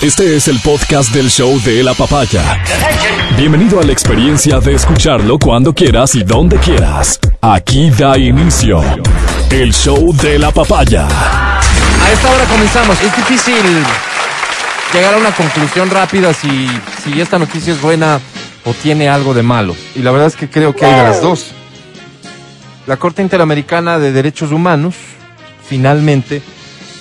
Este 0.00 0.36
es 0.36 0.46
el 0.46 0.60
podcast 0.60 1.12
del 1.12 1.28
show 1.28 1.60
de 1.62 1.82
la 1.82 1.92
papaya. 1.92 2.62
Bienvenido 3.36 3.80
a 3.80 3.82
la 3.82 3.90
experiencia 3.90 4.60
de 4.60 4.74
escucharlo 4.74 5.40
cuando 5.40 5.74
quieras 5.74 6.14
y 6.14 6.22
donde 6.22 6.56
quieras. 6.58 7.18
Aquí 7.40 7.90
da 7.90 8.16
inicio 8.16 8.80
el 9.50 9.74
show 9.74 10.14
de 10.14 10.38
la 10.38 10.52
papaya. 10.52 11.08
A 11.08 12.12
esta 12.12 12.30
hora 12.30 12.44
comenzamos. 12.44 13.02
Es 13.02 13.16
difícil 13.16 13.56
llegar 14.94 15.14
a 15.14 15.16
una 15.16 15.32
conclusión 15.32 15.90
rápida 15.90 16.32
si, 16.32 16.68
si 17.02 17.20
esta 17.20 17.40
noticia 17.40 17.72
es 17.72 17.80
buena 17.80 18.20
o 18.66 18.74
tiene 18.74 19.08
algo 19.08 19.34
de 19.34 19.42
malo. 19.42 19.74
Y 19.96 20.02
la 20.02 20.12
verdad 20.12 20.28
es 20.28 20.36
que 20.36 20.48
creo 20.48 20.76
que 20.76 20.84
hay 20.84 20.94
de 20.94 21.02
las 21.02 21.20
dos. 21.20 21.46
La 22.86 22.98
Corte 22.98 23.20
Interamericana 23.20 23.98
de 23.98 24.12
Derechos 24.12 24.52
Humanos 24.52 24.94
finalmente 25.68 26.40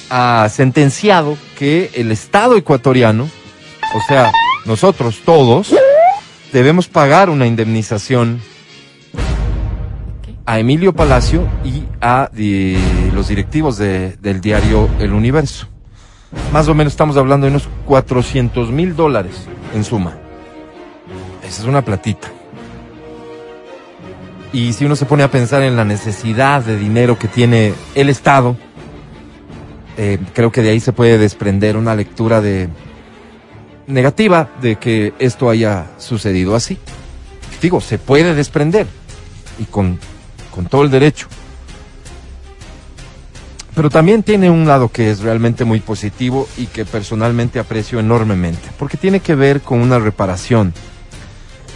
ha 0.09 0.47
sentenciado 0.49 1.37
que 1.57 1.91
el 1.95 2.11
Estado 2.11 2.55
ecuatoriano, 2.55 3.23
o 3.95 4.01
sea, 4.07 4.31
nosotros 4.65 5.21
todos, 5.25 5.73
debemos 6.53 6.87
pagar 6.87 7.29
una 7.29 7.45
indemnización 7.47 8.41
a 10.45 10.59
Emilio 10.59 10.93
Palacio 10.93 11.47
y 11.65 11.83
a 12.01 12.29
los 13.13 13.27
directivos 13.27 13.77
de- 13.77 14.15
del 14.17 14.39
diario 14.39 14.89
El 14.99 15.11
Universo. 15.13 15.67
Más 16.53 16.67
o 16.67 16.73
menos 16.73 16.93
estamos 16.93 17.17
hablando 17.17 17.45
de 17.45 17.51
unos 17.51 17.67
400 17.85 18.69
mil 18.71 18.95
dólares 18.95 19.33
en 19.73 19.83
suma. 19.83 20.15
Esa 21.45 21.61
es 21.61 21.67
una 21.67 21.83
platita. 21.83 22.29
Y 24.53 24.73
si 24.73 24.85
uno 24.85 24.95
se 24.95 25.05
pone 25.05 25.23
a 25.23 25.31
pensar 25.31 25.61
en 25.63 25.75
la 25.75 25.83
necesidad 25.85 26.61
de 26.61 26.77
dinero 26.77 27.19
que 27.19 27.27
tiene 27.27 27.73
el 27.95 28.09
Estado, 28.09 28.55
eh, 29.97 30.19
creo 30.33 30.51
que 30.51 30.61
de 30.61 30.69
ahí 30.69 30.79
se 30.79 30.93
puede 30.93 31.17
desprender 31.17 31.75
una 31.75 31.95
lectura 31.95 32.39
de 32.39 32.69
negativa 33.87 34.49
de 34.61 34.75
que 34.75 35.13
esto 35.17 35.49
haya 35.49 35.87
sucedido 35.97 36.55
así. 36.55 36.77
Digo, 37.61 37.81
se 37.81 37.97
puede 37.97 38.35
desprender 38.35 38.85
y 39.57 39.65
con, 39.65 39.99
con 40.53 40.67
todo 40.67 40.83
el 40.83 40.91
derecho. 40.91 41.27
Pero 43.73 43.89
también 43.89 44.23
tiene 44.23 44.49
un 44.49 44.67
lado 44.67 44.89
que 44.89 45.11
es 45.11 45.19
realmente 45.19 45.63
muy 45.63 45.79
positivo 45.79 46.47
y 46.57 46.65
que 46.65 46.83
personalmente 46.85 47.59
aprecio 47.59 47.99
enormemente, 47.99 48.69
porque 48.77 48.97
tiene 48.97 49.19
que 49.19 49.35
ver 49.35 49.61
con 49.61 49.79
una 49.79 49.99
reparación. 49.99 50.73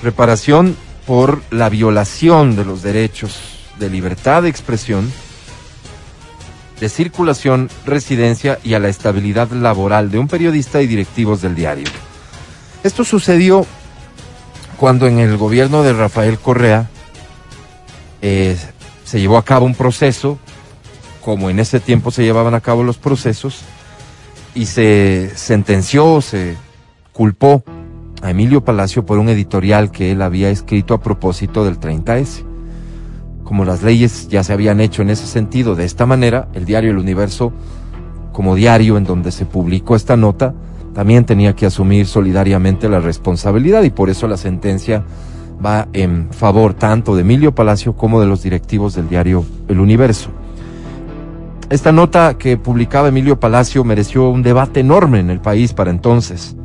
Reparación 0.03 0.75
por 1.05 1.41
la 1.51 1.69
violación 1.69 2.55
de 2.55 2.65
los 2.65 2.81
derechos 2.81 3.39
de 3.77 3.89
libertad 3.89 4.43
de 4.43 4.49
expresión, 4.49 5.11
de 6.81 6.89
circulación, 6.89 7.69
residencia 7.85 8.57
y 8.63 8.73
a 8.73 8.79
la 8.79 8.89
estabilidad 8.89 9.51
laboral 9.51 10.09
de 10.09 10.17
un 10.17 10.27
periodista 10.27 10.81
y 10.81 10.87
directivos 10.87 11.39
del 11.41 11.53
diario. 11.53 11.85
Esto 12.83 13.05
sucedió 13.05 13.67
cuando 14.77 15.05
en 15.05 15.19
el 15.19 15.37
gobierno 15.37 15.83
de 15.83 15.93
Rafael 15.93 16.39
Correa 16.39 16.89
eh, 18.23 18.57
se 19.05 19.19
llevó 19.19 19.37
a 19.37 19.45
cabo 19.45 19.67
un 19.67 19.75
proceso, 19.75 20.39
como 21.23 21.51
en 21.51 21.59
ese 21.59 21.79
tiempo 21.79 22.09
se 22.09 22.23
llevaban 22.23 22.55
a 22.55 22.61
cabo 22.61 22.83
los 22.83 22.97
procesos, 22.97 23.61
y 24.55 24.65
se 24.65 25.31
sentenció, 25.35 26.19
se 26.19 26.57
culpó 27.13 27.63
a 28.23 28.31
Emilio 28.31 28.65
Palacio 28.65 29.05
por 29.05 29.19
un 29.19 29.29
editorial 29.29 29.91
que 29.91 30.11
él 30.11 30.23
había 30.23 30.49
escrito 30.49 30.95
a 30.95 31.01
propósito 31.01 31.63
del 31.63 31.79
30S. 31.79 32.50
Como 33.51 33.65
las 33.65 33.83
leyes 33.83 34.29
ya 34.29 34.45
se 34.45 34.53
habían 34.53 34.79
hecho 34.79 35.01
en 35.01 35.09
ese 35.09 35.27
sentido, 35.27 35.75
de 35.75 35.83
esta 35.83 36.05
manera, 36.05 36.47
el 36.53 36.63
diario 36.63 36.91
El 36.91 36.97
Universo, 36.97 37.51
como 38.31 38.55
diario 38.55 38.95
en 38.95 39.03
donde 39.03 39.29
se 39.33 39.45
publicó 39.45 39.97
esta 39.97 40.15
nota, 40.15 40.53
también 40.93 41.25
tenía 41.25 41.53
que 41.53 41.65
asumir 41.65 42.07
solidariamente 42.07 42.87
la 42.87 43.01
responsabilidad 43.01 43.83
y 43.83 43.89
por 43.89 44.09
eso 44.09 44.25
la 44.29 44.37
sentencia 44.37 45.03
va 45.63 45.89
en 45.91 46.29
favor 46.31 46.75
tanto 46.75 47.13
de 47.13 47.23
Emilio 47.23 47.53
Palacio 47.53 47.93
como 47.93 48.21
de 48.21 48.27
los 48.27 48.41
directivos 48.41 48.95
del 48.95 49.09
diario 49.09 49.43
El 49.67 49.81
Universo. 49.81 50.29
Esta 51.69 51.91
nota 51.91 52.37
que 52.37 52.55
publicaba 52.55 53.09
Emilio 53.09 53.37
Palacio 53.37 53.83
mereció 53.83 54.29
un 54.29 54.43
debate 54.43 54.79
enorme 54.79 55.19
en 55.19 55.29
el 55.29 55.41
país 55.41 55.73
para 55.73 55.91
entonces. 55.91 56.55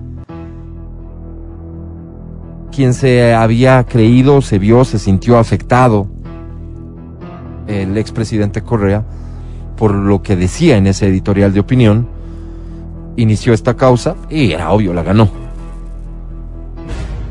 Quien 2.71 2.95
se 2.95 3.35
había 3.35 3.83
creído, 3.83 4.41
se 4.41 4.61
vio, 4.61 4.85
se 4.85 5.01
sintió 5.01 5.39
afectado, 5.39 6.07
el 7.67 7.97
expresidente 7.97 8.63
Correa, 8.63 9.05
por 9.77 9.95
lo 9.95 10.23
que 10.23 10.37
decía 10.37 10.77
en 10.77 10.87
ese 10.87 11.09
editorial 11.09 11.53
de 11.53 11.61
opinión, 11.61 12.09
inició 13.17 13.53
esta 13.53 13.75
causa 13.75 14.17
y 14.31 14.53
era 14.53 14.71
obvio, 14.71 14.93
la 14.93 15.03
ganó. 15.03 15.31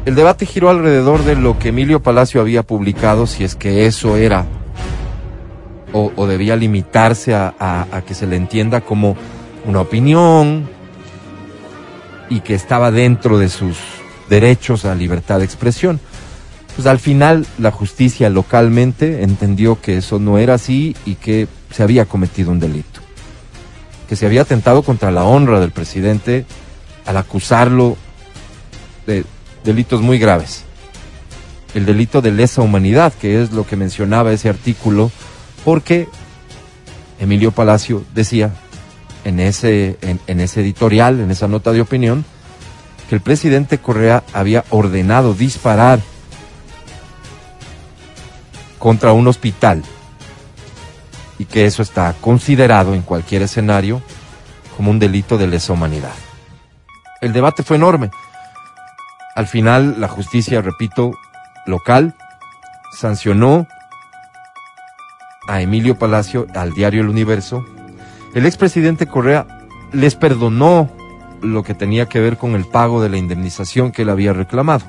El 0.06 0.14
debate 0.14 0.46
giró 0.46 0.70
alrededor 0.70 1.24
de 1.24 1.36
lo 1.36 1.58
que 1.58 1.70
Emilio 1.70 2.02
Palacio 2.02 2.40
había 2.40 2.64
publicado, 2.64 3.26
si 3.26 3.44
es 3.44 3.56
que 3.56 3.88
eso 3.88 4.18
era 4.18 4.46
o, 5.94 6.28
debía 6.28 6.58
limitarse 6.58 7.34
a 7.34 8.04
que 8.06 8.14
se 8.14 8.28
le 8.28 8.36
entienda 8.36 8.82
como 8.82 9.16
una 9.66 9.82
opinión 9.82 10.68
y 12.30 12.42
que 12.42 12.54
estaba 12.54 12.92
dentro 12.92 13.38
de 13.38 13.50
sus 13.50 13.78
derechos 14.30 14.86
a 14.86 14.96
libertad 14.96 15.40
de 15.40 15.46
expresión. 15.46 16.00
Pues 16.76 16.88
al 16.88 17.00
final 17.00 17.46
la 17.58 17.72
justicia 17.72 18.30
localmente 18.30 19.24
entendió 19.24 19.80
que 19.82 19.98
eso 19.98 20.20
no 20.20 20.38
era 20.38 20.56
así 20.56 20.96
y 21.06 21.16
que 21.16 21.48
se 21.72 21.84
había 21.84 22.06
cometido 22.06 22.52
un 22.52 22.60
delito. 22.60 23.00
Que 24.10 24.16
se 24.16 24.26
había 24.26 24.42
atentado 24.42 24.84
contra 24.84 25.12
la 25.12 25.24
honra 25.24 25.60
del 25.60 25.72
presidente 25.72 26.46
al 27.06 27.18
acusarlo 27.18 27.96
de 29.08 29.24
delitos 29.64 30.02
muy 30.02 30.20
graves. 30.20 30.64
El 31.74 31.86
delito 31.86 32.22
de 32.22 32.32
lesa 32.32 32.62
humanidad, 32.62 33.14
que 33.14 33.42
es 33.42 33.52
lo 33.52 33.66
que 33.66 33.76
mencionaba 33.76 34.32
ese 34.32 34.50
artículo, 34.50 35.12
porque 35.64 36.08
Emilio 37.20 37.52
Palacio 37.52 38.04
decía 38.14 38.54
en 39.24 39.40
ese, 39.40 39.98
en, 40.02 40.40
ese 40.40 40.62
editorial, 40.62 41.20
en 41.20 41.32
esa 41.32 41.48
nota 41.48 41.72
de 41.72 41.82
opinión, 41.82 42.26
que 43.10 43.16
el 43.16 43.22
presidente 43.22 43.78
Correa 43.78 44.24
había 44.34 44.64
ordenado 44.70 45.34
disparar 45.34 46.00
contra 48.86 49.14
un 49.14 49.28
hospital 49.28 49.82
y 51.40 51.46
que 51.46 51.66
eso 51.66 51.82
está 51.82 52.14
considerado 52.22 52.94
en 52.94 53.02
cualquier 53.02 53.42
escenario 53.42 54.00
como 54.78 54.92
un 54.92 55.00
delito 55.00 55.40
de 55.40 55.48
lesa 55.48 55.74
humanidad. 55.74 56.14
El 57.20 57.34
debate 57.34 57.64
fue 57.64 57.78
enorme. 57.78 58.12
Al 59.34 59.48
final, 59.48 60.00
la 60.00 60.08
justicia, 60.08 60.62
repito, 60.62 61.14
local, 61.66 62.14
sancionó 62.96 63.66
a 65.48 65.62
Emilio 65.62 65.98
Palacio, 65.98 66.46
al 66.54 66.72
diario 66.74 67.02
El 67.02 67.10
Universo. 67.10 67.66
El 68.36 68.46
expresidente 68.46 69.08
Correa 69.08 69.48
les 69.94 70.14
perdonó 70.14 70.92
lo 71.42 71.64
que 71.64 71.74
tenía 71.74 72.06
que 72.06 72.20
ver 72.20 72.38
con 72.38 72.54
el 72.54 72.66
pago 72.66 73.02
de 73.02 73.10
la 73.10 73.18
indemnización 73.18 73.92
que 73.92 74.04
él 74.04 74.12
había 74.12 74.32
reclamado. 74.32 74.86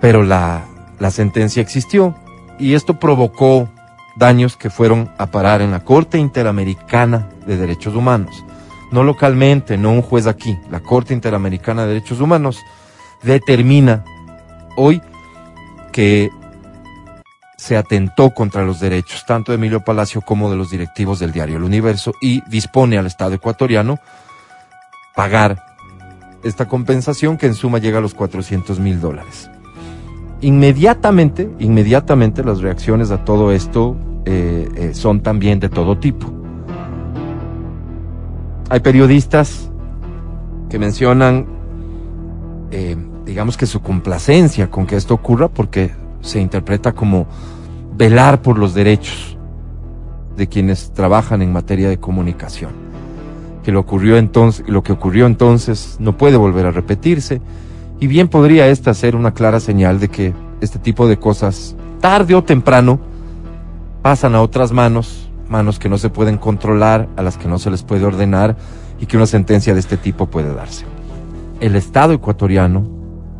Pero 0.00 0.22
la, 0.22 0.64
la 1.02 1.10
sentencia 1.10 1.60
existió 1.60 2.14
y 2.60 2.74
esto 2.74 3.00
provocó 3.00 3.68
daños 4.14 4.56
que 4.56 4.70
fueron 4.70 5.10
a 5.18 5.32
parar 5.32 5.60
en 5.60 5.72
la 5.72 5.80
Corte 5.80 6.16
Interamericana 6.16 7.28
de 7.44 7.56
Derechos 7.56 7.96
Humanos. 7.96 8.44
No 8.92 9.02
localmente, 9.02 9.76
no 9.76 9.90
un 9.90 10.02
juez 10.02 10.28
aquí. 10.28 10.56
La 10.70 10.78
Corte 10.78 11.12
Interamericana 11.12 11.82
de 11.82 11.94
Derechos 11.94 12.20
Humanos 12.20 12.60
determina 13.24 14.04
hoy 14.76 15.02
que 15.90 16.30
se 17.58 17.76
atentó 17.76 18.30
contra 18.30 18.62
los 18.62 18.78
derechos 18.78 19.26
tanto 19.26 19.50
de 19.50 19.56
Emilio 19.56 19.80
Palacio 19.80 20.20
como 20.20 20.52
de 20.52 20.56
los 20.56 20.70
directivos 20.70 21.18
del 21.18 21.32
diario 21.32 21.56
El 21.56 21.64
Universo 21.64 22.12
y 22.20 22.48
dispone 22.48 22.96
al 22.96 23.06
Estado 23.06 23.34
ecuatoriano 23.34 23.98
pagar 25.16 25.64
esta 26.44 26.68
compensación 26.68 27.38
que 27.38 27.46
en 27.46 27.54
suma 27.54 27.78
llega 27.78 27.98
a 27.98 28.02
los 28.02 28.14
400 28.14 28.78
mil 28.78 29.00
dólares. 29.00 29.50
Inmediatamente, 30.42 31.48
inmediatamente 31.60 32.42
las 32.42 32.60
reacciones 32.60 33.12
a 33.12 33.24
todo 33.24 33.52
esto 33.52 33.96
eh, 34.24 34.68
eh, 34.74 34.90
son 34.92 35.20
también 35.20 35.60
de 35.60 35.68
todo 35.68 35.98
tipo. 35.98 36.26
Hay 38.68 38.80
periodistas 38.80 39.70
que 40.68 40.80
mencionan, 40.80 41.46
eh, 42.72 42.96
digamos 43.24 43.56
que 43.56 43.66
su 43.66 43.82
complacencia 43.82 44.68
con 44.68 44.84
que 44.84 44.96
esto 44.96 45.14
ocurra 45.14 45.46
porque 45.46 45.92
se 46.22 46.40
interpreta 46.40 46.90
como 46.90 47.26
velar 47.96 48.42
por 48.42 48.58
los 48.58 48.74
derechos 48.74 49.36
de 50.36 50.48
quienes 50.48 50.92
trabajan 50.92 51.40
en 51.42 51.52
materia 51.52 51.88
de 51.88 51.98
comunicación. 51.98 52.72
Que 53.62 53.70
lo 53.70 53.78
ocurrió 53.78 54.16
entonces, 54.16 54.68
lo 54.68 54.82
que 54.82 54.90
ocurrió 54.90 55.26
entonces 55.26 55.98
no 56.00 56.16
puede 56.16 56.36
volver 56.36 56.66
a 56.66 56.72
repetirse 56.72 57.40
y 58.02 58.08
bien 58.08 58.26
podría 58.26 58.66
esta 58.66 58.94
ser 58.94 59.14
una 59.14 59.32
clara 59.32 59.60
señal 59.60 60.00
de 60.00 60.08
que 60.08 60.34
este 60.60 60.80
tipo 60.80 61.06
de 61.06 61.20
cosas 61.20 61.76
tarde 62.00 62.34
o 62.34 62.42
temprano 62.42 62.98
pasan 64.02 64.34
a 64.34 64.42
otras 64.42 64.72
manos, 64.72 65.30
manos 65.48 65.78
que 65.78 65.88
no 65.88 65.98
se 65.98 66.10
pueden 66.10 66.36
controlar, 66.36 67.08
a 67.14 67.22
las 67.22 67.36
que 67.36 67.46
no 67.46 67.60
se 67.60 67.70
les 67.70 67.84
puede 67.84 68.04
ordenar 68.04 68.56
y 68.98 69.06
que 69.06 69.16
una 69.16 69.26
sentencia 69.26 69.72
de 69.72 69.78
este 69.78 69.96
tipo 69.96 70.26
puede 70.26 70.52
darse. 70.52 70.84
El 71.60 71.76
Estado 71.76 72.12
ecuatoriano, 72.12 72.88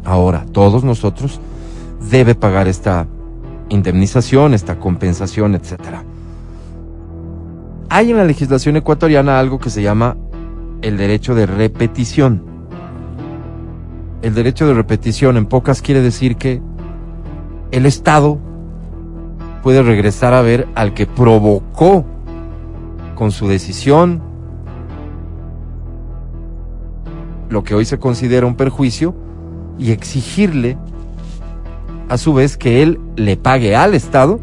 ahora 0.05 0.47
todos 0.53 0.85
nosotros, 0.85 1.41
debe 2.09 2.37
pagar 2.37 2.69
esta 2.69 3.09
indemnización, 3.69 4.55
esta 4.55 4.79
compensación, 4.79 5.57
etcétera. 5.57 6.05
Hay 7.89 8.13
en 8.13 8.17
la 8.17 8.25
legislación 8.25 8.77
ecuatoriana 8.77 9.41
algo 9.41 9.59
que 9.59 9.71
se 9.71 9.83
llama 9.83 10.17
el 10.83 10.99
derecho 10.99 11.35
de 11.35 11.47
repetición. 11.47 12.52
El 14.23 14.35
derecho 14.35 14.69
de 14.69 14.75
repetición 14.75 15.37
en 15.37 15.47
pocas 15.47 15.83
quiere 15.83 16.01
decir 16.01 16.37
que 16.37 16.63
el 17.73 17.87
Estado 17.87 18.39
puede 19.65 19.83
regresar 19.83 20.33
a 20.33 20.43
ver 20.43 20.69
al 20.77 20.95
que 20.95 21.07
provocó 21.07 22.05
con 23.17 23.33
su 23.33 23.49
decisión 23.49 24.23
lo 27.49 27.65
que 27.65 27.75
hoy 27.75 27.85
se 27.85 27.99
considera 27.99 28.47
un 28.47 28.55
perjuicio 28.55 29.15
y 29.77 29.91
exigirle 29.91 30.79
a 32.09 32.17
su 32.17 32.33
vez 32.33 32.57
que 32.57 32.83
él 32.83 33.01
le 33.17 33.37
pague 33.37 33.75
al 33.75 33.95
Estado 33.95 34.39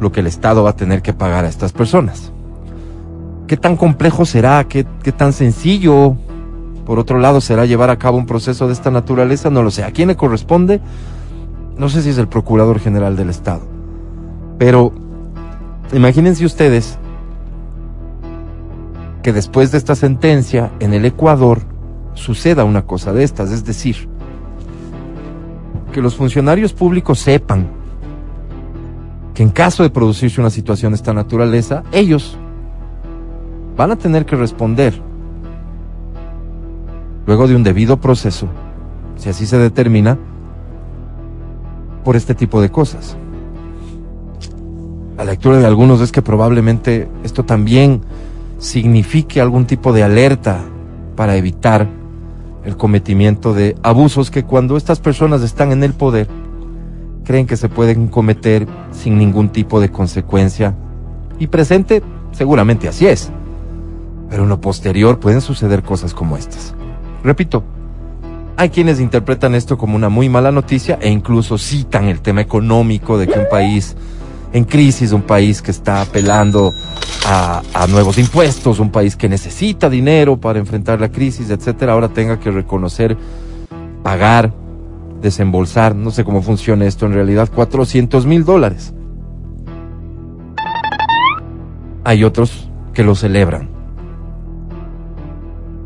lo 0.00 0.12
que 0.12 0.20
el 0.20 0.28
Estado 0.28 0.62
va 0.62 0.70
a 0.70 0.76
tener 0.76 1.02
que 1.02 1.12
pagar 1.12 1.44
a 1.44 1.48
estas 1.48 1.72
personas. 1.72 2.32
¿Qué 3.48 3.56
tan 3.56 3.76
complejo 3.76 4.24
será? 4.24 4.62
¿Qué, 4.68 4.86
qué 5.02 5.10
tan 5.10 5.32
sencillo? 5.32 6.16
Por 6.88 6.98
otro 6.98 7.18
lado, 7.18 7.42
será 7.42 7.66
llevar 7.66 7.90
a 7.90 7.98
cabo 7.98 8.16
un 8.16 8.24
proceso 8.24 8.66
de 8.66 8.72
esta 8.72 8.90
naturaleza, 8.90 9.50
no 9.50 9.62
lo 9.62 9.70
sé. 9.70 9.84
¿A 9.84 9.90
quién 9.90 10.08
le 10.08 10.16
corresponde? 10.16 10.80
No 11.76 11.90
sé 11.90 12.00
si 12.00 12.08
es 12.08 12.16
el 12.16 12.28
Procurador 12.28 12.80
General 12.80 13.14
del 13.14 13.28
Estado. 13.28 13.60
Pero 14.56 14.94
imagínense 15.92 16.46
ustedes 16.46 16.98
que 19.22 19.34
después 19.34 19.70
de 19.70 19.76
esta 19.76 19.94
sentencia 19.96 20.70
en 20.80 20.94
el 20.94 21.04
Ecuador 21.04 21.60
suceda 22.14 22.64
una 22.64 22.86
cosa 22.86 23.12
de 23.12 23.22
estas, 23.22 23.50
es 23.50 23.66
decir, 23.66 24.08
que 25.92 26.00
los 26.00 26.16
funcionarios 26.16 26.72
públicos 26.72 27.18
sepan 27.18 27.68
que 29.34 29.42
en 29.42 29.50
caso 29.50 29.82
de 29.82 29.90
producirse 29.90 30.40
una 30.40 30.48
situación 30.48 30.92
de 30.92 30.96
esta 30.96 31.12
naturaleza, 31.12 31.82
ellos 31.92 32.38
van 33.76 33.90
a 33.90 33.96
tener 33.96 34.24
que 34.24 34.36
responder 34.36 35.06
luego 37.28 37.46
de 37.46 37.54
un 37.54 37.62
debido 37.62 38.00
proceso, 38.00 38.48
si 39.18 39.28
así 39.28 39.44
se 39.44 39.58
determina, 39.58 40.16
por 42.02 42.16
este 42.16 42.34
tipo 42.34 42.62
de 42.62 42.70
cosas. 42.70 43.18
La 45.14 45.26
lectura 45.26 45.58
de 45.58 45.66
algunos 45.66 46.00
es 46.00 46.10
que 46.10 46.22
probablemente 46.22 47.06
esto 47.24 47.44
también 47.44 48.00
signifique 48.56 49.42
algún 49.42 49.66
tipo 49.66 49.92
de 49.92 50.04
alerta 50.04 50.60
para 51.16 51.36
evitar 51.36 51.86
el 52.64 52.78
cometimiento 52.78 53.52
de 53.52 53.76
abusos 53.82 54.30
que 54.30 54.44
cuando 54.44 54.78
estas 54.78 54.98
personas 54.98 55.42
están 55.42 55.70
en 55.70 55.84
el 55.84 55.92
poder 55.92 56.28
creen 57.26 57.46
que 57.46 57.58
se 57.58 57.68
pueden 57.68 58.08
cometer 58.08 58.66
sin 58.90 59.18
ningún 59.18 59.50
tipo 59.50 59.80
de 59.80 59.90
consecuencia. 59.90 60.74
Y 61.38 61.48
presente, 61.48 62.02
seguramente 62.32 62.88
así 62.88 63.06
es. 63.06 63.30
Pero 64.30 64.44
en 64.44 64.48
lo 64.48 64.62
posterior 64.62 65.20
pueden 65.20 65.42
suceder 65.42 65.82
cosas 65.82 66.14
como 66.14 66.38
estas. 66.38 66.74
Repito, 67.22 67.64
hay 68.56 68.70
quienes 68.70 69.00
interpretan 69.00 69.54
esto 69.54 69.78
como 69.78 69.94
una 69.96 70.08
muy 70.08 70.28
mala 70.28 70.50
noticia 70.50 70.98
e 71.00 71.08
incluso 71.08 71.58
citan 71.58 72.06
el 72.06 72.20
tema 72.20 72.40
económico 72.40 73.16
de 73.16 73.28
que 73.28 73.38
un 73.38 73.48
país 73.48 73.96
en 74.52 74.64
crisis, 74.64 75.12
un 75.12 75.22
país 75.22 75.62
que 75.62 75.70
está 75.70 76.00
apelando 76.00 76.72
a, 77.24 77.86
nuevos 77.88 78.18
impuestos, 78.18 78.80
un 78.80 78.90
país 78.90 79.14
que 79.14 79.28
necesita 79.28 79.88
dinero 79.88 80.38
para 80.38 80.58
enfrentar 80.58 81.00
la 81.00 81.10
crisis, 81.10 81.50
etcétera, 81.50 81.92
ahora 81.92 82.08
tenga 82.08 82.40
que 82.40 82.50
reconocer, 82.50 83.16
pagar, 84.02 84.52
desembolsar, 85.20 85.94
no 85.94 86.10
sé 86.10 86.24
cómo 86.24 86.42
funciona 86.42 86.86
esto 86.86 87.06
en 87.06 87.12
realidad, 87.12 87.50
400 87.54 88.26
mil 88.26 88.44
dólares. 88.44 88.94
Hay 92.04 92.24
otros 92.24 92.70
que 92.92 93.04
lo 93.04 93.14
celebran. 93.14 93.77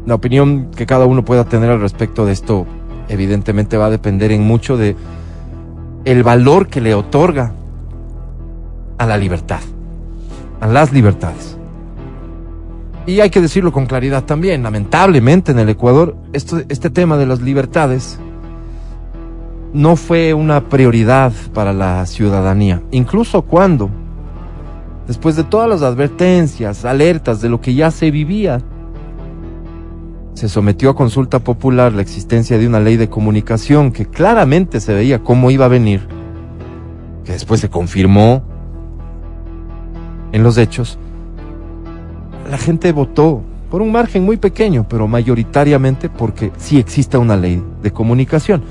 La 0.07 0.15
opinión 0.15 0.71
que 0.75 0.87
cada 0.87 1.07
uno 1.07 1.25
pueda 1.25 1.45
tener 1.45 1.71
al 1.71 1.81
respecto 1.81 2.27
de 2.27 2.33
esto, 2.33 2.67
evidentemente 3.09 3.77
va 3.77 3.87
a 3.87 3.91
depender 3.91 4.33
en 4.33 4.43
mucho 4.43 4.77
de 4.77 4.97
el 6.05 6.23
valor 6.23 6.67
que 6.67 6.81
le 6.81 6.95
otorga 6.95 7.53
a 8.99 9.07
la 9.07 9.17
libertad, 9.17 9.61
a 10.61 10.67
las 10.67 10.93
libertades. 10.93 11.57
Y 13.07 13.21
hay 13.21 13.31
que 13.31 13.41
decirlo 13.41 13.73
con 13.73 13.87
claridad 13.87 14.25
también, 14.25 14.63
lamentablemente 14.63 15.53
en 15.53 15.59
el 15.59 15.69
Ecuador, 15.69 16.17
este 16.33 16.91
tema 16.91 17.17
de 17.17 17.27
las 17.27 17.41
libertades 17.41 18.19
no 19.73 19.97
fue 19.97 20.35
una 20.35 20.69
prioridad 20.69 21.33
para 21.55 21.73
la 21.73 22.05
ciudadanía, 22.07 22.83
incluso 22.91 23.43
cuando, 23.43 23.91
después 25.07 25.35
de 25.35 25.45
todas 25.45 25.69
las 25.69 25.83
advertencias, 25.83 26.85
alertas 26.85 27.41
de 27.41 27.49
lo 27.49 27.61
que 27.61 27.75
ya 27.75 27.91
se 27.91 28.11
vivía, 28.11 28.61
se 30.35 30.49
sometió 30.49 30.91
a 30.91 30.97
consulta 30.97 31.39
popular 31.41 31.93
la 31.93 32.03
existencia 32.03 32.59
de 32.59 32.67
una 32.67 32.81
ley 32.81 32.97
de 32.97 33.09
comunicación 33.09 33.93
que 33.93 34.07
claramente 34.07 34.81
se 34.81 34.95
veía 34.95 35.21
cómo 35.21 35.51
iba 35.51 35.67
a 35.67 35.69
venir, 35.69 36.07
que 37.25 37.33
después 37.33 37.61
se 37.61 37.69
confirmó 37.69 38.43
en 40.33 40.43
los 40.43 40.57
hechos, 40.57 40.99
la 42.51 42.59
gente 42.59 42.93
votó 42.93 43.43
por 43.71 43.81
un 43.83 43.93
margen 43.93 44.25
muy 44.25 44.37
pequeño, 44.37 44.87
pero 44.89 45.09
mayoritariamente 45.09 46.09
porque 46.09 46.53
sí 46.59 46.79
existe 46.79 47.17
una 47.17 47.37
ley 47.37 47.63
de 47.83 47.91
comunicación. 47.91 48.63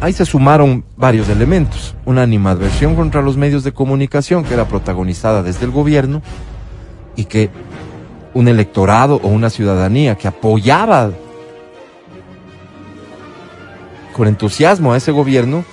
Ahí 0.00 0.12
se 0.12 0.26
sumaron 0.26 0.84
varios 0.96 1.28
elementos. 1.28 1.94
Una 2.04 2.22
animadversión 2.22 2.96
contra 2.96 3.22
los 3.22 3.36
medios 3.36 3.64
de 3.64 3.72
comunicación 3.72 4.44
que 4.44 4.54
era 4.54 4.66
protagonizada 4.66 5.42
desde 5.42 5.64
el 5.64 5.70
gobierno 5.70 6.22
y 7.14 7.24
que 7.24 7.50
un 8.36 8.48
electorado 8.48 9.20
o 9.22 9.28
una 9.28 9.48
ciudadanía 9.48 10.16
que 10.16 10.28
apoyaba 10.28 11.10
con 14.12 14.28
entusiasmo 14.28 14.92
a 14.92 14.96
ese 14.96 15.10
gobierno 15.10 15.64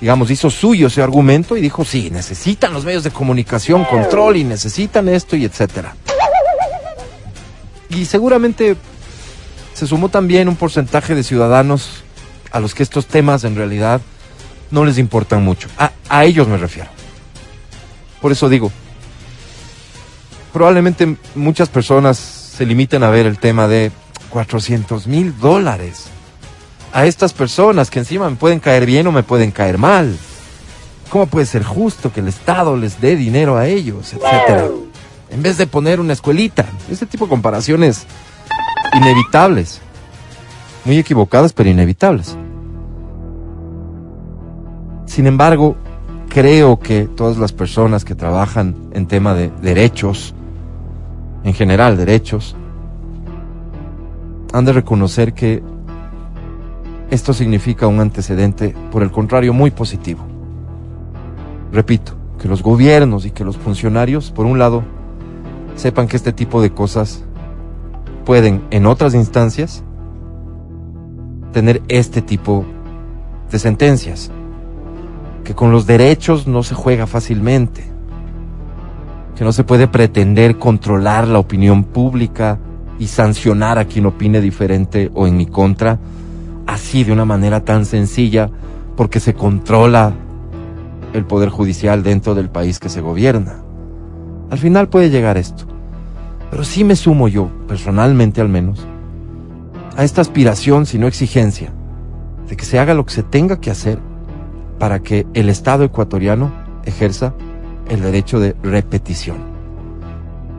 digamos, 0.00 0.30
hizo 0.30 0.48
suyo 0.48 0.86
ese 0.86 1.02
argumento 1.02 1.56
y 1.56 1.60
dijo, 1.60 1.84
sí, 1.84 2.10
necesitan 2.10 2.72
los 2.72 2.84
medios 2.84 3.04
de 3.04 3.10
comunicación 3.10 3.84
control 3.84 4.36
y 4.36 4.44
necesitan 4.44 5.08
esto 5.08 5.36
y 5.36 5.44
etcétera. 5.44 5.94
Y 7.90 8.06
seguramente 8.06 8.76
se 9.74 9.86
sumó 9.86 10.08
también 10.08 10.48
un 10.48 10.56
porcentaje 10.56 11.14
de 11.14 11.22
ciudadanos 11.22 12.02
a 12.50 12.60
los 12.60 12.74
que 12.74 12.82
estos 12.82 13.06
temas 13.06 13.44
en 13.44 13.56
realidad 13.56 14.00
no 14.70 14.84
les 14.84 14.96
importan 14.96 15.44
mucho. 15.44 15.68
A, 15.76 15.92
a 16.08 16.24
ellos 16.24 16.48
me 16.48 16.56
refiero. 16.56 16.88
Por 18.22 18.32
eso 18.32 18.48
digo, 18.48 18.72
probablemente 20.52 21.16
muchas 21.34 21.68
personas 21.68 22.18
se 22.18 22.66
limiten 22.66 23.02
a 23.02 23.10
ver 23.10 23.26
el 23.26 23.38
tema 23.38 23.68
de 23.68 23.90
400 24.30 25.06
mil 25.06 25.38
dólares 25.38 26.06
a 26.92 27.06
estas 27.06 27.32
personas 27.32 27.90
que 27.90 28.00
encima 28.00 28.28
me 28.28 28.36
pueden 28.36 28.60
caer 28.60 28.86
bien 28.86 29.06
o 29.06 29.12
me 29.12 29.22
pueden 29.22 29.50
caer 29.50 29.78
mal. 29.78 30.16
¿Cómo 31.08 31.26
puede 31.26 31.46
ser 31.46 31.64
justo 31.64 32.12
que 32.12 32.20
el 32.20 32.28
Estado 32.28 32.76
les 32.76 33.00
dé 33.00 33.16
dinero 33.16 33.56
a 33.56 33.66
ellos, 33.66 34.12
etcétera? 34.12 34.68
En 35.30 35.42
vez 35.42 35.58
de 35.58 35.66
poner 35.66 36.00
una 36.00 36.12
escuelita. 36.12 36.66
Ese 36.90 37.06
tipo 37.06 37.26
de 37.26 37.30
comparaciones 37.30 38.06
inevitables. 38.92 39.80
Muy 40.84 40.98
equivocadas, 40.98 41.52
pero 41.52 41.68
inevitables. 41.68 42.36
Sin 45.06 45.26
embargo, 45.26 45.76
creo 46.28 46.78
que 46.78 47.04
todas 47.04 47.36
las 47.36 47.52
personas 47.52 48.04
que 48.04 48.14
trabajan 48.14 48.76
en 48.92 49.06
tema 49.06 49.34
de 49.34 49.50
derechos, 49.62 50.34
en 51.44 51.54
general 51.54 51.96
derechos, 51.96 52.56
han 54.52 54.64
de 54.64 54.72
reconocer 54.72 55.32
que 55.32 55.62
esto 57.10 57.32
significa 57.32 57.86
un 57.86 58.00
antecedente, 58.00 58.74
por 58.90 59.02
el 59.02 59.10
contrario, 59.10 59.52
muy 59.52 59.70
positivo. 59.70 60.20
Repito, 61.72 62.12
que 62.40 62.48
los 62.48 62.62
gobiernos 62.62 63.26
y 63.26 63.30
que 63.30 63.44
los 63.44 63.56
funcionarios, 63.56 64.30
por 64.30 64.46
un 64.46 64.58
lado, 64.58 64.82
sepan 65.76 66.08
que 66.08 66.16
este 66.16 66.32
tipo 66.32 66.62
de 66.62 66.70
cosas 66.70 67.24
pueden, 68.24 68.62
en 68.70 68.86
otras 68.86 69.14
instancias, 69.14 69.82
tener 71.52 71.82
este 71.88 72.22
tipo 72.22 72.64
de 73.50 73.58
sentencias. 73.58 74.30
Que 75.44 75.54
con 75.54 75.72
los 75.72 75.86
derechos 75.86 76.46
no 76.46 76.62
se 76.62 76.74
juega 76.74 77.06
fácilmente. 77.06 77.89
Que 79.40 79.44
no 79.44 79.52
se 79.52 79.64
puede 79.64 79.88
pretender 79.88 80.58
controlar 80.58 81.26
la 81.26 81.38
opinión 81.38 81.84
pública 81.84 82.58
y 82.98 83.06
sancionar 83.06 83.78
a 83.78 83.86
quien 83.86 84.04
opine 84.04 84.38
diferente 84.38 85.10
o 85.14 85.26
en 85.26 85.38
mi 85.38 85.46
contra 85.46 85.98
así 86.66 87.04
de 87.04 87.12
una 87.12 87.24
manera 87.24 87.64
tan 87.64 87.86
sencilla 87.86 88.50
porque 88.98 89.18
se 89.18 89.32
controla 89.32 90.12
el 91.14 91.24
poder 91.24 91.48
judicial 91.48 92.02
dentro 92.02 92.34
del 92.34 92.50
país 92.50 92.78
que 92.78 92.90
se 92.90 93.00
gobierna. 93.00 93.62
Al 94.50 94.58
final 94.58 94.90
puede 94.90 95.08
llegar 95.08 95.38
esto. 95.38 95.64
Pero 96.50 96.62
sí 96.62 96.84
me 96.84 96.94
sumo 96.94 97.26
yo, 97.26 97.48
personalmente 97.66 98.42
al 98.42 98.50
menos, 98.50 98.86
a 99.96 100.04
esta 100.04 100.20
aspiración, 100.20 100.84
si 100.84 100.98
no 100.98 101.06
exigencia, 101.06 101.72
de 102.46 102.58
que 102.58 102.66
se 102.66 102.78
haga 102.78 102.92
lo 102.92 103.06
que 103.06 103.14
se 103.14 103.22
tenga 103.22 103.58
que 103.58 103.70
hacer 103.70 104.00
para 104.78 105.00
que 105.00 105.26
el 105.32 105.48
Estado 105.48 105.84
ecuatoriano 105.84 106.52
ejerza 106.84 107.32
el 107.90 108.00
derecho 108.00 108.40
de 108.40 108.56
repetición. 108.62 109.36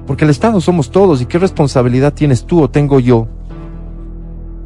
Porque 0.05 0.25
el 0.25 0.31
Estado 0.31 0.61
somos 0.61 0.91
todos 0.91 1.21
y 1.21 1.25
qué 1.25 1.39
responsabilidad 1.39 2.13
tienes 2.13 2.45
tú 2.45 2.61
o 2.61 2.69
tengo 2.69 2.99
yo 2.99 3.27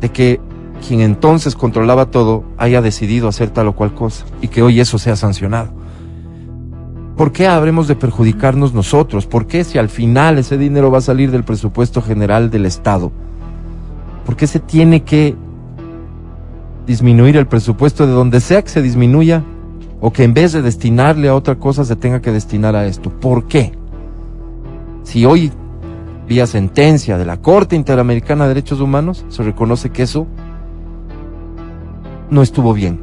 de 0.01 0.09
que 0.09 0.41
quien 0.85 1.01
entonces 1.01 1.55
controlaba 1.55 2.07
todo 2.07 2.43
haya 2.57 2.81
decidido 2.81 3.27
hacer 3.27 3.49
tal 3.51 3.67
o 3.67 3.75
cual 3.75 3.93
cosa 3.93 4.25
y 4.41 4.47
que 4.47 4.61
hoy 4.61 4.79
eso 4.79 4.97
sea 4.97 5.15
sancionado. 5.15 5.69
¿Por 7.15 7.31
qué 7.31 7.47
habremos 7.47 7.87
de 7.87 7.95
perjudicarnos 7.95 8.73
nosotros? 8.73 9.25
¿Por 9.25 9.47
qué 9.47 9.63
si 9.63 9.77
al 9.77 9.87
final 9.87 10.37
ese 10.37 10.57
dinero 10.57 10.91
va 10.91 10.97
a 10.97 11.01
salir 11.01 11.31
del 11.31 11.45
presupuesto 11.45 12.01
general 12.01 12.49
del 12.49 12.65
Estado? 12.65 13.11
¿Por 14.25 14.35
qué 14.35 14.47
se 14.47 14.59
tiene 14.59 15.03
que 15.03 15.35
disminuir 16.85 17.37
el 17.37 17.47
presupuesto 17.47 18.05
de 18.05 18.13
donde 18.13 18.41
sea 18.41 18.61
que 18.63 18.69
se 18.69 18.81
disminuya 18.81 19.43
o 20.01 20.11
que 20.11 20.23
en 20.23 20.33
vez 20.33 20.51
de 20.51 20.61
destinarle 20.61 21.29
a 21.29 21.35
otra 21.35 21.55
cosa 21.55 21.85
se 21.85 21.95
tenga 21.95 22.21
que 22.21 22.31
destinar 22.31 22.75
a 22.75 22.85
esto? 22.85 23.09
¿Por 23.09 23.47
qué? 23.47 23.71
Si 25.03 25.25
hoy, 25.25 25.51
vía 26.27 26.47
sentencia 26.47 27.17
de 27.17 27.25
la 27.25 27.37
Corte 27.37 27.75
Interamericana 27.75 28.43
de 28.43 28.49
Derechos 28.49 28.81
Humanos, 28.81 29.25
se 29.29 29.43
reconoce 29.43 29.89
que 29.89 30.03
eso 30.03 30.27
no 32.29 32.41
estuvo 32.41 32.73
bien, 32.73 32.99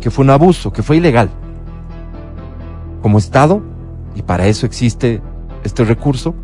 que 0.00 0.10
fue 0.10 0.24
un 0.24 0.30
abuso, 0.30 0.72
que 0.72 0.82
fue 0.82 0.98
ilegal. 0.98 1.30
Como 3.00 3.18
Estado, 3.18 3.62
y 4.14 4.22
para 4.22 4.46
eso 4.46 4.66
existe 4.66 5.20
este 5.64 5.84
recurso, 5.84 6.34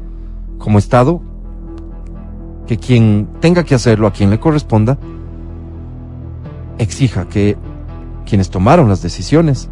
como 0.59 0.79
Estado, 0.79 1.21
que 2.67 2.79
quien 2.79 3.29
tenga 3.41 3.65
que 3.65 3.75
hacerlo, 3.75 4.07
a 4.07 4.13
quien 4.13 4.31
le 4.31 4.41
corresponda, 4.41 4.99
exija 6.79 7.29
que 7.29 7.57
quienes 8.29 8.51
tomaron 8.51 8.89
las 8.89 9.03
decisiones 9.03 9.69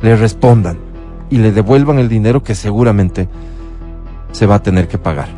le 0.00 0.16
respondan 0.16 0.78
y 1.30 1.38
le 1.38 1.52
devuelvan 1.52 1.98
el 1.98 2.08
dinero 2.08 2.42
que 2.42 2.54
seguramente 2.54 3.28
se 4.32 4.46
va 4.46 4.56
a 4.56 4.62
tener 4.62 4.88
que 4.88 4.98
pagar. 4.98 5.28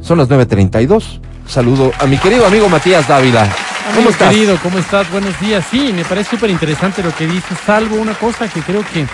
Son 0.00 0.18
las 0.18 0.28
9.32. 0.28 1.20
Saludo 1.46 1.92
a 1.98 2.06
mi 2.06 2.16
querido 2.16 2.46
amigo 2.46 2.68
Matías 2.68 3.06
Dávila. 3.06 3.42
Amigo 3.42 3.56
¿Cómo 3.96 4.10
estás? 4.10 4.32
querido, 4.32 4.56
¿cómo 4.62 4.78
estás? 4.78 5.10
Buenos 5.10 5.38
días. 5.40 5.64
Sí, 5.70 5.92
me 5.92 6.04
parece 6.04 6.30
súper 6.30 6.50
interesante 6.50 7.02
lo 7.02 7.14
que 7.14 7.26
dices, 7.26 7.58
salvo 7.64 7.96
una 7.96 8.14
cosa 8.14 8.48
que 8.48 8.60
creo 8.62 8.84
que 8.92 9.06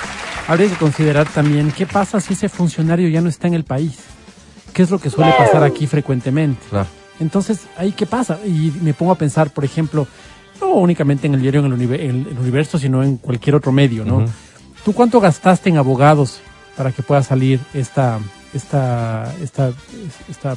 habría 0.47 0.69
que 0.69 0.77
considerar 0.77 1.27
también. 1.27 1.73
¿Qué 1.73 1.87
pasa 1.87 2.21
si 2.21 2.35
ese 2.35 2.49
funcionario 2.49 3.09
ya 3.09 3.21
no 3.21 3.29
está 3.29 3.49
en 3.49 3.55
el 3.55 3.65
país? 3.65 3.99
¿Qué 4.73 4.83
es 4.83 4.91
lo 4.91 4.99
que 4.99 5.09
suele 5.09 5.33
pasar 5.33 5.65
aquí 5.65 5.87
frecuentemente? 5.87 6.61
Claro. 6.69 6.87
Entonces, 7.19 7.61
¿ahí 7.79 7.93
qué 7.93 8.05
pasa? 8.05 8.39
Y 8.45 8.73
me 8.83 8.93
pongo 8.93 9.13
a 9.13 9.17
pensar, 9.17 9.51
por 9.51 9.65
ejemplo, 9.65 10.07
no 10.61 10.73
únicamente 10.75 11.27
en 11.27 11.35
el 11.35 11.43
diario 11.43 11.65
en 11.65 11.73
el, 11.73 11.83
en 11.95 12.27
el 12.31 12.39
universo, 12.39 12.79
sino 12.79 13.03
en 13.03 13.17
cualquier 13.17 13.55
otro 13.57 13.73
medio, 13.73 14.05
¿no? 14.05 14.25
¿Tú 14.85 14.93
cuánto 14.93 15.21
gastaste 15.21 15.69
en 15.71 15.77
abogados 15.79 16.41
para 16.77 16.93
que 16.93 17.03
pueda 17.03 17.23
salir 17.23 17.59
esta, 17.75 18.19
esta, 18.55 19.35
esta, 19.43 19.73
esta 20.31 20.53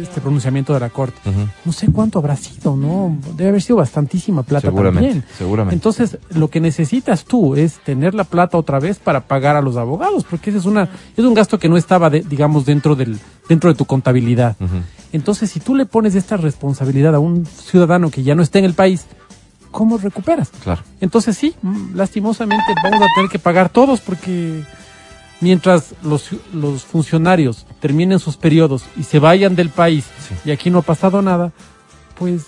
este 0.00 0.20
pronunciamiento 0.20 0.72
de 0.72 0.80
la 0.80 0.88
Corte? 0.88 1.18
No 1.64 1.72
sé 1.72 1.88
cuánto 1.92 2.18
habrá 2.18 2.36
sido, 2.36 2.76
¿no? 2.76 3.16
Debe 3.36 3.50
haber 3.50 3.62
sido 3.62 3.76
bastantísima 3.76 4.42
plata 4.42 4.68
Seguramente, 4.68 5.08
también. 5.08 5.24
seguramente. 5.36 5.74
Entonces, 5.74 6.18
lo 6.30 6.48
que 6.48 6.60
necesitas 6.60 7.24
tú 7.24 7.54
es 7.56 7.74
tener 7.84 8.14
la 8.14 8.24
plata 8.24 8.56
otra 8.56 8.78
vez 8.80 8.98
para 8.98 9.26
pagar 9.26 9.56
a 9.56 9.60
los 9.60 9.76
abogados, 9.76 10.24
porque 10.24 10.50
ese 10.50 10.60
es 10.60 10.64
una 10.64 10.88
es 11.16 11.24
un 11.24 11.34
gasto 11.34 11.58
que 11.58 11.68
no 11.68 11.76
estaba, 11.76 12.08
de- 12.10 12.22
digamos, 12.22 12.64
dentro 12.64 12.94
del 12.96 13.18
dentro 13.48 13.68
de 13.70 13.76
tu 13.76 13.84
contabilidad. 13.84 14.56
Entonces, 15.12 15.50
si 15.50 15.60
tú 15.60 15.74
le 15.74 15.84
pones 15.86 16.14
esta 16.14 16.36
responsabilidad 16.36 17.14
a 17.14 17.18
un 17.18 17.44
ciudadano 17.46 18.10
que 18.10 18.22
ya 18.22 18.34
no 18.34 18.42
está 18.42 18.58
en 18.58 18.64
el 18.64 18.74
país, 18.74 19.04
¿cómo 19.74 19.98
recuperas? 19.98 20.50
Claro. 20.62 20.82
Entonces 21.00 21.36
sí, 21.36 21.54
mm, 21.60 21.96
lastimosamente 21.96 22.64
vamos 22.82 23.02
a 23.02 23.06
tener 23.16 23.28
que 23.30 23.40
pagar 23.40 23.68
todos 23.68 24.00
porque 24.00 24.62
mientras 25.40 25.94
los, 26.02 26.30
los 26.52 26.84
funcionarios 26.84 27.66
terminen 27.80 28.20
sus 28.20 28.36
periodos 28.36 28.84
y 28.96 29.02
se 29.02 29.18
vayan 29.18 29.56
del 29.56 29.70
país 29.70 30.04
Sí. 30.28 30.34
y 30.46 30.50
aquí 30.52 30.70
no 30.70 30.78
ha 30.78 30.82
pasado 30.82 31.20
nada, 31.22 31.52
pues 32.18 32.42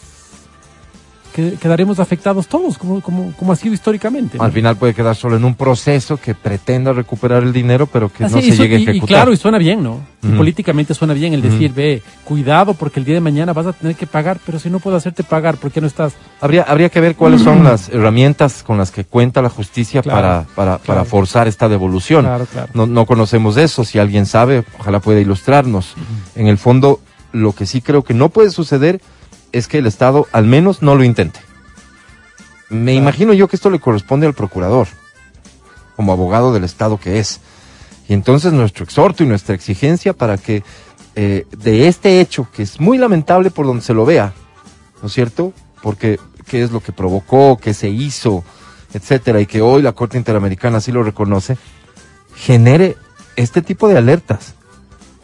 que- 1.37 1.53
quedaremos 1.61 2.01
afectados 2.01 2.49
todos, 2.49 2.79
como, 2.79 3.03
como, 3.03 3.33
como 3.39 3.53
ha 3.53 3.57
sido 3.57 3.75
históricamente. 3.75 4.39
¿no? 4.39 4.45
Al 4.45 4.53
final 4.53 4.77
puede 4.77 4.95
quedar 4.95 5.15
solo 5.15 5.37
en 5.37 5.45
un 5.45 5.55
proceso 5.55 6.17
que 6.17 6.35
pretenda 6.35 6.95
recuperar 6.95 7.43
el 7.43 7.53
dinero, 7.53 7.87
pero 7.87 8.11
que 8.11 8.25
Así, 8.25 8.35
no 8.35 8.41
se 8.41 8.53
su- 8.53 8.63
llegue 8.63 8.77
a 8.77 8.79
y- 8.79 8.83
y 8.83 8.89
ejecutar. 8.89 9.07
claro, 9.09 9.33
y 9.33 9.37
suena 9.37 9.59
bien, 9.59 9.83
¿no? 9.83 10.01
Y 10.23 10.29
políticamente 10.29 10.93
suena 10.95 11.15
bien 11.15 11.35
el 11.35 11.43
decir, 11.43 11.73
ve, 11.73 12.03
cuidado 12.25 12.75
porque 12.75 12.99
el 12.99 13.07
día 13.07 13.15
de 13.15 13.21
mañana 13.21 13.53
vas 13.53 13.67
a 13.67 13.73
tener 13.75 13.95
que 13.95 14.07
pagar, 14.09 14.39
pero 14.45 14.59
si 14.59 14.69
no 14.71 14.81
puedo 14.81 14.97
hacerte 14.97 15.23
pagar, 15.23 15.57
¿por 15.57 15.71
qué 15.71 15.81
no 15.81 15.87
estás? 15.87 16.15
Habría, 16.41 16.63
habría 16.63 16.89
que 16.89 17.01
ver 17.01 17.15
cuáles 17.15 17.43
son 17.43 17.63
las 17.63 17.89
herramientas 17.91 18.63
con 18.65 18.77
las 18.79 18.91
que 18.91 19.05
cuenta 19.05 19.41
la 19.43 19.51
justicia 19.51 20.03
Claro, 20.03 20.17
para, 20.17 20.47
para, 20.57 20.79
para 20.79 21.05
forzar 21.05 21.47
esta 21.47 21.69
devolución. 21.69 22.25
Claro, 22.25 22.47
claro. 22.47 22.69
No, 22.75 22.87
no 22.87 23.07
conocemos 23.07 23.57
eso. 23.57 23.85
Si 23.85 23.99
alguien 24.01 24.27
sabe, 24.27 24.65
ojalá 24.81 24.99
pueda 25.01 25.21
ilustrarnos. 25.21 25.95
En 26.35 26.49
el 26.49 26.59
fondo, 26.59 26.99
lo 27.33 27.53
que 27.53 27.67
sí 27.67 27.81
creo 27.81 28.03
que 28.03 28.15
no 28.15 28.31
puede 28.31 28.51
suceder 28.51 28.97
es 28.97 29.03
que 29.67 29.79
el 29.79 29.87
Estado 29.87 30.27
al 30.33 30.45
menos 30.45 30.83
no 30.83 30.95
lo 30.95 31.05
intente. 31.05 31.41
Me 32.69 32.93
Claro. 32.93 32.99
imagino 32.99 33.33
yo 33.33 33.49
que 33.49 33.57
esto 33.57 33.71
le 33.71 33.81
corresponde 33.81 34.27
al 34.27 34.35
procurador, 34.35 34.89
como 35.97 36.13
abogado 36.13 36.53
del 36.53 36.65
Estado 36.65 36.99
que 36.99 37.19
es. 37.19 37.41
Y 38.09 38.13
entonces 38.13 38.53
nuestro 38.53 38.85
exhorto 38.85 39.23
y 39.25 39.27
nuestra 39.27 39.55
exigencia 39.55 40.13
para 40.13 40.37
que 40.37 40.63
eh, 41.15 41.47
de 41.57 41.89
este 41.89 42.21
hecho, 42.21 42.47
que 42.55 42.63
es 42.63 42.79
muy 42.79 42.99
lamentable 42.99 43.51
por 43.51 43.65
donde 43.67 43.83
se 43.83 43.95
lo 43.95 44.05
vea, 44.05 44.35
¿no 45.01 45.09
es 45.09 45.15
cierto? 45.15 45.53
Porque 45.83 46.21
qué 46.47 46.63
es 46.63 46.71
lo 46.71 46.81
que 46.81 46.93
provocó, 46.93 47.57
qué 47.57 47.73
se 47.73 47.89
hizo, 47.89 48.45
etcétera, 48.93 49.41
y 49.41 49.47
que 49.47 49.63
hoy 49.63 49.81
la 49.83 49.93
Corte 49.93 50.19
Interamericana 50.19 50.79
así 50.79 50.93
lo 50.93 51.03
reconoce, 51.03 51.57
genere 52.35 52.97
este 53.37 53.63
tipo 53.63 53.89
de 53.89 53.97
alertas. 53.97 54.55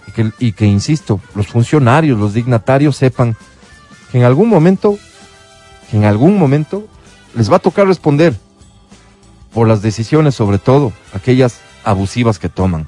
Y 0.08 0.12
que, 0.12 0.32
y 0.38 0.52
que, 0.52 0.64
insisto, 0.66 1.20
los 1.34 1.46
funcionarios, 1.46 2.18
los 2.18 2.34
dignatarios 2.34 2.96
sepan 2.96 3.36
que 4.12 4.18
en 4.18 4.24
algún 4.24 4.50
momento, 4.50 4.98
que 5.90 5.96
en 5.96 6.04
algún 6.04 6.38
momento 6.38 6.86
les 7.34 7.50
va 7.50 7.56
a 7.56 7.60
tocar 7.60 7.86
responder 7.86 8.36
por 9.54 9.66
las 9.66 9.80
decisiones, 9.80 10.34
sobre 10.34 10.58
todo 10.58 10.92
aquellas 11.14 11.60
abusivas 11.82 12.38
que 12.38 12.50
toman. 12.50 12.86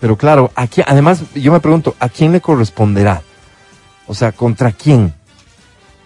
Pero 0.00 0.16
claro, 0.16 0.50
aquí, 0.56 0.82
además, 0.84 1.22
yo 1.34 1.52
me 1.52 1.60
pregunto, 1.60 1.94
¿a 2.00 2.08
quién 2.08 2.32
le 2.32 2.40
corresponderá? 2.40 3.22
O 4.08 4.14
sea, 4.14 4.32
¿contra 4.32 4.72
quién? 4.72 5.14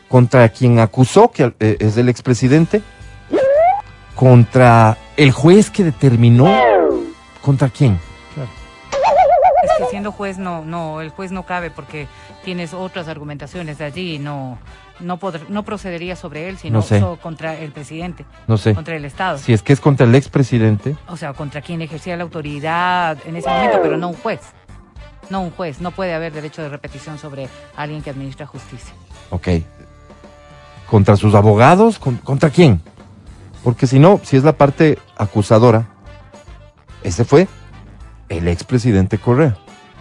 ¿Contra 0.08 0.48
quien 0.50 0.78
acusó, 0.78 1.30
que 1.30 1.54
eh, 1.58 1.78
es 1.80 1.96
el 1.96 2.10
expresidente? 2.10 2.82
¿Contra 4.14 4.98
el 5.16 5.32
juez 5.32 5.70
que 5.70 5.84
determinó? 5.84 6.48
¿Contra 7.40 7.70
quién? 7.70 7.98
Es 9.62 9.70
que 9.78 9.84
siendo 9.90 10.12
juez 10.12 10.38
no, 10.38 10.64
no, 10.64 11.00
el 11.00 11.10
juez 11.10 11.32
no 11.32 11.44
cabe 11.44 11.70
porque 11.70 12.06
tienes 12.44 12.72
otras 12.74 13.08
argumentaciones 13.08 13.78
de 13.78 13.84
allí 13.84 14.14
y 14.14 14.18
no, 14.18 14.58
no, 15.00 15.18
podr- 15.18 15.48
no 15.48 15.64
procedería 15.64 16.14
sobre 16.16 16.48
él, 16.48 16.58
sino 16.58 16.78
No 16.78 16.82
sé. 16.82 17.02
contra 17.20 17.54
el 17.56 17.72
presidente, 17.72 18.24
No 18.46 18.56
sé. 18.56 18.74
contra 18.74 18.94
el 18.96 19.04
Estado. 19.04 19.38
Si 19.38 19.52
es 19.52 19.62
que 19.62 19.72
es 19.72 19.80
contra 19.80 20.06
el 20.06 20.14
expresidente, 20.14 20.96
O 21.08 21.16
sea, 21.16 21.32
contra 21.32 21.60
quien 21.60 21.82
ejercía 21.82 22.16
la 22.16 22.22
autoridad 22.24 23.18
en 23.26 23.36
ese 23.36 23.48
momento, 23.48 23.78
pero 23.82 23.96
no 23.96 24.08
un 24.08 24.14
juez. 24.16 24.40
No 25.30 25.40
un 25.42 25.50
juez. 25.50 25.80
No 25.80 25.90
puede 25.90 26.14
haber 26.14 26.32
derecho 26.32 26.62
de 26.62 26.68
repetición 26.68 27.18
sobre 27.18 27.48
alguien 27.76 28.02
que 28.02 28.10
administra 28.10 28.46
justicia. 28.46 28.92
ok. 29.30 29.48
¿Contra 30.88 31.16
sus 31.16 31.34
abogados? 31.34 31.98
¿Con- 31.98 32.16
¿Contra 32.16 32.48
quién? 32.50 32.80
Porque 33.62 33.86
si 33.86 33.98
no, 33.98 34.20
si 34.24 34.36
es 34.38 34.44
la 34.44 34.54
parte 34.54 34.98
acusadora, 35.18 35.86
ese 37.02 37.24
fue 37.26 37.46
el 38.28 38.48
expresidente 38.48 39.18
Correa. 39.18 39.56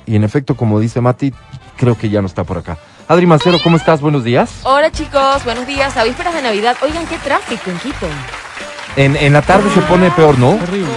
Y 0.06 0.16
en 0.16 0.24
efecto, 0.24 0.56
como 0.56 0.80
dice 0.80 1.02
Mati, 1.02 1.34
creo 1.78 1.98
que 1.98 2.10
ya 2.10 2.22
no 2.22 2.28
está 2.28 2.44
por 2.44 2.58
acá. 2.58 2.78
Adri 3.08 3.26
Mancero, 3.26 3.58
¿cómo 3.64 3.78
estás? 3.78 4.02
Buenos 4.02 4.24
días. 4.24 4.52
Hola 4.64 4.92
chicos, 4.92 5.44
buenos 5.46 5.66
días. 5.68 5.96
A 5.98 6.04
vísperas 6.04 6.34
de 6.34 6.42
Navidad. 6.42 6.76
Oigan, 6.82 7.06
qué 7.08 7.18
tráfico 7.18 7.70
en 7.70 7.78
Quito. 7.80 8.08
En, 8.96 9.16
en 9.16 9.32
la 9.34 9.42
tarde 9.44 9.70
se 9.74 9.82
pone 9.82 10.10
peor, 10.12 10.38
¿no? 10.40 10.56
Terrible. 10.56 10.88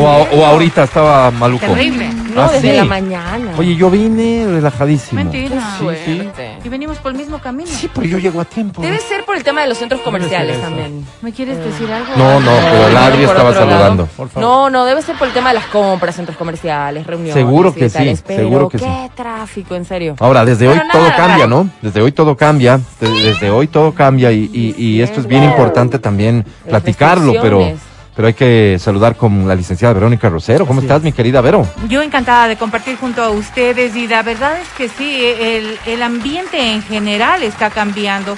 O, 0.00 0.08
a- 0.08 0.16
o 0.22 0.46
ahorita 0.46 0.84
estaba 0.84 1.30
maluco. 1.30 1.66
Terrible. 1.66 2.08
No, 2.34 2.42
¿Ah, 2.42 2.50
desde 2.52 2.70
sí? 2.70 2.76
la 2.76 2.84
mañana. 2.84 3.52
Oye, 3.58 3.76
yo 3.76 3.90
vine 3.90 4.46
relajadísimo. 4.46 5.22
Mentira. 5.22 5.60
Sí. 6.04 6.22
Y 6.64 6.68
venimos 6.68 6.98
por 6.98 7.12
el 7.12 7.18
mismo 7.18 7.38
camino. 7.40 7.68
Sí, 7.70 7.90
pero 7.92 8.06
yo 8.06 8.18
llego 8.18 8.40
a 8.40 8.44
tiempo. 8.44 8.80
Debe 8.80 8.98
ser 8.98 9.24
por 9.24 9.36
el 9.36 9.44
tema 9.44 9.62
de 9.62 9.68
los 9.68 9.78
centros 9.78 10.00
comerciales 10.00 10.60
también. 10.60 11.04
¿Me 11.20 11.32
quieres 11.32 11.58
decir 11.58 11.90
algo? 11.92 12.08
No, 12.16 12.40
no, 12.40 12.50
pero 12.70 12.88
el 12.88 12.96
Adri 12.96 13.24
estaba 13.24 13.52
saludando. 13.52 14.06
Por 14.06 14.28
favor. 14.28 14.48
No, 14.48 14.70
no, 14.70 14.84
debe 14.84 15.02
ser 15.02 15.16
por 15.16 15.28
el 15.28 15.34
tema 15.34 15.50
de 15.50 15.54
las 15.56 15.66
compras, 15.66 16.16
centros 16.16 16.36
comerciales, 16.36 17.06
reuniones. 17.06 17.34
Seguro 17.34 17.74
que 17.74 17.88
sí, 17.90 18.14
pero 18.26 18.42
seguro 18.42 18.68
que 18.68 18.78
qué 18.78 18.84
sí. 18.84 19.10
tráfico, 19.14 19.74
en 19.74 19.84
serio. 19.84 20.16
Ahora, 20.20 20.44
desde 20.44 20.68
hoy 20.68 20.78
todo 20.92 21.02
nada, 21.02 21.16
cambia. 21.16 21.46
¿no? 21.46 21.68
Desde 21.82 22.00
hoy 22.00 22.12
todo 22.12 22.36
cambia. 22.36 22.80
de- 23.00 23.10
Desde 23.22 23.50
hoy 23.50 23.66
todo 23.66 23.92
cambia 23.92 24.32
y, 24.32 24.50
y- 24.52 24.74
y 24.76 25.02
esto 25.02 25.20
es 25.20 25.26
bien 25.26 25.44
importante 25.44 25.98
también 25.98 26.44
Las 26.64 26.82
platicarlo, 26.82 27.34
pero. 27.42 27.72
Pero 28.14 28.28
hay 28.28 28.34
que 28.34 28.76
saludar 28.78 29.16
con 29.16 29.48
la 29.48 29.54
licenciada 29.54 29.94
Verónica 29.94 30.28
Rosero. 30.28 30.66
¿Cómo 30.66 30.80
Así 30.80 30.86
estás, 30.86 30.98
es. 30.98 31.04
mi 31.04 31.12
querida 31.12 31.40
Vero? 31.40 31.66
Yo 31.88 32.02
encantada 32.02 32.46
de 32.48 32.56
compartir 32.56 32.96
junto 32.96 33.22
a 33.22 33.30
ustedes 33.30 33.96
y 33.96 34.06
la 34.06 34.22
verdad 34.22 34.60
es 34.60 34.68
que 34.76 34.88
sí, 34.88 35.24
el, 35.40 35.78
el 35.86 36.02
ambiente 36.02 36.72
en 36.74 36.82
general 36.82 37.42
está 37.42 37.70
cambiando 37.70 38.36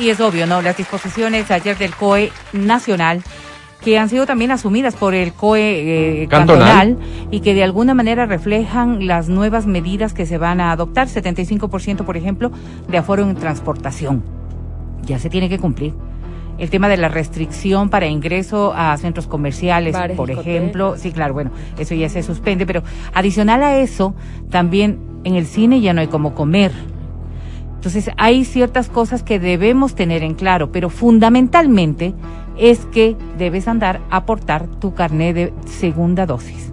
y 0.00 0.08
es 0.08 0.20
obvio, 0.20 0.46
¿no? 0.46 0.60
Las 0.60 0.76
disposiciones 0.76 1.50
ayer 1.50 1.78
del 1.78 1.94
COE 1.94 2.32
nacional 2.52 3.22
que 3.84 3.98
han 3.98 4.08
sido 4.08 4.26
también 4.26 4.52
asumidas 4.52 4.94
por 4.94 5.12
el 5.14 5.32
COE 5.32 6.22
eh, 6.22 6.28
Cantonal. 6.28 6.68
cantonal. 6.96 7.28
y 7.32 7.40
que 7.40 7.52
de 7.54 7.64
alguna 7.64 7.94
manera 7.94 8.26
reflejan 8.26 9.06
las 9.06 9.28
nuevas 9.28 9.66
medidas 9.66 10.14
que 10.14 10.24
se 10.24 10.38
van 10.38 10.60
a 10.60 10.70
adoptar, 10.72 11.08
75% 11.08 12.04
por 12.04 12.16
ejemplo 12.16 12.52
de 12.88 12.98
aforo 12.98 13.22
en 13.24 13.34
transportación. 13.34 14.22
Ya 15.02 15.18
se 15.18 15.28
tiene 15.30 15.48
que 15.48 15.58
cumplir. 15.58 15.94
El 16.58 16.70
tema 16.70 16.88
de 16.88 16.96
la 16.96 17.08
restricción 17.08 17.88
para 17.88 18.06
ingreso 18.06 18.72
a 18.74 18.96
centros 18.96 19.26
comerciales, 19.26 19.94
Bares, 19.94 20.16
por 20.16 20.30
ejemplo, 20.30 20.96
sí, 20.96 21.12
claro, 21.12 21.34
bueno, 21.34 21.50
eso 21.78 21.94
ya 21.94 22.08
se 22.08 22.22
suspende, 22.22 22.66
pero 22.66 22.82
adicional 23.14 23.62
a 23.62 23.78
eso, 23.78 24.14
también 24.50 24.98
en 25.24 25.34
el 25.34 25.46
cine 25.46 25.80
ya 25.80 25.92
no 25.92 26.00
hay 26.00 26.08
como 26.08 26.34
comer. 26.34 26.72
Entonces, 27.74 28.10
hay 28.16 28.44
ciertas 28.44 28.88
cosas 28.88 29.24
que 29.24 29.40
debemos 29.40 29.96
tener 29.96 30.22
en 30.22 30.34
claro, 30.34 30.70
pero 30.70 30.88
fundamentalmente 30.88 32.14
es 32.56 32.86
que 32.86 33.16
debes 33.38 33.66
andar 33.66 34.00
a 34.08 34.18
aportar 34.18 34.68
tu 34.68 34.94
carnet 34.94 35.34
de 35.34 35.52
segunda 35.66 36.26
dosis. 36.26 36.71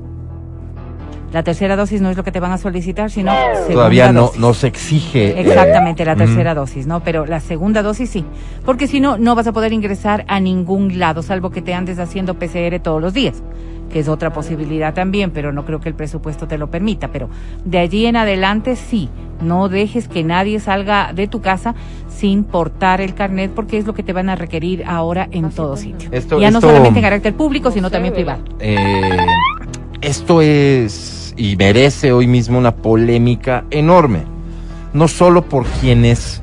La 1.34 1.44
tercera 1.44 1.76
dosis 1.76 2.02
no 2.02 2.10
es 2.10 2.18
lo 2.18 2.24
que 2.24 2.32
te 2.32 2.40
van 2.40 2.52
a 2.52 2.58
solicitar, 2.58 3.12
sino 3.12 3.32
Todavía 3.72 4.12
no, 4.12 4.22
dosis. 4.22 4.40
no 4.40 4.54
se 4.56 4.68
exige. 4.68 5.28
eh, 5.30 5.42
Exactamente, 5.42 6.04
la 6.04 6.16
tercera 6.16 6.56
dosis, 6.56 6.88
¿no? 6.88 7.02
Pero 7.04 7.26
la 7.28 7.40
segunda 7.40 7.84
dosis 7.84 8.10
sí. 8.10 8.26
Porque 8.66 8.88
si 8.88 9.00
no, 9.00 9.18
no 9.18 9.36
vas 9.36 9.46
a 9.46 9.52
poder 9.52 9.72
ingresar 9.72 10.26
a 10.28 10.40
ningún 10.40 10.98
lado, 10.98 11.22
salvo 11.22 11.52
que 11.52 11.62
te 11.62 11.74
andes 11.76 12.00
haciendo 12.00 12.34
PCR 12.40 12.80
todos 12.82 13.00
los 13.00 13.14
días, 13.14 13.44
que 13.92 14.00
es 14.00 14.08
otra 14.08 14.34
posibilidad 14.34 14.94
también, 14.96 15.30
pero 15.30 15.52
no 15.54 15.66
creo 15.66 15.80
que 15.80 15.90
el 15.90 15.96
presupuesto 15.96 16.48
te 16.48 16.58
lo 16.58 16.72
permita. 16.72 17.10
Pero 17.10 17.30
de 17.64 17.78
allí 17.78 18.08
en 18.08 18.16
adelante 18.16 18.76
sí, 18.76 19.08
no 19.40 19.70
dejes 19.70 20.08
que 20.08 20.24
nadie 20.24 20.60
salga 20.60 21.14
de 21.14 21.28
tu 21.28 21.42
casa 21.42 21.76
sin 22.10 22.44
portar 22.44 23.02
el 23.02 23.14
carnet, 23.14 23.52
porque 23.52 23.78
es 23.78 23.86
lo 23.86 23.94
que 23.94 24.02
te 24.02 24.14
van 24.14 24.30
a 24.30 24.36
requerir 24.36 24.84
ahora 24.88 25.28
en 25.32 25.46
Así 25.46 25.56
todo 25.56 25.70
pues, 25.70 25.82
sitio. 25.82 26.10
Esto- 26.12 26.40
ya 26.40 26.50
no 26.50 26.60
solamente 26.60 26.98
en 27.00 27.04
carácter 27.04 27.36
público, 27.36 27.70
sino 27.70 27.92
también 27.92 28.16
privado. 28.16 28.42
Eh, 28.60 28.78
esto 30.02 30.42
es 30.42 31.18
y 31.40 31.56
merece 31.56 32.12
hoy 32.12 32.28
mismo 32.28 32.58
una 32.58 32.76
polémica 32.76 33.64
enorme. 33.72 34.24
No 34.92 35.08
solo 35.08 35.46
por 35.46 35.66
quienes 35.66 36.42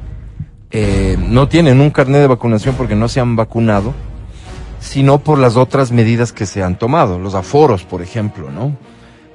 eh, 0.70 1.18
no 1.20 1.48
tienen 1.48 1.82
un 1.82 1.90
carnet 1.90 2.22
de 2.22 2.26
vacunación 2.26 2.74
porque 2.76 2.96
no 2.96 3.06
se 3.08 3.20
han 3.20 3.36
vacunado, 3.36 3.92
sino 4.80 5.18
por 5.18 5.38
las 5.38 5.56
otras 5.56 5.92
medidas 5.92 6.32
que 6.32 6.46
se 6.46 6.62
han 6.62 6.78
tomado, 6.78 7.18
los 7.18 7.34
aforos, 7.34 7.82
por 7.82 8.00
ejemplo, 8.00 8.50
¿no? 8.50 8.74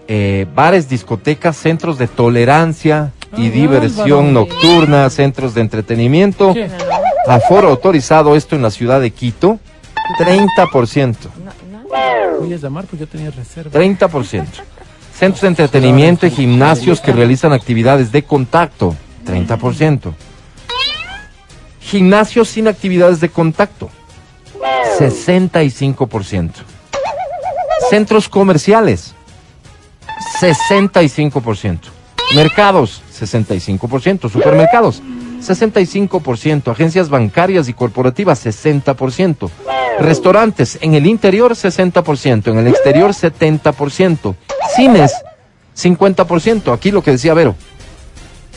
Eh, 0.08 0.48
bares, 0.56 0.90
discotecas, 0.90 1.58
centros 1.58 2.00
de 2.00 2.08
tolerancia 2.08 3.12
y 3.38 3.44
Ay, 3.44 3.50
diversión 3.52 4.30
Álvaro. 4.30 4.48
nocturna, 4.48 5.10
centros 5.12 5.54
de 5.54 5.62
entretenimiento. 5.62 6.56
¿Qué? 6.56 6.70
Aforo 7.28 7.70
autorizado 7.70 8.36
esto 8.36 8.56
en 8.56 8.64
la 8.64 8.72
ciudad 8.72 9.00
de 9.00 9.12
Quito, 9.12 9.60
30%. 10.18 11.16
Voy 12.40 12.52
a 12.52 12.58
llamar 12.58 12.86
porque 12.86 13.06
yo 13.06 13.08
tenía 13.08 13.30
reserva. 13.30 13.70
30%. 13.80 14.46
Centros 15.22 15.42
de 15.42 15.50
entretenimiento 15.50 16.26
y 16.26 16.32
gimnasios 16.32 17.00
que 17.00 17.12
realizan 17.12 17.54
actividades 17.54 18.12
de 18.12 18.24
contacto, 18.24 18.96
30%. 19.24 20.16
Gimnasios 21.80 22.50
sin 22.50 22.68
actividades 22.68 23.20
de 23.20 23.30
contacto, 23.30 23.92
65%. 24.98 26.52
Centros 27.92 28.28
comerciales, 28.30 29.14
65%. 30.40 31.80
Mercados, 32.34 33.04
65%. 33.14 34.28
Supermercados, 34.28 35.04
65%. 35.42 36.72
Agencias 36.72 37.10
bancarias 37.10 37.68
y 37.70 37.74
corporativas, 37.74 38.46
60%. 38.46 39.50
Restaurantes, 40.00 40.80
en 40.82 40.96
el 40.96 41.06
interior, 41.06 41.54
60%. 41.54 42.52
En 42.52 42.58
el 42.58 42.68
exterior, 42.68 43.12
70%. 43.12 44.36
Cines, 44.76 45.14
50%. 45.76 46.74
Aquí 46.74 46.92
lo 46.92 47.04
que 47.04 47.12
decía 47.12 47.34
Vero. 47.34 47.56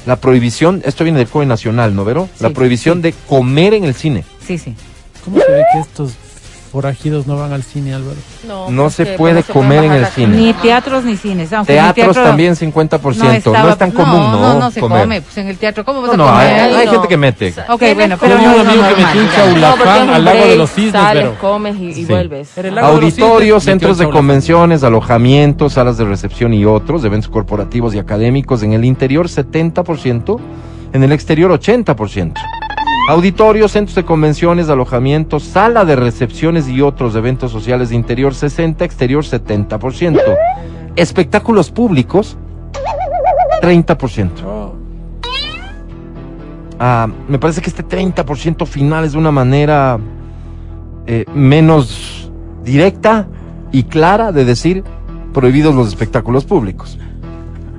La 0.07 0.17
prohibición, 0.17 0.83
esto 0.85 1.03
viene 1.05 1.19
del 1.19 1.29
COE 1.29 1.47
Nacional, 1.47 1.95
¿no, 1.95 2.05
Vero? 2.05 2.29
La 2.39 2.51
prohibición 2.51 2.99
sí. 2.99 3.03
de 3.03 3.15
comer 3.27 3.75
en 3.75 3.85
el 3.85 3.95
cine. 3.95 4.25
Sí, 4.47 4.59
sí. 4.59 4.75
¿Cómo 5.25 5.41
se 5.41 5.51
ve 5.51 5.65
que 5.73 5.81
estos 5.81 6.13
forajidos 6.85 7.29
no 7.29 7.37
van 7.37 7.53
al 7.53 7.63
cine, 7.63 7.95
Álvaro? 7.95 8.17
No 8.49 8.83
pues 8.83 8.95
se 8.95 9.07
puede 9.07 9.17
pueden 9.17 9.43
comer 9.45 9.85
en 9.85 9.93
el 9.93 10.07
cine. 10.07 10.37
Ni 10.37 10.53
teatros 10.55 11.05
ni 11.05 11.17
cines. 11.17 11.53
aunque 11.53 11.73
Teatros 11.75 11.95
teatro 12.09 12.23
también 12.25 12.57
50%. 12.57 13.15
No, 13.25 13.31
estaba- 13.31 13.71
es 13.71 13.79
tan 13.79 13.93
común, 13.93 14.19
¿no? 14.33 14.41
No, 14.41 14.59
no 14.59 14.71
se 14.73 14.81
comer. 14.81 15.03
come 15.03 15.23
pues, 15.23 15.39
en 15.39 15.47
el 15.47 15.57
teatro. 15.57 15.85
¿Cómo 15.85 16.03
vas 16.03 16.17
No, 16.17 16.27
a 16.29 16.33
no, 16.33 16.37
hay, 16.37 16.49
comer? 16.49 16.77
hay 16.81 16.87
no. 16.87 16.93
gente 16.95 17.09
que 17.09 17.17
mete. 17.17 17.55
Ok, 17.69 17.83
bueno, 17.95 18.17
pero 18.21 18.35
no, 18.39 18.43
un 18.43 18.51
no, 18.57 18.61
amigo 18.63 18.83
no, 18.83 18.89
que 18.97 19.01
no, 19.03 19.07
metió 19.07 19.21
un 19.21 19.27
no, 19.29 19.33
chaula- 19.33 19.71
No, 19.71 19.77
porque 19.77 19.83
es 19.83 19.87
Ulafán 19.95 20.09
un 20.09 20.15
al 20.17 20.25
lago 20.25 20.47
de 20.47 20.57
los 20.57 20.71
cisnes, 20.73 20.93
Sales, 20.93 21.23
pero- 21.23 21.39
comes 21.39 21.77
y, 21.77 21.85
y 21.87 21.95
Sí. 21.95 22.05
vuelves. 22.07 22.51
Auditorios, 22.83 23.63
centros 23.63 23.99
de 23.99 24.11
convenciones, 24.11 24.83
alojamientos, 24.83 25.75
salas 25.75 25.97
de 25.97 26.05
recepción 26.07 26.53
y 26.55 26.65
otros, 26.65 27.05
eventos 27.05 27.31
corporativos 27.31 27.95
y 27.95 28.01
académicos. 28.01 28.65
En 28.65 28.73
el 28.73 28.85
interior 28.85 29.29
70%, 29.29 30.41
en 30.93 31.05
el 31.05 31.13
exterior 31.13 31.53
80%. 31.53 32.35
Auditorios, 33.09 33.73
centros 33.73 33.95
de 33.97 34.05
convenciones, 34.05 34.69
alojamientos, 34.69 35.43
sala 35.43 35.85
de 35.85 35.95
recepciones 35.95 36.69
y 36.69 36.81
otros 36.81 37.15
eventos 37.15 37.53
sociales 37.53 37.91
de 37.91 37.97
interior 37.97 38.35
60, 38.35 38.85
exterior 38.85 39.25
70%. 39.25 40.21
Espectáculos 40.97 41.71
públicos 41.71 42.37
30%. 43.61 44.31
Oh, 44.47 44.75
Ah, 46.79 47.09
me 47.29 47.39
parece 47.39 47.61
que 47.61 47.71
este 47.71 47.85
30% 47.85 48.67
final 48.67 49.05
es 49.05 49.13
de 49.13 49.19
una 49.19 49.31
manera 49.31 49.99
eh, 51.07 51.25
menos 51.33 52.31
directa 52.65 53.29
y 53.71 53.85
clara 53.85 54.33
de 54.33 54.45
decir 54.45 54.83
prohibidos 55.33 55.75
los 55.75 55.89
espectáculos 55.89 56.45
públicos. 56.45 56.99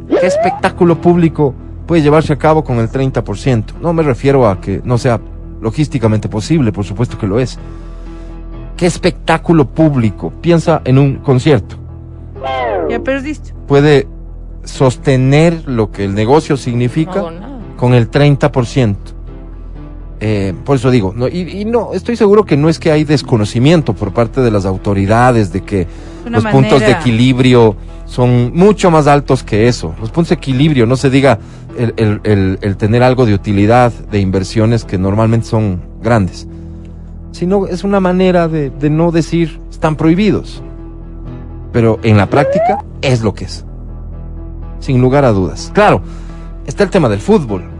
¿Qué 0.07 0.25
espectáculo 0.25 1.01
público 1.01 1.53
puede 1.85 2.01
llevarse 2.01 2.33
a 2.33 2.37
cabo 2.37 2.63
con 2.63 2.79
el 2.79 2.89
30%? 2.89 3.79
No 3.81 3.93
me 3.93 4.03
refiero 4.03 4.47
a 4.47 4.59
que 4.59 4.81
no 4.83 4.97
sea 4.97 5.19
logísticamente 5.61 6.29
posible, 6.29 6.71
por 6.71 6.85
supuesto 6.85 7.17
que 7.17 7.27
lo 7.27 7.39
es. 7.39 7.57
¿Qué 8.77 8.85
espectáculo 8.85 9.65
público? 9.65 10.33
Piensa 10.41 10.81
en 10.83 10.97
un 10.97 11.15
concierto. 11.17 11.77
Ya 12.89 12.99
perdiste. 12.99 13.53
Puede 13.67 14.07
sostener 14.63 15.67
lo 15.67 15.91
que 15.91 16.05
el 16.05 16.13
negocio 16.13 16.57
significa 16.57 17.23
con 17.77 17.93
el 17.93 18.11
30%. 18.11 18.95
Eh, 20.27 20.55
por 20.65 20.77
eso 20.77 20.89
digo, 20.89 21.13
no, 21.15 21.27
y, 21.27 21.41
y 21.61 21.65
no, 21.65 21.93
estoy 21.93 22.15
seguro 22.15 22.45
que 22.45 22.57
no 22.57 22.67
es 22.67 22.79
que 22.79 22.89
hay 22.91 23.03
desconocimiento 23.03 23.93
por 23.93 24.11
parte 24.11 24.41
de 24.41 24.49
las 24.49 24.65
autoridades 24.65 25.53
de 25.53 25.61
que 25.61 25.85
los 26.31 26.43
puntos 26.51 26.79
de 26.79 26.87
equilibrio 26.99 27.75
son 28.05 28.51
mucho 28.55 28.89
más 28.89 29.05
altos 29.05 29.43
que 29.43 29.67
eso. 29.67 29.93
Los 30.01 30.09
puntos 30.09 30.29
de 30.29 30.35
equilibrio, 30.35 30.87
no 30.87 30.95
se 30.95 31.11
diga 31.11 31.37
el, 31.77 31.93
el- 31.97 32.21
el- 32.23 32.57
el 32.61 32.75
tener 32.75 33.03
algo 33.03 33.27
de 33.27 33.35
utilidad, 33.35 33.93
de 34.09 34.19
inversiones 34.19 34.83
que 34.83 34.97
normalmente 34.97 35.45
son 35.45 35.81
grandes, 36.01 36.47
sino 37.31 37.67
es 37.67 37.83
una 37.83 37.99
manera 37.99 38.47
de, 38.47 38.71
de 38.71 38.89
no 38.89 39.11
decir 39.11 39.59
están 39.69 39.95
prohibidos. 39.95 40.63
Pero 41.71 41.99
en 42.01 42.17
la 42.17 42.25
práctica 42.31 42.83
es 43.03 43.21
lo 43.21 43.35
que 43.35 43.45
es, 43.45 43.63
sin 44.79 44.99
lugar 45.01 45.23
a 45.23 45.31
dudas. 45.33 45.69
Claro, 45.75 46.01
está 46.65 46.83
el 46.83 46.89
tema 46.89 47.09
del 47.09 47.19
fútbol. 47.19 47.74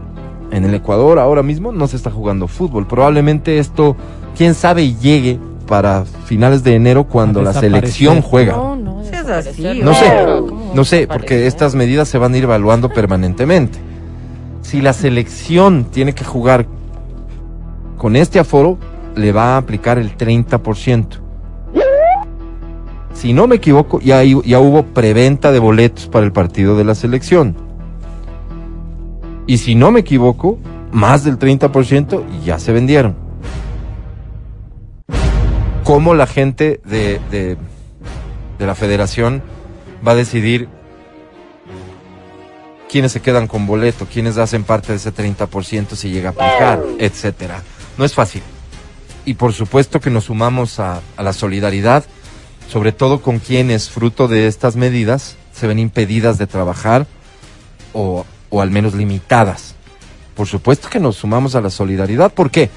En 0.56 0.64
el 0.64 0.74
Ecuador 0.74 1.18
ahora 1.18 1.42
mismo 1.42 1.70
no 1.70 1.86
se 1.86 1.96
está 1.96 2.10
jugando 2.10 2.48
fútbol. 2.48 2.86
Probablemente 2.86 3.58
esto, 3.58 3.94
quién 4.34 4.54
sabe, 4.54 4.94
llegue 4.94 5.38
para 5.66 6.06
finales 6.24 6.64
de 6.64 6.74
enero 6.74 7.04
cuando 7.04 7.42
la 7.42 7.52
selección 7.52 8.22
juega. 8.22 8.54
No, 8.56 8.74
no. 8.74 9.04
Sí, 9.04 9.10
es 9.12 9.28
así, 9.28 9.80
No 9.82 9.92
sé, 9.92 10.24
¿cómo 10.48 10.72
no 10.74 10.84
sé, 10.86 11.06
porque 11.06 11.46
estas 11.46 11.74
medidas 11.74 12.08
se 12.08 12.16
van 12.16 12.32
a 12.32 12.38
ir 12.38 12.44
evaluando 12.44 12.88
permanentemente. 12.88 13.78
Si 14.62 14.80
la 14.80 14.94
selección 14.94 15.84
tiene 15.90 16.14
que 16.14 16.24
jugar 16.24 16.66
con 17.98 18.16
este 18.16 18.38
aforo, 18.38 18.78
le 19.14 19.32
va 19.32 19.54
a 19.54 19.56
aplicar 19.58 19.98
el 19.98 20.16
30%. 20.16 21.06
Si 23.12 23.34
no 23.34 23.46
me 23.46 23.56
equivoco, 23.56 24.00
ya, 24.00 24.22
ya 24.22 24.58
hubo 24.58 24.84
preventa 24.84 25.52
de 25.52 25.58
boletos 25.58 26.06
para 26.06 26.24
el 26.24 26.32
partido 26.32 26.78
de 26.78 26.84
la 26.84 26.94
selección. 26.94 27.65
Y 29.46 29.58
si 29.58 29.74
no 29.74 29.90
me 29.90 30.00
equivoco, 30.00 30.58
más 30.92 31.24
del 31.24 31.38
30% 31.38 32.42
ya 32.44 32.58
se 32.58 32.72
vendieron. 32.72 33.16
¿Cómo 35.84 36.14
la 36.14 36.26
gente 36.26 36.80
de, 36.84 37.20
de, 37.30 37.56
la 38.58 38.74
federación 38.74 39.42
va 40.06 40.12
a 40.12 40.16
decidir 40.16 40.68
quiénes 42.90 43.12
se 43.12 43.20
quedan 43.20 43.46
con 43.46 43.66
boleto, 43.66 44.06
quiénes 44.12 44.36
hacen 44.36 44.64
parte 44.64 44.92
de 44.92 44.96
ese 44.96 45.14
30% 45.14 45.94
si 45.94 46.10
llega 46.10 46.30
a 46.30 46.32
aplicar, 46.32 46.82
etcétera? 46.98 47.62
No 47.98 48.04
es 48.04 48.14
fácil. 48.14 48.42
Y 49.24 49.34
por 49.34 49.52
supuesto 49.52 50.00
que 50.00 50.10
nos 50.10 50.24
sumamos 50.24 50.80
a, 50.80 51.00
a 51.16 51.22
la 51.22 51.32
solidaridad 51.32 52.04
sobre 52.68 52.92
todo 52.92 53.22
con 53.22 53.38
quienes, 53.38 53.90
fruto 53.90 54.28
de 54.28 54.46
estas 54.46 54.76
medidas, 54.76 55.36
se 55.52 55.66
ven 55.66 55.78
impedidas 55.78 56.38
de 56.38 56.46
trabajar 56.46 57.06
o, 57.92 58.26
o 58.50 58.60
al 58.60 58.70
menos 58.70 58.94
limitadas. 58.94 59.74
Por 60.34 60.46
supuesto 60.46 60.88
que 60.88 61.00
nos 61.00 61.16
sumamos 61.16 61.54
a 61.54 61.60
la 61.60 61.70
solidaridad. 61.70 62.32
¿Por 62.32 62.50
qué? 62.50 62.70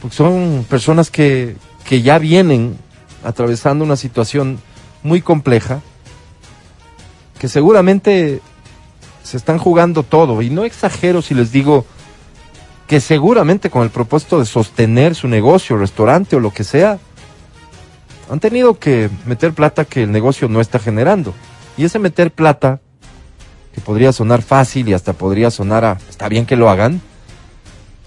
Porque 0.00 0.16
son 0.16 0.66
personas 0.68 1.10
que, 1.10 1.56
que 1.84 2.02
ya 2.02 2.18
vienen 2.18 2.78
atravesando 3.24 3.84
una 3.84 3.96
situación 3.96 4.58
muy 5.02 5.20
compleja, 5.20 5.80
que 7.38 7.48
seguramente 7.48 8.40
se 9.22 9.36
están 9.36 9.58
jugando 9.58 10.02
todo. 10.02 10.40
Y 10.42 10.50
no 10.50 10.64
exagero 10.64 11.20
si 11.22 11.34
les 11.34 11.52
digo 11.52 11.84
que 12.86 13.00
seguramente 13.00 13.70
con 13.70 13.82
el 13.82 13.90
propósito 13.90 14.38
de 14.38 14.46
sostener 14.46 15.14
su 15.14 15.28
negocio, 15.28 15.76
restaurante 15.76 16.36
o 16.36 16.40
lo 16.40 16.52
que 16.52 16.64
sea, 16.64 16.98
han 18.30 18.40
tenido 18.40 18.78
que 18.78 19.10
meter 19.24 19.52
plata 19.52 19.84
que 19.84 20.04
el 20.04 20.12
negocio 20.12 20.48
no 20.48 20.60
está 20.60 20.78
generando. 20.78 21.34
Y 21.76 21.84
ese 21.84 21.98
meter 21.98 22.30
plata, 22.30 22.80
que 23.76 23.82
podría 23.82 24.10
sonar 24.10 24.40
fácil 24.40 24.88
y 24.88 24.94
hasta 24.94 25.12
podría 25.12 25.50
sonar 25.50 25.84
a, 25.84 25.98
está 26.08 26.30
bien 26.30 26.46
que 26.46 26.56
lo 26.56 26.70
hagan, 26.70 27.02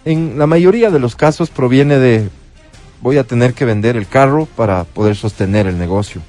en 0.03 0.39
la 0.39 0.47
mayoría 0.47 0.89
de 0.89 0.97
los 0.97 1.15
casos 1.15 1.51
proviene 1.51 1.99
de, 1.99 2.27
voy 3.01 3.19
a 3.19 3.23
tener 3.23 3.53
que 3.53 3.65
vender 3.65 3.95
el 3.95 4.07
carro 4.07 4.47
para 4.47 4.83
poder 4.83 5.15
sostener 5.15 5.67
el 5.67 5.77
negocio. 5.77 6.21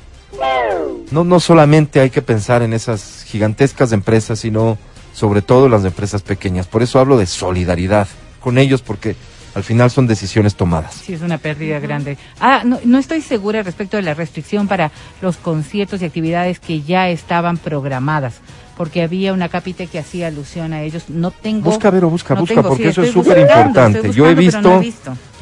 No, 1.11 1.25
no 1.25 1.41
solamente 1.41 2.01
hay 2.01 2.11
que 2.11 2.21
pensar 2.21 2.61
en 2.61 2.75
esas 2.75 3.25
gigantescas 3.25 3.93
empresas, 3.93 4.41
sino 4.41 4.77
sobre 5.15 5.41
todo 5.41 5.71
las 5.71 5.87
empresas 5.87 6.21
pequeñas. 6.21 6.67
Por 6.67 6.83
eso 6.83 7.01
hablo 7.01 7.17
de 7.17 7.25
solidaridad 7.25 8.09
con 8.41 8.59
ellos, 8.59 8.83
porque 8.83 9.17
al 9.55 9.65
final 9.65 9.91
son 9.91 10.07
decisiones 10.07 10.55
tomadas. 10.55 10.95
Sí, 10.95 11.15
es 11.15 11.23
una 11.23 11.39
pérdida 11.39 11.81
grande. 11.81 12.19
Ah, 12.39 12.63
no, 12.65 12.79
no 12.85 12.99
estoy 12.99 13.23
segura 13.23 13.63
respecto 13.63 13.97
de 13.97 14.03
la 14.03 14.15
restricción 14.15 14.69
para 14.69 14.93
los 15.23 15.39
conciertos 15.39 16.03
y 16.03 16.05
actividades 16.05 16.61
que 16.61 16.83
ya 16.83 17.09
estaban 17.09 17.57
programadas, 17.57 18.35
porque 18.81 19.03
había 19.03 19.35
una 19.35 19.51
capite 19.51 19.89
que 19.89 19.99
hacía 19.99 20.29
alusión 20.29 20.73
a 20.73 20.81
ellos. 20.81 21.11
No 21.11 21.33
tengo. 21.33 21.71
Busca, 21.71 21.91
Vero, 21.91 22.09
busca, 22.09 22.35
no 22.35 22.41
busca, 22.41 22.55
tengo, 22.55 22.69
porque 22.71 22.85
sí, 22.85 22.89
eso 22.89 23.03
es 23.03 23.11
súper 23.11 23.41
importante. 23.41 24.11
Yo 24.11 24.27
he 24.27 24.35
visto, 24.35 24.81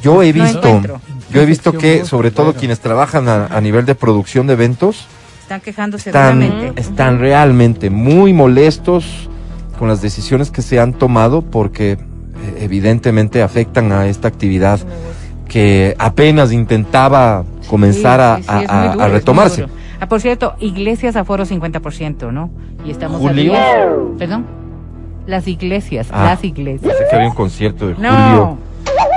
yo 0.03 0.25
he 0.25 0.33
visto, 0.33 0.83
yo 1.31 1.41
he 1.41 1.47
visto 1.47 1.73
que, 1.73 2.05
sobre 2.05 2.33
todo 2.33 2.47
claro. 2.47 2.59
quienes 2.59 2.81
trabajan 2.81 3.29
a, 3.29 3.47
a 3.47 3.61
nivel 3.61 3.87
de 3.87 3.95
producción 3.95 4.49
de 4.49 4.55
eventos, 4.55 5.07
Están 5.43 5.61
quejándose 5.61 6.09
están, 6.11 6.41
duramente. 6.41 6.81
están 6.81 7.21
realmente 7.21 7.91
muy 7.91 8.33
molestos 8.33 9.05
con 9.79 9.87
las 9.87 10.03
decisiones 10.03 10.51
que 10.51 10.61
se 10.61 10.81
han 10.81 10.93
tomado 10.93 11.43
porque 11.43 11.93
eh, 11.93 11.99
evidentemente 12.59 13.41
afectan 13.45 13.93
a 13.93 14.09
esta 14.09 14.27
actividad 14.27 14.81
que 15.47 15.95
apenas 16.01 16.51
intentaba 16.51 17.45
comenzar 17.69 18.21
a, 18.21 18.37
Sí, 18.39 18.43
sí, 18.43 19.09
retomarse. 19.13 19.67
Ah, 20.01 20.07
por 20.09 20.21
cierto, 20.21 20.55
iglesias 20.61 21.17
aforo 21.17 21.45
50%, 21.45 22.31
¿no? 22.33 22.51
Y 22.85 22.91
estamos 22.91 23.21
a 23.25 23.29
Julio. 23.29 23.53
10. 23.53 24.19
Perdón. 24.19 24.47
Las 25.27 25.47
iglesias, 25.49 26.09
Ah, 26.13 26.25
las 26.25 26.45
iglesias. 26.45 26.83
Pensé 26.95 27.05
que 27.11 27.17
había 27.17 27.29
un 27.29 27.35
concierto 27.35 27.89
de 27.89 27.95
No. 27.99 28.09
julio. 28.11 28.59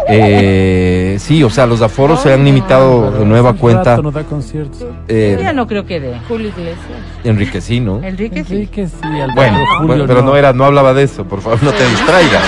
Eh, 0.09 1.15
sí, 1.19 1.43
o 1.43 1.49
sea, 1.49 1.65
los 1.65 1.81
aforos 1.81 2.19
se 2.21 2.33
han 2.33 2.43
limitado 2.43 3.11
de 3.11 3.25
nueva 3.25 3.53
cuenta. 3.53 3.91
rato 3.91 4.01
no 4.01 4.11
da 4.11 4.23
conciertos. 4.23 4.83
eh, 5.07 5.37
Ya 5.41 5.53
no 5.53 5.67
creo 5.67 5.85
que 5.85 5.99
de. 5.99 6.19
Julio 6.27 6.49
Iglesias. 6.49 6.77
Enrique 7.23 7.61
sí, 7.61 7.79
¿no? 7.79 8.03
Enrique 8.03 8.43
sí. 8.43 8.53
Enrique 8.55 8.87
sí, 8.87 8.95
Alberto, 9.03 9.33
Bueno, 9.35 9.57
Julio 9.77 9.87
bueno, 9.87 10.03
pero 10.07 10.21
no 10.23 10.35
era, 10.35 10.51
no 10.51 10.65
hablaba 10.65 10.93
de 10.93 11.03
eso, 11.03 11.23
por 11.25 11.39
favor, 11.41 11.63
no 11.63 11.71
te 11.71 11.87
distraigas. 11.87 12.43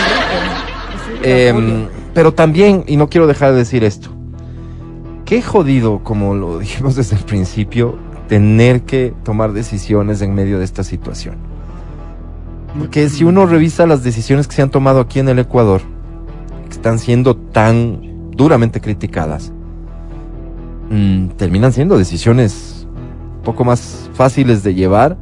Eh, 1.23 1.87
pero 2.13 2.33
también, 2.33 2.83
y 2.87 2.97
no 2.97 3.07
quiero 3.07 3.27
dejar 3.27 3.51
de 3.53 3.59
decir 3.59 3.83
esto, 3.83 4.09
qué 5.25 5.41
jodido, 5.41 5.99
como 6.03 6.35
lo 6.35 6.59
dijimos 6.59 6.95
desde 6.95 7.15
el 7.15 7.23
principio, 7.23 7.97
tener 8.33 8.81
que 8.81 9.13
tomar 9.23 9.53
decisiones 9.53 10.23
en 10.23 10.33
medio 10.33 10.57
de 10.57 10.65
esta 10.65 10.83
situación. 10.83 11.35
Porque 12.75 13.07
si 13.07 13.23
uno 13.23 13.45
revisa 13.45 13.85
las 13.85 14.03
decisiones 14.03 14.47
que 14.47 14.55
se 14.55 14.63
han 14.63 14.71
tomado 14.71 15.01
aquí 15.01 15.19
en 15.19 15.29
el 15.29 15.37
Ecuador, 15.37 15.81
están 16.67 16.97
siendo 16.97 17.35
tan 17.35 18.31
duramente 18.31 18.81
criticadas, 18.81 19.53
mm, 20.89 21.27
terminan 21.37 21.73
siendo 21.73 21.95
decisiones 21.95 22.87
un 23.35 23.43
poco 23.43 23.63
más 23.65 24.09
fáciles 24.15 24.63
de 24.63 24.73
llevar 24.73 25.15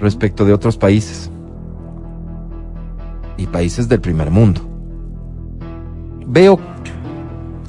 respecto 0.00 0.44
de 0.44 0.52
otros 0.52 0.76
países. 0.76 1.32
Y 3.36 3.48
países 3.48 3.88
del 3.88 4.00
primer 4.00 4.30
mundo. 4.30 4.60
Veo, 6.28 6.60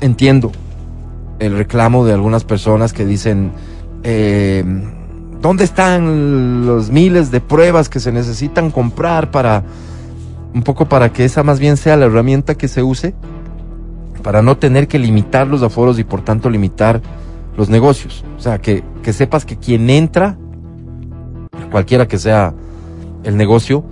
entiendo 0.02 0.52
el 1.40 1.58
reclamo 1.58 2.06
de 2.06 2.14
algunas 2.14 2.44
personas 2.44 2.94
que 2.94 3.08
dicen, 3.08 3.54
eh, 4.04 4.64
¿dónde 5.42 5.64
están 5.64 6.66
los 6.66 6.90
miles 6.90 7.32
de 7.32 7.42
pruebas 7.42 7.90
que 7.90 8.00
se 8.00 8.12
necesitan 8.12 8.72
comprar 8.72 9.32
para, 9.32 9.64
un 10.54 10.64
poco 10.64 10.88
para 10.88 11.12
que 11.12 11.26
esa 11.26 11.44
más 11.44 11.60
bien 11.60 11.78
sea 11.78 11.98
la 11.98 12.06
herramienta 12.06 12.56
que 12.56 12.68
se 12.68 12.84
use? 12.84 13.16
Para 14.24 14.42
no 14.42 14.58
tener 14.58 14.88
que 14.88 15.00
limitar 15.00 15.48
los 15.48 15.64
aforos 15.64 16.00
y 16.00 16.04
por 16.04 16.22
tanto 16.22 16.50
limitar 16.50 17.02
los 17.56 17.70
negocios. 17.70 18.24
O 18.38 18.42
sea, 18.42 18.60
que, 18.60 18.84
que 19.04 19.14
sepas 19.14 19.46
que 19.46 19.58
quien 19.58 19.90
entra, 19.90 20.38
cualquiera 21.72 22.08
que 22.08 22.18
sea 22.18 22.54
el 23.24 23.38
negocio, 23.38 23.84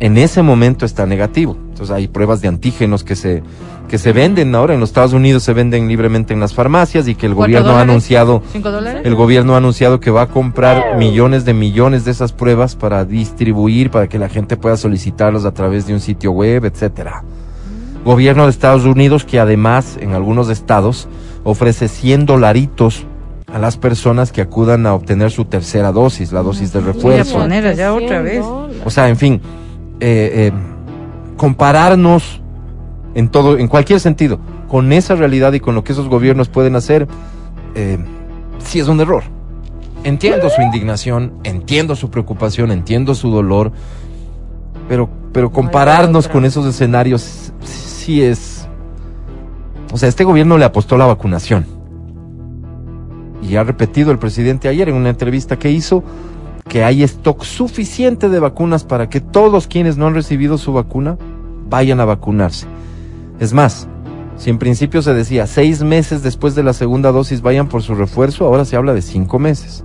en 0.00 0.18
ese 0.18 0.42
momento 0.42 0.84
está 0.84 1.06
negativo. 1.06 1.56
Entonces 1.68 1.90
hay 1.90 2.08
pruebas 2.08 2.40
de 2.40 2.48
antígenos 2.48 3.04
que 3.04 3.14
se, 3.14 3.42
que 3.88 3.98
se 3.98 4.12
venden 4.12 4.54
ahora 4.54 4.74
en 4.74 4.80
los 4.80 4.90
Estados 4.90 5.12
Unidos, 5.12 5.42
se 5.42 5.52
venden 5.52 5.86
libremente 5.88 6.32
en 6.32 6.40
las 6.40 6.54
farmacias 6.54 7.08
y 7.08 7.14
que 7.14 7.26
el 7.26 7.34
¿Cuatro 7.34 7.52
gobierno 7.52 7.78
ha 7.78 7.82
anunciado, 7.82 8.42
el 9.04 9.14
gobierno 9.14 9.54
ha 9.54 9.58
anunciado 9.58 10.00
que 10.00 10.10
va 10.10 10.22
a 10.22 10.28
comprar 10.28 10.96
millones 10.96 11.44
de 11.44 11.52
millones 11.54 12.04
de 12.04 12.10
esas 12.10 12.32
pruebas 12.32 12.74
para 12.74 13.04
distribuir, 13.04 13.90
para 13.90 14.08
que 14.08 14.18
la 14.18 14.28
gente 14.28 14.56
pueda 14.56 14.76
solicitarlos 14.76 15.44
a 15.44 15.52
través 15.52 15.86
de 15.86 15.94
un 15.94 16.00
sitio 16.00 16.32
web, 16.32 16.64
etcétera. 16.64 17.22
Gobierno 18.04 18.44
de 18.44 18.50
Estados 18.50 18.84
Unidos 18.84 19.24
que 19.24 19.38
además 19.38 19.96
en 20.00 20.14
algunos 20.14 20.48
estados 20.48 21.08
ofrece 21.44 21.88
100 21.88 22.26
dolaritos 22.26 23.06
a 23.52 23.58
las 23.58 23.76
personas 23.76 24.32
que 24.32 24.40
acudan 24.40 24.86
a 24.86 24.94
obtener 24.94 25.30
su 25.30 25.44
tercera 25.44 25.92
dosis, 25.92 26.32
la 26.32 26.42
dosis 26.42 26.72
de 26.72 26.80
Voy 26.80 26.88
a 26.88 26.92
refuerzo. 26.92 27.38
poner 27.38 27.66
allá 27.66 27.92
otra 27.92 28.22
100 28.22 28.24
vez. 28.24 28.44
O 28.84 28.90
sea, 28.90 29.08
en 29.08 29.16
fin, 29.16 29.40
eh, 30.00 30.50
eh, 30.50 30.52
compararnos 31.36 32.41
en 33.14 33.28
todo, 33.28 33.58
en 33.58 33.68
cualquier 33.68 34.00
sentido, 34.00 34.38
con 34.68 34.92
esa 34.92 35.14
realidad 35.14 35.52
y 35.52 35.60
con 35.60 35.74
lo 35.74 35.84
que 35.84 35.92
esos 35.92 36.08
gobiernos 36.08 36.48
pueden 36.48 36.76
hacer, 36.76 37.06
eh, 37.74 37.98
sí 38.58 38.80
es 38.80 38.88
un 38.88 39.00
error. 39.00 39.22
Entiendo 40.04 40.50
su 40.50 40.60
indignación, 40.62 41.32
entiendo 41.44 41.94
su 41.94 42.10
preocupación, 42.10 42.72
entiendo 42.72 43.14
su 43.14 43.30
dolor, 43.30 43.72
pero, 44.88 45.08
pero 45.32 45.52
compararnos 45.52 46.28
con 46.28 46.44
esos 46.44 46.66
escenarios 46.66 47.52
sí 47.64 48.22
es... 48.22 48.68
O 49.92 49.98
sea, 49.98 50.08
este 50.08 50.24
gobierno 50.24 50.58
le 50.58 50.64
apostó 50.64 50.96
la 50.96 51.06
vacunación. 51.06 51.66
Y 53.42 53.56
ha 53.56 53.64
repetido 53.64 54.10
el 54.10 54.18
presidente 54.18 54.68
ayer 54.68 54.88
en 54.88 54.94
una 54.94 55.10
entrevista 55.10 55.58
que 55.58 55.70
hizo 55.70 56.02
que 56.68 56.84
hay 56.84 57.02
stock 57.02 57.44
suficiente 57.44 58.28
de 58.28 58.40
vacunas 58.40 58.84
para 58.84 59.08
que 59.08 59.20
todos 59.20 59.66
quienes 59.66 59.98
no 59.98 60.06
han 60.06 60.14
recibido 60.14 60.56
su 60.58 60.72
vacuna 60.72 61.18
vayan 61.68 62.00
a 62.00 62.04
vacunarse. 62.04 62.66
Es 63.42 63.52
más, 63.52 63.88
si 64.36 64.50
en 64.50 64.58
principio 64.58 65.02
se 65.02 65.14
decía 65.14 65.48
seis 65.48 65.82
meses 65.82 66.22
después 66.22 66.54
de 66.54 66.62
la 66.62 66.72
segunda 66.72 67.10
dosis 67.10 67.42
vayan 67.42 67.68
por 67.68 67.82
su 67.82 67.96
refuerzo, 67.96 68.46
ahora 68.46 68.64
se 68.64 68.76
habla 68.76 68.94
de 68.94 69.02
cinco 69.02 69.40
meses. 69.40 69.84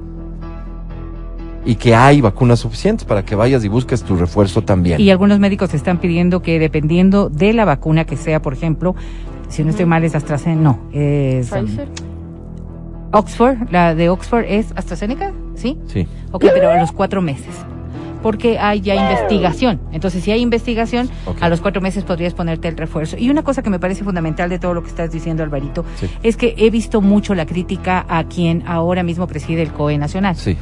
Y 1.65 1.73
que 1.73 1.95
hay 1.95 2.21
vacunas 2.21 2.59
suficientes 2.59 3.03
para 3.03 3.25
que 3.25 3.33
vayas 3.33 3.65
y 3.65 3.67
busques 3.67 4.03
tu 4.03 4.15
refuerzo 4.15 4.61
también. 4.61 5.01
Y 5.01 5.09
algunos 5.09 5.39
médicos 5.39 5.73
están 5.73 5.97
pidiendo 5.97 6.43
que 6.43 6.59
dependiendo 6.59 7.29
de 7.29 7.51
la 7.53 7.65
vacuna 7.65 8.05
que 8.05 8.15
sea, 8.15 8.43
por 8.43 8.53
ejemplo, 8.53 8.93
si 9.49 9.63
no 9.63 9.71
estoy 9.71 9.87
mal 9.87 10.03
es 10.03 10.13
AstraZeneca, 10.13 10.61
no, 10.61 10.79
es 10.93 11.51
um, 11.51 11.65
Pfizer. 11.65 11.89
Oxford, 13.11 13.71
la 13.71 13.95
de 13.95 14.09
Oxford 14.09 14.45
es 14.47 14.67
AstraZeneca, 14.75 15.33
¿sí? 15.55 15.79
Sí. 15.87 16.07
Ok, 16.31 16.45
pero 16.53 16.69
a 16.69 16.77
los 16.77 16.91
cuatro 16.91 17.23
meses. 17.23 17.55
Porque 18.21 18.57
hay 18.59 18.81
ya 18.81 18.95
investigación. 18.95 19.79
Entonces, 19.91 20.23
si 20.23 20.31
hay 20.31 20.41
investigación, 20.41 21.09
a 21.39 21.49
los 21.49 21.61
cuatro 21.61 21.81
meses 21.81 22.03
podrías 22.03 22.33
ponerte 22.33 22.67
el 22.67 22.77
refuerzo. 22.77 23.15
Y 23.17 23.29
una 23.29 23.43
cosa 23.43 23.61
que 23.61 23.69
me 23.69 23.79
parece 23.79 24.03
fundamental 24.03 24.49
de 24.49 24.59
todo 24.59 24.73
lo 24.73 24.81
que 24.83 24.89
estás 24.89 25.11
diciendo, 25.11 25.43
Alvarito, 25.43 25.85
Sí. 25.95 26.07
es 26.23 26.35
que 26.37 26.55
he 26.57 26.69
visto 26.69 27.01
mucho 27.01 27.35
la 27.35 27.45
crítica 27.45 28.05
a 28.09 28.23
quien 28.25 28.63
ahora 28.67 29.03
mismo 29.03 29.27
preside 29.27 29.61
el 29.61 29.71
COE 29.71 29.97
Nacional. 29.97 30.35
Sí. 30.35 30.57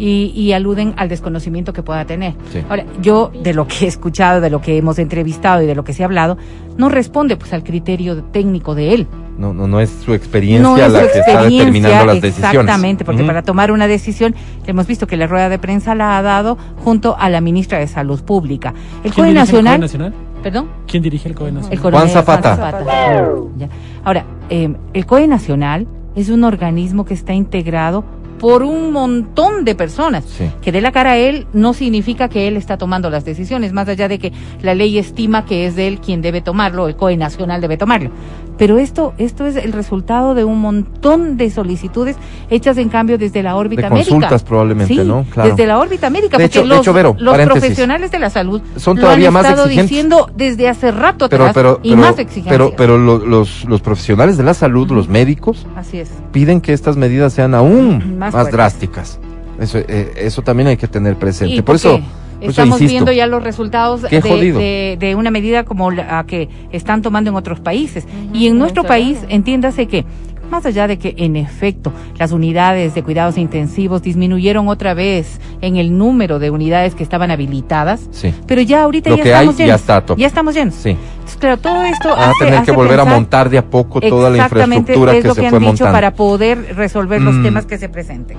y, 0.00 0.30
y 0.36 0.52
aluden 0.52 0.94
al 0.96 1.08
desconocimiento 1.08 1.72
que 1.72 1.82
pueda 1.82 2.04
tener. 2.04 2.34
Sí. 2.52 2.60
Ahora, 2.68 2.84
yo 3.02 3.32
de 3.42 3.52
lo 3.52 3.66
que 3.66 3.84
he 3.84 3.88
escuchado, 3.88 4.40
de 4.40 4.48
lo 4.48 4.60
que 4.60 4.76
hemos 4.78 4.96
entrevistado 5.00 5.60
y 5.60 5.66
de 5.66 5.74
lo 5.74 5.82
que 5.82 5.92
se 5.92 6.04
ha 6.04 6.06
hablado, 6.06 6.38
no 6.76 6.88
responde 6.88 7.36
pues 7.36 7.52
al 7.52 7.64
criterio 7.64 8.22
técnico 8.22 8.76
de 8.76 8.94
él. 8.94 9.08
No, 9.38 9.54
no, 9.54 9.68
no 9.68 9.80
es 9.80 9.90
su 10.04 10.12
experiencia 10.14 10.68
No 10.68 10.76
es 10.76 10.92
la 10.92 11.00
su 11.04 11.12
que 11.12 11.18
está 11.20 11.42
determinando 11.44 12.06
las 12.06 12.20
decisiones. 12.20 12.54
exactamente, 12.54 13.04
porque 13.04 13.22
para 13.22 13.42
tomar 13.42 13.70
una 13.70 13.86
decisión, 13.86 14.34
hemos 14.66 14.86
visto 14.86 15.06
que 15.06 15.16
la 15.16 15.26
rueda 15.28 15.48
de 15.48 15.58
prensa 15.58 15.94
la 15.94 16.18
ha 16.18 16.22
dado 16.22 16.58
junto 16.84 17.16
a 17.18 17.30
la 17.30 17.40
ministra 17.40 17.78
de 17.78 17.86
Salud 17.86 18.20
Pública. 18.22 18.74
El 19.04 19.12
¿Quién 19.12 19.24
COE 19.24 19.28
el 19.28 19.34
Nacional, 19.34 20.14
perdón, 20.42 20.68
¿Quién 20.88 21.02
dirige 21.02 21.28
el 21.28 21.34
COE 21.36 21.52
Nacional? 21.52 21.72
el 21.72 21.80
coronel 21.80 22.08
Zapata. 22.10 22.82
Ya. 23.56 23.68
Ahora, 24.04 24.24
eh, 24.50 24.74
el 24.92 25.06
COE 25.06 25.28
Nacional 25.28 25.86
es 26.16 26.30
un 26.30 26.42
organismo 26.42 27.04
que 27.04 27.14
está 27.14 27.32
integrado 27.32 28.04
por 28.38 28.62
un 28.62 28.92
montón 28.92 29.64
de 29.64 29.74
personas. 29.74 30.24
Sí. 30.24 30.50
Que 30.62 30.72
dé 30.72 30.80
la 30.80 30.92
cara 30.92 31.12
a 31.12 31.16
él 31.16 31.46
no 31.52 31.72
significa 31.74 32.28
que 32.28 32.48
él 32.48 32.56
está 32.56 32.78
tomando 32.78 33.10
las 33.10 33.24
decisiones, 33.24 33.72
más 33.72 33.88
allá 33.88 34.08
de 34.08 34.18
que 34.18 34.32
la 34.62 34.74
ley 34.74 34.98
estima 34.98 35.44
que 35.44 35.66
es 35.66 35.76
de 35.76 35.88
él 35.88 35.98
quien 36.00 36.22
debe 36.22 36.40
tomarlo, 36.40 36.88
el 36.88 36.96
COE 36.96 37.16
nacional 37.16 37.60
debe 37.60 37.76
tomarlo. 37.76 38.10
Pero 38.58 38.78
esto, 38.78 39.14
esto 39.18 39.46
es 39.46 39.54
el 39.54 39.72
resultado 39.72 40.34
de 40.34 40.42
un 40.42 40.60
montón 40.60 41.36
de 41.36 41.48
solicitudes 41.48 42.16
hechas 42.50 42.76
en 42.78 42.88
cambio 42.88 43.16
desde 43.16 43.40
la 43.44 43.54
órbita 43.54 43.82
De 43.82 43.90
médica. 43.90 44.10
consultas 44.10 44.42
probablemente, 44.42 44.94
Sí, 44.94 45.00
¿no? 45.04 45.24
Claro. 45.30 45.50
Desde 45.50 45.64
la 45.64 45.78
órbita 45.78 46.10
médica, 46.10 46.38
De 46.38 46.44
porque 46.44 46.58
hecho- 46.58 46.62
de 46.62 46.66
los, 46.68 46.78
hecho, 46.80 46.92
Vero, 46.92 47.14
los 47.20 47.36
profesionales 47.38 48.10
de 48.10 48.18
la 48.18 48.30
salud 48.30 48.60
Son 48.76 48.96
lo 48.96 49.02
todavía 49.02 49.30
más 49.30 49.44
estado 49.44 49.62
exigentes. 49.66 49.90
diciendo 49.90 50.30
desde 50.36 50.68
hace 50.68 50.90
rato 50.90 51.26
atrás 51.26 51.52
pero, 51.54 51.78
y 51.84 51.90
pero, 51.90 52.00
más 52.02 52.18
exigencias. 52.18 52.52
pero, 52.52 52.72
pero 52.76 52.98
lo- 52.98 53.18
los, 53.24 53.64
los 53.66 53.80
profesionales 53.80 54.36
de 54.36 54.42
la 54.42 54.54
salud, 54.54 54.90
los 54.90 55.08
médicos, 55.08 55.64
Así 55.76 55.98
es. 56.00 56.10
piden 56.32 56.60
que 56.60 56.72
estas 56.72 56.96
medidas 56.96 57.32
sean 57.32 57.54
aún 57.54 58.18
Más 58.18 58.27
más, 58.34 58.50
drásticas. 58.50 59.18
Eso, 59.60 59.78
eh, 59.78 60.12
eso 60.16 60.42
también 60.42 60.68
hay 60.68 60.76
que 60.76 60.86
tener 60.88 61.16
presente. 61.16 61.54
Y 61.56 61.62
por 61.62 61.74
eso, 61.76 62.00
estamos 62.40 62.80
insisto. 62.80 62.92
viendo 62.92 63.12
ya 63.12 63.26
los 63.26 63.42
resultados 63.42 64.02
de- 64.02 64.96
de 64.98 65.14
una 65.16 65.30
medida 65.30 65.64
como 65.64 65.90
la 65.90 66.24
que 66.26 66.48
están 66.70 67.02
tomando 67.02 67.30
en 67.30 67.36
otros 67.36 67.60
países. 67.60 68.06
y 68.32 68.46
en 68.46 68.58
nuestro 68.58 68.84
país, 68.84 69.18
entiéndase 69.28 69.86
que, 69.86 70.04
más 70.50 70.64
allá 70.66 70.86
de 70.86 70.98
que 70.98 71.14
en 71.18 71.36
efecto 71.36 71.92
las 72.18 72.32
unidades 72.32 72.94
de 72.94 73.02
cuidados 73.02 73.38
intensivos 73.38 74.02
disminuyeron 74.02 74.68
otra 74.68 74.94
vez 74.94 75.40
en 75.60 75.76
el 75.76 75.96
número 75.96 76.38
de 76.38 76.50
unidades 76.50 76.94
que 76.94 77.02
estaban 77.02 77.30
habilitadas, 77.30 78.08
Sí. 78.10 78.32
pero 78.46 78.62
ya 78.62 78.82
ahorita 78.82 79.10
Lo 79.10 79.16
ya 79.16 79.22
que 79.22 79.34
hay 79.34 79.40
estamos 79.48 79.56
ya 79.58 79.64
llenos. 79.66 79.80
está. 79.80 80.16
Ya 80.16 80.26
estamos 80.26 80.54
llenos. 80.54 80.74
Sí. 80.74 80.90
Entonces, 80.90 81.36
claro, 81.38 81.56
todo 81.58 81.82
esto 81.84 82.08
Van 82.10 82.18
a 82.18 82.22
hace- 82.30 82.38
tener 82.44 82.54
que 82.54 82.60
hace 82.70 82.72
volver 82.72 83.00
a 83.00 83.04
montar 83.04 83.50
de 83.50 83.58
a 83.58 83.64
poco 83.64 84.00
toda 84.00 84.30
la 84.30 84.38
infraestructura 84.44 85.12
es 85.14 85.22
que 85.22 85.28
lo 85.28 85.34
se 85.34 85.40
que 85.42 85.48
fue 85.50 85.56
han 85.58 85.62
dicho 85.64 85.70
montando. 85.84 85.92
para 85.92 86.14
poder 86.14 86.74
resolver 86.76 87.20
los 87.20 87.34
Mm. 87.36 87.42
temas 87.42 87.66
que 87.66 87.78
se 87.78 87.88
presenten. 87.88 88.36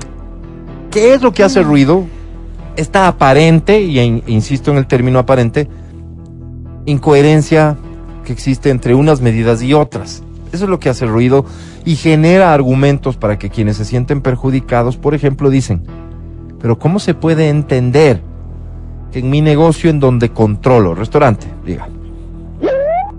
¿Qué 0.92 1.14
es 1.14 1.22
lo 1.22 1.32
que 1.34 1.44
hace 1.44 1.62
ruido? 1.62 2.06
Esta 2.76 3.08
aparente, 3.08 3.82
y 3.82 4.00
in- 4.00 4.24
insisto 4.28 4.72
en 4.72 4.78
el 4.78 4.88
término 4.88 5.20
aparente, 5.20 5.68
incoherencia 6.86 7.78
que 8.24 8.34
existe 8.34 8.70
entre 8.70 8.96
unas 8.96 9.22
medidas 9.22 9.62
y 9.62 9.74
otras. 9.74 10.24
Eso 10.52 10.64
es 10.64 10.70
lo 10.70 10.80
que 10.80 10.90
hace 10.90 11.06
ruido 11.06 11.46
y 11.90 11.96
genera 11.96 12.54
argumentos 12.54 13.18
para 13.18 13.40
que 13.40 13.50
quienes 13.50 13.78
se 13.78 13.84
sienten 13.84 14.22
perjudicados, 14.22 14.96
por 14.96 15.16
ejemplo, 15.16 15.50
dicen, 15.50 15.82
pero 16.62 16.78
¿cómo 16.78 17.00
se 17.00 17.16
puede 17.16 17.50
entender 17.50 18.22
que 19.12 19.18
en 19.18 19.32
mi 19.32 19.42
negocio 19.42 19.90
en 19.90 20.00
donde 20.00 20.30
controlo, 20.30 20.94
restaurante, 20.94 21.48
diga, 21.66 21.90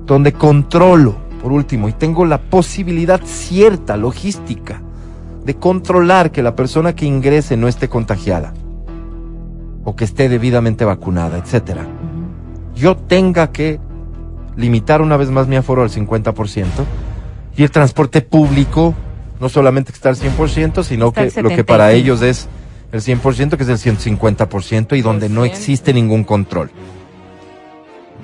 donde 0.07 0.33
controlo, 0.35 1.17
por 1.43 1.51
último, 1.51 1.89
y 1.89 1.95
tengo 1.95 2.25
la 2.25 2.39
posibilidad 2.39 3.21
cierta, 3.25 3.97
logística, 3.97 4.81
de 5.45 5.57
controlar 5.57 6.31
que 6.31 6.41
la 6.41 6.55
persona 6.55 6.95
que 6.95 7.07
ingrese 7.07 7.57
no 7.57 7.67
esté 7.67 7.89
contagiada 7.89 8.55
o 9.83 9.97
que 9.97 10.05
esté 10.05 10.29
debidamente 10.29 10.85
vacunada, 10.85 11.39
etcétera. 11.39 11.89
Yo 12.77 12.97
tenga 12.97 13.51
que 13.51 13.81
limitar 14.57 15.03
una 15.03 15.17
vez 15.17 15.29
más 15.33 15.49
mi 15.49 15.57
aforo 15.57 15.83
al 15.83 15.91
50% 15.91 16.67
y 17.57 17.63
el 17.63 17.71
transporte 17.71 18.21
público 18.23 18.95
no 19.41 19.49
solamente 19.49 19.93
que 19.93 19.97
está 19.97 20.11
al 20.11 20.17
100%, 20.17 20.85
sino 20.85 21.09
Está 21.09 21.21
que 21.21 21.43
lo 21.43 21.49
que 21.49 21.57
75. 21.57 21.67
para 21.67 21.93
ellos 21.93 22.23
es 22.23 22.49
el 22.93 23.01
100%, 23.01 23.57
que 23.57 23.63
es 23.63 23.69
el 23.69 23.97
150% 23.97 24.97
y 24.97 25.03
donde 25.03 25.29
no 25.29 25.45
existe 25.45 25.95
ningún 25.95 26.25
control. 26.25 26.71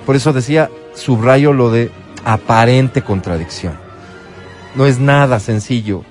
Por 0.05 0.15
eso 0.15 0.33
decía, 0.33 0.71
subrayo 0.95 1.53
lo 1.53 1.71
de 1.71 1.91
aparente 2.25 3.03
contradicción. 3.03 3.75
No 4.75 4.87
es 4.87 4.99
nada 4.99 5.41
sencillo 5.41 6.05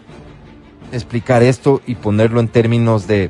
explicar 0.91 1.43
esto 1.43 1.81
y 1.85 1.95
ponerlo 1.95 2.39
en 2.39 2.47
términos 2.47 3.07
de 3.07 3.29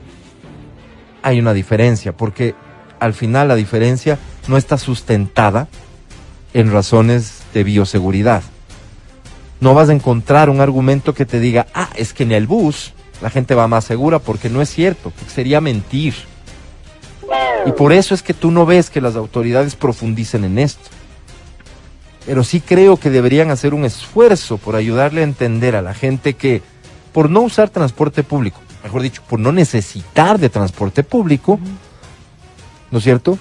hay 1.21 1.39
una 1.39 1.53
diferencia, 1.53 2.15
porque 2.15 2.55
al 2.99 3.13
final 3.13 3.47
la 3.47 3.55
diferencia 3.55 4.19
no 4.47 4.57
está 4.57 4.77
sustentada 4.77 5.67
en 6.53 6.71
razones 6.71 7.43
de 7.53 7.63
bioseguridad. 7.63 8.43
No 9.59 9.73
vas 9.73 9.89
a 9.89 9.93
encontrar 9.93 10.49
un 10.49 10.61
argumento 10.61 11.13
que 11.13 11.25
te 11.25 11.39
diga, 11.39 11.67
ah, 11.73 11.89
es 11.95 12.13
que 12.13 12.23
en 12.23 12.31
el 12.31 12.47
bus 12.47 12.93
la 13.21 13.29
gente 13.29 13.55
va 13.55 13.67
más 13.67 13.85
segura, 13.85 14.19
porque 14.19 14.49
no 14.49 14.61
es 14.61 14.69
cierto, 14.69 15.13
sería 15.27 15.61
mentir. 15.61 16.13
Y 17.65 17.71
por 17.71 17.93
eso 17.93 18.13
es 18.13 18.21
que 18.21 18.33
tú 18.33 18.51
no 18.51 18.65
ves 18.65 18.89
que 18.89 19.01
las 19.01 19.15
autoridades 19.15 19.75
profundicen 19.75 20.43
en 20.43 20.59
esto. 20.59 20.89
Pero 22.25 22.43
sí 22.43 22.59
creo 22.59 22.97
que 22.97 23.09
deberían 23.09 23.51
hacer 23.51 23.73
un 23.73 23.85
esfuerzo 23.85 24.57
por 24.57 24.75
ayudarle 24.75 25.21
a 25.21 25.25
entender 25.25 25.75
a 25.75 25.81
la 25.81 25.93
gente 25.93 26.33
que 26.33 26.61
por 27.13 27.29
no 27.29 27.41
usar 27.41 27.69
transporte 27.69 28.23
público, 28.23 28.59
mejor 28.83 29.01
dicho, 29.01 29.21
por 29.27 29.39
no 29.39 29.51
necesitar 29.51 30.37
de 30.37 30.49
transporte 30.49 31.03
público, 31.03 31.59
¿no 32.91 32.97
es 32.97 33.03
cierto? 33.03 33.37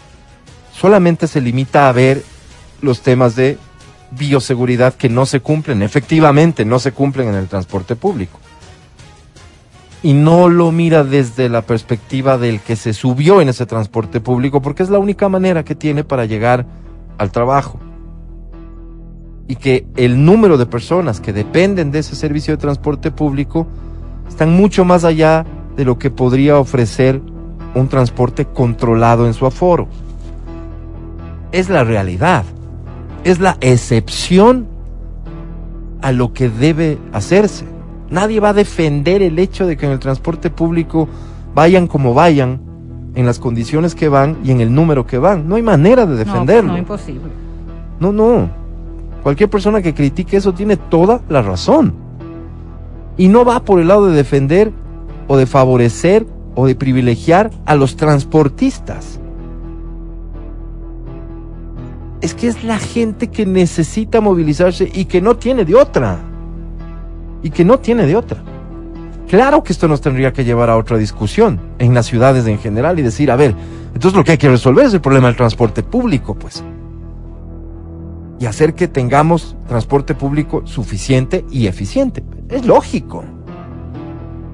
Solamente 0.73 1.27
se 1.27 1.41
limita 1.41 1.89
a 1.89 1.93
ver 1.93 2.23
los 2.81 3.01
temas 3.01 3.37
de 3.37 3.59
bioseguridad 4.11 4.95
que 4.95 5.09
no 5.09 5.27
se 5.27 5.41
cumplen, 5.41 5.83
efectivamente 5.83 6.65
no 6.65 6.79
se 6.79 6.93
cumplen 6.93 7.29
en 7.29 7.35
el 7.35 7.49
transporte 7.49 7.97
público. 7.97 8.39
Y 10.03 10.13
no 10.13 10.49
lo 10.49 10.71
mira 10.71 11.03
desde 11.03 11.49
la 11.49 11.63
perspectiva 11.63 12.37
del 12.37 12.61
que 12.61 12.77
se 12.77 12.93
subió 12.93 13.41
en 13.41 13.49
ese 13.49 13.65
transporte 13.65 14.21
público, 14.21 14.61
porque 14.61 14.83
es 14.83 14.91
la 14.91 14.99
única 14.99 15.29
manera 15.29 15.65
que 15.65 15.75
tiene 15.75 16.05
para 16.05 16.27
llegar 16.27 16.67
al 17.17 17.31
trabajo. 17.33 17.81
Y 19.49 19.57
que 19.57 19.87
el 19.97 20.25
número 20.25 20.59
de 20.59 20.67
personas 20.67 21.21
que 21.21 21.33
dependen 21.33 21.91
de 21.91 22.01
ese 22.01 22.17
servicio 22.17 22.55
de 22.55 22.61
transporte 22.61 23.11
público 23.11 23.67
están 24.29 24.53
mucho 24.53 24.85
más 24.85 25.05
allá 25.05 25.47
de 25.77 25.85
lo 25.85 25.99
que 25.99 26.11
podría 26.11 26.59
ofrecer 26.59 27.21
un 27.75 27.89
transporte 27.89 28.45
controlado 28.47 29.27
en 29.27 29.35
su 29.35 29.47
aforo. 29.47 29.89
Es 31.53 31.69
la 31.69 31.85
realidad, 31.85 32.45
es 33.25 33.41
la 33.41 33.57
excepción 33.61 34.67
a 36.03 36.13
lo 36.13 36.33
que 36.33 36.49
debe 36.49 36.99
hacerse. 37.13 37.65
Nadie 38.11 38.39
va 38.39 38.51
a 38.51 38.55
defender 38.55 39.23
el 39.23 39.39
hecho 39.39 39.67
de 39.67 39.77
que 39.77 39.87
en 39.87 39.93
el 39.93 39.99
transporte 39.99 40.51
público 40.51 41.09
vayan 41.55 41.87
como 41.87 42.15
vayan, 42.15 42.61
en 43.15 43.27
las 43.27 43.39
condiciones 43.39 43.95
que 43.95 44.09
van 44.09 44.39
y 44.45 44.51
en 44.51 44.61
el 44.61 44.75
número 44.75 45.07
que 45.07 45.19
van. 45.19 45.49
No 45.49 45.57
hay 45.57 45.63
manera 45.63 46.05
de 46.07 46.17
defenderlo. 46.17 46.69
No, 46.69 46.73
no, 46.75 46.79
imposible. 46.79 47.31
No, 48.01 48.13
no. 48.13 48.51
Cualquier 49.23 49.49
persona 49.49 49.81
que 49.81 49.95
critique 49.95 50.37
eso 50.37 50.53
tiene 50.53 50.77
toda 50.77 51.23
la 51.29 51.41
razón. 51.41 51.95
Y 53.17 53.29
no 53.29 53.45
va 53.45 53.65
por 53.65 53.81
el 53.81 53.89
lado 53.89 54.07
de 54.07 54.17
defender 54.17 54.73
o 55.29 55.37
de 55.37 55.47
favorecer 55.47 56.27
o 56.55 56.67
de 56.67 56.75
privilegiar 56.75 57.51
a 57.67 57.75
los 57.77 57.97
transportistas. 57.97 59.21
Es 62.25 62.33
que 62.33 62.49
es 62.49 62.65
la 62.65 62.79
gente 62.79 63.29
que 63.29 63.45
necesita 63.45 64.23
movilizarse 64.23 64.91
y 64.91 65.05
que 65.05 65.21
no 65.21 65.37
tiene 65.37 65.67
de 65.67 65.75
otra. 65.75 66.19
Y 67.43 67.51
que 67.51 67.67
no 67.67 67.79
tiene 67.81 68.07
de 68.07 68.17
otra. 68.17 68.43
Claro 69.29 69.63
que 69.63 69.75
esto 69.75 69.89
nos 69.89 70.01
tendría 70.01 70.33
que 70.33 70.43
llevar 70.43 70.71
a 70.71 70.79
otra 70.79 70.97
discusión 70.97 71.61
en 71.79 71.93
las 71.93 72.07
ciudades 72.07 72.47
en 72.47 72.59
general 72.59 72.99
y 72.99 73.03
decir, 73.03 73.31
a 73.31 73.37
ver, 73.37 73.55
entonces 73.89 74.17
lo 74.17 74.25
que 74.25 74.33
hay 74.33 74.39
que 74.39 74.49
resolver 74.49 74.87
es 74.87 74.95
el 74.95 75.03
problema 75.03 75.27
del 75.27 75.37
transporte 75.37 75.83
público, 75.83 76.35
pues 76.35 76.65
y 78.41 78.47
hacer 78.47 78.75
que 78.75 78.89
tengamos 78.89 79.55
transporte 79.69 80.15
público 80.15 80.67
suficiente 80.67 81.45
y 81.51 81.67
eficiente. 81.67 82.25
Es 82.49 82.65
lógico. 82.65 83.23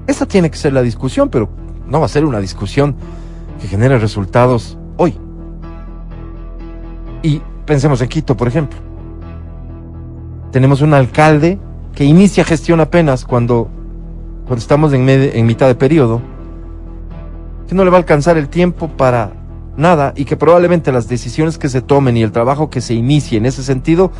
Esa 0.07 0.25
tiene 0.25 0.51
que 0.51 0.57
ser 0.57 0.73
la 0.73 0.81
discusión, 0.81 1.29
pero 1.29 1.49
no 1.87 2.01
va 2.01 2.05
a 2.07 2.09
ser 2.09 2.25
una 2.25 2.41
discusión 2.41 2.97
que 3.61 3.67
genere 3.69 3.97
resultados 3.97 4.77
hoy. 4.97 5.17
Y 7.23 7.41
pensemos 7.65 8.01
en 8.01 8.09
Quito, 8.09 8.35
por 8.37 8.47
ejemplo. 8.47 8.77
Tenemos 10.51 10.81
un 10.81 10.93
alcalde 10.93 11.57
que 11.95 12.03
inicia 12.03 12.43
gestión 12.43 12.79
apenas 12.79 13.25
cuando, 13.25 13.69
cuando 14.45 14.59
estamos 14.61 14.93
en, 14.93 15.05
med- 15.05 15.31
en 15.33 15.45
mitad 15.45 15.67
de 15.67 15.75
periodo, 15.75 16.21
que 17.67 17.75
no 17.75 17.83
le 17.85 17.89
va 17.89 17.97
a 17.97 17.99
alcanzar 17.99 18.37
el 18.37 18.49
tiempo 18.49 18.89
para 18.89 19.31
nada 19.77 20.13
y 20.15 20.25
que 20.25 20.35
probablemente 20.35 20.91
las 20.91 21.07
decisiones 21.07 21.57
que 21.57 21.69
se 21.69 21.81
tomen 21.81 22.17
y 22.17 22.23
el 22.23 22.31
trabajo 22.33 22.69
que 22.69 22.81
se 22.81 22.93
inicie 22.93 23.37
en 23.37 23.45
ese 23.45 23.63
sentido, 23.63 24.11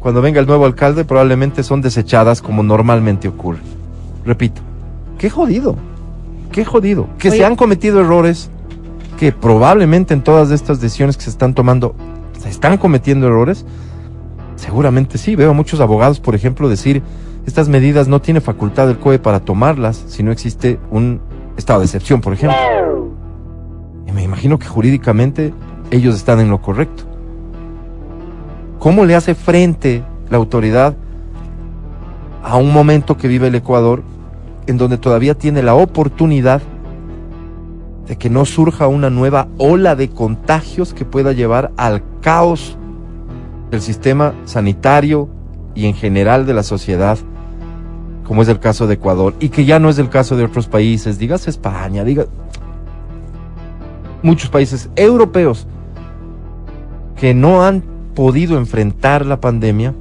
cuando 0.00 0.22
venga 0.22 0.40
el 0.40 0.46
nuevo 0.46 0.64
alcalde, 0.64 1.04
probablemente 1.04 1.62
son 1.62 1.82
desechadas 1.82 2.40
como 2.40 2.62
normalmente 2.62 3.28
ocurre. 3.28 3.58
Repito, 4.24 4.62
qué 5.18 5.28
jodido, 5.28 5.76
qué 6.52 6.64
jodido. 6.64 7.06
Que 7.18 7.28
Oye. 7.28 7.38
se 7.38 7.44
han 7.44 7.56
cometido 7.56 8.00
errores, 8.00 8.48
que 9.18 9.32
probablemente 9.32 10.14
en 10.14 10.22
todas 10.22 10.50
estas 10.50 10.80
decisiones 10.80 11.18
que 11.18 11.24
se 11.24 11.30
están 11.30 11.52
tomando 11.54 11.94
están 12.48 12.78
cometiendo 12.78 13.26
errores. 13.26 13.64
Seguramente 14.56 15.18
sí, 15.18 15.36
veo 15.36 15.50
a 15.50 15.54
muchos 15.54 15.80
abogados, 15.80 16.20
por 16.20 16.34
ejemplo, 16.34 16.68
decir, 16.68 17.02
estas 17.46 17.68
medidas 17.68 18.08
no 18.08 18.20
tiene 18.20 18.40
facultad 18.40 18.86
del 18.86 18.98
COE 18.98 19.18
para 19.18 19.40
tomarlas 19.40 20.02
si 20.06 20.22
no 20.22 20.32
existe 20.32 20.78
un 20.90 21.20
estado 21.56 21.80
de 21.80 21.86
excepción, 21.86 22.20
por 22.20 22.32
ejemplo. 22.32 22.58
Y 24.06 24.12
me 24.12 24.22
imagino 24.22 24.58
que 24.58 24.66
jurídicamente 24.66 25.52
ellos 25.90 26.14
están 26.14 26.40
en 26.40 26.50
lo 26.50 26.60
correcto. 26.60 27.04
¿Cómo 28.78 29.04
le 29.04 29.14
hace 29.14 29.34
frente 29.34 30.04
la 30.30 30.36
autoridad 30.36 30.94
a 32.42 32.56
un 32.56 32.72
momento 32.72 33.16
que 33.16 33.28
vive 33.28 33.48
el 33.48 33.54
Ecuador 33.54 34.02
en 34.66 34.76
donde 34.76 34.98
todavía 34.98 35.34
tiene 35.34 35.62
la 35.62 35.74
oportunidad 35.74 36.62
de 38.06 38.16
que 38.16 38.30
no 38.30 38.44
surja 38.44 38.86
una 38.86 39.10
nueva 39.10 39.48
ola 39.58 39.96
de 39.96 40.10
contagios 40.10 40.92
que 40.92 41.04
pueda 41.04 41.32
llevar 41.32 41.72
al 41.76 42.02
caos 42.20 42.76
del 43.70 43.80
sistema 43.80 44.34
sanitario 44.44 45.28
y 45.74 45.86
en 45.86 45.94
general 45.94 46.46
de 46.46 46.54
la 46.54 46.62
sociedad, 46.62 47.18
como 48.26 48.42
es 48.42 48.48
el 48.48 48.60
caso 48.60 48.86
de 48.86 48.94
Ecuador, 48.94 49.34
y 49.40 49.48
que 49.48 49.64
ya 49.64 49.78
no 49.78 49.88
es 49.88 49.98
el 49.98 50.08
caso 50.08 50.36
de 50.36 50.44
otros 50.44 50.68
países, 50.68 51.18
digas 51.18 51.48
España, 51.48 52.04
diga 52.04 52.26
muchos 54.22 54.48
países 54.50 54.88
europeos 54.96 55.66
que 57.16 57.34
no 57.34 57.64
han 57.64 57.82
podido 58.14 58.58
enfrentar 58.58 59.26
la 59.26 59.40
pandemia, 59.40 59.94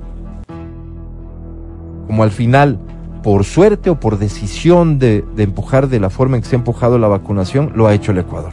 como 2.08 2.24
al 2.24 2.32
final, 2.32 2.80
por 3.23 3.45
suerte 3.45 3.89
o 3.89 3.99
por 3.99 4.19
decisión 4.19 4.99
de, 4.99 5.23
de 5.36 5.43
empujar 5.43 5.88
de 5.88 5.99
la 5.99 6.09
forma 6.09 6.36
en 6.36 6.43
que 6.43 6.49
se 6.49 6.55
ha 6.55 6.59
empujado 6.59 6.99
la 6.99 7.07
vacunación, 7.07 7.71
lo 7.73 7.88
ha 7.88 7.93
hecho 7.93 8.12
el 8.12 8.19
Ecuador. 8.19 8.51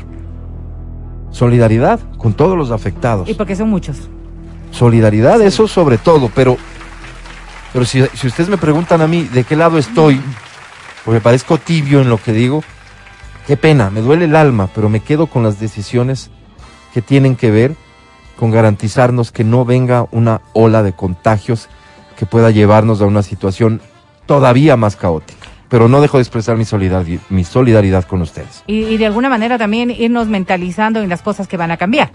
Solidaridad 1.30 2.00
con 2.16 2.33
todos 2.33 2.56
los 2.56 2.70
afectados. 2.70 3.28
Y 3.28 3.35
porque 3.35 3.56
son 3.56 3.68
muchos. 3.68 4.09
Solidaridad, 4.70 5.42
eso 5.42 5.66
sobre 5.66 5.98
todo, 5.98 6.30
pero, 6.35 6.56
pero 7.72 7.85
si, 7.85 8.02
si 8.14 8.28
ustedes 8.28 8.48
me 8.48 8.56
preguntan 8.59 9.02
a 9.02 9.09
mí 9.09 9.24
de 9.24 9.42
qué 9.44 9.56
lado 9.56 9.76
estoy, 9.76 10.20
porque 11.04 11.20
parezco 11.20 11.59
tibio 11.59 12.00
en 12.00 12.09
lo 12.09 12.18
que 12.18 12.33
digo, 12.33 12.62
qué 13.48 13.56
pena, 13.56 13.90
me 13.90 14.00
duele 14.00 14.26
el 14.26 14.37
alma, 14.37 14.68
pero 14.72 14.88
me 14.88 15.00
quedo 15.00 15.26
con 15.26 15.42
las 15.42 15.59
decisiones 15.59 16.30
que 16.94 17.02
tienen 17.02 17.35
que 17.35 17.50
ver 17.50 17.74
con 18.38 18.52
garantizarnos 18.52 19.33
que 19.33 19.44
no 19.44 19.64
venga 19.64 20.06
una 20.12 20.40
ola 20.52 20.83
de 20.83 20.92
contagios 20.92 21.68
que 22.16 22.26
pueda 22.26 22.50
llevarnos 22.50 23.02
a 23.02 23.06
una 23.06 23.22
situación 23.22 23.80
todavía 24.31 24.77
más 24.77 24.95
caótica. 24.95 25.49
Pero 25.69 25.88
no 25.88 26.01
dejo 26.01 26.19
de 26.19 26.23
expresar 26.23 26.57
mi 26.57 26.64
solidaridad, 26.64 27.21
mi 27.31 27.43
solidaridad 27.43 28.05
con 28.05 28.23
ustedes. 28.23 28.62
Y, 28.69 28.85
y 28.85 28.97
de 28.97 29.07
alguna 29.07 29.29
manera 29.29 29.59
también 29.59 29.90
irnos 29.90 30.29
mentalizando 30.29 31.03
en 31.03 31.09
las 31.09 31.21
cosas 31.21 31.49
que 31.49 31.57
van 31.57 31.73
a 31.73 31.77
cambiar. 31.77 32.12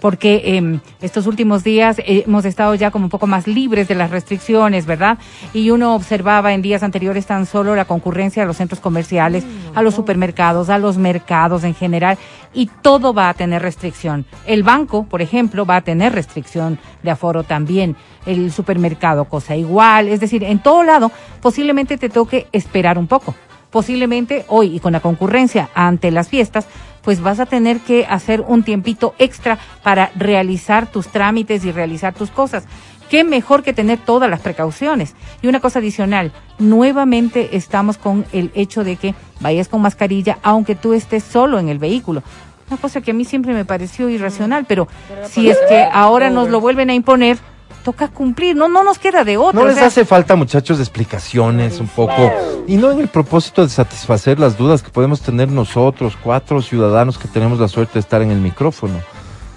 Porque 0.00 0.42
eh, 0.44 0.80
estos 1.00 1.26
últimos 1.26 1.64
días 1.64 1.98
eh, 1.98 2.24
hemos 2.26 2.44
estado 2.44 2.74
ya 2.74 2.90
como 2.90 3.06
un 3.06 3.10
poco 3.10 3.26
más 3.26 3.46
libres 3.46 3.88
de 3.88 3.94
las 3.94 4.10
restricciones, 4.10 4.86
¿verdad? 4.86 5.18
Y 5.52 5.70
uno 5.70 5.94
observaba 5.94 6.52
en 6.54 6.62
días 6.62 6.82
anteriores 6.82 7.26
tan 7.26 7.46
solo 7.46 7.74
la 7.76 7.84
concurrencia 7.84 8.42
a 8.42 8.46
los 8.46 8.56
centros 8.56 8.80
comerciales, 8.80 9.44
a 9.74 9.82
los 9.82 9.94
supermercados, 9.94 10.70
a 10.70 10.78
los 10.78 10.96
mercados 10.96 11.64
en 11.64 11.74
general, 11.74 12.18
y 12.52 12.70
todo 12.82 13.12
va 13.14 13.28
a 13.28 13.34
tener 13.34 13.62
restricción. 13.62 14.26
El 14.46 14.62
banco, 14.62 15.04
por 15.04 15.22
ejemplo, 15.22 15.66
va 15.66 15.76
a 15.76 15.80
tener 15.82 16.12
restricción 16.12 16.78
de 17.02 17.10
aforo 17.10 17.44
también. 17.44 17.96
El 18.26 18.52
supermercado, 18.52 19.26
cosa 19.26 19.56
igual. 19.56 20.08
Es 20.08 20.20
decir, 20.20 20.44
en 20.44 20.60
todo 20.60 20.82
lado 20.82 21.10
posiblemente 21.40 21.98
te 21.98 22.08
toque 22.08 22.46
esperar 22.52 22.98
un 22.98 23.06
poco 23.06 23.34
posiblemente 23.70 24.44
hoy 24.48 24.76
y 24.76 24.80
con 24.80 24.92
la 24.92 25.00
concurrencia 25.00 25.70
ante 25.74 26.10
las 26.10 26.28
fiestas, 26.28 26.66
pues 27.02 27.20
vas 27.20 27.40
a 27.40 27.46
tener 27.46 27.80
que 27.80 28.06
hacer 28.06 28.42
un 28.46 28.62
tiempito 28.62 29.14
extra 29.18 29.58
para 29.82 30.10
realizar 30.16 30.86
tus 30.86 31.08
trámites 31.08 31.64
y 31.64 31.72
realizar 31.72 32.14
tus 32.14 32.30
cosas. 32.30 32.64
Qué 33.08 33.24
mejor 33.24 33.62
que 33.64 33.72
tener 33.72 33.98
todas 33.98 34.30
las 34.30 34.40
precauciones. 34.40 35.16
Y 35.42 35.48
una 35.48 35.58
cosa 35.60 35.80
adicional, 35.80 36.32
nuevamente 36.58 37.56
estamos 37.56 37.98
con 37.98 38.24
el 38.32 38.52
hecho 38.54 38.84
de 38.84 38.96
que 38.96 39.14
vayas 39.40 39.68
con 39.68 39.82
mascarilla 39.82 40.38
aunque 40.42 40.76
tú 40.76 40.92
estés 40.92 41.24
solo 41.24 41.58
en 41.58 41.68
el 41.68 41.78
vehículo. 41.78 42.22
Una 42.68 42.80
cosa 42.80 43.00
que 43.00 43.10
a 43.10 43.14
mí 43.14 43.24
siempre 43.24 43.52
me 43.52 43.64
pareció 43.64 44.08
irracional, 44.08 44.64
pero 44.64 44.86
si 45.28 45.50
es 45.50 45.58
que 45.68 45.88
ahora 45.92 46.30
nos 46.30 46.50
lo 46.50 46.60
vuelven 46.60 46.88
a 46.88 46.94
imponer, 46.94 47.36
toca 47.80 48.08
cumplir, 48.08 48.54
no, 48.56 48.68
no 48.68 48.82
nos 48.84 48.98
queda 48.98 49.24
de 49.24 49.36
otra. 49.36 49.52
No 49.58 49.62
o 49.62 49.68
les 49.68 49.76
sea, 49.76 49.86
hace 49.86 50.04
falta, 50.04 50.36
muchachos, 50.36 50.78
de 50.78 50.84
explicaciones 50.84 51.80
un 51.80 51.88
poco. 51.88 52.32
Y 52.66 52.76
no 52.76 52.90
en 52.90 53.00
el 53.00 53.08
propósito 53.08 53.62
de 53.62 53.68
satisfacer 53.68 54.38
las 54.38 54.56
dudas 54.56 54.82
que 54.82 54.90
podemos 54.90 55.20
tener 55.20 55.48
nosotros, 55.48 56.16
cuatro 56.22 56.62
ciudadanos 56.62 57.18
que 57.18 57.28
tenemos 57.28 57.58
la 57.58 57.68
suerte 57.68 57.94
de 57.94 58.00
estar 58.00 58.22
en 58.22 58.30
el 58.30 58.38
micrófono, 58.40 58.94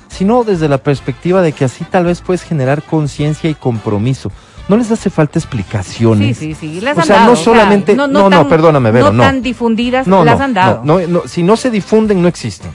sino 0.09 0.43
desde 0.43 0.67
la 0.69 0.77
perspectiva 0.79 1.41
de 1.41 1.51
que 1.51 1.65
así 1.65 1.83
tal 1.85 2.05
vez 2.05 2.21
puedes 2.21 2.43
generar 2.43 2.81
conciencia 2.83 3.49
y 3.49 3.55
compromiso. 3.55 4.31
No 4.69 4.77
les 4.77 4.89
hace 4.91 5.09
falta 5.09 5.39
Sí, 5.39 5.45
explicaciones. 5.45 6.37
sí, 6.37 6.55
sí. 6.55 6.79
Las 6.79 6.95
O 6.97 7.01
han 7.01 7.05
sea, 7.07 7.15
dado, 7.17 7.31
no 7.31 7.35
solamente- 7.35 7.95
no, 7.95 8.07
no, 8.07 8.29
tan- 8.29 8.47
perdóname, 8.47 8.91
Vero, 8.91 9.07
no 9.07 9.11
no. 9.13 9.23
tan 9.23 9.41
difundidas, 9.41 10.07
No, 10.07 10.23
las 10.23 10.37
no, 10.39 10.45
han 10.45 10.53
dado. 10.53 10.81
no, 10.85 10.99
no, 11.01 11.07
no, 11.07 11.21
si 11.27 11.43
no 11.43 11.57
se 11.57 11.69
difunden, 11.69 12.21
no 12.21 12.29
existen. 12.29 12.71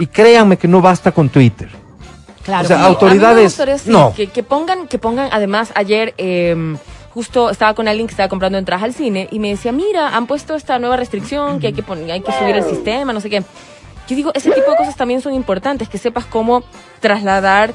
Y 0.00 0.06
créanme 0.08 0.56
que 0.58 0.66
no 0.66 0.80
basta 0.80 1.12
con 1.12 1.28
Twitter. 1.28 1.68
Claro. 2.48 2.64
o 2.64 2.66
sea, 2.68 2.82
autoridades, 2.84 3.86
no. 3.86 4.14
Que, 4.14 4.28
que 4.28 4.42
pongan, 4.42 4.88
que 4.88 4.98
pongan, 4.98 5.28
además, 5.32 5.70
ayer 5.74 6.14
eh, 6.16 6.56
justo 7.12 7.50
estaba 7.50 7.74
con 7.74 7.88
alguien 7.88 8.06
que 8.06 8.12
estaba 8.12 8.30
comprando 8.30 8.56
entradas 8.56 8.84
al 8.84 8.94
cine 8.94 9.28
y 9.30 9.38
me 9.38 9.50
decía, 9.50 9.70
mira, 9.70 10.16
han 10.16 10.26
puesto 10.26 10.54
esta 10.54 10.78
nueva 10.78 10.96
restricción 10.96 11.60
que 11.60 11.66
hay 11.66 11.72
que, 11.74 11.82
pon- 11.82 12.10
hay 12.10 12.22
que 12.22 12.32
subir 12.32 12.56
el 12.56 12.64
sistema, 12.64 13.12
no 13.12 13.20
sé 13.20 13.28
qué. 13.28 13.40
Yo 14.08 14.16
digo, 14.16 14.30
ese 14.34 14.50
tipo 14.50 14.70
de 14.70 14.76
cosas 14.78 14.96
también 14.96 15.20
son 15.20 15.34
importantes, 15.34 15.90
que 15.90 15.98
sepas 15.98 16.24
cómo 16.24 16.62
trasladar 17.00 17.74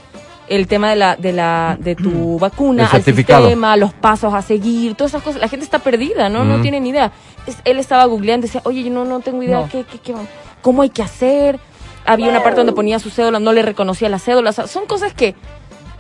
el 0.50 0.68
tema 0.68 0.90
de 0.90 0.96
la 0.96 1.16
de 1.16 1.32
la 1.32 1.78
de 1.80 1.96
tu 1.96 2.38
vacuna 2.40 2.84
El 2.92 2.96
al 2.98 3.04
sistema, 3.04 3.78
los 3.78 3.94
pasos 3.94 4.34
a 4.34 4.42
seguir, 4.42 4.96
todas 4.96 5.12
esas 5.12 5.22
cosas. 5.24 5.40
La 5.40 5.48
gente 5.48 5.64
está 5.64 5.80
perdida, 5.80 6.30
¿no? 6.30 6.44
No 6.44 6.58
Mm. 6.58 6.62
tiene 6.64 6.80
ni 6.80 6.90
idea. 6.90 7.12
Es- 7.48 7.58
él 7.64 7.78
estaba 7.80 8.06
googleando 8.06 8.48
decía, 8.48 8.62
oye, 8.66 8.84
yo 8.84 8.90
no, 8.92 9.06
no 9.06 9.20
tengo 9.20 9.42
idea 9.44 9.60
No. 9.62 9.70
qué, 9.70 9.84
qué, 9.84 10.00
qué- 10.00 10.16
cómo 10.62 10.82
hay 10.82 10.90
que 10.90 11.02
hacer. 11.04 11.60
Había 12.06 12.30
una 12.30 12.44
parte 12.44 12.58
donde 12.58 12.74
ponía 12.74 13.00
su 13.00 13.10
cédula, 13.10 13.39
no 13.39 13.54
le 13.54 13.62
reconocía 13.62 14.10
la 14.10 14.20
cédula. 14.20 14.50
O 14.50 14.54
sea, 14.54 14.68
son 14.68 14.86
cosas 14.86 15.13
que, 15.13 15.36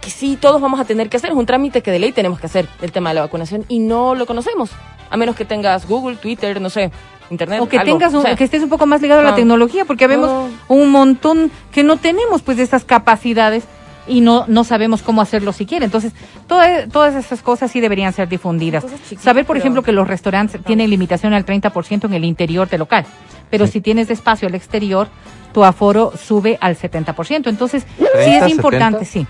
que 0.01 0.09
sí 0.09 0.37
todos 0.39 0.59
vamos 0.61 0.79
a 0.79 0.85
tener 0.85 1.09
que 1.09 1.17
hacer. 1.17 1.31
Es 1.31 1.35
un 1.35 1.45
trámite 1.45 1.81
que 1.81 1.91
de 1.91 1.99
ley 1.99 2.11
tenemos 2.11 2.39
que 2.39 2.45
hacer, 2.47 2.67
el 2.81 2.91
tema 2.91 3.09
de 3.11 3.15
la 3.15 3.21
vacunación, 3.21 3.65
y 3.69 3.79
no 3.79 4.15
lo 4.15 4.25
conocemos. 4.25 4.69
A 5.09 5.17
menos 5.17 5.35
que 5.35 5.45
tengas 5.45 5.87
Google, 5.87 6.15
Twitter, 6.17 6.59
no 6.59 6.69
sé, 6.69 6.91
Internet. 7.29 7.61
O 7.61 7.69
que 7.69 7.77
algo. 7.77 7.91
tengas 7.93 8.13
un- 8.13 8.19
O 8.19 8.21
sea, 8.23 8.35
que 8.35 8.43
estés 8.43 8.63
un 8.63 8.69
poco 8.69 8.85
más 8.85 9.01
ligado 9.01 9.21
a 9.21 9.23
la 9.23 9.29
no. 9.31 9.35
tecnología, 9.35 9.85
porque 9.85 10.07
vemos 10.07 10.27
No. 10.29 10.49
un 10.67 10.89
montón 10.89 11.51
que 11.71 11.83
no 11.83 11.97
tenemos 11.97 12.41
pues 12.41 12.57
de 12.57 12.63
esas 12.63 12.83
capacidades 12.83 13.63
y 14.07 14.21
no, 14.21 14.45
no 14.47 14.63
sabemos 14.63 15.01
cómo 15.01 15.21
hacerlo 15.21 15.53
siquiera. 15.53 15.85
Entonces, 15.85 16.13
toda- 16.47 16.87
todas 16.87 17.15
esas 17.15 17.41
cosas 17.41 17.71
sí 17.71 17.79
deberían 17.79 18.13
ser 18.13 18.27
difundidas. 18.29 18.85
Saber, 19.19 19.45
por 19.45 19.57
ejemplo, 19.57 19.81
que 19.83 19.91
los 19.91 20.07
restaurantes 20.07 20.61
tienen 20.63 20.89
limitación 20.89 21.33
al 21.33 21.45
30% 21.45 22.05
en 22.05 22.13
el 22.13 22.25
interior 22.25 22.67
del 22.69 22.79
local, 22.79 23.05
pero 23.49 23.67
si 23.67 23.81
tienes 23.81 24.09
espacio 24.09 24.47
al 24.47 24.55
exterior, 24.55 25.07
tu 25.53 25.63
aforo 25.63 26.11
sube 26.17 26.57
al 26.61 26.75
70%. 26.75 27.47
Entonces, 27.49 27.85
sí 27.97 28.05
30, 28.13 28.45
es 28.47 28.51
importante, 28.51 29.05
70. 29.05 29.05
sí. 29.05 29.27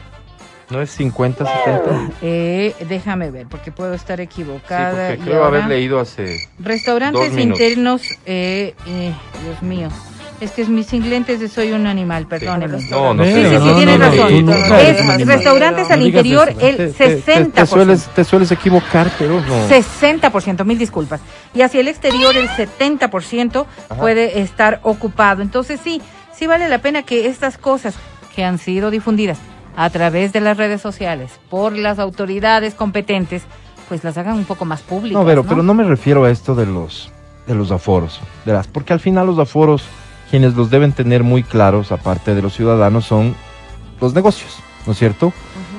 ¿No 0.69 0.81
es 0.81 0.89
50, 0.91 1.45
70? 1.45 2.11
Eh, 2.21 2.73
déjame 2.87 3.29
ver, 3.29 3.47
porque 3.47 3.71
puedo 3.71 3.93
estar 3.93 4.17
Sí, 4.17 4.23
equivocada. 4.23 5.09
porque 5.09 5.23
creo 5.25 5.43
haber 5.43 5.67
leído 5.67 5.99
hace... 5.99 6.47
Restaurantes 6.57 7.31
Dos 7.31 7.39
internos, 7.39 8.01
eh, 8.25 8.73
eh, 8.87 9.11
Dios 9.43 9.61
mío. 9.61 9.89
Es 10.43 10.51
que 10.51 10.61
es 10.63 10.69
mis 10.69 10.91
lentes 10.91 11.39
de 11.39 11.47
soy 11.47 11.71
un 11.71 11.87
animal, 11.87 12.27
perdóneme. 12.27 12.81
No, 12.89 13.13
no 13.13 13.23
Sí. 13.23 13.31
Sí, 13.33 13.43
sí, 13.43 13.49
sí, 13.49 13.55
no, 13.65 13.75
tienes 13.75 13.99
no, 13.99 14.05
no, 14.05 14.11
razón. 14.11 14.79
es 14.79 15.27
restaurantes 15.27 15.89
al 15.89 15.99
No 16.01 16.05
interior 16.05 16.49
el 16.59 16.75
Te- 16.77 16.87
te- 16.89 17.21
60%. 17.23 17.51
Te, 17.53 17.65
sueles, 17.65 18.07
te 18.13 18.23
sueles 18.23 18.51
equivocar, 18.51 19.09
pero 19.17 19.39
no. 19.41 19.67
60%, 19.69 20.65
mil 20.65 20.77
disculpas. 20.77 21.21
Y 21.53 21.61
hacia 21.61 21.79
el 21.79 21.87
exterior 21.87 22.35
el 22.35 22.49
70% 22.49 23.65
puede 23.97 24.41
estar 24.41 24.79
ocupado. 24.83 25.41
Entonces 25.41 25.79
sí, 25.83 26.01
sí 26.33 26.45
vale 26.47 26.67
la 26.67 26.79
pena 26.79 27.03
que 27.03 27.27
estas 27.27 27.57
cosas 27.57 27.95
que 28.35 28.43
han 28.43 28.57
sido 28.57 28.91
difundidas 28.91 29.37
a 29.77 29.89
través 29.89 30.33
de 30.33 30.41
las 30.41 30.57
redes 30.57 30.81
sociales 30.81 31.31
por 31.49 31.75
las 31.77 31.99
autoridades 31.99 32.73
competentes, 32.75 33.43
pues 33.87 34.03
las 34.03 34.17
hagan 34.17 34.35
un 34.35 34.45
poco 34.45 34.65
más 34.65 34.81
públicas. 34.81 35.19
No, 35.19 35.25
pero, 35.25 35.43
pero 35.43 35.63
no 35.63 35.73
me 35.73 35.83
refiero 35.83 36.25
a 36.25 36.29
esto 36.31 36.53
de 36.53 36.65
los, 36.65 37.11
de 37.47 37.55
los 37.55 37.71
aforos, 37.71 38.19
verás, 38.45 38.67
porque 38.67 38.93
al 38.93 38.99
final 38.99 39.27
los 39.27 39.39
aforos, 39.39 39.83
quienes 40.33 40.55
los 40.55 40.71
deben 40.71 40.93
tener 40.93 41.21
muy 41.21 41.43
claros, 41.43 41.91
aparte 41.91 42.33
de 42.33 42.41
los 42.41 42.55
ciudadanos, 42.55 43.05
son 43.05 43.35
los 44.01 44.15
negocios, 44.15 44.57
¿no 44.87 44.93
es 44.93 44.97
cierto? 44.97 45.31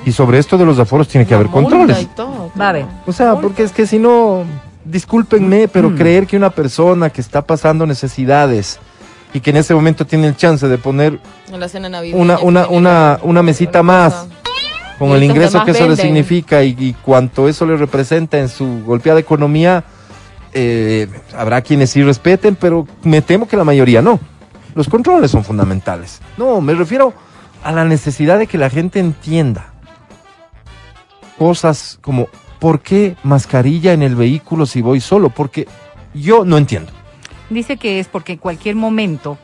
Y 0.06 0.12
sobre 0.12 0.38
esto 0.38 0.56
de 0.56 0.64
los 0.64 0.78
aforos 0.78 1.08
tiene 1.08 1.26
que 1.26 1.34
haber 1.34 1.48
controles. 1.48 2.02
y 2.02 2.06
todo, 2.06 2.52
haber. 2.54 2.86
O 3.04 3.12
sea, 3.12 3.34
porque 3.40 3.64
es 3.64 3.72
que 3.72 3.84
si 3.84 3.98
no, 3.98 4.44
discúlpenme, 4.84 5.66
pero 5.66 5.96
creer 5.96 6.28
que 6.28 6.36
una 6.36 6.50
persona 6.50 7.10
que 7.10 7.20
está 7.20 7.42
pasando 7.42 7.84
necesidades 7.84 8.78
y 9.32 9.40
que 9.40 9.50
en 9.50 9.56
ese 9.56 9.74
momento 9.74 10.06
tiene 10.06 10.28
el 10.28 10.36
chance 10.36 10.68
de 10.68 10.78
poner 10.78 11.18
En 11.52 11.58
la 11.58 11.68
cena 11.68 11.88
navideña. 11.88 12.38
una, 12.38 13.42
mesita 13.42 13.82
más 13.82 14.28
con 15.00 15.10
el 15.10 15.24
ingreso 15.24 15.64
que 15.64 15.72
eso 15.72 15.88
le 15.88 15.96
significa 15.96 16.62
y, 16.62 16.76
y 16.78 16.92
cuánto 16.92 17.48
eso 17.48 17.66
le 17.66 17.76
representa 17.76 18.38
en 18.38 18.48
su 18.48 18.84
golpeada 18.84 19.18
economía, 19.18 19.82
eh, 20.52 21.08
habrá 21.36 21.60
quienes 21.60 21.90
sí 21.90 22.04
respeten, 22.04 22.54
pero 22.54 22.86
me 23.02 23.20
temo 23.20 23.48
que 23.48 23.56
la 23.56 23.64
mayoría 23.64 24.00
no. 24.00 24.20
Los 24.74 24.88
controles 24.88 25.30
son 25.30 25.44
fundamentales. 25.44 26.20
No, 26.36 26.60
me 26.60 26.74
refiero 26.74 27.14
a 27.62 27.72
la 27.72 27.84
necesidad 27.84 28.38
de 28.38 28.46
que 28.46 28.58
la 28.58 28.70
gente 28.70 28.98
entienda 28.98 29.72
cosas 31.38 31.98
como 32.00 32.28
¿por 32.58 32.80
qué 32.80 33.16
mascarilla 33.22 33.92
en 33.92 34.02
el 34.02 34.16
vehículo 34.16 34.66
si 34.66 34.80
voy 34.82 35.00
solo? 35.00 35.30
Porque 35.30 35.68
yo 36.14 36.44
no 36.44 36.56
entiendo. 36.56 36.92
Dice 37.50 37.76
que 37.76 38.00
es 38.00 38.08
porque 38.08 38.32
en 38.32 38.38
cualquier 38.38 38.74
momento 38.74 39.38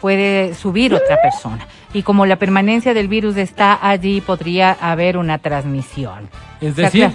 puede 0.00 0.54
subir 0.54 0.94
otra 0.94 1.20
persona. 1.20 1.66
Y 1.92 2.02
como 2.02 2.26
la 2.26 2.36
permanencia 2.36 2.94
del 2.94 3.08
virus 3.08 3.36
está 3.36 3.78
allí, 3.82 4.20
podría 4.20 4.72
haber 4.80 5.16
una 5.16 5.38
transmisión. 5.38 6.28
Es 6.60 6.76
decir, 6.76 7.10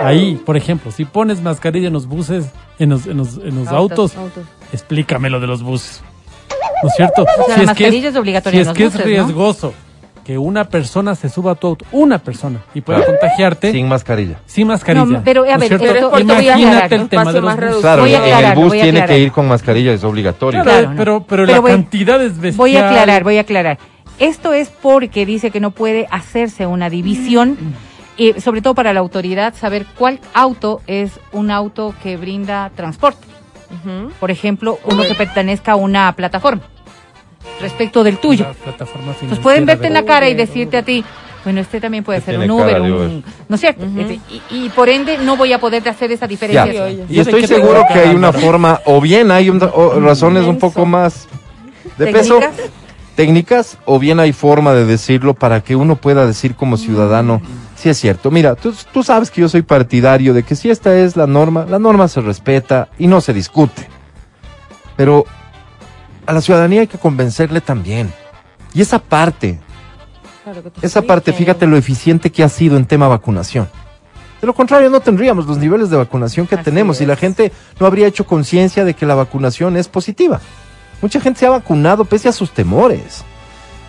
ahí, 0.00 0.40
por 0.44 0.56
ejemplo, 0.56 0.90
si 0.90 1.04
pones 1.04 1.42
mascarilla 1.42 1.88
en 1.88 1.92
los 1.92 2.06
buses, 2.06 2.50
en 2.78 2.90
los, 2.90 3.06
en 3.06 3.18
los, 3.18 3.36
en 3.36 3.54
los 3.56 3.68
autos, 3.68 4.16
autos. 4.16 4.44
explícame 4.72 5.28
lo 5.28 5.40
de 5.40 5.46
los 5.46 5.62
buses. 5.62 6.02
¿No 6.82 6.88
es 6.88 6.94
cierto? 6.96 7.22
O 7.22 7.46
sea, 7.46 7.58
la 7.58 7.62
mascarilla 7.64 8.08
es 8.10 8.16
obligatoria 8.16 8.52
Si 8.52 8.56
en 8.58 8.60
es 8.62 8.66
los 8.68 8.76
que 8.76 8.84
buses, 8.84 9.00
es 9.00 9.06
¿no? 9.06 9.10
riesgoso 9.26 9.74
que 10.24 10.36
una 10.36 10.64
persona 10.64 11.14
se 11.14 11.30
suba 11.30 11.52
a 11.52 11.54
tu 11.54 11.68
auto, 11.68 11.86
una 11.90 12.18
persona, 12.18 12.60
y 12.74 12.82
pueda 12.82 13.02
contagiarte 13.06 13.68
sin, 13.72 13.80
Sin 13.80 13.88
mascarilla. 13.88 14.38
mascarilla. 14.66 15.04
No, 15.06 15.22
pero, 15.24 15.44
a 15.44 15.46
¿no 15.46 15.52
es 15.54 15.58
ver, 15.60 15.68
cierto? 15.80 15.86
pero 15.86 16.08
es 16.08 16.14
a 16.14 16.20
Imagínate 16.20 16.52
aclarar, 16.66 16.92
el 16.94 17.00
un 17.00 17.08
tema 17.08 17.32
de 17.32 17.40
los 17.40 17.44
más 17.44 17.54
buses. 17.56 17.60
reducido. 17.70 17.80
Claro, 17.80 18.02
Voy 18.02 18.12
a 18.12 18.16
en 18.18 18.22
aclarar, 18.24 18.58
el 18.58 18.64
bus 18.64 18.72
tiene 18.72 19.04
que 19.06 19.18
ir 19.20 19.32
con 19.32 19.48
mascarilla, 19.48 19.92
es 19.94 20.04
obligatorio. 20.04 20.62
Claro, 20.62 20.78
Claro, 20.80 20.90
¿no? 20.90 20.96
pero, 20.98 21.20
pero, 21.22 21.42
Pero 21.44 21.52
la 21.54 21.60
voy- 21.60 21.70
cantidad 21.70 22.22
es 22.22 22.34
bestial. 22.38 22.56
Voy 22.58 22.76
a 22.76 22.88
aclarar, 22.88 23.24
voy 23.24 23.38
a 23.38 23.40
aclarar. 23.40 23.78
Esto 24.18 24.52
es 24.52 24.68
porque 24.68 25.24
dice 25.24 25.50
que 25.50 25.60
no 25.60 25.70
puede 25.70 26.06
hacerse 26.10 26.66
una 26.66 26.90
división, 26.90 27.56
y 28.18 28.38
sobre 28.40 28.60
todo 28.60 28.74
para 28.74 28.92
la 28.92 29.00
autoridad, 29.00 29.54
saber 29.54 29.86
cuál 29.96 30.20
auto 30.34 30.82
es 30.86 31.12
un 31.32 31.50
auto 31.50 31.94
que 32.02 32.18
brinda 32.18 32.70
transporte. 32.76 33.26
Por 34.18 34.30
ejemplo, 34.30 34.78
uno 34.84 35.02
que 35.04 35.14
pertenezca 35.14 35.72
a 35.72 35.76
una 35.76 36.12
plataforma 36.14 36.62
respecto 37.60 38.02
del 38.04 38.18
tuyo. 38.18 38.46
Pues 39.28 39.38
pueden 39.40 39.66
verte 39.66 39.86
en 39.88 39.94
la 39.94 40.04
cara 40.04 40.28
y 40.28 40.34
decirte 40.34 40.76
a 40.78 40.82
ti, 40.82 41.04
bueno, 41.44 41.60
este 41.60 41.80
también 41.80 42.04
puede 42.04 42.18
Este 42.18 42.32
ser 42.32 42.40
un 42.40 42.50
Uber, 42.50 42.80
un... 42.80 43.24
¿No 43.48 43.54
es 43.54 43.60
cierto? 43.60 43.84
Este, 43.96 44.20
y, 44.30 44.42
y 44.66 44.68
por 44.70 44.88
ende 44.88 45.18
no 45.18 45.36
voy 45.36 45.52
a 45.52 45.58
poder 45.58 45.88
hacer 45.88 46.10
esa 46.12 46.26
diferencia. 46.26 46.90
Y 46.90 47.14
Yo 47.14 47.22
estoy 47.22 47.46
seguro 47.46 47.84
que 47.92 47.98
hay 48.00 48.14
una 48.14 48.32
forma, 48.32 48.80
o 48.84 49.00
bien 49.00 49.30
hay 49.30 49.48
un- 49.50 49.62
o 49.62 50.00
razones 50.00 50.44
un 50.46 50.58
poco 50.58 50.84
más 50.86 51.26
de 51.96 52.06
peso. 52.08 52.38
¿Técnicas? 52.38 52.70
técnicas, 53.16 53.78
o 53.84 53.98
bien 53.98 54.20
hay 54.20 54.32
forma 54.32 54.74
de 54.74 54.84
decirlo 54.84 55.34
para 55.34 55.60
que 55.60 55.74
uno 55.74 55.96
pueda 55.96 56.24
decir 56.24 56.54
como 56.54 56.76
ciudadano, 56.76 57.42
si 57.78 57.88
es 57.88 57.98
cierto. 57.98 58.30
Mira, 58.30 58.56
tú, 58.56 58.74
tú 58.92 59.02
sabes 59.02 59.30
que 59.30 59.40
yo 59.40 59.48
soy 59.48 59.62
partidario 59.62 60.34
de 60.34 60.42
que 60.42 60.56
si 60.56 60.68
esta 60.68 60.96
es 60.96 61.16
la 61.16 61.26
norma, 61.26 61.64
la 61.64 61.78
norma 61.78 62.08
se 62.08 62.20
respeta 62.20 62.88
y 62.98 63.06
no 63.06 63.20
se 63.20 63.32
discute. 63.32 63.88
Pero 64.96 65.24
a 66.26 66.32
la 66.32 66.40
ciudadanía 66.40 66.80
hay 66.80 66.86
que 66.88 66.98
convencerle 66.98 67.60
también. 67.60 68.12
Y 68.74 68.82
esa 68.82 68.98
parte, 68.98 69.60
Claro 70.42 70.62
esa 70.82 71.02
parte, 71.02 71.32
fíjate 71.32 71.66
lo 71.66 71.76
eficiente 71.76 72.32
que 72.32 72.42
ha 72.42 72.48
sido 72.48 72.76
en 72.76 72.86
tema 72.86 73.06
vacunación. 73.06 73.68
De 74.40 74.46
lo 74.46 74.54
contrario, 74.54 74.90
no 74.90 75.00
tendríamos 75.00 75.46
los 75.46 75.58
niveles 75.58 75.90
de 75.90 75.96
vacunación 75.96 76.46
que 76.46 76.54
Así 76.56 76.64
tenemos 76.64 77.00
y 77.00 77.06
la 77.06 77.16
gente 77.16 77.52
no 77.78 77.86
habría 77.86 78.06
hecho 78.06 78.26
conciencia 78.26 78.84
de 78.84 78.94
que 78.94 79.06
la 79.06 79.14
vacunación 79.14 79.76
es 79.76 79.88
positiva. 79.88 80.40
Mucha 81.00 81.20
gente 81.20 81.40
se 81.40 81.46
ha 81.46 81.50
vacunado 81.50 82.04
pese 82.04 82.28
a 82.28 82.32
sus 82.32 82.50
temores. 82.50 83.24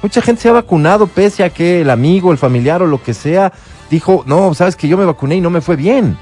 Mucha 0.02 0.22
gente 0.22 0.42
se 0.44 0.50
ha 0.50 0.54
vacunado 0.54 1.08
pese 1.08 1.44
a 1.44 1.50
que 1.50 1.82
el 1.82 1.90
amigo, 1.90 2.32
el 2.32 2.38
familiar 2.38 2.82
o 2.82 2.88
lo 2.88 3.02
que 3.02 3.14
sea 3.14 3.52
dijo, 3.90 4.24
no, 4.26 4.54
sabes 4.54 4.76
que 4.76 4.88
yo 4.88 4.98
me 4.98 5.06
vacuné 5.06 5.36
y 5.36 5.42
no 5.42 5.50
me 5.50 5.62
fue 5.62 5.76
bien. 5.76 6.18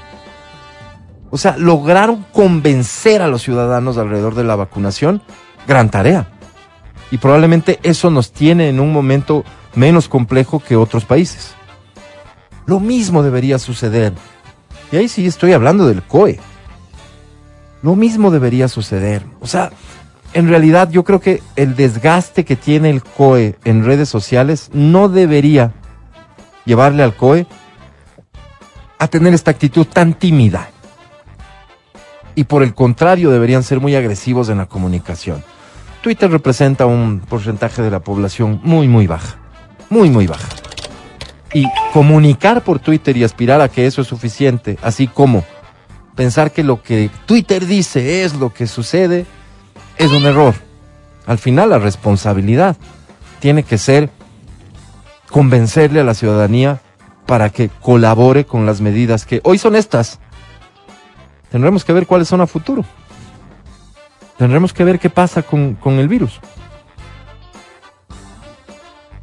O 1.30 1.36
sea, 1.36 1.56
lograron 1.56 2.24
convencer 2.32 3.22
a 3.22 3.28
los 3.28 3.42
ciudadanos 3.42 3.98
alrededor 3.98 4.34
de 4.34 4.44
la 4.44 4.56
vacunación. 4.56 5.22
Gran 5.66 5.90
tarea. 5.90 6.28
Y 7.10 7.18
probablemente 7.18 7.78
eso 7.82 8.10
nos 8.10 8.32
tiene 8.32 8.68
en 8.68 8.80
un 8.80 8.92
momento 8.92 9.44
menos 9.74 10.08
complejo 10.08 10.60
que 10.60 10.76
otros 10.76 11.04
países. 11.04 11.54
Lo 12.66 12.80
mismo 12.80 13.22
debería 13.22 13.58
suceder. 13.58 14.12
Y 14.90 14.96
ahí 14.96 15.08
sí 15.08 15.26
estoy 15.26 15.52
hablando 15.52 15.86
del 15.86 16.02
COE. 16.02 16.38
Lo 17.82 17.94
mismo 17.94 18.30
debería 18.30 18.68
suceder. 18.68 19.24
O 19.40 19.46
sea, 19.46 19.70
en 20.32 20.48
realidad 20.48 20.90
yo 20.90 21.04
creo 21.04 21.20
que 21.20 21.42
el 21.56 21.76
desgaste 21.76 22.44
que 22.44 22.56
tiene 22.56 22.90
el 22.90 23.02
COE 23.02 23.56
en 23.64 23.84
redes 23.84 24.08
sociales 24.08 24.70
no 24.72 25.08
debería 25.08 25.72
llevarle 26.64 27.02
al 27.02 27.16
COE 27.16 27.46
a 28.98 29.08
tener 29.08 29.34
esta 29.34 29.50
actitud 29.50 29.86
tan 29.86 30.14
tímida. 30.14 30.70
Y 32.34 32.44
por 32.44 32.62
el 32.62 32.74
contrario, 32.74 33.30
deberían 33.30 33.62
ser 33.62 33.80
muy 33.80 33.94
agresivos 33.94 34.48
en 34.48 34.58
la 34.58 34.66
comunicación. 34.66 35.42
Twitter 36.02 36.30
representa 36.30 36.86
un 36.86 37.20
porcentaje 37.20 37.82
de 37.82 37.90
la 37.90 38.00
población 38.00 38.60
muy, 38.62 38.88
muy 38.88 39.06
baja. 39.06 39.36
Muy, 39.90 40.10
muy 40.10 40.26
baja. 40.26 40.48
Y 41.52 41.66
comunicar 41.92 42.62
por 42.62 42.78
Twitter 42.78 43.16
y 43.16 43.24
aspirar 43.24 43.60
a 43.60 43.68
que 43.68 43.86
eso 43.86 44.02
es 44.02 44.08
suficiente, 44.08 44.78
así 44.82 45.06
como 45.06 45.44
pensar 46.14 46.52
que 46.52 46.62
lo 46.62 46.82
que 46.82 47.10
Twitter 47.26 47.66
dice 47.66 48.24
es 48.24 48.34
lo 48.34 48.52
que 48.52 48.66
sucede, 48.66 49.24
es 49.96 50.10
un 50.12 50.26
error. 50.26 50.54
Al 51.26 51.38
final 51.38 51.70
la 51.70 51.78
responsabilidad 51.78 52.76
tiene 53.40 53.62
que 53.62 53.78
ser 53.78 54.10
convencerle 55.30 56.00
a 56.00 56.04
la 56.04 56.14
ciudadanía 56.14 56.80
para 57.28 57.50
que 57.50 57.68
colabore 57.68 58.46
con 58.46 58.64
las 58.64 58.80
medidas 58.80 59.26
que 59.26 59.42
hoy 59.44 59.58
son 59.58 59.76
estas. 59.76 60.18
Tendremos 61.50 61.84
que 61.84 61.92
ver 61.92 62.06
cuáles 62.06 62.26
son 62.26 62.40
a 62.40 62.46
futuro. 62.46 62.86
Tendremos 64.38 64.72
que 64.72 64.82
ver 64.82 64.98
qué 64.98 65.10
pasa 65.10 65.42
con, 65.42 65.74
con 65.74 65.98
el 65.98 66.08
virus. 66.08 66.40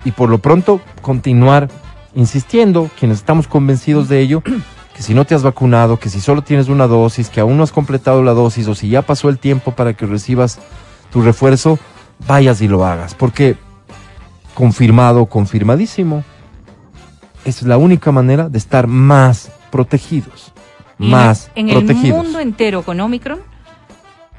Y 0.04 0.12
por 0.12 0.30
lo 0.30 0.38
pronto 0.38 0.82
continuar 1.02 1.68
insistiendo, 2.14 2.92
quienes 3.00 3.18
estamos 3.18 3.48
convencidos 3.48 4.08
de 4.08 4.20
ello, 4.20 4.44
que 4.96 5.02
si 5.02 5.16
no 5.16 5.26
te 5.26 5.34
has 5.34 5.42
vacunado, 5.42 5.98
que 5.98 6.10
si 6.10 6.22
solo 6.22 6.44
tienes 6.44 6.68
una 6.68 6.86
dosis, 6.86 7.30
que 7.30 7.40
aún 7.40 7.58
no 7.58 7.64
has 7.64 7.72
completado 7.72 8.22
la 8.22 8.34
dosis 8.34 8.68
o 8.68 8.76
si 8.76 8.88
ya 8.88 9.02
pasó 9.02 9.30
el 9.30 9.40
tiempo 9.40 9.72
para 9.72 9.94
que 9.94 10.06
recibas 10.06 10.60
tu 11.12 11.24
refuerzo, 11.24 11.80
vayas 12.28 12.62
y 12.62 12.68
lo 12.68 12.86
hagas. 12.86 13.16
Porque 13.16 13.58
confirmado, 14.54 15.26
confirmadísimo, 15.26 16.24
es 17.46 17.62
la 17.64 17.78
única 17.78 18.12
manera 18.12 18.50
de 18.50 18.58
estar 18.58 18.88
más 18.88 19.50
protegidos. 19.72 20.52
Más 20.98 21.50
en, 21.56 21.70
el 21.70 21.78
protegidos. 21.78 22.24
mundo 22.24 22.40
entero 22.40 22.82
con 22.84 23.00
Omicron, 23.00 23.40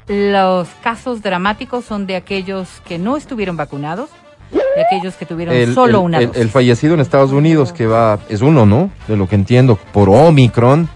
los 0.07 0.67
casos 0.81 1.21
dramáticos 1.21 1.85
son 1.85 2.07
de 2.07 2.15
aquellos 2.15 2.67
que 2.87 2.97
no 2.97 3.17
estuvieron 3.17 3.57
vacunados, 3.57 4.09
de 4.51 4.81
aquellos 4.85 5.15
que 5.15 5.25
tuvieron 5.25 5.53
el, 5.55 5.73
solo 5.73 5.99
el- 5.99 6.05
una 6.05 6.17
el- 6.19 6.27
dosis. 6.27 6.41
el 6.41 6.49
fallecido 6.49 6.93
en 6.93 7.01
Estados 7.01 7.31
Unidos, 7.31 7.73
que 7.73 7.85
va, 7.87 8.19
es 8.29 8.41
uno, 8.41 8.65
¿no? 8.65 8.89
De 9.07 9.17
lo 9.17 9.27
que 9.27 9.35
entiendo, 9.35 9.75
por 9.91 10.09
Omicron, 10.09 10.87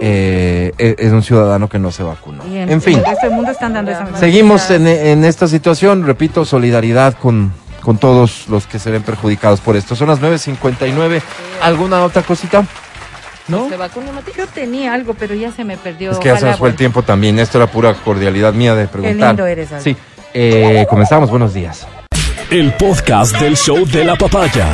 eh, 0.00 0.72
e- 0.76 0.96
es 0.98 1.12
un 1.12 1.22
ciudadano 1.22 1.68
que 1.68 1.78
no 1.78 1.90
se 1.90 2.02
vacunó. 2.02 2.42
En 2.44 2.82
fin, 2.82 2.98
el 2.98 3.04
resto 3.04 3.26
del 3.26 3.36
mundo 3.36 3.50
están 3.52 3.72
dando 3.72 3.90
esa 3.90 4.14
seguimos 4.16 4.70
en, 4.70 4.86
en 4.86 5.24
esta 5.24 5.48
situación, 5.48 6.04
repito, 6.06 6.44
solidaridad 6.44 7.14
con, 7.14 7.52
con 7.84 7.98
todos 7.98 8.48
los 8.48 8.66
que 8.66 8.78
se 8.78 8.90
ven 8.90 9.02
perjudicados 9.02 9.60
por 9.60 9.76
esto. 9.76 9.94
Son 9.94 10.08
las 10.08 10.20
9.59. 10.20 11.20
¿Alguna 11.62 12.02
otra 12.02 12.22
cosita? 12.22 12.64
¿No? 13.46 13.68
¿Se 13.68 13.76
vacuna, 13.76 14.10
Mati? 14.10 14.32
Yo 14.36 14.46
tenía 14.46 14.94
algo, 14.94 15.14
pero 15.14 15.34
ya 15.34 15.52
se 15.52 15.64
me 15.64 15.76
perdió. 15.76 16.12
Es 16.12 16.18
que 16.18 16.28
ya 16.28 16.38
se 16.38 16.46
nos 16.46 16.58
fue 16.58 16.70
el 16.70 16.76
tiempo 16.76 17.02
también. 17.02 17.38
Esto 17.38 17.58
era 17.58 17.66
pura 17.66 17.92
cordialidad 17.94 18.54
mía 18.54 18.74
de 18.74 18.88
preguntar. 18.88 19.28
lindo 19.28 19.46
eres. 19.46 19.68
Sí, 19.80 19.96
eh, 20.32 20.86
comenzamos. 20.88 21.30
Buenos 21.30 21.52
días. 21.52 21.86
El 22.50 22.72
podcast 22.74 23.38
del 23.38 23.56
show 23.56 23.84
de 23.84 24.04
la 24.04 24.16
papaya. 24.16 24.66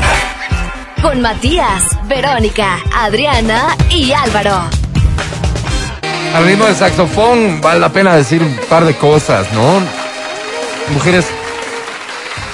Con 1.03 1.21
Matías, 1.21 1.83
Verónica, 2.07 2.79
Adriana 2.95 3.77
y 3.91 4.13
Álvaro. 4.13 4.63
Al 6.35 6.45
ritmo 6.45 6.67
de 6.67 6.75
saxofón 6.75 7.61
vale 7.61 7.81
la 7.81 7.89
pena 7.89 8.15
decir 8.15 8.41
un 8.43 8.55
par 8.69 8.85
de 8.85 8.95
cosas, 8.95 9.53
¿no? 9.53 9.81
Mujeres, 10.93 11.27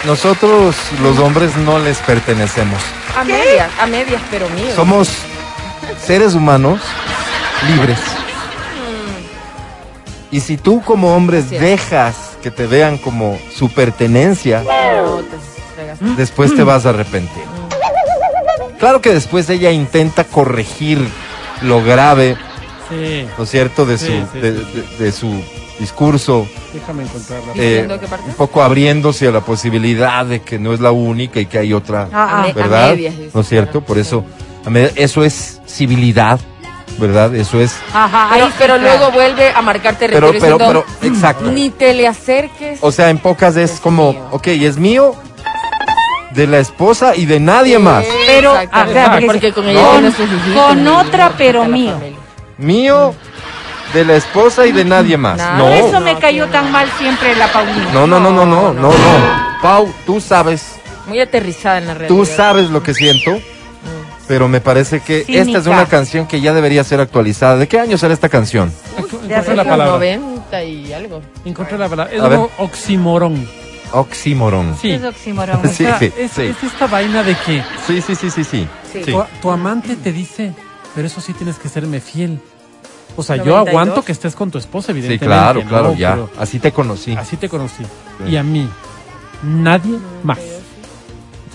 nosotros 0.07 0.75
los 1.03 1.19
hombres 1.19 1.57
no 1.57 1.79
les 1.79 1.99
pertenecemos. 1.99 2.81
A 3.19 3.25
medias, 3.25 3.69
a 3.81 3.87
medias, 3.87 4.23
pero 4.31 4.49
mío. 4.51 4.75
Somos 4.75 5.09
seres 6.05 6.35
humanos 6.35 6.81
libres. 7.69 7.99
Y 10.31 10.41
si 10.41 10.57
tú 10.57 10.83
como 10.83 11.15
hombre 11.15 11.43
dejas 11.43 12.15
que 12.43 12.51
te 12.51 12.67
vean 12.67 12.99
como 12.99 13.39
su 13.55 13.69
pertenencia, 13.71 14.61
No, 14.63 15.19
te 15.19 15.37
fregas. 15.75 16.17
después 16.17 16.55
te 16.55 16.63
vas 16.63 16.85
a 16.87 16.91
arrepentir. 16.91 17.45
Claro 18.79 19.01
que 19.01 19.13
después 19.15 19.49
ella 19.49 19.71
intenta 19.71 20.25
corregir 20.25 20.99
lo 21.63 21.83
grave, 21.83 22.37
Sí, 22.89 23.27
¿no 23.37 23.45
es 23.45 23.51
cierto?, 23.51 23.85
de 23.87 23.99
su, 23.99 24.07
Sí, 24.07 24.25
sí, 24.33 24.39
de, 24.41 24.53
sí, 24.59 24.67
de- 24.99 25.05
de 25.05 25.13
su 25.13 25.43
discurso, 25.79 26.47
déjame 26.73 27.03
encontrarla. 27.05 27.53
eh, 27.57 27.87
un 28.27 28.35
poco 28.35 28.63
abriéndose 28.63 29.29
a 29.29 29.31
la 29.31 29.41
posibilidad 29.41 30.25
de 30.25 30.41
que 30.43 30.59
no 30.59 30.73
es 30.73 30.81
la 30.81 30.91
única 30.93 31.41
y 31.41 31.47
que 31.47 31.59
hay 31.59 31.73
otra, 31.73 32.09
Ah, 32.13 32.43
ah. 32.45 32.47
A 32.49 32.53
¿verdad? 32.53 32.91
medias, 32.91 33.15
¿No 33.35 33.41
es 33.41 33.49
cierto? 33.49 33.81
Por 33.83 33.97
sí. 33.97 34.01
eso, 34.03 34.25
eso 34.97 35.25
es 35.25 35.61
civilidad, 35.67 36.41
¿verdad? 36.99 37.35
Eso 37.35 37.61
es... 37.61 37.77
Ajá, 37.93 38.31
Pero, 38.33 38.49
pero 38.59 38.79
luego 38.79 39.11
vuelve 39.13 39.51
a 39.51 39.61
marcar 39.63 39.97
Pero, 39.99 40.31
territorio 40.31 40.41
pero, 40.41 40.59
pero, 40.59 40.85
diciendo, 40.95 41.17
exacto. 41.19 41.51
ni 41.53 41.71
te 41.71 41.93
le 41.95 42.07
acerques. 42.09 42.79
O 42.81 42.91
sea, 42.91 43.11
en 43.11 43.19
pocas 43.19 43.57
es 43.57 43.73
Es 43.75 43.81
como, 43.81 44.13
mío. 44.13 44.29
ok, 44.33 44.47
es 44.49 44.79
mío, 44.79 45.15
de 46.33 46.47
la 46.47 46.59
esposa 46.59 47.15
y 47.17 47.27
de 47.27 47.41
nadie 47.41 47.79
más. 47.79 48.05
Pero, 48.27 48.53
ah, 48.55 48.67
claro, 48.87 49.27
porque 49.27 49.53
con 49.53 49.69
ella 49.69 49.81
Con- 50.55 50.87
otra, 50.89 51.29
no 51.31 51.35
pero 51.37 51.65
mío. 51.65 51.95
Mío, 52.59 53.15
de 53.97 54.05
la 54.05 54.15
esposa 54.17 54.67
y 54.67 54.73
de 54.73 54.85
nadie 54.85 55.17
más. 55.17 55.39
No. 55.57 55.65
Por 55.65 55.73
eso 55.73 56.01
me 56.01 56.19
cayó 56.19 56.47
tan 56.49 56.71
mal 56.71 56.87
siempre 56.99 57.35
la 57.35 57.51
Paulina. 57.53 57.91
No, 57.95 58.07
no, 58.07 58.21
no, 58.21 58.31
no, 58.31 58.45
no, 58.45 58.73
no, 58.75 58.91
No. 58.91 58.93
Pau, 59.63 59.93
tú 60.05 60.21
sabes, 60.21 60.75
Muy 61.07 61.19
aterrizada 61.21 61.79
en 61.79 61.87
la 61.87 61.95
realidad. 61.95 62.17
tú 62.17 62.27
sabes 62.27 62.69
lo 62.71 62.83
que 62.83 62.93
siento. 62.95 63.41
pero 64.29 64.49
me 64.49 64.61
parece 64.61 65.01
que 65.01 65.25
esta 65.29 65.59
es 65.59 65.67
una 65.67 65.87
canción 65.87 66.27
que 66.27 66.41
ya 66.41 66.53
debería 66.53 66.85
ser 66.85 67.01
actualizada. 67.01 67.57
¿De 67.57 67.67
qué 67.69 67.81
año 67.81 67.97
será 67.97 68.13
esta 68.13 68.29
canción? 68.29 68.73
Encontré 68.99 69.55
la 69.57 69.65
palabra. 69.65 69.97
90 69.97 70.63
y 70.65 70.93
algo. 70.93 71.23
Encontré 71.45 71.79
la 71.79 71.89
palabra. 71.89 72.13
Es 72.15 72.21
A 72.21 72.29
ver. 72.29 72.39
un 72.41 72.49
oxímoron. 72.59 73.49
Oxímoron. 73.93 74.77
Sí. 74.81 74.91
Es 74.93 75.05
oxímoron. 75.05 75.61
Sí, 75.73 75.85
O 75.85 75.89
sea, 75.89 75.99
sí, 75.99 76.13
es, 76.19 76.33
sí. 76.33 76.43
es 76.43 76.63
esta 76.63 76.87
vaina 76.87 77.23
de 77.23 77.35
que 77.47 77.63
Sí, 77.87 78.03
sí, 78.03 78.15
sí, 78.15 78.31
sí, 78.31 78.45
sí. 78.45 78.69
Sí. 78.93 79.03
Sí. 79.05 79.13
tu, 79.13 79.25
tu 79.41 79.51
amante 79.51 79.97
te 79.97 80.13
dice, 80.13 80.53
pero 80.95 81.07
eso 81.07 81.21
sí 81.21 81.33
tienes 81.33 81.57
que 81.59 81.69
serme 81.69 82.01
fiel. 82.01 82.41
O 83.17 83.23
sea, 83.23 83.37
yo 83.37 83.45
92. 83.47 83.69
aguanto 83.69 84.05
que 84.05 84.13
estés 84.13 84.35
con 84.35 84.51
tu 84.51 84.59
esposa, 84.59 84.87
Sí, 84.87 84.93
evidentemente. 84.93 85.27
claro, 85.27 85.61
¿no? 85.63 85.69
claro, 85.69 85.95
ya. 85.95 86.13
Pero 86.13 86.31
Así 86.39 86.59
te 86.59 86.71
conocí. 86.73 87.15
Así 87.17 87.37
te 87.37 87.49
conocí. 87.49 87.83
Sí. 87.83 88.33
Y 88.33 88.37
a 88.37 88.43
mí, 88.43 88.69
nadie 89.43 89.99
más. 90.23 90.39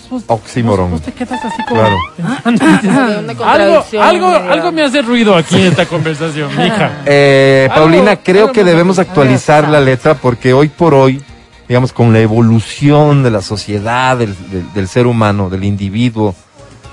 Vos- 0.10 0.24
Oxímoron. 0.28 0.92
Vos, 0.92 1.00
vos 1.00 1.06
te 1.06 1.14
quedas 1.14 1.46
así 1.46 1.64
como 1.70 1.80
Claro. 1.82 1.96
pensando 2.44 3.32
Una 3.34 3.54
algo, 3.54 3.86
algo, 4.02 4.28
algo 4.28 4.72
me 4.74 4.84
hace 4.84 5.02
ruido 5.02 5.36
aquí 5.38 5.56
en 5.56 5.68
esta 5.68 5.86
conversación, 5.86 6.50
mija. 6.58 7.04
Eh, 7.06 7.70
Paulina, 7.74 8.18
creo 8.18 8.44
algo 8.44 8.54
que 8.54 8.64
debemos 8.66 9.00
actualizar 9.00 9.70
la 9.70 9.80
letra 9.80 10.16
porque 10.16 10.52
hoy 10.52 10.68
por 10.68 10.94
hoy, 10.94 11.22
digamos, 11.70 11.94
con 11.94 12.12
la 12.12 12.20
evolución 12.20 13.24
de 13.24 13.32
la 13.32 13.42
sociedad, 13.42 14.18
del, 14.18 14.36
del- 14.50 14.74
del 14.74 14.88
ser 14.90 15.08
humano, 15.08 15.50
del 15.50 15.64
individuo, 15.64 16.36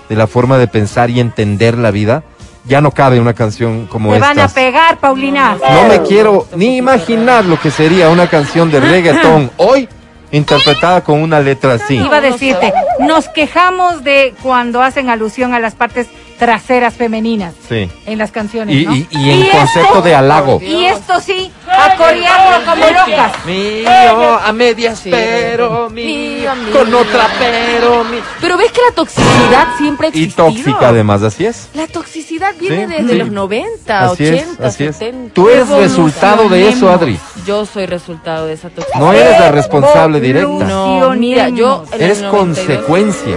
de 0.08 0.14
la 0.14 0.28
forma 0.28 0.56
de 0.58 0.68
pensar 0.68 1.10
y 1.10 1.18
entender 1.18 1.76
la 1.76 1.90
vida, 1.90 2.22
ya 2.68 2.80
no 2.80 2.90
cabe 2.90 3.18
una 3.18 3.32
canción 3.34 3.86
como 3.86 4.12
Te 4.12 4.18
van 4.18 4.38
a 4.38 4.44
esta. 4.44 4.54
pegar, 4.60 4.98
Paulina. 4.98 5.56
No 5.70 5.88
me 5.88 6.02
quiero 6.02 6.46
ni 6.54 6.76
imaginar 6.76 7.44
lo 7.44 7.58
que 7.58 7.70
sería 7.70 8.10
una 8.10 8.28
canción 8.28 8.70
de 8.70 8.80
reggaetón 8.80 9.50
hoy 9.56 9.88
interpretada 10.30 11.02
con 11.02 11.22
una 11.22 11.40
letra 11.40 11.74
así. 11.74 11.96
Iba 11.96 12.18
a 12.18 12.20
decirte, 12.20 12.72
nos 13.00 13.28
quejamos 13.28 14.04
de 14.04 14.34
cuando 14.42 14.82
hacen 14.82 15.08
alusión 15.08 15.54
a 15.54 15.58
las 15.60 15.74
partes 15.74 16.08
traseras 16.38 16.94
femeninas 16.94 17.54
Sí. 17.68 17.90
en 18.06 18.18
las 18.18 18.30
canciones, 18.30 18.74
Y, 18.76 18.86
¿no? 18.86 18.94
y- 18.94 19.08
y 19.10 19.30
en 19.30 19.42
esto- 19.42 19.56
concepto 19.58 20.02
de 20.02 20.14
halago. 20.14 20.60
Y 20.62 20.84
esto 20.86 21.20
sí, 21.20 21.50
a 21.68 21.96
corearlo 21.96 22.64
como 22.64 22.86
locas. 22.86 23.44
Mío, 23.44 24.38
a 24.44 24.52
medias, 24.52 25.00
pero 25.04 25.90
Mío, 25.90 26.54
mío. 26.54 26.72
con 26.72 26.94
otra, 26.94 27.26
pero 27.38 28.04
mi- 28.04 28.20
Pero 28.40 28.56
ves 28.56 28.70
que 28.72 28.80
la 28.88 28.94
toxicidad 28.94 29.66
siempre 29.78 30.06
ha 30.06 30.10
Y 30.14 30.22
existido. 30.24 30.46
tóxica 30.46 30.88
además, 30.88 31.22
así 31.22 31.44
es. 31.46 31.68
La 31.74 31.86
toxicidad 31.88 32.54
viene 32.58 32.86
Sí, 32.86 32.92
desde 33.02 33.12
sí. 33.12 33.18
los 33.18 33.30
90, 33.30 34.00
Así 34.00 34.24
es, 34.26 34.30
80, 34.44 34.66
así 34.66 34.84
es. 34.84 34.96
70. 34.96 35.34
Tú 35.34 35.48
eres 35.48 35.68
resultado 35.68 36.48
de 36.48 36.68
eso, 36.68 36.88
Adri. 36.90 37.18
Yo 37.46 37.66
soy 37.66 37.86
resultado 37.86 38.46
de 38.46 38.52
esa 38.54 38.68
toxicidad. 38.70 39.00
No 39.00 39.12
eres 39.12 39.40
la 39.40 39.50
responsable 39.50 40.20
directa. 40.20 40.64
No, 40.64 41.10
mira, 41.16 41.48
yo 41.48 41.84
en 41.88 41.94
el 41.94 42.02
Eres 42.02 42.22
92 42.22 42.30
consecuencia. 42.76 43.36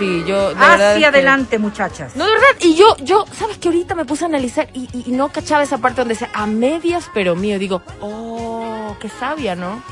Sí, 0.00 0.24
yo 0.26 0.48
de 0.48 0.54
verdad 0.54 0.74
es 0.74 0.80
Hacia 0.96 0.98
que- 0.98 1.06
adelante, 1.18 1.58
muchachas. 1.58 2.16
No, 2.16 2.24
de 2.24 2.32
verdad, 2.32 2.46
y 2.60 2.74
yo, 2.74 2.96
yo, 3.04 3.24
sabes 3.38 3.58
que 3.58 3.68
ahorita 3.68 3.94
me 3.94 4.04
puse 4.06 4.24
a 4.24 4.28
analizar 4.28 4.68
y, 4.74 4.88
y- 4.92 5.04
y 5.06 5.12
no 5.12 5.28
cachaba 5.28 5.62
esa 5.62 5.78
parte 5.78 6.00
donde 6.00 6.14
decía 6.14 6.30
a 6.34 6.46
medias, 6.46 7.08
pero 7.14 7.36
mío. 7.36 7.58
Digo, 7.58 7.82
oh, 8.00 8.96
qué 8.98 9.08
sabia, 9.08 9.54
¿no? 9.54 9.82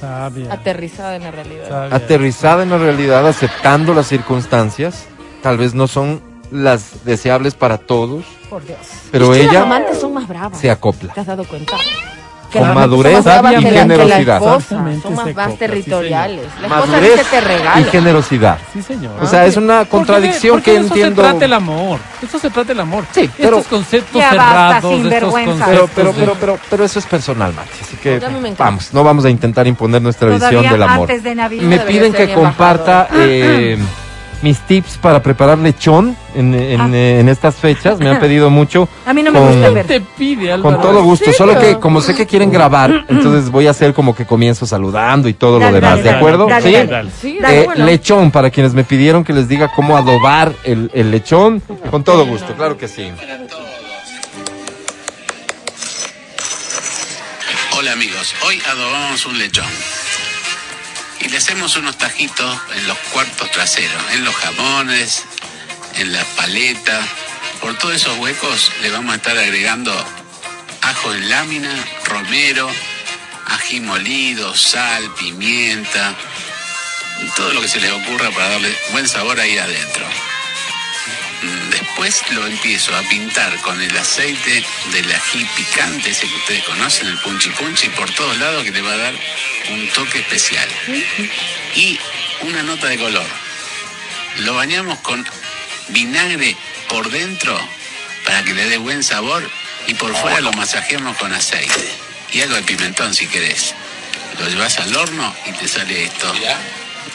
Sabia, 0.00 0.52
Aterrizada 0.52 1.16
en 1.16 1.22
la 1.24 1.30
realidad. 1.30 1.68
sabia. 1.68 1.96
Aterrizada 1.96 2.62
en 2.62 2.70
la 2.70 2.78
realidad, 2.78 3.26
aceptando 3.26 3.94
las 3.94 4.06
circunstancias. 4.06 5.06
Tal 5.42 5.56
vez 5.56 5.72
no 5.74 5.86
son 5.88 6.20
las 6.50 7.04
deseables 7.04 7.54
para 7.54 7.78
todos, 7.78 8.24
Por 8.50 8.64
Dios. 8.64 8.78
pero 9.10 9.32
Es 9.32 9.38
que 9.40 9.44
las 9.46 9.52
ella 9.54 9.62
amantes 9.62 9.98
son 9.98 10.12
más 10.14 10.28
bravas. 10.28 10.60
se 10.60 10.70
acopla. 10.70 11.12
¿Te 11.14 11.20
has 11.20 11.26
dado 11.26 11.44
cuenta? 11.44 11.76
Con 12.58 12.74
madurez 12.74 13.18
y 13.26 13.62
generosidad. 13.62 14.38
son 14.40 14.84
más, 15.14 15.26
copla, 15.26 15.50
sí, 15.50 15.56
territoriales. 15.56 16.44
la 16.60 16.66
esposa 16.66 16.86
Madurez 16.86 17.12
dice 17.12 17.24
te 17.30 17.36
y 17.36 17.40
regalo. 17.40 17.90
generosidad. 17.90 18.58
Sí, 18.72 18.82
señor. 18.82 19.12
O 19.22 19.26
sea, 19.26 19.46
es 19.46 19.56
una 19.56 19.84
contradicción 19.84 20.56
porque 20.56 20.72
que 20.72 20.76
entiendo. 20.78 21.22
Eso 21.22 21.28
se 21.28 21.32
trata 21.32 21.44
el 21.44 21.52
amor. 21.52 21.98
Eso 22.22 22.38
se 22.38 22.50
trata 22.50 22.72
el 22.72 22.80
amor. 22.80 23.04
Sí, 23.12 23.30
pero- 23.36 23.58
Estos 23.58 23.66
conceptos 23.68 24.20
Ya 24.20 24.28
basta, 24.34 24.42
cerrados, 24.44 24.74
estos 24.76 24.92
sinvergüenza. 25.00 25.64
conceptos. 25.64 25.90
Pero, 25.94 26.12
pero, 26.12 26.12
pero, 26.12 26.36
pero, 26.40 26.58
pero 26.70 26.84
eso 26.84 26.98
es 26.98 27.06
personal, 27.06 27.52
Mati. 27.54 27.68
Así 27.82 27.96
que 27.96 28.20
vamos, 28.58 28.92
no 28.92 29.04
vamos 29.04 29.24
a 29.24 29.30
intentar 29.30 29.66
imponer 29.66 30.02
nuestra 30.02 30.28
Todavía 30.28 30.58
visión 30.60 30.72
del 30.72 30.82
amor. 30.82 31.10
antes 31.10 31.22
de 31.22 31.34
Navidad. 31.34 31.62
Me 31.62 31.78
piden 31.80 32.12
que 32.12 32.32
comparta 32.32 33.08
eh, 33.14 33.78
mis 34.42 34.58
tips 34.60 34.98
para 34.98 35.22
preparar 35.22 35.58
lechón 35.58 36.16
en, 36.34 36.54
en, 36.54 36.80
Ah. 36.80 36.90
eh, 36.92 37.20
en 37.20 37.28
estas 37.28 37.54
fechas. 37.56 37.98
Me 37.98 38.08
han 38.10 38.20
pedido 38.20 38.50
mucho. 38.50 38.88
A 39.06 39.12
mí 39.14 39.22
no 39.22 39.32
me 39.32 39.38
con- 39.38 39.48
gusta 39.48 39.62
¿Quién 39.62 39.74
ver. 39.74 39.86
te 39.86 40.00
pide, 40.00 40.52
Álvaro? 40.52 40.76
Con 40.76 40.82
todo 40.82 41.02
gusto, 41.02 41.26
¿En 41.26 41.34
solo 41.34 41.58
que 41.58 41.78
como 41.78 42.00
sé 42.00 42.14
que 42.14 42.26
quieren 42.26 42.50
grabar, 42.50 43.04
entonces 43.08 43.50
voy 43.50 43.66
a 43.66 43.70
hacer 43.70 43.94
como 43.94 44.14
que 44.14 44.26
comienzo 44.26 44.66
saludando 44.66 45.28
y 45.28 45.34
todo 45.34 45.58
Dale, 45.58 45.72
lo 45.72 45.74
demás, 45.76 45.90
dale, 45.98 46.02
¿de 46.02 46.10
acuerdo? 46.10 46.46
dale, 46.46 46.62
¿Sí? 46.68 46.72
dale. 46.72 46.86
Dale. 46.86 47.10
Sí, 47.20 47.38
Eh, 47.46 47.62
bueno. 47.64 47.84
lechón, 47.86 48.30
para 48.30 48.50
quienes 48.50 48.74
me 48.74 48.84
pidieron 48.84 49.24
que 49.24 49.32
les 49.32 49.48
diga 49.48 49.70
cómo 49.74 49.96
adobar 49.96 50.52
el, 50.64 50.90
el 50.94 51.10
lechón, 51.10 51.60
con 51.90 52.04
todo 52.04 52.26
gusto, 52.26 52.54
claro 52.54 52.76
que 52.76 52.88
sí. 52.88 53.10
Hola 57.78 57.92
amigos, 57.92 58.34
hoy 58.46 58.58
adobamos 58.70 59.26
un 59.26 59.38
lechón. 59.38 59.66
Y 61.26 61.28
le 61.28 61.38
hacemos 61.38 61.74
unos 61.74 61.98
tajitos 61.98 62.60
en 62.76 62.86
los 62.86 62.96
cuartos 63.12 63.50
traseros, 63.50 64.00
en 64.12 64.24
los 64.24 64.32
jamones, 64.36 65.24
en 65.96 66.12
la 66.12 66.24
paleta. 66.36 67.00
Por 67.60 67.76
todos 67.76 67.96
esos 67.96 68.16
huecos 68.18 68.70
le 68.80 68.90
vamos 68.90 69.12
a 69.12 69.16
estar 69.16 69.36
agregando 69.36 69.92
ajo 70.82 71.12
en 71.12 71.28
lámina, 71.28 71.84
romero, 72.04 72.70
ají 73.46 73.80
molido, 73.80 74.54
sal, 74.54 75.12
pimienta, 75.18 76.14
todo 77.34 77.52
lo 77.54 77.60
que 77.60 77.68
se 77.68 77.80
les 77.80 77.90
ocurra 77.90 78.30
para 78.30 78.50
darle 78.50 78.72
buen 78.92 79.08
sabor 79.08 79.40
ahí 79.40 79.58
adentro. 79.58 80.06
Después 81.96 82.30
lo 82.32 82.46
empiezo 82.46 82.94
a 82.94 83.00
pintar 83.04 83.58
con 83.62 83.80
el 83.80 83.96
aceite 83.96 84.62
del 84.92 85.10
ají 85.10 85.46
picante, 85.56 86.10
ese 86.10 86.28
que 86.28 86.34
ustedes 86.34 86.64
conocen, 86.64 87.06
el 87.06 87.16
punchi 87.20 87.48
punchi, 87.48 87.88
por 87.88 88.10
todos 88.10 88.36
lados 88.36 88.64
que 88.64 88.70
le 88.70 88.82
va 88.82 88.92
a 88.92 88.96
dar 88.98 89.14
un 89.70 89.88
toque 89.88 90.18
especial. 90.18 90.68
Y 91.74 91.98
una 92.42 92.62
nota 92.64 92.88
de 92.88 92.98
color. 92.98 93.26
Lo 94.40 94.54
bañamos 94.54 94.98
con 94.98 95.26
vinagre 95.88 96.54
por 96.90 97.08
dentro 97.08 97.58
para 98.26 98.44
que 98.44 98.52
le 98.52 98.66
dé 98.66 98.76
buen 98.76 99.02
sabor 99.02 99.50
y 99.86 99.94
por 99.94 100.14
fuera 100.14 100.42
lo 100.42 100.52
masajeamos 100.52 101.16
con 101.16 101.32
aceite. 101.32 101.94
Y 102.30 102.42
algo 102.42 102.56
de 102.56 102.62
pimentón 102.62 103.14
si 103.14 103.26
querés. 103.26 103.74
Lo 104.38 104.46
llevas 104.50 104.78
al 104.80 104.94
horno 104.94 105.34
y 105.46 105.52
te 105.52 105.66
sale 105.66 106.04
esto. 106.04 106.30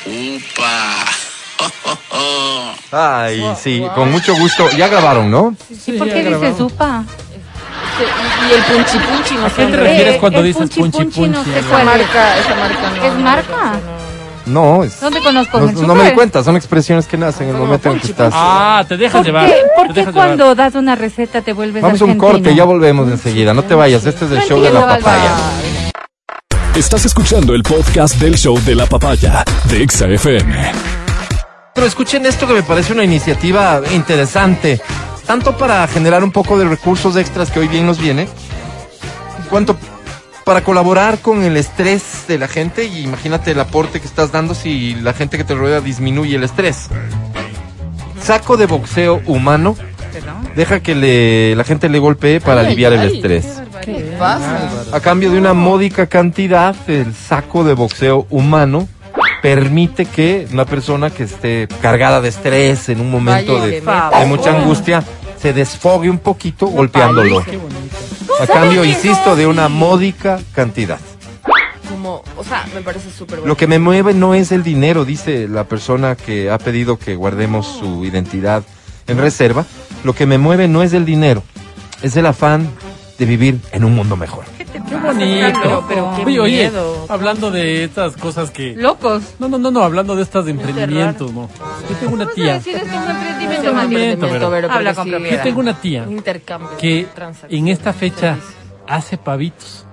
¡Upa! 0.06 1.06
Ay, 2.92 3.42
sí, 3.62 3.84
con 3.96 4.12
mucho 4.12 4.36
gusto. 4.36 4.70
Ya 4.78 4.88
grabaron, 4.88 5.32
¿no? 5.32 5.56
Sí, 5.70 5.94
¿Por 5.94 6.10
qué 6.10 6.24
dices 6.24 6.60
upa? 6.60 7.04
Y 8.50 8.54
el 8.54 8.64
punchi 8.64 8.98
punchi 8.98 9.36
no 9.36 9.46
¿A 9.46 9.50
qué 9.50 9.66
te 9.66 9.78
refieres 9.78 10.18
cuando 10.18 10.42
dices 10.42 10.70
punchi 10.70 10.82
punchi 10.82 11.22
punchi 11.22 11.30
no 11.30 11.44
sé? 11.44 11.60
Esa 11.60 11.84
marca, 11.84 12.38
esa 12.38 12.56
marca 12.56 12.90
no. 12.90 13.06
¿Es 13.06 13.14
no, 13.14 13.20
marca? 13.20 13.58
no, 13.58 13.72
no, 13.72 13.76
no. 13.76 14.12
No, 14.46 14.84
es. 14.84 15.00
¿Dónde 15.00 15.20
conozco? 15.22 15.60
No, 15.60 15.70
¿En 15.70 15.78
el 15.78 15.88
no 15.88 15.96
me 15.96 16.06
di 16.06 16.12
cuenta, 16.12 16.44
son 16.44 16.56
expresiones 16.56 17.08
que 17.08 17.18
nacen 17.18 17.50
en 17.50 17.56
el 17.56 17.62
momento 17.62 17.92
en 17.92 18.00
que 18.00 18.08
estás. 18.08 18.34
Ah, 18.36 18.84
te 18.88 18.98
dejas 18.98 19.18
¿Por 19.18 19.26
llevar. 19.26 19.48
qué, 19.48 19.56
por 19.76 19.94
qué 19.94 20.06
cuando 20.12 20.56
das 20.56 20.76
una 20.76 20.96
receta 20.96 21.42
te 21.42 21.54
vuelves 21.54 21.82
Vamos 21.82 22.02
a 22.02 22.06
un 22.06 22.18
corte, 22.18 22.56
ya 22.56 22.64
volvemos 22.64 23.10
enseguida. 23.10 23.54
No 23.54 23.64
te 23.64 23.76
vayas, 23.76 24.06
este 24.06 24.26
es 24.26 24.32
el 24.32 24.42
show 24.42 24.62
de 24.62 24.72
la 24.72 24.86
papaya. 24.86 25.36
Estás 26.76 27.06
escuchando 27.06 27.54
el 27.54 27.64
podcast 27.64 28.16
del 28.16 28.36
show 28.38 28.60
de 28.62 28.76
la 28.76 28.86
papaya 28.86 29.44
de 29.70 29.84
Exa 29.84 30.08
FM. 30.08 31.01
Pero 31.82 31.90
escuchen 31.90 32.28
esto 32.28 32.46
que 32.46 32.54
me 32.54 32.62
parece 32.62 32.94
una 32.94 33.04
iniciativa 33.04 33.82
interesante, 33.92 34.80
tanto 35.26 35.58
para 35.58 35.88
generar 35.88 36.24
un 36.24 36.32
poco 36.32 36.60
de 36.60 36.66
recursos 36.66 37.16
extras 37.16 37.50
que 37.50 37.60
hoy 37.60 37.68
bien 37.68 37.88
nos 37.88 37.98
viene, 37.98 38.28
cuanto 39.50 39.76
para 40.46 40.64
colaborar 40.64 41.18
con 41.18 41.42
el 41.42 41.58
estrés 41.58 42.26
de 42.28 42.38
la 42.38 42.48
gente 42.48 42.86
y 42.86 43.00
imagínate 43.00 43.50
el 43.50 43.60
aporte 43.60 44.00
que 44.00 44.06
estás 44.06 44.32
dando 44.32 44.54
si 44.54 44.94
la 44.94 45.14
gente 45.14 45.38
que 45.38 45.44
te 45.44 45.56
rodea 45.56 45.82
disminuye 45.82 46.36
el 46.36 46.44
estrés. 46.44 46.88
Saco 48.22 48.58
de 48.58 48.68
boxeo 48.68 49.20
humano, 49.26 49.76
deja 50.56 50.82
que 50.82 50.94
le- 50.94 51.56
la 51.56 51.64
gente 51.64 51.90
le 51.90 51.98
golpee 51.98 52.42
para 52.42 52.62
Ay, 52.62 52.68
aliviar 52.68 52.94
el 52.94 53.12
estrés. 53.12 53.60
¿Qué 53.84 54.16
pasa? 54.20 54.86
A 54.94 55.00
cambio 55.00 55.32
de 55.32 55.40
una 55.40 55.56
módica 55.56 56.06
cantidad, 56.06 56.76
el 56.88 57.16
saco 57.16 57.64
de 57.64 57.74
boxeo 57.74 58.28
humano 58.30 58.88
permite 59.42 60.06
que 60.06 60.48
una 60.52 60.66
persona 60.66 61.10
que 61.10 61.24
esté 61.24 61.68
cargada 61.82 62.22
de 62.22 62.30
estrés 62.30 62.90
en 62.90 63.02
un 63.02 63.10
momento 63.10 63.60
Vaya, 63.84 64.20
de, 64.20 64.26
mucha 64.26 64.56
angustia 64.56 65.04
se 65.42 65.54
desfogue 65.54 66.10
un 66.10 66.20
poquito 66.20 66.68
golpeándolo. 66.68 67.44
A 68.40 68.48
cambio, 68.48 68.86
insisto, 68.86 69.36
de 69.36 69.48
una 69.48 69.68
módica 69.68 70.40
cantidad. 70.54 71.00
Como, 71.90 72.24
o 72.38 72.44
sea, 72.44 72.66
me 72.74 72.82
parece 72.82 73.10
súper 73.10 73.40
bueno. 73.40 73.48
Lo 73.48 73.58
que 73.58 73.68
me 73.68 73.80
mueve 73.80 74.14
no 74.14 74.34
es 74.34 74.52
el 74.52 74.64
dinero, 74.64 75.04
dice 75.04 75.48
la 75.48 75.66
persona 75.66 76.16
que 76.16 76.50
ha 76.50 76.58
pedido 76.58 76.98
que 76.98 77.16
guardemos 77.16 77.68
su 77.68 78.06
identidad 78.06 78.64
en 79.08 79.18
reserva. 79.18 79.66
Lo 80.04 80.14
que 80.14 80.26
me 80.26 80.38
mueve 80.38 80.68
no 80.68 80.84
es 80.84 80.94
el 80.94 81.06
dinero, 81.06 81.44
es 82.02 82.16
el 82.16 82.26
afán 82.26 82.70
de 83.18 83.26
vivir 83.26 83.60
en 83.72 83.84
un 83.84 83.94
mundo 83.94 84.16
mejor. 84.16 84.46
Bonito. 85.04 85.60
Pero- 85.64 85.86
pero 85.88 86.14
qué 86.16 86.26
oye, 86.26 86.40
oye, 86.40 86.58
miedo. 86.70 87.06
hablando 87.10 87.52
de 87.52 87.84
estas 87.84 88.16
cosas 88.18 88.52
que... 88.52 88.76
Locos. 88.76 89.24
No, 89.40 89.48
no, 89.48 89.58
no, 89.58 89.72
no, 89.72 89.82
hablando 89.84 90.16
de 90.16 90.24
estos 90.24 90.48
emprendimientos, 90.48 91.32
¿no? 91.34 91.50
Yo 91.90 91.96
tengo 91.98 92.14
una 92.14 92.28
tía. 92.28 92.56
decir 92.56 92.76
esto 92.76 92.88
es 92.88 92.94
un 92.94 93.10
emprendimiento? 93.12 93.74
momento, 93.74 93.82
un 93.82 93.92
momento, 93.92 94.26
Vero. 94.28 94.50
Vero, 94.50 94.68
porque 94.68 94.78
Habla 94.78 94.94
con 94.94 95.04
sí, 95.06 95.10
propiedad. 95.12 95.38
Yo 95.38 95.44
tengo 95.44 95.60
una 95.60 95.74
tía 95.82 96.06
intercambio. 96.10 96.70
que 96.78 97.08
transacción. 97.14 97.60
en 97.60 97.68
esta 97.68 97.94
fecha 97.94 98.38
hace 98.88 99.18
pavitos. 99.18 99.86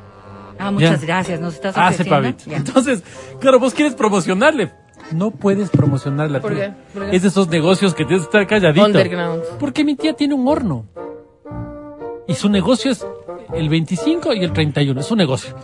Ah, 0.59 0.71
muchas 0.71 1.01
Ya. 1.01 1.07
gracias. 1.07 1.41
Nos 1.41 1.55
estás 1.55 1.77
Hace 1.77 2.03
ofreciendo. 2.03 2.11
pavitos. 2.17 2.47
Ya. 2.47 2.57
Entonces, 2.57 3.03
claro, 3.41 3.59
vos 3.61 3.73
quieres 3.75 3.95
promocionarle. 3.95 4.73
No 5.13 5.31
puedes 5.31 5.71
promocionarla. 5.71 6.41
¿Por 6.41 6.55
tía. 6.55 6.77
qué? 6.93 6.99
¿Por 6.99 7.11
qué? 7.11 7.17
Es 7.17 7.23
de 7.23 7.29
esos 7.29 7.49
negocios 7.49 7.95
que 7.95 8.05
tienes 8.05 8.27
que 8.27 8.39
estar 8.39 8.47
calladito. 8.47 8.85
Underground. 8.87 9.43
Porque 9.61 9.85
mi 9.85 9.95
tía 9.97 10.15
tiene 10.15 10.35
un 10.35 10.47
horno. 10.49 10.85
Y 12.27 12.35
su 12.35 12.49
negocio 12.51 12.91
es 12.91 13.07
el 13.53 13.69
25 13.69 14.35
y 14.35 14.45
el 14.45 14.53
31. 14.53 15.01
Es 15.01 15.07
su 15.07 15.17
negocio. 15.17 15.55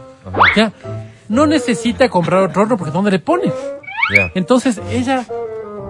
Ya. 0.56 0.72
No 1.28 1.46
necesita 1.46 2.08
comprar 2.08 2.42
otro 2.42 2.62
horno 2.62 2.76
porque 2.76 2.92
¿dónde 2.92 3.10
le 3.10 3.18
pone? 3.18 3.52
Entonces, 4.34 4.80
ella 4.90 5.24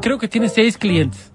creo 0.04 0.18
que 0.18 0.28
tiene 0.28 0.48
seis 0.50 0.76
clientes. 0.76 1.32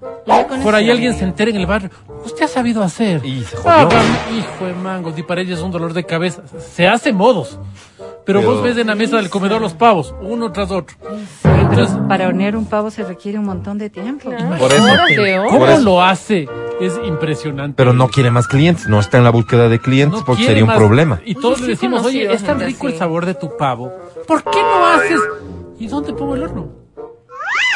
Por 0.63 0.75
ahí 0.75 0.91
alguien 0.91 1.15
se 1.15 1.23
entera 1.23 1.49
en 1.49 1.57
el 1.57 1.65
barrio. 1.65 1.89
Usted 2.23 2.45
ha 2.45 2.47
sabido 2.47 2.83
hacer. 2.83 3.25
Y 3.25 3.43
se 3.43 3.57
jodió. 3.57 3.89
Ah, 3.91 4.03
hijo 4.37 4.65
de 4.65 4.73
mangos, 4.73 5.17
y 5.17 5.23
para 5.23 5.41
ella 5.41 5.55
es 5.55 5.61
un 5.61 5.71
dolor 5.71 5.93
de 5.93 6.03
cabeza. 6.05 6.43
Se 6.59 6.87
hace 6.87 7.11
modos. 7.11 7.59
Pero, 8.25 8.41
Pero- 8.41 8.53
vos 8.53 8.63
ves 8.63 8.77
en 8.77 8.85
la 8.87 8.93
mesa 8.95 9.17
del 9.17 9.29
comedor 9.31 9.59
los 9.59 9.73
pavos, 9.73 10.13
uno 10.21 10.51
tras 10.51 10.69
otro. 10.69 10.95
Pero 11.41 12.07
para 12.07 12.27
hornear 12.27 12.55
un 12.55 12.65
pavo 12.65 12.91
se 12.91 13.03
requiere 13.03 13.39
un 13.39 13.45
montón 13.45 13.79
de 13.79 13.89
tiempo. 13.89 14.29
Por 14.59 14.71
eso. 14.71 14.85
¿Cómo 15.47 15.59
Por 15.59 15.69
eso. 15.69 15.81
lo 15.81 16.01
hace? 16.03 16.47
Es 16.79 16.93
impresionante. 17.05 17.73
Pero 17.75 17.93
no 17.93 18.07
quiere 18.09 18.29
más 18.29 18.47
clientes, 18.47 18.87
no 18.87 18.99
está 18.99 19.17
en 19.17 19.23
la 19.23 19.31
búsqueda 19.31 19.67
de 19.67 19.79
clientes 19.79 20.19
No 20.19 20.25
porque 20.25 20.43
sería 20.45 20.63
un 20.63 20.67
más. 20.67 20.77
problema. 20.77 21.19
Y 21.25 21.33
todos 21.35 21.55
Sí, 21.57 21.61
le 21.61 21.65
sí 21.67 21.71
decimos, 21.73 22.05
oye, 22.05 22.31
es 22.31 22.43
tan 22.43 22.59
rico 22.59 22.87
el 22.87 22.97
sabor 22.97 23.25
de 23.25 23.33
tu 23.33 23.57
pavo. 23.57 23.91
¿Por 24.27 24.43
qué 24.43 24.61
no 24.61 24.85
haces? 24.85 25.19
¿Y 25.79 25.87
dónde 25.87 26.13
pongo 26.13 26.35
el 26.35 26.43
horno? 26.43 26.78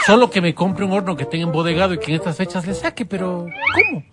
Solo 0.06 0.30
que 0.30 0.42
me 0.42 0.54
compre 0.54 0.86
un 0.86 0.92
horno 0.92 1.16
que 1.16 1.26
tenga 1.26 1.46
embodegado 1.46 1.94
y 1.94 1.98
que 1.98 2.12
en 2.12 2.18
estas 2.18 2.36
fechas 2.36 2.68
le 2.68 2.74
saque, 2.74 3.06
pero 3.06 3.48
¿cómo? 3.74 4.04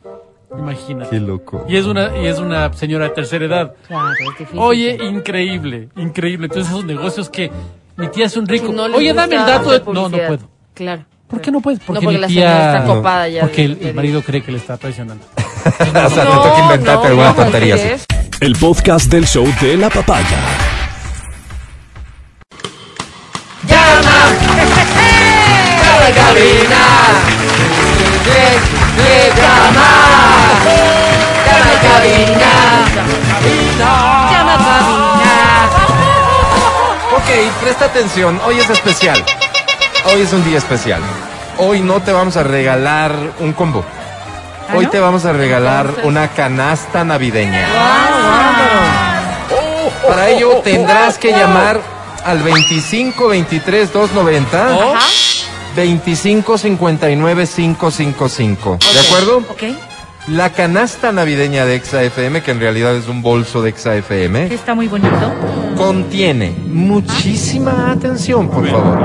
Imagínate. 0.59 1.11
Qué 1.11 1.20
loco. 1.20 1.64
Y 1.68 1.76
es 1.76 1.86
una, 1.86 2.16
y 2.16 2.26
es 2.26 2.38
una 2.38 2.72
señora 2.72 3.07
de 3.07 3.11
tercera 3.11 3.45
edad. 3.45 3.74
Claro, 3.86 4.11
es 4.12 4.38
difícil. 4.38 4.59
Oye, 4.59 4.99
increíble, 5.03 5.88
increíble. 5.97 6.47
Entonces 6.47 6.72
esos 6.72 6.84
negocios 6.84 7.28
que 7.28 7.51
mi 7.97 8.09
tía 8.09 8.26
es 8.26 8.36
un 8.36 8.47
rico. 8.47 8.72
No 8.72 8.84
Oye, 8.84 9.12
dame 9.12 9.36
el 9.36 9.47
dato 9.47 9.70
de... 9.70 9.80
No, 9.93 10.09
no 10.09 10.16
puedo. 10.16 10.49
Claro. 10.74 11.05
¿Por 11.28 11.41
qué 11.41 11.53
no 11.53 11.61
puedes? 11.61 11.78
Porque, 11.80 12.03
porque 12.03 12.16
mi 12.16 12.20
la 12.20 12.26
tía... 12.26 12.43
señora 12.43 12.78
está 12.78 12.95
copada 12.95 13.28
ya 13.28 13.43
Porque 13.43 13.64
el, 13.64 13.78
el 13.80 13.95
marido 13.95 14.22
cree 14.22 14.43
que 14.43 14.51
le 14.51 14.59
está 14.59 14.76
traicionando. 14.76 15.24
o 15.64 16.11
sea, 16.11 16.24
te 16.24 16.32
toca 16.32 16.59
inventarte 16.61 17.07
alguna 17.07 17.28
no, 17.28 17.34
tontería 17.34 17.76
¿qué 17.76 17.82
así. 17.82 17.93
es? 17.93 18.07
El 18.41 18.57
podcast 18.57 19.11
del 19.12 19.26
show 19.26 19.47
de 19.61 19.76
la 19.76 19.91
papaya. 19.91 20.79
Llama 34.30 34.54
a 34.54 34.58
cabina. 34.58 35.68
Ok, 37.16 37.28
presta 37.62 37.84
atención, 37.86 38.40
hoy 38.46 38.60
es 38.60 38.70
especial. 38.70 39.22
Hoy 40.04 40.20
es 40.22 40.32
un 40.32 40.44
día 40.44 40.58
especial. 40.58 41.02
Hoy 41.58 41.80
no 41.80 42.00
te 42.00 42.12
vamos 42.12 42.36
a 42.36 42.42
regalar 42.42 43.12
un 43.40 43.52
combo. 43.52 43.84
¿Ah, 44.68 44.74
Hoy 44.76 44.86
te 44.86 45.00
vamos 45.00 45.24
a 45.24 45.32
regalar 45.32 45.88
una 46.04 46.28
canasta 46.28 47.02
navideña. 47.04 47.66
Para 50.06 50.28
ello 50.28 50.60
tendrás 50.62 51.18
que 51.18 51.32
llamar 51.32 51.80
al 52.24 52.42
25 52.42 53.28
23 53.28 53.92
290 53.92 54.66
25 54.68 54.94
59 55.74 57.46
555. 57.46 58.78
¿De 58.92 59.00
acuerdo? 59.00 59.38
Ok. 59.50 59.62
La 60.28 60.50
canasta 60.52 61.12
navideña 61.12 61.64
de 61.64 61.74
Exa 61.76 62.02
FM, 62.02 62.42
que 62.42 62.50
en 62.50 62.60
realidad 62.60 62.94
es 62.94 63.08
un 63.08 63.22
bolso 63.22 63.62
de 63.62 63.70
Exa 63.70 63.92
Que 63.92 63.98
FM, 64.00 64.54
está 64.54 64.74
muy 64.74 64.86
bonito. 64.86 65.08
contiene 65.76 66.54
muchísima 66.66 67.90
atención, 67.90 68.48
por 68.50 68.68
favor. 68.68 68.98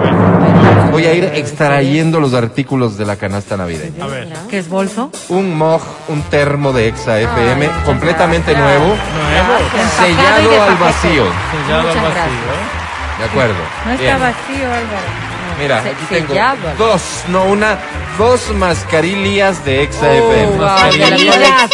Voy 0.91 1.05
a 1.05 1.13
ir 1.13 1.23
extrayendo 1.33 2.19
los 2.19 2.33
artículos 2.33 2.97
de 2.97 3.05
la 3.05 3.15
canasta 3.15 3.55
navideña. 3.55 4.03
A 4.03 4.07
ver. 4.07 4.27
¿Qué 4.49 4.59
es 4.59 4.67
bolso? 4.69 5.09
Un 5.29 5.57
moj, 5.57 5.81
un 6.09 6.21
termo 6.23 6.73
de 6.73 6.89
Exa 6.89 7.19
FM, 7.19 7.69
completamente 7.85 8.51
gracias. 8.53 8.77
nuevo, 8.79 8.93
de 8.93 10.05
sellado 10.05 10.63
al 10.63 10.75
vacío. 10.77 11.23
Sellado 11.51 11.79
al 11.79 11.85
vacío, 11.85 12.01
gracias. 12.01 12.27
¿eh? 12.27 13.19
De 13.19 13.25
acuerdo. 13.25 13.55
No 13.85 13.91
está 13.91 14.03
Bien. 14.03 14.19
vacío, 14.19 14.65
Álvaro. 14.67 15.34
Mira, 15.59 15.81
Se- 15.83 15.89
aquí 15.89 16.05
tengo 16.09 16.33
dos, 16.77 17.01
no 17.29 17.43
una, 17.45 17.77
dos 18.17 18.49
mascarillas 18.55 19.63
de 19.63 19.83
Exa 19.83 20.11
FM. 20.11 20.45
wow, 20.45 20.57
de 20.57 20.59
la 20.59 20.67
Mascarillas. 20.67 21.69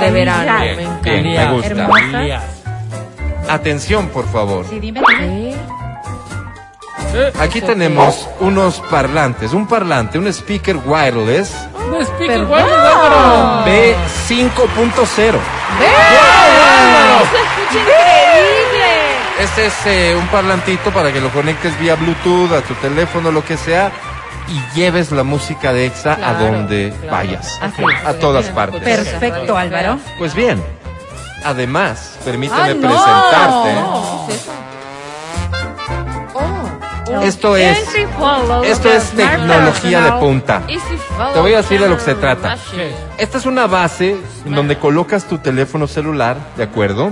de 0.00 0.10
verano. 0.10 0.58
Bien, 0.62 0.76
me 0.76 0.82
encanta. 0.82 1.10
bien, 1.10 1.22
me 1.24 1.52
gusta. 1.52 1.68
Hermosa. 1.68 2.42
Atención, 3.48 4.08
por 4.08 4.26
favor. 4.32 4.64
Sí, 4.70 4.80
dime. 4.80 5.02
Aquí 7.40 7.60
tenemos 7.60 8.26
unos 8.40 8.80
parlantes, 8.90 9.52
un 9.52 9.66
parlante, 9.66 10.18
un 10.18 10.26
speaker 10.28 10.78
wireless 10.86 11.52
Perdón. 12.18 12.46
guay, 12.48 12.62
Álvaro. 12.62 13.64
B5.0. 13.66 15.38
¡Se 17.28 17.36
escucha 17.36 17.78
increíble! 17.80 18.81
Este 19.42 19.66
es 19.66 19.86
eh, 19.86 20.14
un 20.16 20.28
parlantito 20.28 20.92
para 20.92 21.12
que 21.12 21.20
lo 21.20 21.28
conectes 21.30 21.76
vía 21.80 21.96
Bluetooth 21.96 22.52
a 22.52 22.60
tu 22.60 22.74
teléfono, 22.74 23.32
lo 23.32 23.44
que 23.44 23.56
sea, 23.56 23.90
y 24.46 24.78
lleves 24.78 25.10
la 25.10 25.24
música 25.24 25.72
de 25.72 25.86
EXA 25.86 26.12
a 26.12 26.34
donde 26.34 26.92
claro. 27.00 27.10
vayas, 27.10 27.58
Así 27.60 27.82
a 28.04 28.12
todas 28.14 28.46
partes. 28.50 28.80
Perfecto, 28.82 29.56
Álvaro. 29.56 29.98
Pues 30.16 30.36
bien, 30.36 30.62
además, 31.44 32.20
permíteme 32.24 32.70
¡Ah, 32.70 32.74
no! 32.74 32.80
presentarte. 32.80 34.28
¿Qué 34.28 34.34
es 34.34 34.40
eso? 34.42 34.52
Oh. 36.34 37.22
Esto 37.22 37.56
es, 37.56 37.78
esto 38.64 38.92
es 38.92 39.10
tecnología 39.10 40.02
de 40.02 40.12
punta. 40.12 40.62
Te 41.34 41.40
voy 41.40 41.54
a 41.54 41.56
decir 41.58 41.80
de 41.80 41.88
lo 41.88 41.96
que 41.96 42.04
se 42.04 42.14
trata. 42.14 42.56
Esta 43.18 43.38
es 43.38 43.44
una 43.44 43.66
base 43.66 44.16
en 44.46 44.54
donde 44.54 44.78
colocas 44.78 45.24
tu 45.24 45.38
teléfono 45.38 45.88
celular, 45.88 46.36
¿de 46.56 46.62
acuerdo? 46.62 47.10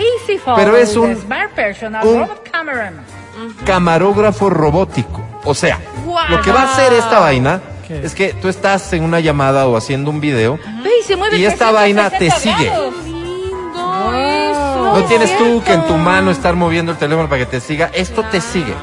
Easy 0.00 0.40
Pero 0.56 0.76
es 0.76 0.96
un- 0.96 1.14
the 1.14 1.20
Smart 1.20 1.50
Personal 1.52 2.06
un- 2.06 2.26
camarógrafo 3.64 4.50
robótico. 4.50 5.22
O 5.44 5.54
sea, 5.54 5.78
lo 6.28 6.40
que 6.42 6.50
va 6.52 6.62
a 6.62 6.72
hacer 6.72 6.92
esta 6.92 7.20
vaina 7.20 7.60
¿Qué? 7.86 8.00
es 8.04 8.14
que 8.14 8.34
tú 8.34 8.48
estás 8.48 8.92
en 8.92 9.02
una 9.04 9.20
llamada 9.20 9.66
o 9.66 9.76
haciendo 9.76 10.10
un 10.10 10.20
video 10.20 10.58
y 11.00 11.02
se 11.04 11.16
mueve 11.16 11.36
y 11.38 11.44
esta 11.44 11.70
360 11.70 11.80
vaina 11.80 12.10
te 12.10 12.30
sigue. 12.30 12.72
No 14.92 15.04
tienes 15.04 15.36
tú 15.38 15.62
que 15.64 15.72
en 15.72 15.86
tu 15.86 15.94
mano 15.94 16.30
estar 16.30 16.56
moviendo 16.56 16.92
el 16.92 16.98
teléfono 16.98 17.28
para 17.28 17.40
que 17.40 17.46
te 17.46 17.60
siga. 17.60 17.90
Esto 17.94 18.24
te 18.24 18.40
sigue. 18.40 18.74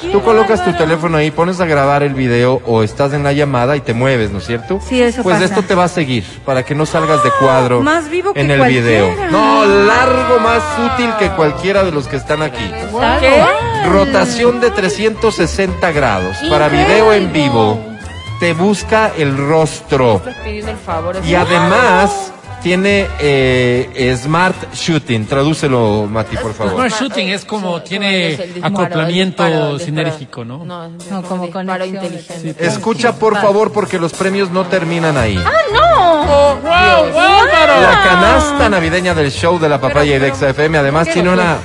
Tú 0.00 0.22
colocas 0.22 0.62
tu 0.64 0.72
teléfono 0.74 1.16
ahí, 1.16 1.30
pones 1.30 1.60
a 1.60 1.64
grabar 1.66 2.02
el 2.02 2.12
video 2.14 2.60
o 2.66 2.82
estás 2.82 3.12
en 3.14 3.22
la 3.24 3.32
llamada 3.32 3.76
y 3.76 3.80
te 3.80 3.94
mueves, 3.94 4.30
¿no 4.30 4.38
es 4.38 4.46
cierto? 4.46 4.78
Sí, 4.86 5.00
eso 5.00 5.22
Pues 5.22 5.36
pasa. 5.36 5.46
esto 5.46 5.62
te 5.62 5.74
va 5.74 5.84
a 5.84 5.88
seguir 5.88 6.24
para 6.44 6.64
que 6.64 6.74
no 6.74 6.84
salgas 6.84 7.22
de 7.24 7.30
cuadro 7.40 7.80
Más 7.80 8.10
vivo 8.10 8.34
que 8.34 8.40
en 8.40 8.50
el 8.50 8.58
cualquiera. 8.58 8.86
video. 8.86 9.30
No, 9.30 9.64
largo, 9.64 10.38
más 10.40 10.62
útil 10.94 11.10
que 11.18 11.30
cualquiera 11.30 11.82
de 11.82 11.92
los 11.92 12.06
que 12.08 12.16
están 12.16 12.42
aquí. 12.42 12.70
¿Qué? 13.20 13.42
Rotación 13.88 14.60
de 14.60 14.70
360 14.70 15.90
grados. 15.92 16.36
Para 16.50 16.68
video 16.68 17.12
en 17.12 17.32
vivo, 17.32 17.80
te 18.38 18.52
busca 18.52 19.10
el 19.16 19.36
rostro. 19.36 20.16
Estás 20.16 20.34
pidiendo 20.44 20.72
el 20.72 20.76
favor. 20.76 21.16
Y 21.24 21.34
además 21.34 22.32
tiene 22.66 23.06
eh, 23.20 24.16
Smart 24.20 24.74
Shooting. 24.74 25.26
Tradúcelo, 25.26 26.08
Mati, 26.10 26.36
por 26.36 26.52
favor. 26.52 26.72
Smart 26.72 26.94
Shooting 27.00 27.28
es 27.28 27.44
como 27.44 27.80
tiene 27.80 28.32
Es 28.32 28.40
el 28.40 28.54
disparo, 28.54 28.74
acoplamiento 28.74 29.44
disparo, 29.44 29.78
sinérgico, 29.78 30.44
¿no? 30.44 30.64
No, 30.64 30.88
No, 30.88 31.22
como 31.22 31.48
conexión. 31.48 31.94
inteligente. 31.94 32.66
Escucha, 32.66 33.12
por 33.12 33.40
favor, 33.40 33.70
porque 33.72 34.00
los 34.00 34.12
premios 34.14 34.50
no 34.50 34.64
terminan 34.66 35.16
ahí. 35.16 35.36
¡Wow, 35.36 36.68
Álvaro! 36.68 37.80
La 37.82 38.02
canasta 38.02 38.68
navideña 38.68 39.14
del 39.14 39.30
show 39.30 39.60
de 39.60 39.68
la 39.68 39.80
papaya 39.80 40.16
y 40.16 40.18
de 40.18 40.34
XFM 40.34 40.76
además 40.78 41.08
tiene 41.08 41.30
una 41.30 41.58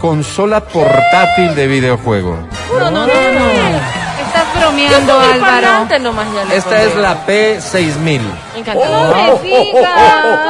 consola 0.00 0.60
portátil 0.64 1.54
de 1.54 1.66
videojuego. 1.66 2.38
No, 2.78 2.90
no, 2.90 3.06
no, 3.06 3.06
no. 3.06 3.69
Estás 4.50 4.62
bromeando, 4.62 5.20
Álvaro. 5.20 5.86
nomás 6.00 6.26
ya 6.34 6.54
Esta 6.54 6.82
es 6.82 6.96
la 6.96 7.26
P6000. 7.26 8.20
Me 8.54 8.60
encanta. 8.60 8.82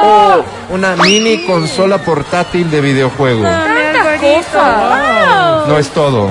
Oh. 0.03 0.43
Una 0.69 0.95
mini 0.95 1.45
consola 1.45 1.99
portátil 1.99 2.69
de 2.71 2.81
videojuego. 2.81 3.43
Tantas 3.43 4.19
cosas. 4.19 5.67
No 5.67 5.77
es 5.77 5.89
todo. 5.89 6.29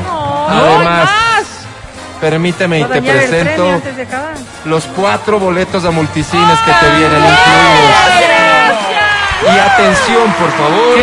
Además, 0.48 1.08
permíteme 2.20 2.80
y 2.80 2.84
te 2.84 3.02
presento 3.02 3.80
los 4.64 4.84
cuatro 4.86 5.38
boletos 5.38 5.84
a 5.84 5.90
multicines 5.90 6.58
que 6.60 6.72
te 6.72 6.90
vienen 6.96 7.22
incluidos. 7.22 8.10
Y 9.42 9.58
atención, 9.58 10.32
por 10.32 10.50
favor. 10.50 10.98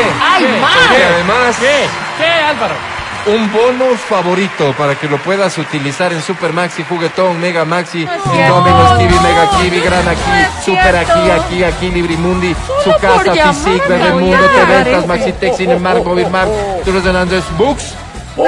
Porque 0.87 1.03
además 1.03 1.55
¿Qué? 1.59 1.87
¿Qué, 2.19 2.29
Álvaro? 2.29 2.96
Un 3.25 3.51
bonus 3.51 3.99
favorito 4.01 4.73
para 4.77 4.95
que 4.95 5.07
lo 5.07 5.17
puedas 5.17 5.57
utilizar 5.57 6.13
en 6.13 6.21
Super 6.21 6.53
Maxi, 6.53 6.83
Juguetón, 6.83 7.39
Mega 7.41 7.65
Maxi, 7.65 8.05
No. 8.05 8.55
Domino's, 8.55 8.97
Kiwi, 8.97 9.19
Mega 9.19 9.43
No, 9.51 9.59
Kiwi, 9.59 9.79
Gran 9.81 10.05
no 10.05 10.11
aquí, 10.11 10.21
Super 10.63 10.95
aquí, 10.95 11.29
aquí, 11.29 11.63
aquí, 11.63 11.89
Librimundi, 11.91 12.55
su 12.83 12.91
casa, 13.01 13.31
Fisic, 13.33 13.87
Bebemundo, 13.87 14.37
Estas, 14.45 14.87
ese. 14.99 15.07
Maxitex, 15.07 15.57
Cinemark, 15.57 16.05
Movilmar, 16.05 16.47
Tours 16.85 17.03
de 17.03 17.09
Hernández, 17.09 17.43
Books. 17.57 17.93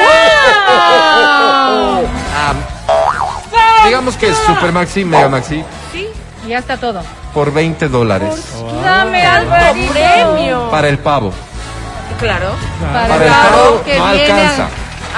Ah, 2.41 2.53
digamos 3.85 4.15
que 4.15 4.29
es 4.29 4.37
Super 4.37 4.71
Maxi, 4.71 5.03
Mega 5.03 5.27
Maxi, 5.29 5.63
Sí, 5.91 6.07
ya 6.47 6.59
está 6.59 6.77
todo. 6.77 7.01
por 7.33 7.51
20 7.53 7.87
dólares. 7.89 8.53
Dame 8.83 9.25
algo 9.25 9.53
premio! 9.91 10.69
Para 10.71 10.87
el 10.87 10.97
pavo. 10.99 11.33
Claro. 12.19 12.51
Para 12.93 13.15
el 13.15 13.31
pavo 13.31 13.83
que 13.85 13.97
no 13.97 14.11
viene 14.11 14.31
alcanza. 14.31 14.67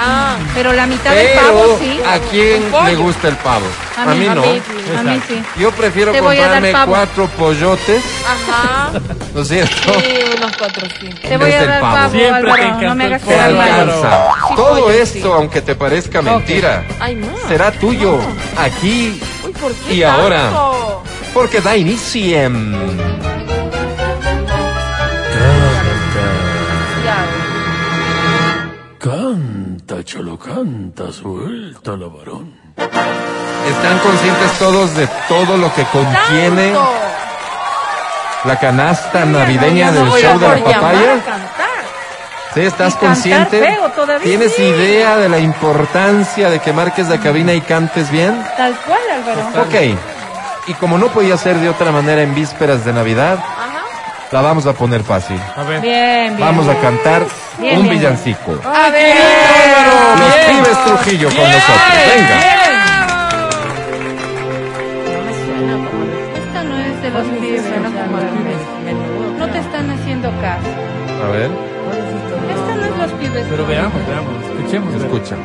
Ah, 0.04 0.36
Pero 0.54 0.72
la 0.72 0.86
mitad 0.86 1.12
del 1.14 1.28
pavo 1.38 1.78
sí. 1.78 2.00
¿a 2.06 2.18
quién 2.30 2.62
le 2.86 2.94
gusta 2.96 3.28
el 3.28 3.36
pavo? 3.36 3.66
A 3.96 4.02
A 4.10 4.14
mí, 4.14 4.26
a 4.26 4.34
no. 4.34 4.40
mí, 4.40 4.62
a 4.98 5.02
mí 5.02 5.20
sí. 5.28 5.42
Yo 5.58 5.70
prefiero 5.70 6.12
Te 6.12 6.18
comprarme 6.20 6.72
cuatro 6.86 7.26
pollotes, 7.28 8.02
ajá. 8.26 8.90
¿no 9.34 9.42
es 9.42 9.48
cierto? 9.48 9.92
Sí, 10.00 10.14
unos 10.38 10.56
cuatro, 10.56 10.88
sí. 10.98 11.08
Te 11.20 11.36
voy 11.36 11.52
a 11.52 11.66
dar 11.66 11.80
pavo. 11.82 11.94
pavo, 11.94 12.10
Siempre 12.12 12.52
Álvaro. 12.52 12.88
No 12.88 12.94
me 12.94 13.04
hagas 13.04 13.22
alcanza. 13.28 14.10
Sí, 14.48 14.54
Todo 14.56 14.70
pollo, 14.70 14.90
esto, 14.90 15.18
sí. 15.18 15.30
aunque 15.34 15.60
te 15.60 15.74
parezca 15.74 16.22
mentira, 16.22 16.84
Ay, 16.98 17.14
no. 17.16 17.28
será 17.48 17.70
tuyo 17.72 18.18
aquí 18.56 19.20
Uy, 19.44 19.52
¿por 19.52 19.72
qué 19.74 19.94
y 19.94 20.00
tanto? 20.00 20.22
ahora. 20.22 20.50
porque 21.34 21.60
da 21.60 21.76
inicio. 21.76 22.50
Canta, 29.02 30.04
cholo, 30.04 30.38
canta, 30.38 31.10
suelta 31.10 31.96
la 31.96 32.06
varón. 32.06 32.54
¿Están 32.76 33.98
conscientes 33.98 34.52
todos 34.60 34.94
de 34.94 35.08
todo 35.28 35.56
lo 35.56 35.74
que 35.74 35.82
contiene 35.86 36.70
Tanto. 36.72 36.92
la 38.44 38.60
canasta 38.60 39.24
navideña 39.24 39.90
no 39.90 40.04
del 40.04 40.22
show 40.22 40.38
de 40.38 40.48
la 40.48 40.64
papaya? 40.64 41.14
¿Sí? 42.54 42.60
¿Estás 42.60 42.94
consciente? 42.94 43.58
feo 43.58 43.88
todavía. 43.90 44.22
¿Tienes 44.24 44.54
Sí. 44.54 44.62
idea 44.62 45.16
de 45.16 45.28
la 45.28 45.40
importancia 45.40 46.48
de 46.48 46.60
que 46.60 46.72
marques 46.72 47.08
la 47.08 47.18
cabina 47.18 47.54
y 47.54 47.60
cantes 47.60 48.08
bien? 48.08 48.40
Tal 48.56 48.76
cual, 48.86 49.00
Álvaro. 49.16 49.62
Ok. 49.66 49.98
Y 50.68 50.74
como 50.74 50.96
no 50.96 51.08
podía 51.08 51.36
ser 51.36 51.56
de 51.56 51.68
otra 51.70 51.90
manera 51.90 52.22
en 52.22 52.36
vísperas 52.36 52.84
de 52.84 52.92
Navidad, 52.92 53.38
Ajá. 53.40 53.71
La 54.32 54.40
vamos 54.40 54.66
a 54.66 54.72
poner 54.72 55.02
fácil. 55.02 55.38
A 55.56 55.62
ver. 55.64 55.80
Bien, 55.80 56.36
bien. 56.36 56.40
Vamos 56.40 56.66
a 56.68 56.74
cantar 56.80 57.22
Bien, 57.58 57.76
un 57.78 57.84
bien. 57.84 57.98
villancico. 57.98 58.58
A 58.64 58.88
ver. 58.90 59.16
Los 60.18 60.34
pibes 60.46 60.84
Trujillo 60.84 61.28
con 61.28 61.36
nosotros. 61.38 61.92
Venga. 62.16 63.42
Esta 66.36 66.64
no 66.64 66.78
es 66.78 67.02
de 67.02 67.10
los 67.10 67.26
pibes. 67.26 67.62
No 69.38 69.46
te 69.48 69.58
están 69.58 69.90
haciendo 69.90 70.30
caso. 70.40 70.68
A 71.24 71.28
ver, 71.30 71.50
Esta 71.50 72.74
no 72.74 72.84
es 72.84 72.96
los 72.98 73.12
pibes. 73.20 73.46
Pero 73.50 73.66
veamos, 73.66 74.06
veamos. 74.06 74.32
Escuchemos. 74.56 74.94
escucha. 74.94 75.36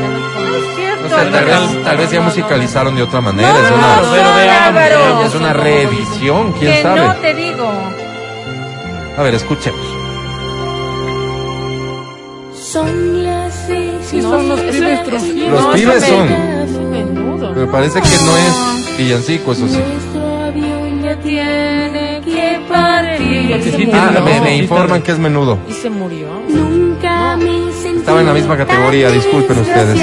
No 0.00 0.56
es 0.56 0.76
cierto. 0.76 1.02
No 1.02 1.08
sé, 1.08 1.30
tal 1.30 1.44
vez, 1.44 1.84
tal 1.84 1.96
vez 1.96 2.10
ya 2.10 2.20
musicalizaron 2.20 2.94
de 2.96 3.02
otra 3.02 3.20
manera. 3.20 3.52
No, 3.52 3.58
es 3.58 3.70
una, 3.70 4.72
pero 4.74 5.24
es 5.50 5.56
reedición, 5.56 6.52
quién 6.52 6.72
Que 6.72 6.82
sabe. 6.82 7.00
no 7.00 7.14
te 7.16 7.34
digo. 7.34 7.70
A 9.16 9.22
ver, 9.22 9.34
escuchemos. 9.34 9.80
Son 12.54 13.24
las 13.24 13.54
seis. 13.66 13.92
Sí, 14.10 14.20
son 14.22 14.48
los 14.48 14.60
pibes. 14.60 15.00
Los 15.50 15.66
pibes 15.74 16.04
son. 16.04 16.90
menudo. 16.90 17.52
Me 17.54 17.66
parece 17.66 18.00
que 18.00 18.08
no 18.08 18.36
es 18.36 18.98
villancico, 18.98 19.52
eso 19.52 19.66
sí. 19.68 19.78
Nuestro 19.78 20.44
avión 20.44 21.02
ya 21.02 21.16
Tiene 21.20 22.20
que 22.24 22.60
partir. 22.68 23.50
Porque 23.50 23.72
sí 23.72 23.90
Ah, 23.92 24.20
me, 24.24 24.40
me 24.40 24.56
informan 24.56 25.02
que 25.02 25.12
es 25.12 25.18
menudo. 25.18 25.58
Y 25.68 25.72
se 25.72 25.88
murió. 25.90 26.28
Estaba 27.36 28.20
en 28.20 28.26
la 28.26 28.32
misma 28.32 28.56
categoría, 28.56 29.10
disculpen 29.10 29.58
ustedes. 29.58 30.00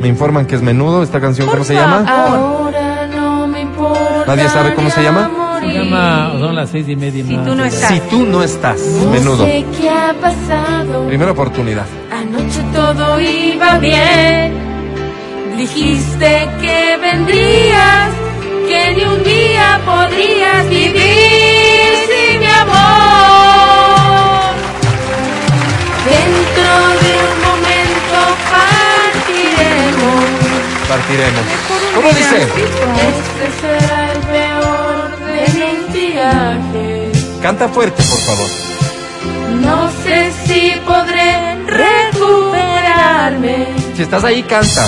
Me 0.00 0.08
informan 0.08 0.46
que 0.46 0.56
es 0.56 0.62
menudo. 0.62 1.02
¿Esta 1.02 1.20
canción 1.20 1.48
cómo 1.48 1.62
se 1.64 1.74
llama? 1.74 2.04
Ahora 2.08 3.06
no 3.06 3.46
me 3.46 3.60
importa. 3.60 4.24
¿Nadie 4.26 4.48
sabe 4.48 4.74
cómo 4.74 4.90
se 4.90 5.02
llama? 5.02 5.30
Se 5.60 5.66
llama, 5.66 6.32
son 6.38 6.54
las 6.56 6.70
seis 6.70 6.88
y 6.88 6.96
media. 6.96 7.24
Si 7.24 7.36
tú 7.36 7.54
no 7.54 7.64
estás. 7.64 7.88
Si 7.90 8.00
tú 8.00 8.26
no 8.26 8.42
estás, 8.42 8.80
No 8.80 9.10
menudo. 9.10 9.44
sé 9.44 9.64
qué 9.80 9.90
ha 9.90 10.14
pasado. 10.20 11.06
Primera 11.06 11.32
oportunidad. 11.32 11.86
Anoche 12.12 12.62
todo 12.74 13.20
iba 13.20 13.78
bien. 13.78 14.52
Dijiste 15.56 16.48
que 16.60 16.96
vendrías, 17.00 18.10
que 18.68 18.94
ni 18.96 19.04
un 19.04 19.22
día 19.24 19.80
podrías 19.84 20.68
vivir 20.68 21.37
Partiremos. 30.88 31.44
¿Cómo 31.94 32.08
dice? 32.08 32.42
Este 32.42 33.46
será 33.60 34.12
el 34.12 34.18
peor 34.20 35.18
de 35.26 35.42
mis. 35.54 35.78
Canta 37.42 37.68
fuerte, 37.68 38.02
por 38.02 38.18
favor. 38.20 38.48
No 39.60 39.90
sé 40.02 40.32
si 40.46 40.72
podré 40.86 41.56
recuperarme. 41.66 43.66
Si 43.94 44.02
estás 44.02 44.24
ahí, 44.24 44.42
canta. 44.42 44.86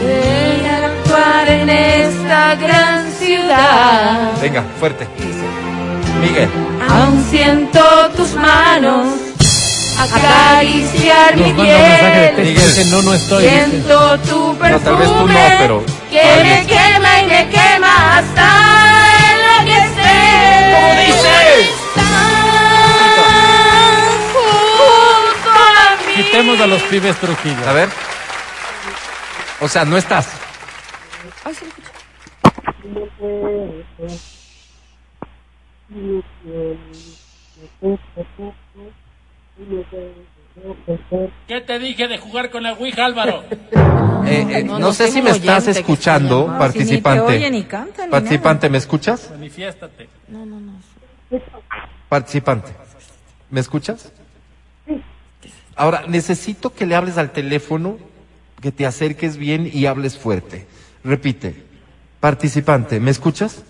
de 0.00 0.68
actuar 0.68 1.48
en 1.48 1.70
esta 1.70 2.54
gran 2.56 3.10
ciudad. 3.12 4.32
Venga, 4.42 4.62
fuerte. 4.78 5.08
Miguel. 6.20 6.50
Aún 6.88 7.24
siento 7.30 7.80
tus 8.16 8.34
manos 8.34 9.06
acariciar 9.98 11.36
mi 11.36 11.52
piel. 11.52 12.34
Miguel. 12.36 12.90
No, 12.90 13.02
no 13.02 13.14
estoy. 13.14 13.44
dice. 13.44 13.54
Siento 13.54 14.18
tu 14.20 14.56
perfume 14.58 14.70
No, 14.70 14.80
tal 14.80 14.96
vez 14.96 15.08
tú 15.08 15.26
no, 15.26 15.34
pero 15.58 15.84
que 16.10 16.44
me 16.44 16.66
quema 16.66 17.20
y 17.20 17.26
me 17.26 17.48
quema 17.48 18.18
hasta 18.18 18.48
enloquecer. 19.32 20.74
¿Cómo 20.74 20.90
dice? 21.00 21.60
Estás 21.88 22.04
junto 24.32 25.50
a 25.50 25.96
mí. 26.06 26.14
Quitemos 26.16 26.60
a 26.60 26.66
los 26.66 26.82
pibes 26.82 27.16
Trujillo. 27.16 27.68
A 27.68 27.72
ver. 27.72 27.88
O 29.60 29.68
sea, 29.68 29.84
no 29.84 29.96
estás. 29.96 30.28
¿Qué 41.48 41.60
te 41.60 41.78
dije 41.78 42.08
de 42.08 42.18
jugar 42.18 42.50
con 42.50 42.62
la 42.62 42.72
Ouija, 42.72 43.04
Álvaro? 43.04 43.44
Eh, 44.26 44.46
eh, 44.48 44.64
no, 44.64 44.78
no 44.78 44.94
sé 44.94 45.08
si 45.08 45.20
me 45.20 45.32
estás 45.32 45.68
escuchando, 45.68 46.46
participante. 46.46 47.20
Si 47.20 47.26
ni 47.26 47.28
te 47.28 47.36
oye 47.36 47.50
ni 47.50 47.64
canta 47.64 48.06
ni 48.06 48.10
participante, 48.10 48.70
¿me 48.70 48.78
escuchas? 48.78 49.30
Manifiéstate. 49.30 50.08
Participante. 52.08 52.72
¿Me 53.50 53.60
escuchas? 53.60 54.10
Ahora, 55.76 56.04
necesito 56.08 56.72
que 56.72 56.86
le 56.86 56.94
hables 56.94 57.18
al 57.18 57.32
teléfono, 57.32 57.98
que 58.62 58.72
te 58.72 58.86
acerques 58.86 59.36
bien 59.36 59.68
y 59.70 59.84
hables 59.84 60.16
fuerte. 60.16 60.66
Repite. 61.04 61.62
Participante, 62.20 63.00
¿me 63.00 63.10
escuchas? 63.10 63.62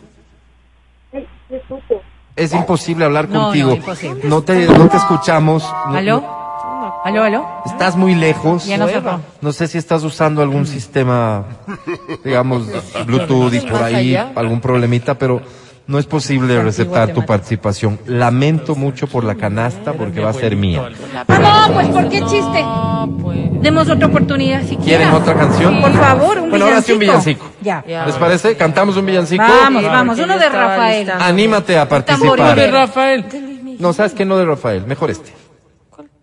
Es 2.37 2.53
imposible 2.53 3.05
hablar 3.05 3.29
No, 3.29 3.35
no, 3.35 3.45
contigo. 3.47 3.75
imposible. 3.75 4.21
No 4.25 4.43
te, 4.43 4.67
no 4.67 4.89
te 4.89 4.97
escuchamos. 4.97 5.63
No- 5.89 5.97
¿Aló? 5.97 6.21
no- 6.21 6.95
¿Aló, 7.05 7.23
aló? 7.23 7.47
estás 7.67 7.97
muy 7.97 8.15
lejos. 8.15 8.67
Ya 8.67 8.79
no 9.41 9.53
sé 9.53 9.69
si 9.69 9.79
estás 9.79 10.03
usando 10.05 10.43
algún 10.43 10.67
sistema, 10.67 11.45
digamos, 12.25 12.67
Bluetooth 13.07 13.53
y 13.55 13.61
por 13.61 13.83
ahí 13.83 14.17
algún 14.17 14.61
problemita, 14.61 15.15
pero 15.17 15.43
no 15.87 15.99
es 15.99 16.07
posible 16.07 16.63
receptar 16.63 17.13
tu 17.13 17.27
participación. 17.27 17.99
Lamento 18.07 18.75
mucho 18.75 19.07
por 19.07 19.25
la 19.25 19.35
canasta 19.35 19.93
porque 19.93 20.21
va 20.21 20.31
a 20.31 20.33
ser 20.33 20.57
mía. 20.57 20.89
Ah, 21.29 21.67
no, 21.69 21.75
pues 21.75 21.89
¿por 21.89 22.09
qué 22.09 22.21
chiste? 22.23 22.65
Pues. 23.21 23.63
Demos 23.63 23.89
otra 23.89 24.07
oportunidad 24.07 24.63
si 24.63 24.77
¿Quieren 24.77 25.11
otra 25.11 25.35
canción? 25.35 25.81
Por 25.81 25.93
favor, 25.93 26.39
un 26.39 26.51
Bueno, 26.51 26.67
ahora 26.67 26.83
sí 26.83 26.93
un 26.93 26.99
villancico. 26.99 27.51
Ya. 27.61 27.85
Ya. 27.87 28.07
¿Les 28.07 28.17
parece? 28.17 28.57
¿Cantamos 28.57 28.97
un 28.97 29.07
villancico? 29.07 29.43
Vamos, 29.43 29.83
Sí, 29.83 29.89
vamos, 29.89 30.19
uno 30.19 30.39
de 30.39 30.49
Rafael. 30.49 31.11
Anímate 31.11 31.79
a 31.79 31.87
Tamborilero. 31.89 32.55
De 32.55 32.55
participar. 32.55 32.73
Rafael. 32.73 33.77
No, 33.79 33.93
¿sabes 33.93 34.13
qué? 34.13 34.25
No 34.25 34.37
de 34.37 34.45
Rafael, 34.45 34.87
mejor 34.87 35.11
este. 35.11 35.33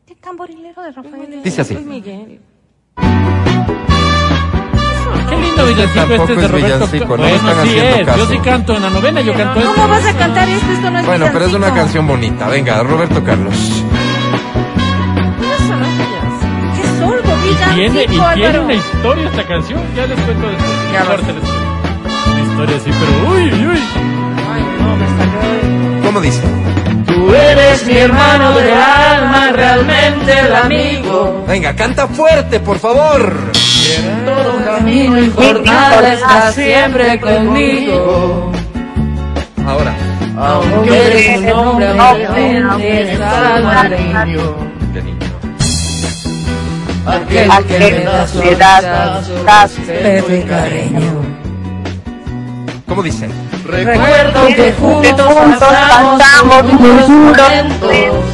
¿Qué 0.06 0.16
tamborilero 0.16 0.82
de 0.82 0.92
Rafael? 0.92 1.42
Dice 1.44 1.62
así. 1.62 1.74
Luis 1.74 1.86
Miguel. 1.86 2.40
Qué 5.30 5.38
lindo 5.38 5.66
villancico 5.66 6.14
este 6.14 6.34
es 6.34 6.40
de 6.42 6.48
Roberto. 6.48 6.58
Es 6.58 6.92
villancico, 6.92 7.18
no 7.18 7.24
bueno, 7.24 7.36
están 7.36 7.68
sí 7.68 7.78
es. 7.78 8.18
Yo 8.18 8.26
sí 8.26 8.40
canto 8.40 8.76
en 8.76 8.82
la 8.82 8.90
novena, 8.90 9.22
yo 9.22 9.34
canto 9.34 9.62
¿Cómo 9.62 9.72
este. 9.72 9.88
vas 9.88 10.06
a 10.06 10.18
cantar 10.18 10.50
esto? 10.50 10.72
Esto 10.72 10.92
no 10.92 11.04
Bueno, 11.04 11.30
pero 11.34 11.46
es 11.46 11.54
una 11.54 11.74
canción 11.74 12.08
bonita. 12.08 12.48
Venga, 12.48 12.84
Roberto 12.84 13.24
Carlos. 13.24 13.56
Qué 16.76 16.88
sordo, 17.00 17.36
villancico, 17.44 17.72
y 17.72 17.76
tiene, 17.76 18.04
y 18.04 18.36
tiene 18.36 18.60
una 18.60 18.74
historia 18.74 19.30
esta 19.30 19.48
canción. 19.48 19.82
Ya 19.96 20.06
les 20.08 20.20
cuento 20.20 20.48
después. 20.50 20.72
Ya 20.94 21.04
Una 22.32 22.42
historia 22.42 22.76
así, 22.78 22.90
pero 22.92 23.34
uy, 23.34 23.44
uy. 23.44 23.80
Ay, 24.54 24.66
no, 24.80 24.96
me 24.96 25.06
está 25.06 25.18
salió. 25.18 26.02
¿Cómo 26.04 26.22
dice? 26.22 26.42
Tú 27.32 27.38
eres 27.38 27.86
mi 27.86 27.98
hermano 27.98 28.52
del 28.56 28.74
alma, 28.74 29.52
realmente 29.54 30.38
el 30.38 30.54
amigo. 30.54 31.46
Venga, 31.48 31.74
canta 31.74 32.06
fuerte, 32.06 32.60
por 32.60 32.78
favor. 32.78 33.34
Todo 34.26 34.66
camino 34.66 35.18
y 35.18 35.30
jornada 35.30 36.12
estás 36.12 36.56
siempre 36.56 37.22
conmigo. 37.22 38.52
Ahora. 39.66 39.96
Aunque 40.36 41.08
eres 41.08 41.38
un 41.38 41.52
hombre, 41.52 41.94
realmente 41.94 43.14
es 43.14 43.22
alma 43.22 43.84
de 43.88 43.98
niño. 43.98 44.56
Aquel 47.06 47.66
que 47.66 47.80
me 47.80 48.04
da 48.04 48.28
soledad, 48.28 49.24
respeto 49.46 50.36
y 50.36 50.42
cariño. 50.42 51.41
¿Cómo 52.92 53.04
dice? 53.04 53.30
Recuerdo 53.66 54.48
que 54.48 54.74
juntos 54.74 55.34
pasamos 55.62 56.74
muchos 56.74 57.10
momentos. 57.10 58.26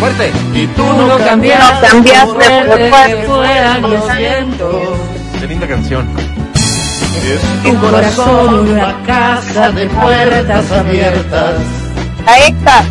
Fuerte. 0.00 0.32
Y 0.54 0.66
tú 0.68 0.84
no 0.86 1.18
cambiaste, 1.18 1.86
cambiaste, 1.86 2.26
fuerte 2.28 2.88
fuerte. 2.88 3.16
que 3.16 3.22
fueran 3.26 3.82
los 3.82 4.16
vientos. 4.16 4.74
Qué 5.38 5.46
linda 5.46 5.68
canción. 5.68 6.08
Tu 7.62 7.76
corazón 7.78 8.70
una 8.70 8.96
casa 9.04 9.70
de 9.70 9.86
puertas 9.86 10.72
abiertas. 10.72 11.60
Aexa, 12.26 12.84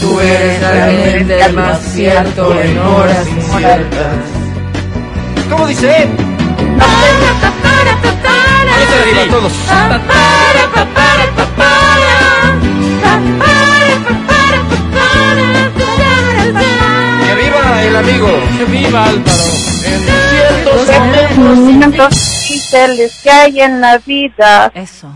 Tú 0.00 0.18
eres 0.18 0.60
realmente 0.60 1.40
el 1.42 1.52
más 1.52 1.78
cierto 1.78 2.60
en 2.60 2.76
horas 2.76 3.28
inciertas. 3.28 4.16
¿Cómo 5.48 5.68
dice? 5.68 6.08
Arriba 9.02 9.22
todos. 9.30 9.52
Y 17.20 17.30
arriba 17.30 17.82
el 17.82 17.96
amigo. 17.96 18.28
¡Que 18.58 18.64
viva 18.66 19.04
Álvaro! 19.04 19.52
esos 20.84 21.36
momentos 21.36 22.10
difíciles 22.10 23.20
que 23.24 23.30
hay 23.30 23.60
en 23.60 23.80
la 23.80 23.98
vida. 23.98 24.70
Eso. 24.72 25.10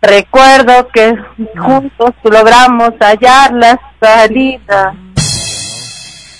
Recuerdo 0.00 0.88
que 0.88 1.16
juntos 1.56 2.14
logramos 2.22 2.90
hallar 3.00 3.52
la 3.52 3.80
salida. 4.00 4.94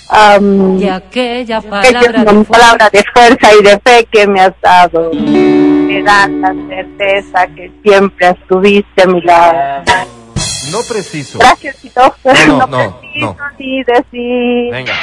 Am, 0.09 0.79
Y 0.79 0.87
aquella 0.89 1.61
palabra 1.61 2.21
una 2.21 2.33
de 2.33 2.45
palabra 2.45 2.89
de 2.91 3.03
fuerza 3.13 3.53
y 3.59 3.63
de 3.63 3.79
fe 3.79 4.07
que 4.11 4.27
me 4.27 4.41
has 4.41 4.53
dado. 4.61 5.11
Me 5.13 6.01
da 6.03 6.27
la 6.27 6.53
certeza 6.67 7.47
que 7.47 7.71
siempre 7.83 8.29
estuviste 8.29 9.03
a 9.03 9.05
mi 9.07 9.21
lado. 9.21 9.83
No 10.71 10.79
preciso. 10.87 11.39
Gracias, 11.39 11.77
Tito. 11.77 12.15
No, 12.23 12.33
no, 12.33 12.67
no, 12.67 12.99
preciso 13.01 13.35
no. 13.37 13.37
ni 13.59 13.83
decir. 13.83 14.71
Venga. 14.71 14.93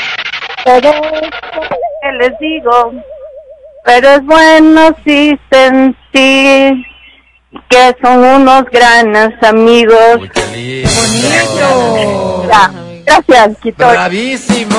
Pero 0.64 0.92
que 0.92 2.12
les 2.18 2.38
digo, 2.38 2.92
pero 3.84 4.08
es 4.10 4.24
bueno 4.24 4.96
sí 5.04 5.38
sentir 5.50 6.86
que 7.68 7.96
son 8.02 8.24
unos 8.24 8.64
grandes 8.70 9.42
amigos. 9.42 10.18
Uy, 10.20 10.28
qué 10.28 10.46
lindo. 10.54 12.46
Ya, 12.48 12.70
gracias, 13.04 13.58
Quito. 13.62 13.88
¡Bravísimo! 13.88 14.76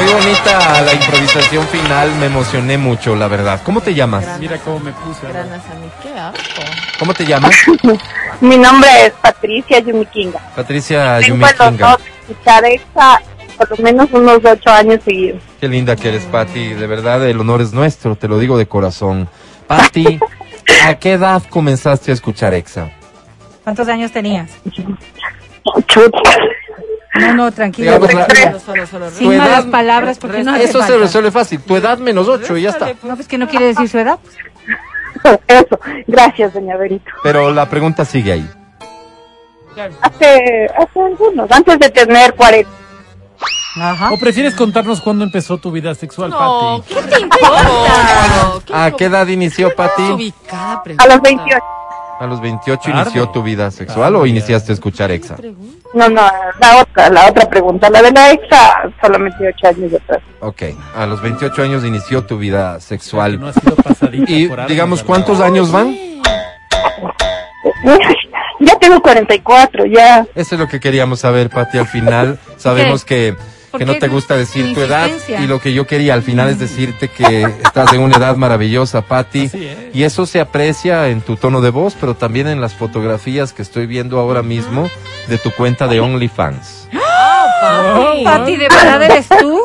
Muy 0.00 0.12
bonita 0.12 0.82
la 0.82 0.94
improvisación 0.94 1.66
final, 1.68 2.14
me 2.20 2.26
emocioné 2.26 2.78
mucho, 2.78 3.16
la 3.16 3.26
verdad. 3.26 3.60
¿Cómo 3.64 3.80
te 3.80 3.94
llamas? 3.94 4.24
Mira 4.38 4.56
cómo 4.58 4.78
me 4.78 4.92
puse. 4.92 5.26
Álvaro. 5.26 5.48
Granas 5.48 5.66
a 5.66 5.74
mí, 5.74 5.90
qué 6.02 6.18
asco. 6.18 6.62
¿Cómo 6.98 7.14
te 7.14 7.26
llamas? 7.26 7.56
Mi 8.40 8.56
nombre 8.56 8.88
es 9.06 9.12
Patricia 9.20 9.80
Yumikinga. 9.80 10.38
Patricia 10.54 11.18
Tengo 11.18 11.38
Yumikinga. 11.38 11.98
escuchar 12.28 12.64
esta 12.66 13.20
por 13.56 13.70
lo 13.76 13.84
menos 13.84 14.08
unos 14.12 14.38
ocho 14.44 14.70
años 14.70 15.00
seguidos. 15.04 15.42
Qué 15.60 15.68
linda 15.68 15.96
que 15.96 16.08
eres, 16.08 16.24
Pati. 16.24 16.74
De 16.74 16.86
verdad, 16.86 17.28
el 17.28 17.40
honor 17.40 17.60
es 17.60 17.72
nuestro, 17.72 18.14
te 18.14 18.28
lo 18.28 18.38
digo 18.38 18.56
de 18.56 18.66
corazón. 18.66 19.28
Pati, 19.66 20.20
¿a 20.86 20.94
qué 20.94 21.14
edad 21.14 21.42
comenzaste 21.50 22.12
a 22.12 22.14
escuchar 22.14 22.54
EXA? 22.54 22.90
¿Cuántos 23.68 23.88
años 23.88 24.10
tenías? 24.10 24.50
No, 27.20 27.34
no, 27.34 27.52
tranquilo. 27.52 27.98
Digamos, 27.98 28.32
Solo, 28.32 28.60
solo, 28.60 28.86
solo. 28.86 29.10
Sin 29.10 29.30
edad- 29.30 29.44
malas 29.44 29.64
palabras, 29.66 30.18
porque 30.18 30.42
no 30.42 30.52
hace 30.54 30.64
Eso 30.64 30.82
se 30.82 30.96
resuelve 30.96 31.30
fácil. 31.30 31.60
Tu 31.60 31.76
edad 31.76 31.98
menos 31.98 32.26
ocho 32.28 32.56
y 32.56 32.62
ya 32.62 32.70
está. 32.70 32.94
No, 33.02 33.14
pues 33.14 33.28
que 33.28 33.36
no 33.36 33.46
quiere 33.46 33.66
decir 33.66 33.86
su 33.86 33.98
edad. 33.98 34.18
Eso. 35.46 35.78
Gracias, 36.06 36.54
doña 36.54 36.78
Berito. 36.78 37.10
Pero 37.22 37.52
la 37.52 37.68
pregunta 37.68 38.06
sigue 38.06 38.32
ahí. 38.32 38.50
Hace, 40.00 40.66
hace 40.74 41.00
algunos, 41.00 41.50
antes 41.52 41.78
de 41.78 41.90
tener 41.90 42.32
40. 42.36 42.70
Ajá. 43.82 44.12
¿O 44.12 44.18
prefieres 44.18 44.54
contarnos 44.54 45.02
cuándo 45.02 45.24
empezó 45.24 45.58
tu 45.58 45.70
vida 45.70 45.94
sexual, 45.94 46.30
No, 46.30 46.82
Pati? 46.82 46.94
¿qué 46.94 47.02
te 47.02 47.20
importa? 47.20 48.60
¿A 48.86 48.90
qué 48.92 49.04
edad 49.04 49.26
inició 49.26 49.76
Pati? 49.76 50.32
A 50.50 51.06
los 51.06 51.20
28. 51.20 51.77
¿A 52.20 52.26
los 52.26 52.40
28 52.40 52.80
Tarde. 52.82 53.00
inició 53.02 53.28
tu 53.30 53.42
vida 53.42 53.70
sexual 53.70 54.16
o 54.16 54.26
iniciaste 54.26 54.72
a 54.72 54.74
escuchar 54.74 55.10
EXA? 55.10 55.36
No, 55.94 56.08
no, 56.08 56.22
la 56.60 56.76
otra, 56.80 57.08
la 57.10 57.28
otra 57.28 57.48
pregunta. 57.48 57.88
La 57.90 58.02
de 58.02 58.10
la 58.10 58.30
exa, 58.32 58.82
solamente 59.00 59.36
8 59.56 59.68
años 59.68 59.92
atrás. 59.94 60.20
Ok, 60.40 60.62
a 60.96 61.06
los 61.06 61.22
28 61.22 61.62
años 61.62 61.84
inició 61.84 62.24
tu 62.24 62.36
vida 62.38 62.80
sexual. 62.80 63.38
no 63.40 63.48
ha 63.48 63.52
sido 63.52 63.76
pasadita 63.76 64.30
Y 64.32 64.48
por 64.48 64.66
digamos. 64.66 65.02
¿cuántos 65.02 65.40
años 65.40 65.70
van? 65.72 65.94
Ya 68.60 68.76
tengo 68.80 69.00
44, 69.00 69.86
ya. 69.86 70.26
Eso 70.34 70.56
es 70.56 70.60
lo 70.60 70.66
que 70.66 70.80
queríamos 70.80 71.20
saber, 71.20 71.48
Pati, 71.48 71.78
al 71.78 71.86
final. 71.86 72.40
Sabemos 72.56 73.04
que, 73.04 73.34
¿Por 73.34 73.42
que 73.78 73.86
no 73.86 73.96
te 73.98 74.08
gusta 74.08 74.36
decir 74.36 74.74
tu 74.74 74.80
edad 74.80 75.08
y 75.28 75.46
lo 75.46 75.60
que 75.60 75.72
yo 75.72 75.86
quería 75.86 76.14
al 76.14 76.22
final 76.22 76.48
es 76.48 76.58
decirte 76.58 77.08
que 77.08 77.42
estás 77.64 77.92
en 77.92 78.00
una 78.00 78.16
edad 78.16 78.36
maravillosa, 78.36 79.04
es. 79.32 79.54
Y 79.94 80.02
eso 80.02 80.26
se 80.26 80.40
aprecia 80.40 81.08
en 81.08 81.20
tu 81.20 81.36
tono 81.36 81.60
de 81.60 81.70
voz, 81.70 81.96
pero 81.98 82.14
también 82.14 82.48
en 82.48 82.60
las 82.60 82.74
fotografías 82.74 83.52
que 83.52 83.62
estoy 83.62 83.86
viendo 83.86 84.18
ahora 84.18 84.42
mismo 84.42 84.90
de 85.28 85.38
tu 85.38 85.50
cuenta 85.52 85.86
de 85.86 86.00
OnlyFans. 86.00 86.88
Papi. 87.60 88.24
Pati, 88.24 88.56
¿de 88.56 88.68
verdad 88.68 89.02
eres 89.02 89.28
tú? 89.28 89.60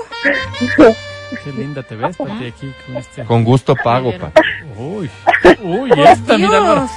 Qué 1.43 1.51
linda 1.51 1.83
te 1.83 1.95
ves, 1.95 2.15
Pati, 2.15 2.45
aquí 2.45 2.73
con 2.85 2.97
este. 2.97 3.23
Con 3.25 3.43
gusto 3.43 3.75
pago, 3.75 4.13
Pati. 4.17 4.41
Uy, 4.77 5.09
uy, 5.61 5.91
esta, 5.97 6.37
mira. 6.37 6.87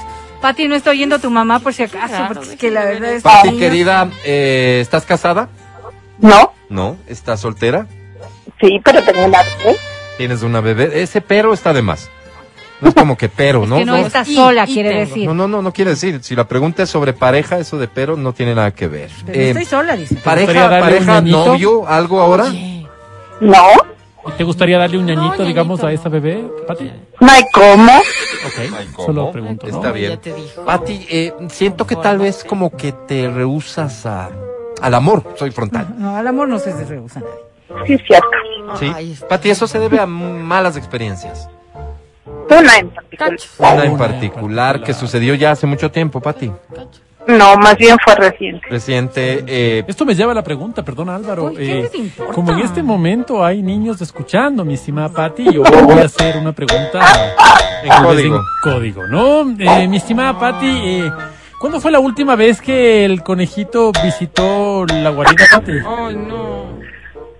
Pati, 0.41 0.67
no 0.67 0.75
está 0.75 0.91
oyendo 0.91 1.19
tu 1.19 1.29
mamá 1.29 1.59
por 1.59 1.73
si 1.73 1.83
acaso, 1.83 2.07
Claro, 2.07 2.35
porque 2.35 2.51
es 2.51 2.59
que 2.59 2.71
la 2.71 2.85
verdad 2.85 3.11
es 3.11 3.23
Pati, 3.23 3.57
querida, 3.57 4.09
eh, 4.23 4.79
¿estás 4.81 5.05
casada? 5.05 5.49
¿No? 6.19 6.53
No. 6.69 6.97
¿Estás 7.07 7.39
soltera? 7.41 7.87
Sí, 8.61 8.79
pero 8.83 9.01
tengo 9.03 9.25
una 9.25 9.39
bebé. 9.43 9.77
¿Tienes 10.17 10.41
una 10.43 10.61
bebé? 10.61 11.01
Ese 11.01 11.21
pero 11.21 11.53
está 11.53 11.73
de 11.73 11.81
más. 11.81 12.09
No 12.81 12.89
es 12.89 12.95
como 12.95 13.17
que 13.17 13.29
pero, 13.29 13.63
Es 13.63 13.69
¿no? 13.69 13.77
que 13.77 13.85
no 13.85 13.97
No, 13.97 14.05
está 14.05 14.23
sola, 14.25 14.65
y 14.67 14.73
quiere 14.73 14.93
decir. 14.93 15.25
no, 15.27 15.33
no, 15.33 15.47
no, 15.47 15.61
no 15.61 15.71
quiere 15.73 15.91
decir. 15.91 16.19
Si 16.23 16.35
la 16.35 16.47
pregunta 16.47 16.83
es 16.83 16.89
sobre 16.89 17.13
pareja, 17.13 17.57
eso 17.59 17.77
de 17.77 17.87
pero 17.87 18.15
no 18.17 18.33
tiene 18.33 18.53
nada 18.55 18.71
que 18.71 18.87
ver. 18.87 19.09
Pero 19.25 19.39
Eh, 19.39 19.47
estoy 19.49 19.65
sola, 19.65 19.95
dice. 19.95 20.15
pareja, 20.15 20.69
pareja, 20.69 21.21
novio, 21.21 21.87
algo 21.87 22.19
ahora. 22.21 22.45
¿No? 23.39 23.63
¿Y 24.27 24.31
¿Te 24.31 24.43
gustaría 24.43 24.77
darle 24.77 24.97
un 24.97 25.05
ñañito, 25.05 25.37
No, 25.37 25.45
digamos, 25.45 25.79
ñañito 25.79 25.87
a 25.87 25.93
esa 25.93 26.09
bebé, 26.09 26.43
Pati? 26.67 26.91
No 27.21 27.31
hay 27.31 27.43
cómo. 27.53 27.97
Ok, 27.97 28.59
Ay, 28.77 28.87
¿cómo? 28.93 29.05
solo 29.05 29.31
pregunto, 29.31 29.67
¿no? 29.67 29.75
Está 29.77 29.91
bien. 29.93 30.11
Ya 30.11 30.17
te 30.17 30.33
dijo. 30.33 30.65
Pati, 30.65 31.07
eh, 31.09 31.33
siento 31.49 31.87
que 31.87 31.95
tal 31.95 32.17
vez 32.17 32.43
como 32.43 32.75
que 32.75 32.91
te 32.91 33.29
rehusas 33.29 34.05
a, 34.05 34.29
al 34.81 34.93
amor. 34.93 35.23
Soy 35.35 35.51
frontal. 35.51 35.95
No, 35.97 36.15
al 36.15 36.27
amor 36.27 36.47
no 36.47 36.59
se 36.59 36.71
rehúsa 36.85 37.19
nadie. 37.21 37.85
Sí, 37.87 37.93
es 37.93 38.01
cierto. 38.05 38.27
¿Sí? 38.79 38.91
Ay, 38.93 39.17
Pati, 39.29 39.49
eso 39.49 39.67
se 39.67 39.79
debe 39.79 39.99
a 39.99 40.05
malas 40.05 40.77
experiencias. 40.77 41.49
Una 42.49 42.77
en 42.77 42.89
particular. 42.89 43.35
Una 43.73 43.85
en 43.85 43.97
particular 43.97 44.83
que 44.83 44.93
sucedió 44.93 45.35
ya 45.35 45.51
hace 45.51 45.67
mucho 45.67 45.91
tiempo, 45.91 46.21
Pati. 46.21 46.51
No, 47.27 47.57
más 47.57 47.75
bien 47.75 47.97
fue 48.05 48.15
reciente. 48.15 48.65
Reciente. 48.69 49.43
Eh, 49.45 49.83
Esto 49.85 50.05
me 50.05 50.15
lleva 50.15 50.31
a 50.31 50.35
la 50.35 50.43
pregunta, 50.43 50.83
perdón 50.85 51.09
Álvaro. 51.09 51.45
Uy, 51.47 51.55
¿qué 51.57 51.79
eh, 51.79 51.81
les 51.83 51.95
importa? 51.95 52.33
como 52.33 52.53
en 52.53 52.59
este 52.59 52.81
momento 52.81 53.43
hay 53.43 53.61
niños 53.61 53.99
escuchando, 54.01 54.63
mi 54.63 54.75
estimada 54.75 55.09
Patti, 55.09 55.43
yo 55.51 55.61
voy 55.63 55.99
a 55.99 56.05
hacer 56.05 56.37
una 56.37 56.53
pregunta 56.53 56.99
En 57.83 58.03
código. 58.03 58.35
en 58.37 58.41
código, 58.63 59.07
¿no? 59.07 59.41
Eh, 59.59 59.87
mi 59.89 59.97
estimada 59.97 60.39
Patti, 60.39 60.67
eh, 60.67 61.11
¿cuándo 61.59 61.79
fue 61.79 61.91
la 61.91 61.99
última 61.99 62.35
vez 62.35 62.61
que 62.61 63.05
el 63.05 63.23
conejito 63.23 63.91
visitó 64.03 64.85
la 64.85 65.09
guarida? 65.09 65.45
Ay, 65.65 66.15
no. 66.15 66.77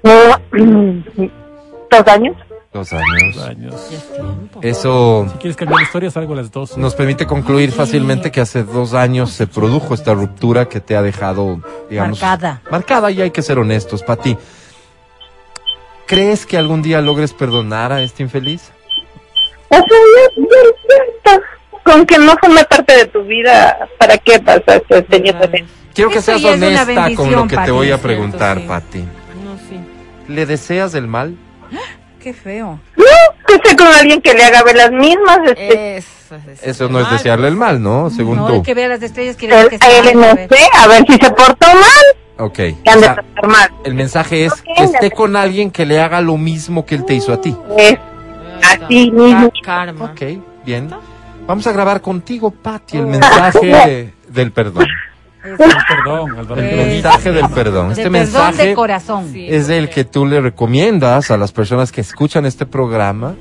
¿Dos 1.90 2.08
años? 2.08 2.36
Dos 2.74 2.94
años. 2.94 3.36
Dos 3.36 3.44
años. 3.48 3.74
Es. 3.92 4.78
Eso 4.78 5.26
Si 5.32 5.38
quieres 5.40 5.56
cambiar 5.56 5.80
la 5.80 5.84
historia, 5.86 6.12
salgo 6.12 6.34
a 6.34 6.38
las 6.38 6.52
dos. 6.52 6.78
nos 6.78 6.96
permite 6.96 7.26
concluir 7.26 7.72
fácilmente 7.72 8.32
que 8.32 8.42
hace 8.42 8.64
dos 8.64 8.94
años 8.94 9.32
se 9.32 9.48
produjo 9.48 9.94
esta 9.94 10.14
ruptura 10.14 10.68
que 10.68 10.80
te 10.80 10.96
ha 10.96 11.02
dejado, 11.02 11.62
digamos, 11.90 12.22
Marcada. 12.22 12.62
Marcada 12.70 13.12
y 13.12 13.22
hay 13.22 13.32
que 13.32 13.42
ser 13.42 13.58
honestos, 13.58 14.04
Pati. 14.04 14.38
¿Crees 16.06 16.46
que 16.46 16.58
algún 16.58 16.82
día 16.82 17.02
logres 17.02 17.34
perdonar 17.34 17.92
a 17.92 18.02
este 18.02 18.24
infeliz? 18.24 18.72
O 19.70 19.76
sea, 19.76 19.84
ya, 19.86 20.30
ya, 20.38 21.36
ya, 21.36 21.42
con 21.88 22.06
que 22.06 22.18
no 22.18 22.36
forme 22.38 22.64
parte 22.66 22.96
de 22.98 23.06
tu 23.06 23.24
vida, 23.24 23.88
¿para 23.98 24.18
qué 24.18 24.40
pasaste 24.40 25.02
teniendo 25.04 25.42
gente? 25.50 25.66
Quiero 25.94 26.10
que 26.12 26.22
seas 26.22 26.44
honesta 26.44 27.16
con 27.16 27.32
lo 27.32 27.48
que 27.48 27.58
te 27.58 27.72
voy 27.72 27.88
a 27.88 27.98
Cierto, 27.98 28.04
preguntar, 28.08 28.58
sí. 28.60 28.64
Pati. 28.68 29.00
No, 29.00 29.58
sí. 29.70 29.80
¿Le 30.28 30.46
deseas 30.46 30.94
el 30.94 31.08
mal? 31.08 31.36
Qué 32.22 32.34
feo. 32.34 32.80
No, 32.98 33.06
que 33.48 33.56
esté 33.56 33.76
con 33.76 33.88
alguien 33.88 34.22
que 34.22 34.34
le 34.34 34.44
haga 34.44 34.62
ver 34.64 34.76
las 34.76 34.92
mismas, 34.92 35.40
este, 35.46 35.98
Eso, 35.98 36.36
es 36.52 36.64
Eso 36.64 36.90
no 36.90 37.00
es 37.00 37.10
desearle 37.10 37.48
el 37.48 37.56
mal, 37.56 37.82
¿no? 37.82 38.10
Según 38.10 38.36
No, 38.38 38.48
tú. 38.48 38.64
que 38.64 38.74
vea 38.74 38.90
las 38.90 39.02
estrellas 39.02 39.38
quiere 39.38 39.56
él, 39.60 39.64
decir 39.70 39.80
que 39.80 39.86
a 39.86 39.90
está 39.90 40.10
él 40.12 40.16
mal, 40.18 40.26
no 40.26 40.32
a 40.32 40.36
ver. 40.36 40.50
sé, 40.50 40.68
a 40.74 40.88
ver 40.88 41.06
si 41.08 41.14
se 41.14 41.32
portó 41.32 41.68
mal, 41.68 42.48
Ok. 42.48 42.54
que 42.54 42.76
o 42.86 42.92
han 42.92 43.00
de 43.00 43.06
sea, 43.06 43.24
mal. 43.48 43.70
el 43.86 43.94
mensaje 43.94 44.46
es 44.46 44.52
Ok, 44.54 44.60
que 44.76 44.84
esté 44.84 45.12
con 45.12 45.36
alguien 45.38 45.72
que 45.72 45.86
le 45.86 46.02
haga 46.02 46.20
lo 46.22 46.36
mismo 46.38 46.86
que 46.86 46.96
él 46.96 47.06
te 47.06 47.14
hizo 47.14 47.32
a 47.34 47.40
ti. 47.42 47.56
Es 47.78 47.98
así 48.62 49.10
mismo. 49.12 49.50
Ca- 49.50 49.86
Karma. 49.86 50.06
Ok, 50.06 50.22
bien. 50.66 50.90
Vamos 51.48 51.66
a 51.66 51.72
grabar 51.72 52.02
contigo, 52.02 52.52
Pati, 52.52 52.98
el 52.98 53.08
mensaje 53.08 54.14
del 54.28 54.52
perdón. 54.52 54.86
Perdón, 55.42 56.38
Álvaro. 56.38 56.62
El 56.62 56.70
qué 56.70 56.76
bonito. 56.76 56.94
mensaje 56.94 57.32
del 57.32 57.50
perdón. 57.50 57.88
De 57.88 57.92
Este 57.94 58.04
perdón 58.04 58.12
mensaje 58.12 58.68
de 58.68 58.74
corazón. 58.76 59.32
Es 59.36 59.70
el 59.70 59.90
que 59.90 60.04
tú 60.04 60.26
le 60.26 60.42
recomiendas 60.42 61.32
a 61.32 61.38
las 61.38 61.54
personas 61.54 61.92
que 61.94 62.02
escuchan 62.02 62.46
este 62.46 62.66
programa. 62.66 63.36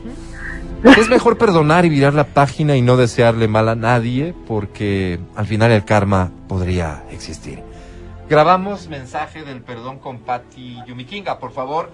Es 0.85 1.09
mejor 1.09 1.37
perdonar 1.37 1.85
y 1.85 1.89
virar 1.89 2.15
la 2.15 2.25
página 2.25 2.77
y 2.77 2.83
no 2.83 2.97
desearle 2.97 3.49
mal 3.49 3.69
a 3.69 3.75
nadie 3.75 4.35
porque 4.47 5.19
al 5.35 5.47
final 5.47 5.73
el 5.73 5.85
karma 5.85 6.31
podría 6.49 7.03
existir. 7.11 7.61
Grabamos 8.29 8.89
mensaje 8.89 9.43
del 9.43 9.63
perdón 9.63 9.99
con 9.99 10.19
Patti 10.19 10.79
Yumikinga, 10.87 11.41
por 11.41 11.53
favor. 11.53 11.91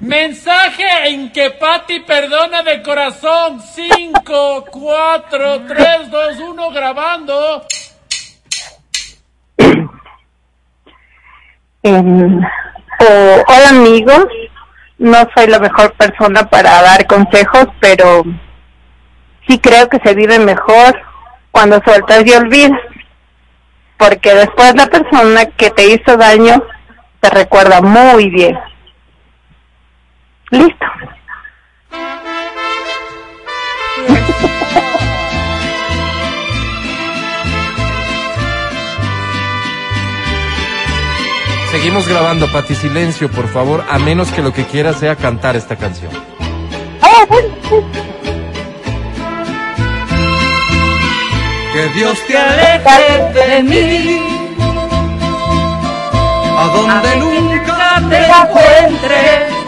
Mensaje 0.00 1.08
en 1.08 1.30
que 1.32 1.50
Patti 1.50 2.00
perdona 2.00 2.62
de 2.62 2.82
corazón. 2.82 3.60
5, 3.60 4.64
4, 4.70 5.62
3, 5.66 6.10
2, 6.10 6.38
1, 6.40 6.70
grabando. 6.70 7.66
Em, 11.82 12.38
o- 13.00 13.44
hola 13.48 13.68
amigos, 13.70 14.26
no 14.98 15.16
soy 15.34 15.46
la 15.46 15.58
mejor 15.58 15.92
persona 15.94 16.48
para 16.48 16.82
dar 16.82 17.06
consejos, 17.06 17.66
pero 17.80 18.22
sí 19.48 19.58
creo 19.58 19.88
que 19.88 19.98
se 20.04 20.14
vive 20.14 20.38
mejor 20.38 21.00
cuando 21.50 21.80
sueltas 21.84 22.24
y 22.26 22.32
olvidas, 22.34 22.78
porque 23.98 24.34
después 24.34 24.74
la 24.74 24.86
persona 24.86 25.46
que 25.56 25.70
te 25.70 25.86
hizo 25.86 26.16
daño 26.16 26.62
te 27.20 27.30
recuerda 27.30 27.80
muy 27.80 28.28
bien. 28.30 28.58
Listo. 30.50 30.86
Seguimos 41.70 42.08
grabando, 42.08 42.50
Pati, 42.50 42.74
silencio, 42.74 43.30
por 43.30 43.46
favor, 43.46 43.84
a 43.88 43.98
menos 44.00 44.32
que 44.32 44.42
lo 44.42 44.52
que 44.52 44.64
quieras 44.64 44.96
sea 44.96 45.14
cantar 45.14 45.54
esta 45.54 45.76
canción. 45.76 46.10
Ah. 47.00 47.24
Que 51.72 51.86
Dios 51.94 52.18
te 52.26 52.36
aleje 52.36 53.32
de 53.32 53.62
mí, 53.62 54.20
a 56.58 56.66
donde 56.74 57.16
nunca 57.16 58.02
te 58.10 58.18
encuentre, 58.26 59.59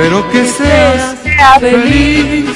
pero 0.00 0.26
que 0.30 0.46
seas 0.46 1.14
feliz 1.60 2.48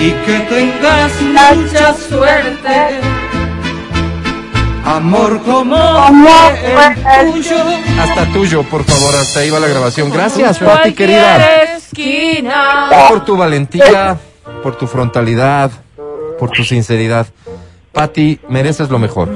y 0.00 0.10
que 0.10 0.40
tengas 0.50 1.12
mucha 1.22 1.94
suerte. 1.94 3.00
Amor 4.84 5.40
como 5.44 5.76
Amor 5.76 6.52
el 7.20 7.32
tuyo. 7.34 7.56
Hasta 8.00 8.24
tuyo, 8.32 8.64
por 8.64 8.82
favor, 8.82 9.14
hasta 9.14 9.38
ahí 9.38 9.50
va 9.50 9.60
la 9.60 9.68
grabación. 9.68 10.10
Gracias, 10.10 10.58
Pati, 10.58 10.92
querida. 10.92 11.62
Esquina. 11.76 12.88
por 13.08 13.24
tu 13.24 13.36
valentía, 13.36 14.18
por 14.60 14.74
tu 14.74 14.88
frontalidad, 14.88 15.70
por 16.36 16.50
tu 16.50 16.64
sinceridad. 16.64 17.28
Patti, 17.92 18.40
mereces 18.48 18.90
lo 18.90 18.98
mejor. 18.98 19.28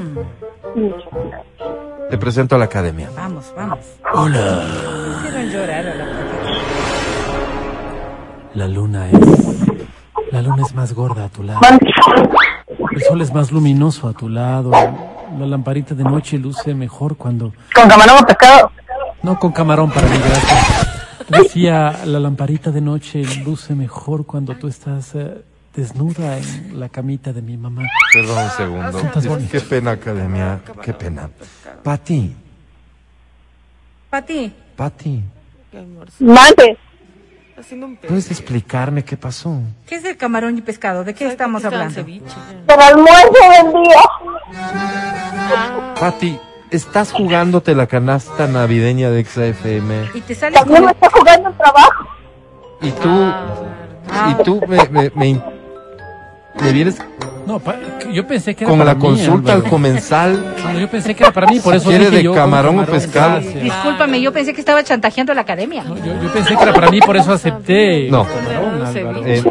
Te 2.09 2.17
presento 2.17 2.55
a 2.55 2.59
la 2.59 2.65
academia. 2.65 3.09
Vamos, 3.15 3.53
vamos. 3.55 3.79
Hola. 4.13 5.23
Llorar 5.53 5.85
a 5.85 5.93
la 5.93 6.05
La 8.55 8.67
luna 8.67 9.07
es. 9.07 9.19
La 10.31 10.41
luna 10.41 10.63
es 10.65 10.73
más 10.73 10.93
gorda 10.93 11.25
a 11.25 11.29
tu 11.29 11.43
lado. 11.43 11.61
El 12.91 13.01
sol 13.03 13.21
es 13.21 13.31
más 13.31 13.51
luminoso 13.51 14.07
a 14.07 14.13
tu 14.13 14.29
lado. 14.29 14.71
La 14.71 15.45
lamparita 15.45 15.93
de 15.93 16.03
noche 16.03 16.39
luce 16.39 16.73
mejor 16.73 17.17
cuando. 17.17 17.53
Con 17.75 17.87
camarón 17.87 18.23
o 18.23 18.25
pescado. 18.25 18.71
No 19.21 19.37
con 19.37 19.51
camarón 19.51 19.91
para 19.91 20.07
mí, 20.07 20.17
gracias. 20.17 20.87
Decía, 21.29 21.99
la 22.05 22.19
lamparita 22.19 22.71
de 22.71 22.81
noche 22.81 23.23
luce 23.45 23.75
mejor 23.75 24.25
cuando 24.25 24.55
tú 24.55 24.67
estás 24.67 25.13
eh, 25.13 25.43
desnuda 25.75 26.39
en 26.39 26.79
la 26.79 26.89
camita 26.89 27.31
de 27.31 27.43
mi 27.43 27.57
mamá. 27.57 27.83
Perdón 28.11 28.43
un 28.43 28.49
segundo. 28.49 29.29
Bonita. 29.29 29.51
Qué 29.51 29.61
pena, 29.61 29.91
academia. 29.91 30.61
Qué 30.81 30.93
pena. 30.93 31.29
Patti, 31.83 32.35
Pati, 34.09 34.51
Patti, 34.75 35.23
Amor, 35.79 36.07
Mande. 36.19 36.77
haciendo 37.57 37.87
un 37.87 37.95
pedo. 37.97 38.09
¿puedes 38.09 38.29
explicarme 38.31 39.03
qué 39.03 39.17
pasó? 39.17 39.59
¿qué 39.87 39.95
es 39.95 40.05
el 40.05 40.17
camarón 40.17 40.57
y 40.57 40.61
pescado? 40.61 41.03
¿De 41.03 41.13
qué 41.13 41.27
estamos 41.27 41.63
hablando? 41.65 41.93
ceviche. 41.93 42.35
El 42.67 42.79
almuerzo 42.79 43.73
del 43.73 43.83
día. 43.83 44.01
Patti, 45.99 46.39
¿estás 46.71 47.11
jugándote 47.11 47.75
la 47.75 47.87
canasta 47.87 48.47
navideña 48.47 49.09
de 49.09 49.23
XFM? 49.25 50.09
Y 50.13 50.21
te 50.21 50.35
sales 50.35 50.59
También 50.59 50.83
con... 50.83 50.85
me 50.85 50.91
está 50.91 51.09
jugando 51.09 51.49
el 51.49 51.55
trabajo. 51.57 52.07
Y 52.81 52.91
tú, 52.91 53.33
Ah, 54.15 54.37
y 54.39 54.43
tú 54.43 54.61
me, 54.67 54.77
me, 54.89 55.11
me, 55.15 55.41
No, 57.45 57.59
pa- 57.59 57.75
yo 58.11 58.25
pensé 58.25 58.55
que 58.55 58.63
era 58.63 58.69
con 58.71 58.79
para 58.79 58.91
la 58.93 58.95
mí, 58.95 59.01
consulta 59.01 59.53
al 59.53 59.63
comensal. 59.63 60.55
No, 60.63 60.79
yo 60.79 60.89
pensé 60.89 61.13
que 61.13 61.23
era 61.23 61.33
para 61.33 61.47
mí, 61.47 61.59
por 61.59 61.75
eso 61.75 61.89
¿Quiere 61.89 62.05
dije 62.05 62.17
de 62.17 62.23
yo, 62.23 62.33
camarón 62.33 62.79
o 62.79 62.85
pescado? 62.85 63.41
gracias. 63.41 63.63
Discúlpame, 63.63 64.21
yo 64.21 64.31
pensé 64.31 64.53
que 64.53 64.61
estaba 64.61 64.81
chantajeando 64.83 65.31
a 65.33 65.35
la 65.35 65.41
academia. 65.41 65.83
No, 65.83 65.97
yo, 65.97 66.21
yo 66.21 66.31
pensé 66.31 66.55
que 66.55 66.63
era 66.63 66.73
para 66.73 66.89
mí, 66.89 66.99
por 67.01 67.17
eso 67.17 67.33
acepté. 67.33 68.07
No. 68.09 68.25
Camarón. 68.25 69.23
Eh, 69.27 69.43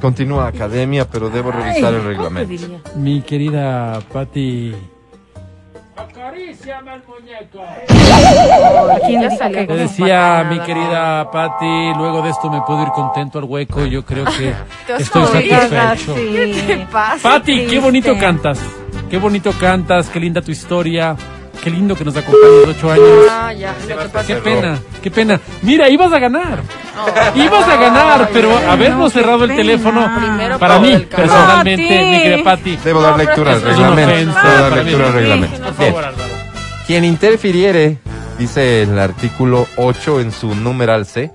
continúa 0.00 0.48
academia, 0.48 1.06
pero 1.08 1.30
debo 1.30 1.52
revisar 1.52 1.94
el 1.94 2.04
reglamento. 2.04 2.80
Mi 2.96 3.22
querida 3.22 4.00
Patti. 4.12 4.74
¿Quién 9.06 9.22
Ya 9.22 9.28
le 9.28 9.36
salió 9.36 9.58
que- 9.58 9.62
Te 9.62 9.66
con 9.66 9.76
decía 9.78 10.46
mi 10.48 10.58
querida 10.60 11.30
Patti, 11.30 11.92
luego 11.96 12.22
de 12.22 12.30
esto 12.30 12.50
me 12.50 12.60
puedo 12.62 12.82
ir 12.82 12.88
contento 12.88 13.38
al 13.38 13.44
hueco. 13.44 13.84
Yo 13.84 14.04
creo 14.04 14.24
que 14.24 14.54
Te 14.86 15.02
estoy 15.02 15.26
satisfecho. 15.26 16.14
¿Qué 16.14 16.86
pasa? 16.90 17.28
Patti, 17.28 17.66
qué 17.66 17.78
bonito 17.78 18.16
cantas. 18.18 18.58
Qué 19.10 19.18
bonito 19.18 19.52
cantas, 19.58 20.08
qué 20.08 20.18
linda 20.20 20.40
tu 20.40 20.50
historia. 20.50 21.14
Qué 21.62 21.70
lindo 21.70 21.94
que 21.94 22.04
nos 22.04 22.16
acompañes 22.16 22.66
ocho 22.68 22.90
años. 22.90 23.06
Ah, 23.30 23.52
ya. 23.52 23.74
Qué 24.26 24.34
pena, 24.36 24.78
qué 25.02 25.10
pena. 25.10 25.40
Mira, 25.62 25.88
ibas 25.88 26.12
a 26.12 26.18
ganar. 26.18 26.58
Ibas 27.34 27.68
a 27.68 27.76
ganar, 27.76 28.30
pero 28.32 28.56
habernos 28.68 29.12
cerrado 29.12 29.44
el 29.44 29.50
pena. 29.50 29.62
teléfono, 29.62 30.10
Primero 30.16 30.58
para 30.58 30.78
mí, 30.78 31.06
personalmente, 31.10 31.82
mi 31.82 32.22
querida 32.22 32.44
Patti, 32.44 32.76
Debo 32.76 33.00
dar 33.02 33.16
lectura 33.16 33.52
al 33.54 33.62
reglamento. 33.62 34.12
ofensa 34.12 34.42
Debo 34.42 34.62
dar 34.62 34.84
lectura 34.84 35.06
al 35.06 35.12
reglamento. 35.12 35.72
Quien 36.86 37.04
interfiriere, 37.04 37.98
dice 38.38 38.82
el 38.82 38.98
artículo 38.98 39.66
8 39.76 40.20
en 40.20 40.32
su 40.32 40.54
numeral 40.54 41.06
C, 41.06 41.30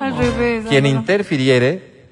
Al 0.00 0.16
revés. 0.16 0.66
quien 0.68 0.86
interfiriere 0.86 2.06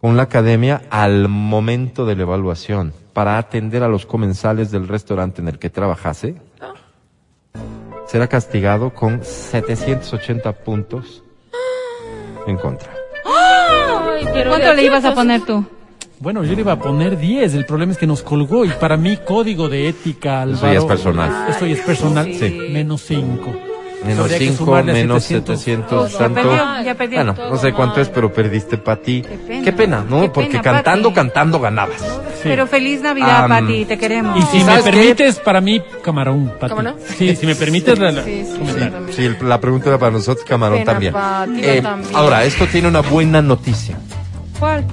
con 0.00 0.16
la 0.16 0.24
academia 0.24 0.82
al 0.90 1.28
momento 1.28 2.06
de 2.06 2.16
la 2.16 2.22
evaluación 2.22 2.92
para 3.12 3.38
atender 3.38 3.82
a 3.82 3.88
los 3.88 4.06
comensales 4.06 4.70
del 4.70 4.88
restaurante 4.88 5.42
en 5.42 5.48
el 5.48 5.58
que 5.58 5.68
trabajase, 5.70 6.36
será 8.06 8.26
castigado 8.26 8.90
con 8.90 9.22
780 9.24 10.52
puntos 10.64 11.22
en 12.46 12.56
contra. 12.56 12.90
Ay, 13.24 14.26
¿Cuánto 14.46 14.74
le 14.74 14.84
ibas 14.84 15.04
a 15.04 15.14
poner 15.14 15.42
tú? 15.42 15.64
Bueno, 16.18 16.44
yo 16.44 16.54
le 16.54 16.60
iba 16.60 16.72
a 16.72 16.78
poner 16.78 17.18
10, 17.18 17.54
el 17.54 17.66
problema 17.66 17.92
es 17.92 17.98
que 17.98 18.06
nos 18.06 18.22
colgó 18.22 18.64
y 18.64 18.68
para 18.68 18.96
mí 18.96 19.16
código 19.16 19.68
de 19.68 19.88
ética, 19.88 20.42
Álvaro. 20.42 20.72
ya 20.72 20.78
es 20.78 20.84
personal. 20.84 21.46
Esto 21.48 21.66
ya 21.66 21.74
es 21.74 21.80
personal, 21.80 22.32
sí. 22.32 22.68
menos 22.70 23.02
5. 23.02 23.71
Menos 24.04 24.24
Habría 24.24 24.38
que 24.38 24.44
5, 24.48 24.64
sumarle 24.64 24.92
menos 24.94 25.22
700. 25.22 25.60
700, 25.60 26.12
Ya 26.12 26.18
tanto. 26.18 26.34
perdió, 26.34 26.82
ya 26.84 26.94
perdió. 26.96 27.16
Bueno, 27.24 27.34
no 27.50 27.56
sé 27.56 27.72
cuánto 27.72 28.00
es, 28.00 28.08
pero 28.08 28.32
perdiste, 28.32 28.76
Pati. 28.76 29.22
Qué 29.22 29.28
pena. 29.38 29.64
Qué 29.64 29.72
pena, 29.72 30.04
¿no? 30.08 30.22
Qué 30.22 30.28
Porque 30.30 30.50
pena, 30.50 30.62
cantando, 30.62 31.08
Pati. 31.10 31.14
cantando 31.14 31.60
ganabas. 31.60 32.02
Pero 32.42 32.66
feliz 32.66 33.00
Navidad, 33.00 33.46
Pati, 33.48 33.84
te 33.84 33.96
queremos. 33.98 34.36
Y 34.38 34.42
si 34.58 34.64
me 34.64 34.82
permites, 34.82 35.38
para 35.38 35.60
mí, 35.60 35.80
camarón, 36.02 36.52
Pati. 36.58 36.70
¿Cómo 36.70 36.82
no? 36.82 36.94
Sí, 37.16 37.36
si 37.36 37.46
me 37.46 37.54
permites, 37.54 37.96
la, 37.98 38.10
la- 38.10 38.24
Sí, 38.24 38.44
sí. 38.44 39.12
Sí, 39.12 39.30
la 39.42 39.60
pregunta 39.60 39.88
era 39.88 39.98
para 39.98 40.10
nosotros, 40.10 40.44
Camarón 40.44 40.78
Pena, 40.78 40.92
también. 40.92 41.12
Pati, 41.12 41.60
yo 41.62 41.68
Eh, 41.68 41.80
también. 41.82 42.16
ahora, 42.16 42.44
esto 42.44 42.66
tiene 42.66 42.88
una 42.88 43.00
buena 43.02 43.40
noticia. 43.40 43.96
¿Cuál? 44.58 44.84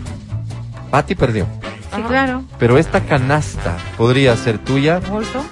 Pati 0.91 1.16
perdió. 1.16 1.47
Sí, 1.95 2.01
claro. 2.07 2.43
Pero 2.60 2.78
esta 2.78 3.01
canasta 3.01 3.76
podría 3.97 4.36
ser 4.38 4.60
tuya 4.60 4.99
¿Bolso? 5.10 5.43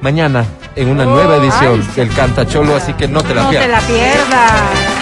mañana 0.00 0.44
en 0.76 0.88
una 0.88 1.04
nueva 1.04 1.36
edición 1.36 1.86
del 1.94 2.08
Cantacholo, 2.14 2.76
así 2.76 2.94
que 2.94 3.08
no 3.08 3.22
te 3.22 3.34
la 3.34 3.42
No 3.44 3.50
te 3.50 3.56
pierdas. 3.58 3.82
la 3.82 3.88
pierdas. 3.88 5.01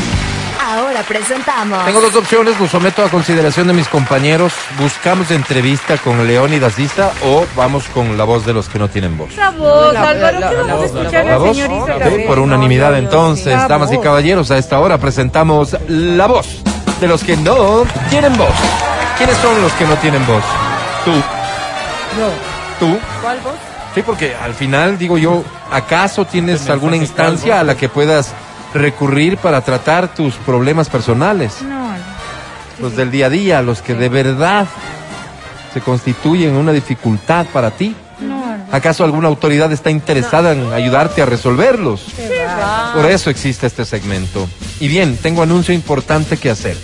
Ahora 0.63 1.01
presentamos. 1.01 1.83
Tengo 1.85 2.01
dos 2.01 2.15
opciones, 2.15 2.59
lo 2.59 2.67
someto 2.67 3.03
a 3.03 3.09
consideración 3.09 3.67
de 3.67 3.73
mis 3.73 3.87
compañeros. 3.87 4.53
¿Buscamos 4.79 5.31
entrevista 5.31 5.97
con 5.97 6.27
Leónidas 6.27 6.77
Issa 6.77 7.11
o 7.23 7.45
vamos 7.55 7.85
con 7.87 8.15
la 8.15 8.25
voz 8.25 8.45
de 8.45 8.53
los 8.53 8.69
que 8.69 8.77
no 8.77 8.87
tienen 8.87 9.17
voz? 9.17 9.35
La 9.35 9.49
voz, 9.49 9.95
Álvaro, 9.95 10.37
¿qué 10.37 10.55
vamos 10.55 10.81
a 10.81 10.85
escuchar 10.85 11.25
¿La 11.25 11.37
voz? 11.37 11.57
por 12.27 12.39
unanimidad 12.39 12.95
entonces, 12.97 13.55
damas 13.67 13.91
y 13.91 13.97
caballeros, 13.97 14.51
a 14.51 14.59
esta 14.59 14.79
hora 14.79 14.99
presentamos 14.99 15.75
la 15.87 16.27
voz 16.27 16.61
de 16.99 17.07
los 17.07 17.23
que 17.23 17.35
no 17.37 17.83
tienen 18.11 18.37
voz. 18.37 18.53
¿Quiénes 19.17 19.37
son 19.37 19.59
los 19.61 19.71
que 19.73 19.85
no 19.85 19.95
tienen 19.95 20.25
voz? 20.27 20.43
Tú. 21.03 21.11
¿Tú? 22.79 22.99
¿Cuál 23.21 23.39
voz? 23.39 23.53
Sí, 23.95 24.03
porque 24.03 24.35
al 24.35 24.53
final, 24.53 24.97
digo 24.97 25.17
yo, 25.17 25.43
¿acaso 25.71 26.25
tienes 26.25 26.69
alguna 26.69 26.95
instancia 26.95 27.59
a 27.59 27.63
la 27.63 27.75
que 27.75 27.89
puedas 27.89 28.33
recurrir 28.73 29.37
para 29.37 29.61
tratar 29.61 30.13
tus 30.13 30.35
problemas 30.35 30.89
personales? 30.89 31.61
No, 31.61 31.91
Los 32.79 32.95
del 32.95 33.11
día 33.11 33.27
a 33.27 33.29
día, 33.29 33.61
los 33.61 33.81
que 33.81 33.93
de 33.93 34.09
verdad 34.09 34.67
se 35.73 35.81
constituyen 35.81 36.55
una 36.55 36.71
dificultad 36.71 37.45
para 37.47 37.71
ti. 37.71 37.95
¿Acaso 38.71 39.03
alguna 39.03 39.27
autoridad 39.27 39.71
está 39.73 39.91
interesada 39.91 40.53
en 40.53 40.71
ayudarte 40.71 41.21
a 41.21 41.25
resolverlos? 41.25 42.05
Por 42.93 43.05
eso 43.05 43.29
existe 43.29 43.67
este 43.67 43.83
segmento. 43.83 44.47
Y 44.79 44.87
bien, 44.87 45.17
tengo 45.17 45.43
anuncio 45.43 45.73
importante 45.73 46.37
que 46.37 46.49
hacer. 46.49 46.77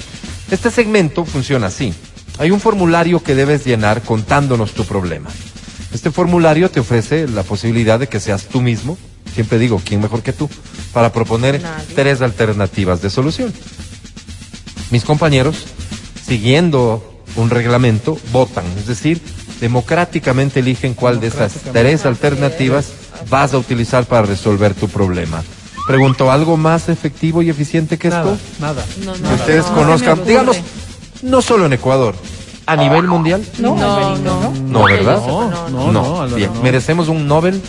Este 0.52 0.70
segmento 0.70 1.24
funciona 1.24 1.68
así. 1.68 1.94
Hay 2.40 2.52
un 2.52 2.60
formulario 2.60 3.24
que 3.24 3.36
debes 3.36 3.66
llenar 3.66 4.02
contándonos 4.02 4.74
tu 4.74 4.84
problema. 4.86 5.30
Este 5.94 6.12
formulario 6.12 6.70
te 6.70 6.82
ofrece 6.82 7.28
la 7.28 7.44
posibilidad 7.44 8.00
de 8.00 8.08
que 8.08 8.20
seas 8.20 8.46
tú 8.46 8.62
mismo, 8.62 8.98
siempre 9.38 9.60
digo, 9.60 9.80
¿quién 9.86 10.02
mejor 10.02 10.24
que 10.24 10.34
tú? 10.34 10.50
Para 10.94 11.14
proponer 11.14 11.62
Nadie. 11.62 11.94
tres 11.94 12.22
alternativas 12.24 13.04
de 13.04 13.12
solución. 13.12 13.54
Mis 14.90 15.04
compañeros, 15.04 15.56
siguiendo 16.26 17.04
un 17.36 17.52
reglamento, 17.52 18.18
votan, 18.32 18.66
es 18.80 18.88
decir, 18.88 19.22
democráticamente 19.62 20.62
eligen 20.62 20.96
cuál 20.96 21.20
de 21.20 21.28
esas 21.28 21.52
tres 21.72 22.06
alternativas 22.08 22.88
vas 23.30 23.54
a 23.54 23.60
utilizar 23.60 24.06
para 24.06 24.24
resolver 24.26 24.74
tu 24.74 24.88
problema. 24.88 25.44
Pregunto, 25.88 26.32
¿algo 26.32 26.58
más 26.58 26.90
efectivo 26.90 27.44
y 27.44 27.50
eficiente 27.52 27.98
que 28.00 28.10
Nada, 28.10 28.34
esto? 28.34 28.44
nada. 28.60 28.84
No, 29.06 29.14
Que 29.14 29.34
ustedes 29.36 29.66
no, 29.68 29.76
conozcan, 29.76 30.26
digamos, 30.26 30.58
no 31.22 31.42
solo 31.44 31.68
en 31.68 31.74
Ecuador, 31.74 32.16
a 32.66 32.76
nivel 32.76 33.08
mundial. 33.08 33.46
No, 33.60 33.76
No, 33.76 34.18
no. 34.18 34.52
No, 34.52 34.84
¿verdad? 34.86 35.22
No, 35.26 35.70
no, 35.70 35.92
no, 35.92 36.36
Bien, 36.36 36.52
no. 36.54 36.62
merecemos 36.64 37.08
un 37.08 37.28
Nobel. 37.28 37.62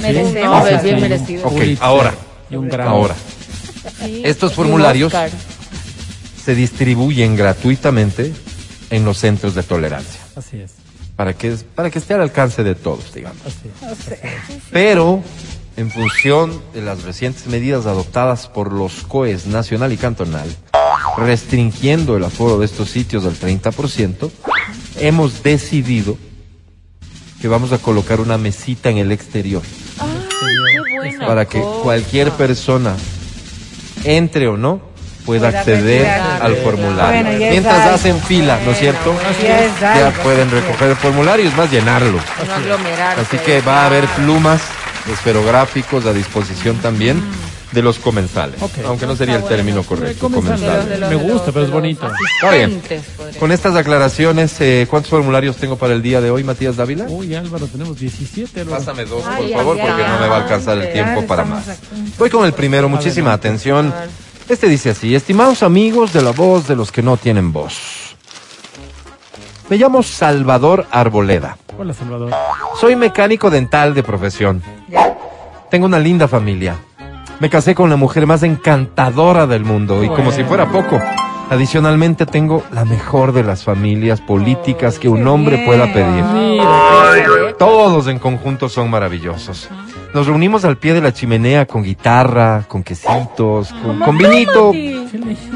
Merecemos. 0.00 0.60
No, 0.62 0.66
es 0.66 0.82
bien 0.82 0.96
Sí. 0.96 1.00
merecido. 1.02 1.46
Ok, 1.46 1.52
Pulitzer 1.52 1.78
ahora. 1.84 2.14
Y 2.50 2.56
un 2.56 2.68
gran. 2.68 2.88
Ahora, 2.88 3.14
Sí. 4.04 4.22
estos 4.24 4.54
formularios 4.54 5.12
se 6.44 6.54
distribuyen 6.54 7.36
gratuitamente 7.36 8.32
en 8.90 9.04
los 9.04 9.18
centros 9.18 9.54
de 9.54 9.62
tolerancia. 9.62 10.20
Así 10.36 10.58
es. 10.60 10.72
Para 11.16 11.34
que, 11.34 11.54
para 11.74 11.90
que 11.90 11.98
esté 11.98 12.14
al 12.14 12.22
alcance 12.22 12.62
de 12.64 12.74
todos, 12.74 13.12
digamos. 13.14 13.38
Así 13.46 13.68
es. 13.68 14.60
Pero, 14.70 15.22
en 15.76 15.90
función 15.90 16.60
de 16.74 16.82
las 16.82 17.02
recientes 17.04 17.46
medidas 17.46 17.86
adoptadas 17.86 18.48
por 18.48 18.72
los 18.72 19.02
COES 19.06 19.46
nacional 19.46 19.92
y 19.92 19.96
cantonal, 19.98 20.48
restringiendo 21.18 22.16
el 22.16 22.24
aforo 22.24 22.58
de 22.58 22.66
estos 22.66 22.90
sitios 22.90 23.24
al 23.26 23.34
30%, 23.34 24.30
hemos 24.98 25.42
decidido 25.42 26.16
que 27.40 27.48
vamos 27.48 27.72
a 27.72 27.78
colocar 27.78 28.20
una 28.20 28.38
mesita 28.38 28.90
en 28.90 28.98
el 28.98 29.12
exterior 29.12 29.62
buena 31.08 31.26
para 31.26 31.44
que 31.46 31.60
cosa. 31.60 31.82
cualquier 31.82 32.30
persona, 32.32 32.94
entre 34.04 34.48
o 34.48 34.56
no, 34.56 34.80
pueda 35.26 35.48
acceder 35.48 35.98
retirar. 35.98 36.42
al 36.42 36.56
formulario. 36.56 37.22
Bueno, 37.22 37.38
Mientras 37.38 37.86
hacen 37.86 38.20
fila, 38.20 38.58
¿no 38.64 38.72
es 38.72 38.78
cierto? 38.78 39.14
Ya 39.80 40.12
pueden 40.22 40.50
recoger 40.50 40.90
el 40.90 40.96
formulario, 40.96 41.48
es 41.48 41.56
más, 41.56 41.70
llenarlo. 41.70 42.18
No. 42.18 43.22
Así 43.22 43.38
que 43.38 43.60
va 43.60 43.82
a 43.82 43.86
haber 43.86 44.06
plumas, 44.08 44.62
esferográficos 45.12 46.06
a 46.06 46.12
disposición 46.12 46.76
también 46.78 47.22
de 47.72 47.82
los 47.82 47.98
comensales. 47.98 48.60
Aunque 48.84 49.06
no 49.06 49.14
sería 49.14 49.36
el 49.36 49.44
término 49.44 49.82
correcto, 49.82 50.28
Comensales. 50.30 51.00
Me 51.08 51.14
gusta, 51.14 51.52
pero 51.52 51.64
es 51.64 51.70
bonito. 51.70 52.06
Está 52.36 52.54
bien. 52.56 52.82
Con 53.38 53.52
estas 53.52 53.76
aclaraciones, 53.76 54.60
eh, 54.60 54.86
¿cuántos 54.90 55.10
formularios 55.10 55.56
tengo 55.56 55.76
para 55.76 55.94
el 55.94 56.02
día 56.02 56.20
de 56.20 56.30
hoy, 56.30 56.42
Matías 56.42 56.76
Dávila? 56.76 57.04
Uy, 57.08 57.34
Álvaro, 57.34 57.66
tenemos 57.66 57.98
17. 57.98 58.60
Álvaro. 58.60 58.78
Pásame 58.78 59.04
dos, 59.04 59.22
por 59.22 59.32
Ay, 59.32 59.52
favor, 59.52 59.76
ay, 59.80 59.86
porque 59.86 60.02
ay, 60.02 60.10
no 60.12 60.20
me 60.20 60.28
va 60.28 60.36
a 60.36 60.42
alcanzar 60.42 60.78
el 60.78 60.92
tiempo 60.92 61.26
para 61.26 61.44
más. 61.44 61.68
aquí. 61.68 61.86
Voy 62.18 62.30
con 62.30 62.44
el 62.44 62.52
primero, 62.52 62.88
muchísima 62.88 63.32
atención. 63.32 63.92
Este 64.48 64.66
dice 64.68 64.90
así, 64.90 65.14
estimados 65.14 65.62
amigos 65.62 66.12
de 66.12 66.22
la 66.22 66.32
voz 66.32 66.66
de 66.66 66.74
los 66.74 66.90
que 66.90 67.02
no 67.02 67.16
tienen 67.16 67.52
voz. 67.52 68.16
Me 69.68 69.76
llamo 69.76 70.02
Salvador 70.02 70.86
Arboleda. 70.90 71.56
Hola, 71.78 71.94
Salvador. 71.94 72.32
Soy 72.80 72.96
mecánico 72.96 73.48
dental 73.48 73.94
de 73.94 74.02
profesión. 74.02 74.60
Tengo 75.70 75.86
una 75.86 76.00
linda 76.00 76.26
familia. 76.26 76.76
Me 77.40 77.48
casé 77.48 77.74
con 77.74 77.88
la 77.88 77.96
mujer 77.96 78.26
más 78.26 78.42
encantadora 78.42 79.46
del 79.46 79.64
mundo 79.64 80.04
y 80.04 80.08
como 80.08 80.30
si 80.30 80.44
fuera 80.44 80.70
poco. 80.70 81.00
Adicionalmente 81.48 82.26
tengo 82.26 82.62
la 82.70 82.84
mejor 82.84 83.32
de 83.32 83.42
las 83.42 83.64
familias 83.64 84.20
políticas 84.20 84.98
que 84.98 85.08
un 85.08 85.26
hombre 85.26 85.64
pueda 85.64 85.90
pedir. 85.92 86.22
Todos 87.58 88.08
en 88.08 88.18
conjunto 88.18 88.68
son 88.68 88.90
maravillosos. 88.90 89.70
Nos 90.12 90.26
reunimos 90.26 90.66
al 90.66 90.76
pie 90.76 90.92
de 90.92 91.00
la 91.00 91.14
chimenea 91.14 91.66
con 91.66 91.82
guitarra, 91.82 92.64
con 92.68 92.82
quesitos, 92.82 93.72
con, 93.72 94.00
con 94.00 94.18
vinito, 94.18 94.72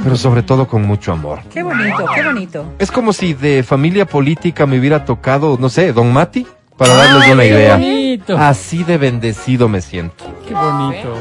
pero 0.03 0.17
sobre 0.17 0.43
todo 0.43 0.67
con 0.67 0.83
mucho 0.87 1.13
amor. 1.13 1.41
Qué 1.53 1.63
bonito, 1.63 2.07
qué 2.15 2.23
bonito. 2.25 2.65
Es 2.79 2.91
como 2.91 3.13
si 3.13 3.35
de 3.35 3.63
familia 3.63 4.07
política 4.07 4.65
me 4.65 4.79
hubiera 4.79 5.05
tocado, 5.05 5.59
no 5.61 5.69
sé, 5.69 5.93
Don 5.93 6.13
Mati, 6.13 6.47
para 6.77 6.95
darles 6.95 7.29
una 7.33 7.45
idea. 7.45 7.75
bonito. 7.75 8.37
Así 8.39 8.85
de 8.85 8.99
bendecido 8.99 9.69
me 9.69 9.81
siento. 9.81 10.25
Qué 10.47 10.55
bonito. 10.55 11.15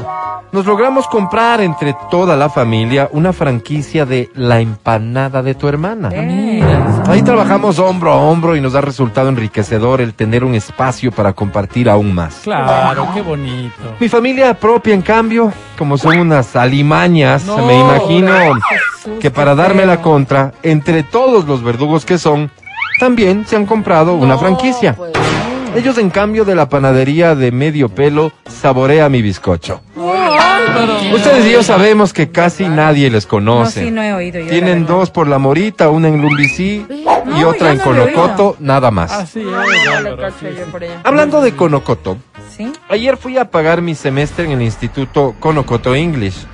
Nos 0.52 0.66
logramos 0.66 1.08
comprar 1.08 1.60
entre 1.60 1.96
toda 2.10 2.36
la 2.36 2.48
familia 2.48 3.08
una 3.12 3.32
franquicia 3.32 4.06
de 4.06 4.30
la 4.34 4.60
empanada 4.60 5.42
de 5.42 5.54
tu 5.54 5.66
hermana. 5.66 6.10
Mira. 6.10 7.02
Ahí 7.08 7.22
trabajamos 7.22 7.78
hombro 7.80 8.12
a 8.12 8.16
hombro 8.16 8.54
y 8.54 8.60
nos 8.60 8.74
ha 8.76 8.80
resultado 8.80 9.28
enriquecedor 9.28 10.00
el 10.00 10.14
tener 10.14 10.44
un 10.44 10.54
espacio 10.54 11.10
para 11.10 11.32
compartir 11.32 11.88
aún 11.90 12.14
más. 12.14 12.40
Claro, 12.44 13.08
qué 13.14 13.20
bonito. 13.22 13.74
Mi 13.98 14.08
familia 14.08 14.54
propia, 14.54 14.94
en 14.94 15.02
cambio, 15.02 15.52
como 15.76 15.98
son 15.98 16.18
unas 16.18 16.54
alimañas, 16.54 17.44
No, 17.44 17.58
me 17.66 17.78
imagino 17.78 18.32
Jesús, 18.68 19.18
que 19.20 19.30
para 19.30 19.54
darme 19.56 19.86
la 19.86 20.00
contra, 20.00 20.52
entre 20.62 21.02
todos 21.02 21.46
los 21.46 21.62
verdugos 21.64 22.04
que 22.04 22.16
son, 22.18 22.50
también 23.00 23.44
se 23.46 23.56
han 23.56 23.66
comprado 23.66 24.14
una 24.14 24.38
franquicia. 24.38 24.94
pues. 24.94 25.10
Ellos, 25.74 25.98
en 25.98 26.10
cambio 26.10 26.44
de 26.44 26.54
la 26.54 26.68
panadería 26.68 27.34
de 27.34 27.50
medio 27.52 27.88
pelo, 27.88 28.32
saborea 28.48 29.08
mi 29.08 29.22
bizcocho. 29.22 29.80
Álvaro. 29.96 30.98
Ustedes 31.14 31.46
y 31.46 31.52
yo 31.52 31.62
sabemos 31.62 32.12
que 32.12 32.30
casi 32.30 32.68
nadie 32.68 33.10
les 33.10 33.24
No, 33.24 33.30
conoce. 33.30 33.84
sí, 33.84 33.90
no 33.90 34.02
he 34.02 34.12
oído 34.12 34.38
yo. 34.38 34.46
la 34.46 34.50
Tienen 34.50 34.86
dos 34.86 35.10
por 35.10 35.26
la 35.28 35.38
Morita, 35.38 35.90
una 35.90 36.08
en 36.08 36.20
Lumbicí 36.22 36.86
y 36.88 37.04
No, 37.26 37.48
otra 37.48 37.72
en 37.72 37.78
Conocoto, 37.78 38.56
nada 38.60 38.90
más. 38.90 39.28
Sí, 39.30 39.42
allá. 39.42 40.16
Hablando 41.02 41.40
de 41.40 41.52
Conocoto, 41.54 42.18
¿Sí? 42.56 42.72
ayer 42.88 43.16
fui 43.16 43.36
a 43.38 43.50
pagar 43.50 43.82
mi 43.82 43.94
semestre 43.94 44.44
en 44.44 44.52
el 44.52 44.62
Instituto 44.62 45.34
Conocoto 45.40 45.94
English, 45.94 46.46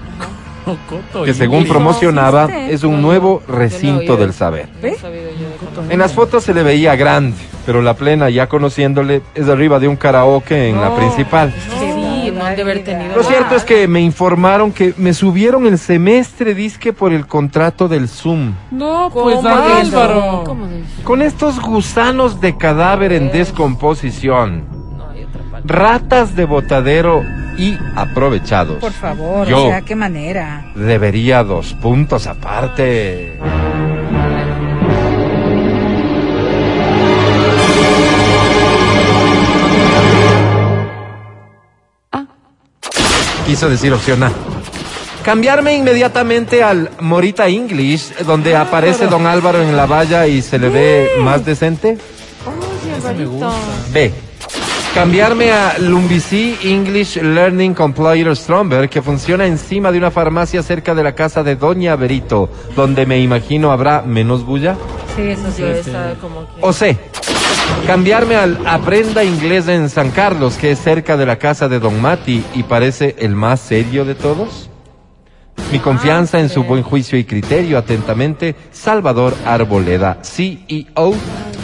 que 1.24 1.34
según 1.34 1.66
promocionaba 1.66 2.48
es 2.68 2.82
un 2.82 3.02
nuevo 3.02 3.42
recinto 3.48 4.16
del 4.16 4.32
saber. 4.32 4.68
En 5.88 5.98
las 5.98 6.12
fotos 6.12 6.44
se 6.44 6.54
le 6.54 6.62
veía 6.62 6.96
grande, 6.96 7.36
pero 7.66 7.82
la 7.82 7.94
plena, 7.94 8.30
ya 8.30 8.48
conociéndole, 8.48 9.22
es 9.34 9.48
arriba 9.48 9.78
de 9.78 9.88
un 9.88 9.96
karaoke 9.96 10.68
en 10.68 10.80
la 10.80 10.94
principal. 10.94 11.52
Sí, 11.78 12.30
no 12.30 12.44
han 12.44 12.56
de 12.56 12.62
haber 12.62 12.84
tenido. 12.84 13.16
Lo 13.16 13.22
cierto 13.22 13.54
es 13.54 13.64
que 13.64 13.86
me 13.88 14.00
informaron 14.00 14.72
que 14.72 14.94
me 14.96 15.14
subieron 15.14 15.66
el 15.66 15.78
semestre 15.78 16.54
disque 16.54 16.92
por 16.92 17.12
el 17.12 17.26
contrato 17.26 17.88
del 17.88 18.08
Zoom. 18.08 18.54
No, 18.70 19.10
¿Cómo 19.12 19.24
pues 19.24 19.44
Álvaro. 19.44 20.42
¿Cómo 20.44 20.66
de 20.66 20.82
Con 21.04 21.22
estos 21.22 21.60
gusanos 21.60 22.40
de 22.40 22.56
cadáver 22.56 23.12
en 23.12 23.30
descomposición, 23.30 24.64
otra 24.96 25.42
palabra. 25.50 25.60
ratas 25.64 26.36
de 26.36 26.44
botadero 26.44 27.22
y 27.60 27.78
aprovechados. 27.94 28.78
Por 28.78 28.92
favor, 28.92 29.46
Yo. 29.46 29.66
o 29.66 29.68
sea, 29.68 29.82
qué 29.82 29.94
manera. 29.94 30.72
Debería 30.74 31.44
dos 31.44 31.74
puntos 31.74 32.26
aparte. 32.26 33.38
Quiso 43.46 43.68
decir 43.68 43.92
opción 43.92 44.22
A. 44.22 44.32
Cambiarme 45.22 45.76
inmediatamente 45.76 46.62
al 46.62 46.90
Morita 47.00 47.46
English, 47.48 48.14
donde 48.24 48.56
aparece 48.56 49.06
Don 49.06 49.26
Álvaro 49.26 49.60
en 49.60 49.76
la 49.76 49.84
valla 49.84 50.26
y 50.26 50.40
se 50.40 50.58
le 50.58 50.70
ve 50.70 51.10
más 51.20 51.44
decente. 51.44 51.98
Alvarito. 52.96 53.30
gusta. 53.30 53.52
B. 53.92 54.29
Cambiarme 54.94 55.52
a 55.52 55.78
Lumbici 55.78 56.58
English 56.64 57.16
Learning 57.16 57.74
Complier 57.74 58.36
Stromberg, 58.36 58.90
que 58.90 59.00
funciona 59.00 59.46
encima 59.46 59.92
de 59.92 59.98
una 59.98 60.10
farmacia 60.10 60.64
cerca 60.64 60.96
de 60.96 61.04
la 61.04 61.14
casa 61.14 61.44
de 61.44 61.54
Doña 61.54 61.94
Berito, 61.94 62.50
donde 62.74 63.06
me 63.06 63.20
imagino 63.20 63.70
habrá 63.70 64.02
menos 64.02 64.44
bulla. 64.44 64.74
Sí, 65.14 65.22
eso 65.22 65.50
sí. 65.54 65.62
Esa 65.62 66.14
como 66.20 66.40
que. 66.40 66.60
O 66.60 66.72
C. 66.72 66.98
Cambiarme 67.86 68.34
al 68.34 68.58
Aprenda 68.66 69.22
Inglés 69.22 69.68
en 69.68 69.88
San 69.90 70.10
Carlos, 70.10 70.56
que 70.56 70.72
es 70.72 70.80
cerca 70.80 71.16
de 71.16 71.24
la 71.24 71.36
casa 71.36 71.68
de 71.68 71.78
Don 71.78 72.00
Mati 72.02 72.44
y 72.54 72.64
parece 72.64 73.14
el 73.20 73.36
más 73.36 73.60
serio 73.60 74.04
de 74.04 74.16
todos. 74.16 74.70
Mi 75.70 75.78
confianza 75.78 76.40
en 76.40 76.48
su 76.48 76.64
buen 76.64 76.82
juicio 76.82 77.16
y 77.16 77.24
criterio, 77.24 77.78
atentamente, 77.78 78.56
Salvador 78.72 79.36
Arboleda, 79.46 80.18
CEO 80.22 81.14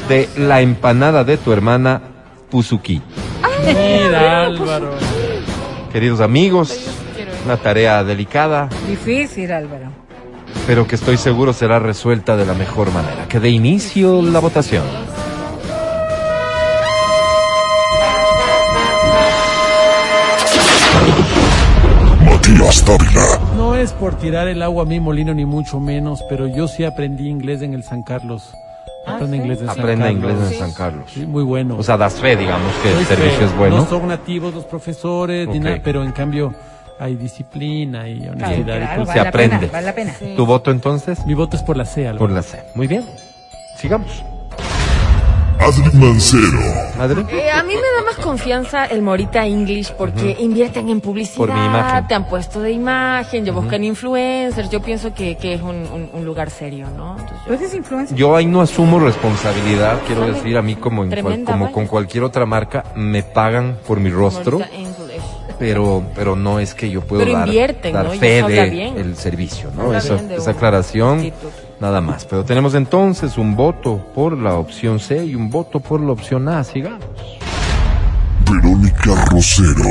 de 0.09 0.29
La 0.37 0.61
Empanada 0.61 1.25
de 1.25 1.37
tu 1.37 1.53
hermana, 1.53 2.16
Puzuki. 2.51 3.01
Mira, 3.67 4.45
Álvaro. 4.45 4.91
Queridos 5.93 6.21
amigos, 6.21 6.79
una 7.45 7.57
tarea 7.57 8.05
delicada, 8.05 8.69
Difícil, 8.89 9.51
Álvaro. 9.53 9.87
pero 10.67 10.87
que 10.87 10.95
estoy 10.97 11.17
seguro 11.17 11.53
será 11.53 11.79
resuelta 11.79 12.37
de 12.37 12.45
la 12.47 12.55
mejor 12.55 12.93
manera. 12.93 13.27
Que 13.29 13.41
dé 13.41 13.49
inicio 13.51 14.21
la 14.23 14.41
votación. 14.41 14.85
Matías 22.25 22.85
Dávila. 22.85 23.41
No 23.57 23.75
es 23.77 23.93
por 23.93 24.15
tirar 24.19 24.49
el 24.49 24.63
agua 24.63 24.83
a 24.83 24.87
mi 24.87 25.01
molino 25.01 25.35
ni 25.35 25.45
mucho 25.45 25.81
menos, 25.81 26.23
pero 26.29 26.47
yo 26.47 26.69
sí 26.69 26.85
aprendí 26.85 27.29
inglés 27.29 27.63
en 27.63 27.75
el 27.75 27.83
San 27.83 28.03
Carlos. 28.03 28.53
Aprende 29.07 29.37
inglés 29.37 29.61
en 29.61 29.67
San 29.69 29.79
Aprenda 29.81 30.07
Carlos. 30.07 30.31
inglés 30.33 30.53
en 30.53 30.59
San 30.59 30.73
Carlos. 30.73 31.11
Sí, 31.13 31.27
muy 31.27 31.43
bueno. 31.45 31.77
O 31.79 31.83
sea, 31.83 31.97
das 31.97 32.15
fe, 32.15 32.37
digamos, 32.37 32.73
que 32.83 32.89
el 32.89 32.95
Doy 32.97 33.05
servicio 33.05 33.39
fe. 33.39 33.45
es 33.45 33.57
bueno. 33.57 33.77
No 33.77 33.87
son 33.87 34.09
nativos 34.09 34.53
los 34.55 34.65
profesores, 34.65 35.47
ni 35.49 35.59
Ok. 35.59 35.65
nada, 35.65 35.77
pero 35.83 36.03
en 36.05 36.13
cambio 36.13 36.53
hay 36.99 37.15
disciplina 37.15 38.09
y 38.09 38.27
honestidad. 38.29 38.57
y 38.59 38.65
Claro, 38.65 38.97
cultura. 38.97 39.05
se 39.05 39.07
vale 39.07 39.23
la 39.23 39.29
aprende. 39.29 39.57
pena, 39.59 39.73
vale 39.73 39.87
la 39.87 39.95
pena. 39.95 40.15
¿Tu 40.37 40.47
voto 40.47 40.71
entonces? 40.71 41.25
Mi 41.27 41.35
voto 41.35 41.57
es 41.57 41.63
por 41.63 41.77
la 41.77 41.85
C. 41.85 42.13
Por 42.19 42.31
la 42.31 42.43
C. 42.43 42.63
Muy 42.75 42.87
bien. 42.87 43.05
Sigamos. 43.77 44.25
Adri 45.59 45.91
Mancero. 45.99 46.61
Madre. 46.99 47.25
Eh, 47.31 47.51
a 47.51 47.63
mí 47.63 47.75
me 47.75 47.81
da 47.81 48.05
más 48.07 48.17
confianza 48.25 48.85
el 48.87 49.03
Morita 49.03 49.47
English 49.47 49.93
porque 49.93 50.37
invierten 50.39 50.89
en 50.89 51.01
publicidad, 51.01 51.37
Por 51.39 51.53
mi 51.53 51.65
imagen. 51.65 52.07
te 52.07 52.15
han 52.15 52.29
puesto 52.29 52.61
de 52.61 52.73
imagen, 52.73 53.45
yo 53.45 53.53
buscan 53.53 53.83
influencers, 53.83 54.71
yo 54.71 54.81
pienso 54.81 55.13
que, 55.15 55.37
que 55.37 55.55
es 55.55 55.63
un, 55.63 55.77
un- 55.93 56.11
un 56.13 56.25
lugar 56.25 56.51
serio, 56.51 56.87
¿no? 56.97 57.17
Entonces, 57.19 57.39
¿Tú 57.47 57.53
eres 57.55 57.75
influencer? 57.75 58.17
Yo 58.17 58.37
ahí 58.37 58.47
no 58.47 58.61
asumo 58.61 58.99
responsabilidad, 59.01 59.99
quiero 60.07 60.27
decir, 60.27 60.57
a 60.57 60.63
mí 60.63 60.77
como, 60.77 61.05
en 61.05 61.11
cual- 61.23 61.45
como 61.45 61.73
con 61.73 61.87
cualquier 61.87 62.25
otra 62.25 62.47
marca, 62.47 62.85
me 62.95 63.23
pagan 63.23 63.79
por 63.87 63.99
mi 63.99 64.11
rostro, 64.11 64.59
Morita 64.59 64.75
English. 64.77 65.23
pero, 65.59 66.05
pero 66.15 66.37
no 66.37 66.61
es 66.61 66.75
que 66.75 66.91
yo 66.91 67.01
puedo 67.01 67.23
Pero 67.25 67.37
dar, 67.37 67.49
invierten, 67.49 67.93
dar 67.93 68.07
¿no? 68.07 68.13
Fe 68.13 68.43
de 68.43 68.71
bien. 68.71 68.97
el 68.99 69.17
servicio, 69.17 69.71
¿no? 69.75 69.83
Habla 69.85 69.99
Esa, 69.99 70.21
esa 70.35 70.51
aclaración, 70.53 71.25
instituto. 71.25 71.66
Nada 71.81 72.01
más. 72.01 72.25
Pero 72.25 72.45
tenemos 72.45 72.75
entonces 72.75 73.39
un 73.39 73.57
voto 73.57 73.99
por 74.15 74.37
la 74.37 74.55
opción 74.55 74.99
C 75.01 75.25
y 75.25 75.35
un 75.35 75.51
voto 75.51 75.81
por 75.81 76.01
la 76.01 76.13
opción 76.13 76.49
A, 76.49 76.63
sigamos. 76.65 77.05
Verónica 78.51 79.25
Rosero. 79.27 79.91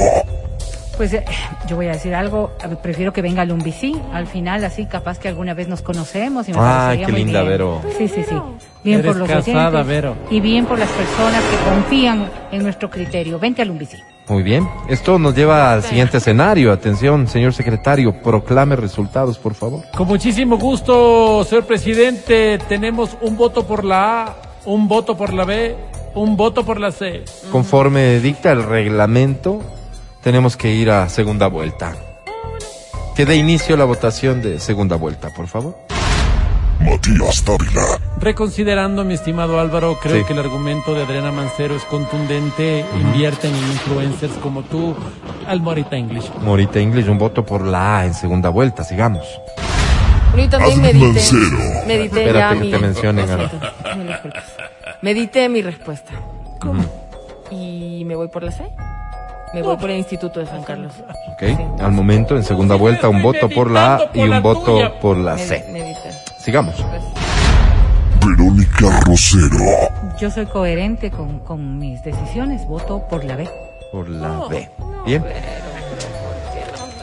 Pues 0.98 1.12
eh, 1.12 1.26
yo 1.68 1.76
voy 1.76 1.88
a 1.88 1.92
decir 1.92 2.16
algo, 2.16 2.52
prefiero 2.82 3.12
que 3.12 3.22
venga 3.22 3.44
Lumbici, 3.44 4.00
al 4.14 4.28
final 4.28 4.64
así 4.64 4.86
capaz 4.86 5.20
que 5.20 5.28
alguna 5.28 5.54
vez 5.54 5.68
nos 5.68 5.82
conocemos 5.82 6.48
y 6.48 6.54
me 6.54 6.58
Ay, 6.60 6.64
parecería 6.64 7.06
qué 7.08 7.12
muy 7.12 7.24
linda, 7.26 7.42
bien. 7.42 7.52
Vero. 7.52 7.82
Sí, 7.98 8.08
sí, 8.08 8.24
sí. 8.24 8.36
Bien 8.82 9.00
Eres 9.00 9.12
por 9.12 9.18
los 9.18 9.28
casada, 9.28 9.68
oyentes 9.82 9.88
Vero. 9.88 10.16
y 10.30 10.40
bien 10.40 10.66
por 10.66 10.80
las 10.80 10.88
personas 10.90 11.44
que 11.44 11.70
confían 11.70 12.30
en 12.54 12.64
nuestro 12.64 12.90
criterio. 12.90 13.38
Vente 13.40 13.62
a 13.62 13.66
Lumbici. 13.66 13.98
Muy 14.28 14.42
bien. 14.42 14.68
Esto 14.88 15.20
nos 15.20 15.36
lleva 15.36 15.74
al 15.74 15.84
siguiente 15.84 16.18
escenario. 16.18 16.72
Atención, 16.72 17.28
señor 17.28 17.54
secretario, 17.54 18.14
proclame 18.24 18.76
resultados, 18.76 19.38
por 19.38 19.54
favor. 19.54 19.84
Con 19.96 20.08
muchísimo 20.08 20.58
gusto, 20.58 21.44
señor 21.44 21.66
presidente. 21.66 22.58
Tenemos 22.68 23.16
un 23.22 23.38
voto 23.38 23.68
por 23.68 23.84
la 23.84 24.24
A, 24.24 24.36
un 24.66 24.88
voto 24.88 25.16
por 25.16 25.32
la 25.32 25.46
B, 25.46 25.76
un 26.16 26.36
voto 26.38 26.66
por 26.66 26.80
la 26.80 26.92
C. 26.92 27.24
Conforme 27.52 28.20
dicta 28.20 28.52
el 28.52 28.64
reglamento, 28.64 29.62
tenemos 30.24 30.58
que 30.58 30.74
ir 30.74 30.90
a 30.90 31.08
segunda 31.08 31.48
vuelta. 31.48 31.96
Que 33.16 33.26
dé 33.26 33.36
inicio 33.36 33.78
la 33.78 33.86
votación 33.86 34.42
de 34.42 34.60
segunda 34.60 34.96
vuelta, 34.96 35.30
por 35.30 35.48
favor. 35.48 35.78
Matías 36.80 37.44
Dávila. 37.46 38.00
Reconsiderando, 38.20 39.04
mi 39.04 39.14
estimado 39.16 39.60
Álvaro, 39.60 39.98
creo 40.02 40.18
Sí. 40.20 40.24
que 40.26 40.34
el 40.34 40.40
argumento 40.40 40.94
de 40.94 41.04
Adriana 41.04 41.32
Mancero 41.32 41.76
es 41.76 41.84
contundente. 41.84 42.86
Invierten 43.00 43.54
en 43.54 43.64
influencers 43.72 44.34
como 44.42 44.64
tú, 44.64 44.96
al 45.48 45.62
Morita 45.62 45.96
English. 45.96 46.30
Morita 46.42 46.80
English, 46.80 47.08
un 47.08 47.18
voto 47.18 47.46
por 47.46 47.66
la 47.66 48.00
A 48.00 48.06
en 48.06 48.14
segunda 48.14 48.50
vuelta, 48.50 48.84
sigamos. 48.84 49.26
Yo 50.36 50.50
también 50.50 50.84
Adri 50.84 50.94
medité, 51.00 51.14
Mancero. 51.14 51.86
medité 51.88 52.20
Espérate 52.26 52.40
ya 52.40 52.50
que 52.50 52.56
mi... 52.66 52.72
te 52.72 52.80
mencionen, 52.80 53.26
disculpas. 54.08 54.44
Medité 55.02 55.50
mi 55.50 55.62
respuesta. 55.62 56.12
Y 57.52 58.04
me 58.06 58.16
voy 58.16 58.28
por 58.28 58.44
la 58.44 58.52
C. 58.52 58.64
Me 59.54 59.62
voy 59.62 59.78
por 59.78 59.90
el 59.90 59.98
Instituto 59.98 60.42
de 60.42 60.48
San 60.48 60.64
Carlos. 60.64 60.92
Ok. 61.34 61.80
Al 61.82 61.92
momento, 61.94 62.36
en 62.36 62.44
segunda 62.44 62.76
vuelta, 62.76 63.08
un 63.08 63.22
voto 63.22 63.48
por 63.50 63.72
la 63.72 63.96
A 63.96 64.10
y 64.14 64.20
un 64.28 64.42
voto 64.42 64.96
por 65.00 65.16
la 65.18 65.38
C. 65.38 65.64
Sigamos. 66.46 66.76
Verónica 68.24 69.00
Rosero. 69.00 69.66
Yo 70.22 70.30
soy 70.30 70.46
coherente 70.46 71.10
con, 71.10 71.40
con 71.40 71.80
mis 71.80 72.04
decisiones, 72.04 72.68
voto 72.68 73.02
por 73.10 73.24
la 73.24 73.36
B. 73.36 73.50
Por 73.92 74.08
la 74.08 74.48
B. 74.48 74.70
Bien. 75.08 75.26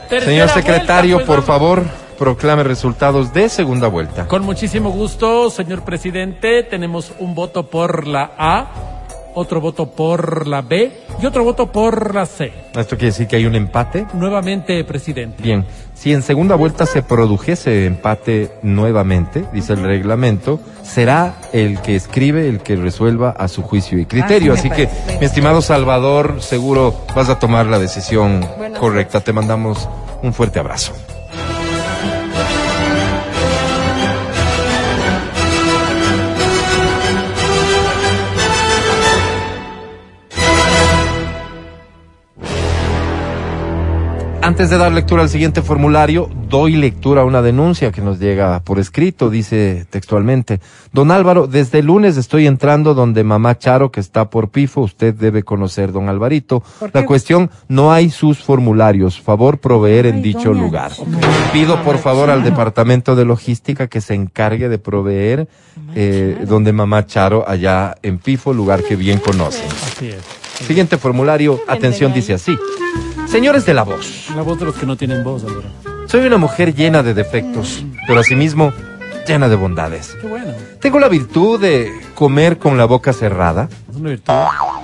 Señor 0.08 0.48
secretario, 0.48 1.16
vuelta, 1.16 1.26
pues, 1.26 1.38
por 1.38 1.44
favor, 1.44 1.82
proclame 2.20 2.62
resultados 2.62 3.34
de 3.34 3.48
segunda 3.48 3.88
vuelta. 3.88 4.28
Con 4.28 4.44
muchísimo 4.44 4.90
gusto, 4.90 5.50
señor 5.50 5.82
presidente. 5.82 6.62
Tenemos 6.62 7.12
un 7.18 7.34
voto 7.34 7.68
por 7.68 8.06
la 8.06 8.30
A, 8.38 9.01
otro 9.34 9.60
voto 9.60 9.90
por 9.90 10.46
la 10.46 10.62
B 10.62 10.92
y 11.20 11.26
otro 11.26 11.44
voto 11.44 11.70
por 11.70 12.14
la 12.14 12.26
C. 12.26 12.52
Esto 12.74 12.96
quiere 12.96 13.06
decir 13.06 13.26
que 13.26 13.36
hay 13.36 13.46
un 13.46 13.54
empate. 13.54 14.06
Nuevamente, 14.14 14.82
presidente. 14.84 15.42
Bien, 15.42 15.64
si 15.94 16.12
en 16.12 16.22
segunda 16.22 16.54
vuelta 16.54 16.86
se 16.86 17.02
produjese 17.02 17.86
empate 17.86 18.50
nuevamente, 18.62 19.44
dice 19.52 19.74
el 19.74 19.84
reglamento, 19.84 20.60
será 20.82 21.36
el 21.52 21.80
que 21.80 21.94
escribe 21.96 22.48
el 22.48 22.60
que 22.60 22.76
resuelva 22.76 23.30
a 23.30 23.48
su 23.48 23.62
juicio 23.62 23.98
y 23.98 24.06
criterio. 24.06 24.52
Así 24.52 24.70
que, 24.70 24.86
parece. 24.86 25.18
mi 25.18 25.26
estimado 25.26 25.62
Salvador, 25.62 26.36
seguro 26.40 26.94
vas 27.14 27.28
a 27.28 27.38
tomar 27.38 27.66
la 27.66 27.78
decisión 27.78 28.46
Buenas 28.56 28.78
correcta. 28.78 29.20
Te 29.20 29.32
mandamos 29.32 29.88
un 30.22 30.32
fuerte 30.32 30.58
abrazo. 30.58 30.92
Antes 44.42 44.70
de 44.70 44.76
dar 44.76 44.90
lectura 44.90 45.22
al 45.22 45.28
siguiente 45.28 45.62
formulario, 45.62 46.28
doy 46.48 46.74
lectura 46.74 47.22
a 47.22 47.24
una 47.24 47.42
denuncia 47.42 47.92
que 47.92 48.02
nos 48.02 48.18
llega 48.18 48.58
por 48.64 48.80
escrito, 48.80 49.30
dice 49.30 49.86
textualmente. 49.88 50.60
Don 50.92 51.12
Álvaro, 51.12 51.46
desde 51.46 51.78
el 51.78 51.86
lunes 51.86 52.16
estoy 52.16 52.48
entrando 52.48 52.92
donde 52.92 53.22
mamá 53.22 53.56
Charo, 53.56 53.92
que 53.92 54.00
está 54.00 54.30
por 54.30 54.48
Pifo, 54.48 54.80
usted 54.80 55.14
debe 55.14 55.44
conocer, 55.44 55.92
don 55.92 56.08
Alvarito. 56.08 56.64
La 56.92 57.06
cuestión, 57.06 57.52
no 57.68 57.92
hay 57.92 58.10
sus 58.10 58.42
formularios, 58.42 59.20
favor 59.20 59.58
proveer 59.58 60.06
en 60.06 60.16
Ay, 60.16 60.22
dicho 60.22 60.48
doña 60.48 60.62
lugar. 60.62 60.92
Pido 61.52 61.80
por 61.84 61.98
favor 61.98 62.28
al 62.28 62.42
departamento 62.42 63.14
de 63.14 63.24
logística 63.24 63.86
que 63.86 64.00
se 64.00 64.14
encargue 64.14 64.68
de 64.68 64.78
proveer 64.78 65.46
eh, 65.94 66.44
donde 66.48 66.72
mamá 66.72 67.06
Charo, 67.06 67.48
allá 67.48 67.94
en 68.02 68.18
Pifo, 68.18 68.52
lugar 68.52 68.82
que 68.82 68.96
bien 68.96 69.20
conocen. 69.20 69.68
Así 69.70 70.08
es. 70.08 70.42
Siguiente 70.66 70.98
formulario, 70.98 71.60
atención, 71.68 72.12
dice 72.12 72.34
así. 72.34 72.56
Señores 73.32 73.64
de 73.64 73.72
la 73.74 73.82
voz. 73.82 74.26
La 74.36 74.42
voz 74.42 74.58
de 74.58 74.66
los 74.66 74.74
que 74.76 74.84
no 74.86 74.96
tienen 74.96 75.24
voz, 75.24 75.42
Álvaro. 75.44 75.62
Soy 76.06 76.26
una 76.26 76.36
mujer 76.36 76.74
llena 76.74 77.02
de 77.02 77.14
defectos, 77.14 77.82
pero 78.06 78.20
asimismo 78.20 78.72
llena 79.26 79.48
de 79.48 79.56
bondades. 79.56 80.14
Qué 80.20 80.26
bueno. 80.26 80.52
Tengo 80.80 80.98
la 80.98 81.08
virtud 81.08 81.58
de 81.60 81.90
comer 82.14 82.58
con 82.58 82.76
la 82.76 82.84
boca 82.84 83.12
cerrada. 83.14 83.68
Es 83.90 83.96
una 83.96 84.10
virtud. 84.10 84.32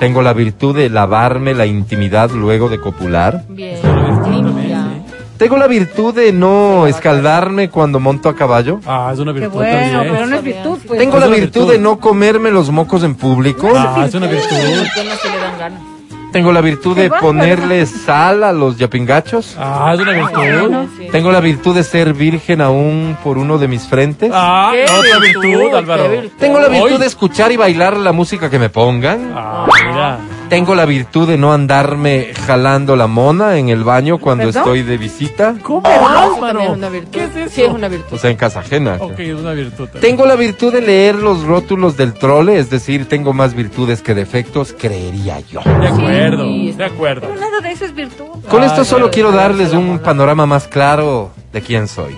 Tengo 0.00 0.22
la 0.22 0.32
virtud 0.32 0.74
de 0.76 0.88
lavarme 0.88 1.52
la 1.54 1.66
intimidad 1.66 2.30
luego 2.30 2.68
de 2.70 2.80
copular. 2.80 3.44
Bien. 3.48 3.74
Es 3.76 3.84
una 3.84 4.02
virtud 4.06 4.30
Limpia. 4.30 4.76
también, 4.78 5.04
sí. 5.06 5.14
Tengo 5.36 5.56
la 5.58 5.66
virtud 5.66 6.14
de 6.14 6.32
no 6.32 6.86
escaldarme 6.86 7.68
cuando 7.68 8.00
monto 8.00 8.28
a 8.28 8.34
caballo. 8.34 8.80
Ah, 8.86 9.10
es 9.12 9.18
una 9.20 9.34
Qué 9.34 9.40
virtud 9.40 9.56
bueno, 9.56 9.76
también. 9.98 10.14
pero 10.14 10.26
no 10.26 10.36
es 10.36 10.42
virtud, 10.42 10.78
pues. 10.86 10.98
Tengo 10.98 11.14
Es 11.16 11.20
la 11.20 11.26
virtud 11.28 11.60
virtud. 11.60 11.72
de 11.72 11.78
no 11.78 12.00
comerme 12.00 12.50
los 12.50 12.70
mocos 12.70 13.02
en 13.04 13.14
público. 13.14 13.68
Ah, 13.76 14.04
es 14.08 14.14
una 14.14 14.26
virtud. 14.26 14.48
Que 14.48 15.04
no 15.04 15.16
se 15.16 15.30
le 15.30 15.38
dan 15.38 15.58
ganas. 15.58 15.82
Tengo 16.32 16.52
la 16.52 16.60
virtud 16.60 16.96
de 16.96 17.10
ponerle 17.10 17.86
sal 17.86 18.44
a 18.44 18.52
los 18.52 18.76
yapingachos. 18.76 19.56
Ah, 19.58 19.92
es 19.94 20.00
una 20.00 20.12
virtud. 20.12 21.08
Tengo 21.10 21.32
la 21.32 21.40
virtud 21.40 21.74
de 21.74 21.82
ser 21.84 22.12
virgen 22.12 22.60
aún 22.60 23.16
por 23.24 23.38
uno 23.38 23.56
de 23.58 23.66
mis 23.66 23.86
frentes. 23.88 24.30
Ah, 24.32 24.70
Qué 24.72 24.84
otra 24.84 25.18
virtud, 25.20 25.74
Álvaro. 25.74 26.08
virtud. 26.10 26.30
Tengo 26.38 26.60
la 26.60 26.68
virtud 26.68 27.00
de 27.00 27.06
escuchar 27.06 27.50
y 27.52 27.56
bailar 27.56 27.96
la 27.96 28.12
música 28.12 28.50
que 28.50 28.58
me 28.58 28.68
pongan. 28.68 29.32
Ah, 29.34 29.66
mira. 29.84 30.18
Tengo 30.48 30.74
la 30.74 30.86
virtud 30.86 31.28
de 31.28 31.36
no 31.36 31.52
andarme 31.52 32.32
jalando 32.46 32.96
la 32.96 33.06
mona 33.06 33.58
en 33.58 33.68
el 33.68 33.84
baño 33.84 34.16
cuando 34.18 34.44
¿Perdón? 34.44 34.62
estoy 34.62 34.82
de 34.82 34.96
visita. 34.96 35.54
¿Cómo, 35.62 35.82
Álvaro? 35.86 36.60
también 36.60 36.70
es 36.70 36.76
una 36.78 36.88
virtud. 36.88 37.10
¿Qué 37.12 37.24
es 37.24 37.36
eso? 37.36 37.54
Sí, 37.54 37.62
es 37.62 37.68
una 37.68 37.88
virtud. 37.88 38.14
O 38.16 38.18
sea, 38.18 38.30
en 38.30 38.36
casa 38.38 38.60
ajena. 38.60 38.96
Ok, 38.98 39.18
es 39.18 39.34
una 39.38 39.52
virtud. 39.52 39.84
también. 39.88 40.00
Tengo 40.00 40.24
la 40.26 40.36
virtud 40.36 40.72
de 40.72 40.80
leer 40.80 41.16
los 41.16 41.42
rótulos 41.44 41.96
del 41.98 42.14
trole, 42.14 42.58
es 42.58 42.70
decir, 42.70 43.06
tengo 43.08 43.32
más 43.34 43.52
virtudes 43.54 44.00
que 44.00 44.14
defectos, 44.14 44.74
creería 44.78 45.40
yo. 45.40 45.60
De 45.80 45.88
acuerdo, 45.88 46.44
Sí, 46.44 46.72
de 46.72 46.84
acuerdo. 46.84 47.28
Pero 47.28 47.40
nada 47.40 47.60
de 47.60 47.72
eso 47.72 47.84
es 47.84 47.94
virtud. 47.94 48.24
Con 48.48 48.62
Ah, 48.62 48.66
esto 48.66 48.84
solo 48.84 49.00
claro. 49.06 49.10
quiero 49.12 49.32
darles 49.32 49.72
un 49.74 49.98
panorama 49.98 50.46
más 50.46 50.66
claro 50.66 51.30
de 51.52 51.60
quién 51.60 51.88
soy. 51.88 52.16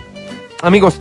Amigos, 0.62 1.00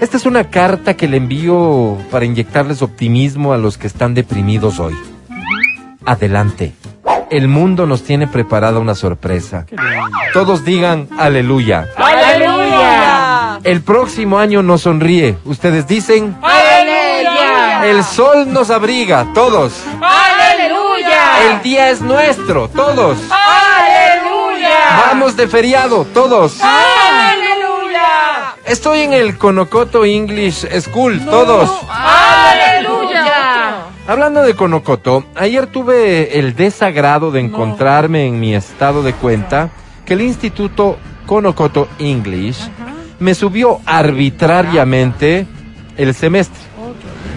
esta 0.00 0.16
es 0.16 0.26
una 0.26 0.50
carta 0.50 0.94
que 0.96 1.06
le 1.06 1.18
envío 1.18 1.96
para 2.10 2.24
inyectarles 2.24 2.82
optimismo 2.82 3.52
a 3.52 3.58
los 3.58 3.78
que 3.78 3.86
están 3.86 4.14
deprimidos 4.14 4.80
hoy. 4.80 4.94
Adelante. 6.04 6.72
El 7.30 7.46
mundo 7.48 7.86
nos 7.86 8.02
tiene 8.02 8.26
preparada 8.26 8.78
una 8.80 8.94
sorpresa. 8.94 9.66
Todos 10.32 10.64
digan 10.64 11.08
aleluya. 11.18 11.86
¡Aleluya! 11.96 13.60
El 13.62 13.82
próximo 13.82 14.38
año 14.38 14.62
nos 14.62 14.82
sonríe. 14.82 15.36
Ustedes 15.44 15.86
dicen 15.86 16.36
¡Aleluya! 16.42 17.86
el 17.86 18.02
sol 18.04 18.52
nos 18.52 18.70
abriga. 18.70 19.26
Todos. 19.34 19.74
¡Aleluya! 20.00 21.52
El 21.52 21.62
día 21.62 21.90
es 21.90 22.00
nuestro. 22.00 22.68
Todos. 22.68 23.18
¡Aleluya! 23.30 25.06
Vamos 25.06 25.36
de 25.36 25.46
feriado. 25.46 26.04
Todos. 26.12 26.58
¡Aleluya! 26.60 28.54
Estoy 28.64 29.00
en 29.02 29.12
el 29.12 29.38
Conocoto 29.38 30.04
English 30.04 30.66
School. 30.80 31.24
Todos. 31.26 31.70
¡Aleluya! 31.88 32.29
Hablando 34.10 34.42
de 34.42 34.56
Conocoto, 34.56 35.22
ayer 35.36 35.68
tuve 35.68 36.40
el 36.40 36.56
desagrado 36.56 37.30
de 37.30 37.38
encontrarme 37.38 38.26
en 38.26 38.40
mi 38.40 38.56
estado 38.56 39.04
de 39.04 39.12
cuenta 39.12 39.70
que 40.04 40.14
el 40.14 40.22
Instituto 40.22 40.98
Conocoto 41.26 41.86
English 42.00 42.58
me 43.20 43.36
subió 43.36 43.78
arbitrariamente 43.86 45.46
el 45.96 46.12
semestre. 46.12 46.58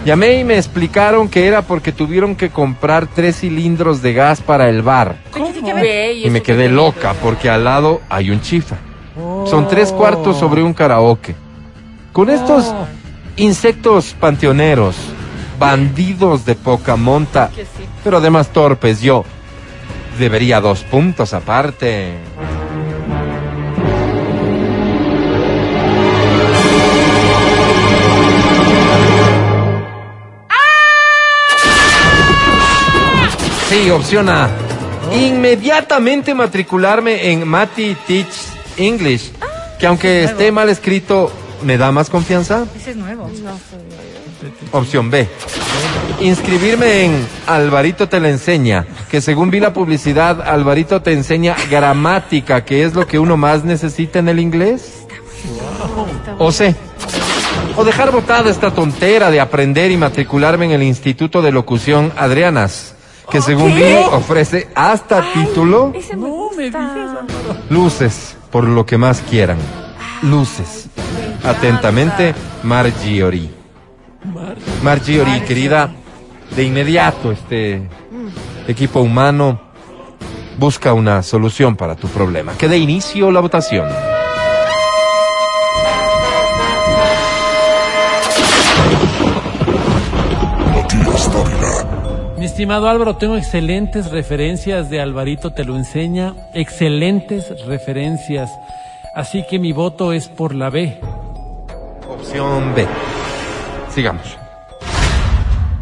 Llamé 0.04 0.40
y 0.40 0.42
me 0.42 0.56
explicaron 0.56 1.28
que 1.28 1.46
era 1.46 1.62
porque 1.62 1.92
tuvieron 1.92 2.34
que 2.34 2.50
comprar 2.50 3.06
tres 3.06 3.36
cilindros 3.38 4.02
de 4.02 4.12
gas 4.12 4.40
para 4.40 4.68
el 4.68 4.82
bar. 4.82 5.14
Y 6.24 6.28
me 6.28 6.42
quedé 6.42 6.64
que 6.64 6.70
loca 6.70 7.14
porque 7.22 7.48
al 7.48 7.62
lado 7.62 8.00
hay 8.08 8.32
un 8.32 8.40
chifa. 8.40 8.78
Oh. 9.16 9.46
Son 9.46 9.68
tres 9.68 9.92
cuartos 9.92 10.36
sobre 10.38 10.60
un 10.60 10.74
karaoke. 10.74 11.36
Con 12.12 12.30
estos 12.30 12.64
Oh. 12.66 12.88
insectos 13.36 14.16
panteoneros, 14.18 14.96
bandidos 15.58 16.44
de 16.44 16.54
poca 16.54 16.96
monta, 16.96 17.50
sí. 17.54 17.62
pero 18.02 18.18
además 18.18 18.48
torpes, 18.48 19.00
yo 19.00 19.24
debería 20.18 20.60
dos 20.60 20.84
puntos 20.84 21.34
aparte. 21.34 22.12
Sí, 33.68 33.90
opción 33.90 34.28
A. 34.28 34.48
Inmediatamente 35.12 36.32
matricularme 36.32 37.32
en 37.32 37.46
Mati 37.46 37.96
Teach 38.06 38.28
English, 38.76 39.32
que 39.80 39.86
aunque 39.86 40.24
esté 40.24 40.52
mal 40.52 40.68
escrito, 40.68 41.32
me 41.62 41.76
da 41.76 41.90
más 41.90 42.08
confianza. 42.08 42.66
Ese 42.76 42.92
es 42.92 42.96
nuevo. 42.96 43.28
Opción 44.72 45.10
B. 45.10 45.28
Inscribirme 46.20 47.04
en 47.04 47.26
Alvarito 47.46 48.08
te 48.08 48.20
la 48.20 48.28
enseña, 48.28 48.86
que 49.10 49.20
según 49.20 49.50
vi 49.50 49.60
la 49.60 49.72
publicidad, 49.72 50.40
Alvarito 50.42 51.02
te 51.02 51.12
enseña 51.12 51.56
gramática, 51.70 52.64
que 52.64 52.84
es 52.84 52.94
lo 52.94 53.06
que 53.06 53.18
uno 53.18 53.36
más 53.36 53.64
necesita 53.64 54.18
en 54.18 54.28
el 54.28 54.40
inglés. 54.40 55.06
O 56.38 56.52
C. 56.52 56.74
O 57.76 57.84
dejar 57.84 58.12
botada 58.12 58.50
esta 58.50 58.72
tontera 58.72 59.30
de 59.30 59.40
aprender 59.40 59.90
y 59.90 59.96
matricularme 59.96 60.66
en 60.66 60.72
el 60.72 60.82
Instituto 60.82 61.42
de 61.42 61.50
Locución 61.50 62.12
Adrianas, 62.16 62.94
que 63.30 63.40
según 63.40 63.74
vi 63.74 63.94
ofrece 64.12 64.68
hasta 64.74 65.32
título 65.32 65.92
No 66.16 66.50
me 66.56 66.70
luces, 67.70 68.36
por 68.50 68.64
lo 68.64 68.86
que 68.86 68.96
más 68.96 69.20
quieran. 69.28 69.58
Luces. 70.22 70.86
Atentamente, 71.42 72.34
Margiori. 72.62 73.63
Margiori, 74.82 75.40
querida, 75.42 75.90
de 76.54 76.64
inmediato 76.64 77.32
este 77.32 77.82
equipo 78.66 79.00
humano 79.00 79.60
busca 80.58 80.92
una 80.92 81.22
solución 81.22 81.76
para 81.76 81.96
tu 81.96 82.08
problema. 82.08 82.56
Que 82.56 82.68
dé 82.68 82.78
inicio 82.78 83.30
la 83.30 83.40
votación. 83.40 83.88
Mi 92.38 92.46
estimado 92.46 92.88
Álvaro, 92.88 93.16
tengo 93.16 93.36
excelentes 93.36 94.10
referencias 94.10 94.90
de 94.90 95.00
Alvarito, 95.00 95.52
te 95.52 95.64
lo 95.64 95.76
enseña. 95.76 96.34
Excelentes 96.54 97.64
referencias. 97.66 98.50
Así 99.14 99.44
que 99.48 99.58
mi 99.58 99.72
voto 99.72 100.12
es 100.12 100.28
por 100.28 100.54
la 100.54 100.70
B. 100.70 101.00
Opción 102.08 102.74
B. 102.74 102.86
Sigamos. 103.94 104.38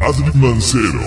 Adri 0.00 0.30
Mancero. 0.34 1.00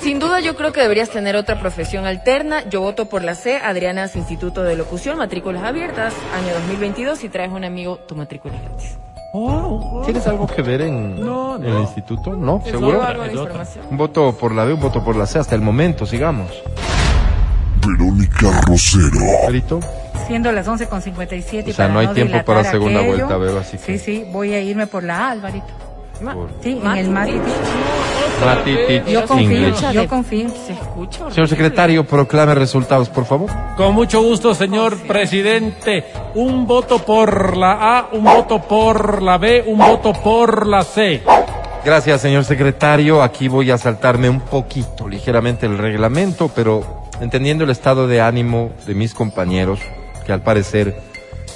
Sin 0.00 0.18
duda 0.18 0.40
yo 0.40 0.56
creo 0.56 0.72
que 0.72 0.80
deberías 0.80 1.10
tener 1.10 1.36
otra 1.36 1.58
profesión 1.60 2.06
alterna. 2.06 2.68
Yo 2.68 2.80
voto 2.80 3.06
por 3.08 3.22
la 3.24 3.34
C, 3.34 3.56
Adriana's 3.56 4.16
Instituto 4.16 4.62
de 4.62 4.76
Locución, 4.76 5.18
matrículas 5.18 5.62
abiertas, 5.64 6.14
año 6.34 6.54
2022. 6.54 7.18
Si 7.18 7.28
traes 7.28 7.50
un 7.50 7.64
amigo, 7.64 7.96
tu 7.96 8.14
matrícula 8.14 8.54
es 8.56 8.62
gratis. 8.62 8.98
Oh, 9.32 10.02
¿Tienes 10.04 10.26
algo 10.26 10.46
que 10.46 10.60
ver 10.62 10.80
en, 10.82 11.24
No, 11.24 11.56
en 11.56 11.64
el 11.64 11.80
instituto? 11.82 12.34
¿No? 12.34 12.62
Es 12.64 12.70
¿Seguro? 12.72 12.98
otra. 12.98 13.26
es 13.26 13.36
otra. 13.36 13.64
Un 13.90 13.96
voto 13.96 14.36
por 14.36 14.52
la 14.52 14.64
B, 14.64 14.74
un 14.74 14.80
voto 14.80 15.04
por 15.04 15.16
la 15.16 15.26
C. 15.26 15.38
Hasta 15.38 15.54
el 15.54 15.60
momento, 15.60 16.04
sigamos. 16.06 16.50
Verónica 17.86 18.60
Rosero. 18.66 19.20
Perito. 19.46 19.80
Siendo 20.26 20.52
las 20.52 20.66
11 20.66 20.86
con 20.86 21.00
57 21.02 21.70
O 21.70 21.74
sea, 21.74 21.86
para 21.88 21.94
no 21.94 22.00
hay 22.00 22.14
tiempo 22.14 22.44
para 22.44 22.64
segunda 22.64 23.00
aquello. 23.00 23.16
vuelta, 23.16 23.36
veo, 23.36 23.58
así 23.58 23.78
que- 23.78 23.98
Sí, 23.98 23.98
sí, 23.98 24.24
voy 24.30 24.52
a 24.52 24.60
irme 24.60 24.86
por 24.86 25.02
la 25.02 25.28
A, 25.28 25.30
Alvarito. 25.30 25.66
Ma- 26.20 26.34
Sí, 26.62 26.78
en 26.82 26.86
el 26.98 27.10
Mati. 27.10 27.32
Teach. 27.32 28.44
Mati 28.44 28.74
Teach 28.86 29.06
Yo 29.06 29.26
confío, 29.26 29.92
yo 29.92 30.08
confío. 30.08 30.48
Se 30.66 30.72
escucha. 30.72 31.30
Señor 31.30 31.48
secretario, 31.48 32.04
proclame 32.06 32.54
resultados, 32.54 33.08
por 33.08 33.24
favor. 33.26 33.50
Con 33.76 33.94
mucho 33.94 34.22
gusto, 34.22 34.54
señor 34.54 34.96
presidente. 35.06 36.04
Un 36.34 36.66
voto 36.66 36.98
por 37.00 37.56
la 37.56 37.98
A, 37.98 38.08
un 38.12 38.24
voto 38.24 38.60
por 38.60 39.22
la 39.22 39.38
B, 39.38 39.64
un 39.66 39.78
voto 39.78 40.12
por 40.12 40.66
la 40.66 40.82
C. 40.82 41.22
Gracias, 41.84 42.20
señor 42.20 42.44
secretario. 42.44 43.22
Aquí 43.22 43.48
voy 43.48 43.70
a 43.70 43.78
saltarme 43.78 44.28
un 44.28 44.40
poquito, 44.40 45.08
ligeramente 45.08 45.66
el 45.66 45.78
reglamento, 45.78 46.50
pero 46.54 47.04
entendiendo 47.20 47.64
el 47.64 47.70
estado 47.70 48.06
de 48.06 48.20
ánimo 48.20 48.70
de 48.86 48.94
mis 48.94 49.14
compañeros, 49.14 49.80
que 50.26 50.32
al 50.32 50.42
parecer 50.42 51.00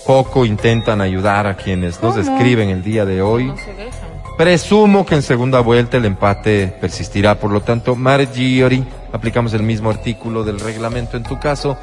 poco 0.07 0.45
intentan 0.45 1.01
ayudar 1.01 1.47
a 1.47 1.57
quienes 1.57 2.03
nos 2.03 2.17
escriben 2.17 2.69
el 2.69 2.83
día 2.83 3.05
de 3.05 3.23
hoy. 3.23 3.47
No 3.47 3.57
se 3.57 3.75
dejan. 3.75 4.15
Presumo 4.37 5.07
que 5.07 5.15
en 5.15 5.23
segunda 5.23 5.61
vuelta 5.61 5.97
el 5.97 6.05
empate 6.07 6.67
persistirá, 6.81 7.37
por 7.37 7.53
lo 7.53 7.61
tanto, 7.61 7.95
Margiori, 7.95 8.85
aplicamos 9.13 9.55
el 9.55 9.63
mismo 9.63 9.91
artículo 9.91 10.43
del 10.43 10.59
reglamento 10.59 11.17
en 11.17 11.23
tu 11.23 11.39
caso. 11.39 11.77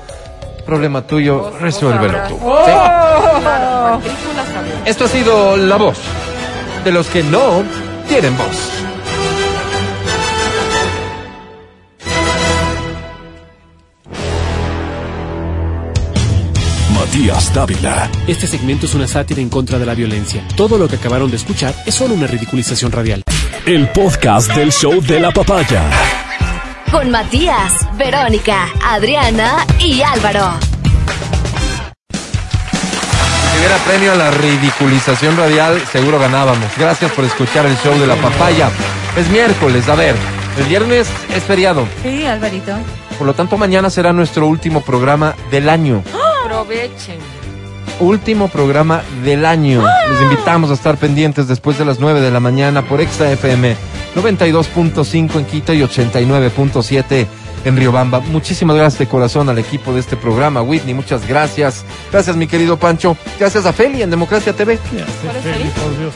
Problema 0.65 1.01
tuyo, 1.01 1.53
resuélvelo 1.59 2.17
tú. 2.27 2.37
sabía. 4.53 4.83
Esto 4.85 5.05
ha 5.05 5.07
sido 5.07 5.55
la 5.55 5.77
voz 5.77 5.97
de 6.83 6.91
los 6.91 7.07
que 7.07 7.23
no 7.23 7.63
tienen 8.07 8.37
voz. 8.37 8.80
Matías 17.11 17.53
Dávila. 17.53 18.09
Este 18.25 18.47
segmento 18.47 18.85
es 18.85 18.93
una 18.95 19.05
sátira 19.05 19.41
en 19.41 19.49
contra 19.49 19.77
de 19.77 19.85
la 19.85 19.93
violencia. 19.93 20.47
Todo 20.55 20.77
lo 20.77 20.87
que 20.87 20.95
acabaron 20.95 21.29
de 21.29 21.35
escuchar 21.35 21.75
es 21.85 21.93
solo 21.93 22.13
una 22.13 22.25
ridiculización 22.25 22.89
radial. 22.89 23.21
El 23.65 23.89
podcast 23.89 24.55
del 24.55 24.71
show 24.71 25.01
de 25.01 25.19
la 25.19 25.31
papaya. 25.31 25.83
Con 26.89 27.11
Matías, 27.11 27.85
Verónica, 27.97 28.69
Adriana 28.81 29.67
y 29.77 30.01
Álvaro. 30.01 30.53
Si 32.13 33.57
hubiera 33.57 33.75
premio 33.85 34.13
a 34.13 34.15
la 34.15 34.31
ridiculización 34.31 35.35
radial, 35.35 35.81
seguro 35.91 36.17
ganábamos. 36.17 36.69
Gracias 36.77 37.11
por 37.11 37.25
escuchar 37.25 37.65
el 37.65 37.75
show 37.79 37.99
de 37.99 38.07
la 38.07 38.15
papaya. 38.15 38.69
Es 39.17 39.29
miércoles, 39.29 39.89
a 39.89 39.95
ver, 39.95 40.15
el 40.57 40.63
viernes 40.63 41.09
es 41.35 41.43
feriado. 41.43 41.85
Sí, 42.03 42.25
Alvarito. 42.25 42.71
Por 43.17 43.27
lo 43.27 43.33
tanto, 43.33 43.57
mañana 43.57 43.89
será 43.89 44.13
nuestro 44.13 44.47
último 44.47 44.79
programa 44.79 45.35
del 45.51 45.67
año. 45.67 46.05
Aprovechen. 46.43 47.19
Último 47.99 48.47
programa 48.47 49.03
del 49.23 49.45
año. 49.45 49.83
Les 50.09 50.21
invitamos 50.21 50.71
a 50.71 50.73
estar 50.73 50.97
pendientes 50.97 51.47
después 51.47 51.77
de 51.77 51.85
las 51.85 51.99
9 51.99 52.19
de 52.21 52.31
la 52.31 52.39
mañana 52.39 52.81
por 52.81 52.99
Extra 52.99 53.31
FM 53.31 53.75
92.5 54.15 55.35
en 55.35 55.45
Quito 55.45 55.73
y 55.73 55.81
89.7 55.81 57.27
en 57.65 57.77
Riobamba. 57.77 58.19
Muchísimas 58.19 58.75
gracias 58.75 58.99
de 58.99 59.07
corazón 59.07 59.49
al 59.49 59.57
equipo 59.59 59.93
de 59.93 59.99
este 59.99 60.15
programa. 60.17 60.61
Whitney, 60.61 60.93
muchas 60.93 61.27
gracias. 61.27 61.83
Gracias, 62.11 62.35
mi 62.35 62.47
querido 62.47 62.77
Pancho. 62.77 63.15
Gracias 63.39 63.65
a 63.65 63.73
Feli 63.73 64.01
en 64.01 64.09
Democracia 64.09 64.53
TV. 64.53 64.79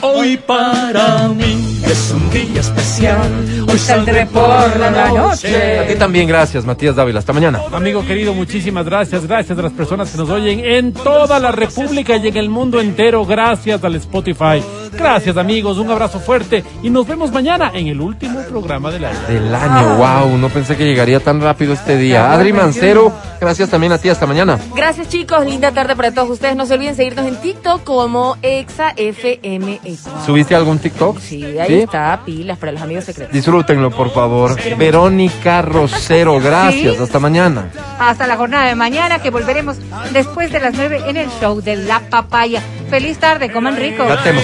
Hoy 0.01 0.37
para 0.37 1.27
mí 1.29 1.81
es 1.85 2.11
un 2.15 2.29
día 2.29 2.61
especial. 2.61 3.19
Hoy 3.67 3.77
saldré 3.79 4.25
por 4.25 4.77
la 4.79 5.05
A 5.05 5.09
noche. 5.09 5.85
ti 5.87 5.95
también, 5.95 6.27
gracias, 6.27 6.65
Matías 6.65 6.95
Dávila. 6.95 7.19
Hasta 7.19 7.33
mañana. 7.33 7.61
Amigo 7.71 8.05
querido, 8.05 8.33
muchísimas 8.33 8.85
gracias. 8.85 9.25
Gracias 9.27 9.57
a 9.57 9.61
las 9.61 9.73
personas 9.73 10.09
que 10.11 10.17
nos 10.17 10.29
oyen 10.29 10.59
en 10.63 10.93
toda 10.93 11.39
la 11.39 11.51
República 11.51 12.15
y 12.17 12.27
en 12.27 12.37
el 12.37 12.49
mundo 12.49 12.79
entero. 12.79 13.25
Gracias 13.25 13.83
al 13.83 13.95
Spotify. 13.95 14.61
Gracias, 14.97 15.37
amigos. 15.37 15.77
Un 15.77 15.91
abrazo 15.91 16.19
fuerte 16.19 16.63
y 16.81 16.89
nos 16.89 17.07
vemos 17.07 17.31
mañana 17.31 17.71
en 17.73 17.87
el 17.87 17.99
último 18.01 18.39
programa 18.43 18.91
del 18.91 19.05
año. 19.05 19.19
Del 19.27 19.53
año, 19.53 19.95
wow, 19.97 20.37
no 20.37 20.49
pensé 20.49 20.75
que 20.77 20.85
llegaría 20.85 21.19
tan 21.19 21.41
rápido 21.41 21.73
este 21.73 21.97
día. 21.97 22.31
Adri 22.31 22.53
Mancero, 22.53 23.11
gracias 23.39 23.69
también 23.69 23.91
a 23.93 23.97
ti, 23.97 24.09
hasta 24.09 24.25
mañana. 24.25 24.57
Gracias 24.75 25.09
chicos, 25.09 25.45
linda 25.45 25.71
tarde 25.71 25.95
para 25.95 26.11
todos 26.11 26.29
ustedes. 26.29 26.55
No 26.55 26.65
se 26.65 26.73
olviden 26.75 26.95
seguirnos 26.95 27.25
en 27.27 27.35
TikTok 27.41 27.83
como 27.83 28.37
ExaFM 28.41 29.79
Ecuador. 29.83 30.25
¿Subiste 30.25 30.55
algún 30.55 30.79
TikTok? 30.79 31.19
Sí, 31.19 31.43
ahí 31.59 31.67
¿Sí? 31.67 31.73
está, 31.81 32.19
pilas 32.25 32.57
para 32.57 32.71
los 32.71 32.81
amigos 32.81 33.03
secretos. 33.05 33.33
Disfrútenlo, 33.33 33.91
por 33.91 34.11
favor. 34.11 34.55
Verónica 34.77 35.61
Rosero, 35.61 36.39
gracias, 36.41 36.95
Sí. 36.97 37.03
hasta 37.03 37.19
mañana. 37.19 37.69
Hasta 37.99 38.27
la 38.27 38.37
jornada 38.37 38.67
de 38.67 38.75
mañana 38.75 39.19
que 39.19 39.29
volveremos 39.29 39.77
después 40.13 40.51
de 40.51 40.59
las 40.59 40.73
9 40.75 41.03
en 41.07 41.17
el 41.17 41.29
show 41.41 41.61
de 41.61 41.75
La 41.77 41.99
Papaya 42.09 42.61
feliz 42.95 43.17
tarde, 43.17 43.51
coman 43.51 43.75
rico. 43.75 44.07
Cantemos. 44.07 44.41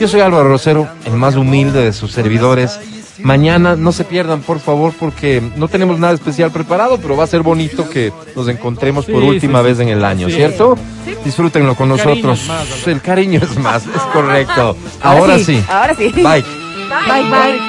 Yo 0.00 0.08
soy 0.08 0.20
Álvaro 0.20 0.48
Rosero, 0.48 0.88
el 1.04 1.12
más 1.12 1.36
humilde 1.36 1.84
de 1.84 1.92
sus 1.92 2.10
servidores. 2.10 2.80
Mañana 3.20 3.76
no 3.76 3.92
se 3.92 4.02
pierdan, 4.02 4.40
por 4.40 4.58
favor, 4.58 4.92
porque 4.98 5.40
no 5.54 5.68
tenemos 5.68 6.00
nada 6.00 6.12
especial 6.12 6.50
preparado, 6.50 6.98
pero 6.98 7.16
va 7.16 7.22
a 7.22 7.28
ser 7.28 7.42
bonito 7.42 7.88
que 7.88 8.12
nos 8.34 8.48
encontremos 8.48 9.06
por 9.06 9.22
última 9.22 9.62
vez 9.62 9.78
en 9.78 9.90
el 9.90 10.04
año, 10.04 10.28
¿cierto? 10.28 10.76
Disfrútenlo 11.24 11.76
con 11.76 11.88
nosotros. 11.88 12.50
El 12.86 13.00
cariño 13.00 13.38
es 13.44 13.56
más, 13.60 13.86
es 13.86 14.02
correcto. 14.12 14.76
Ahora, 15.02 15.38
sí. 15.38 15.62
Ahora 15.68 15.94
sí. 15.94 16.10
Bye, 16.10 16.24
bye. 16.24 17.22
bye. 17.30 17.60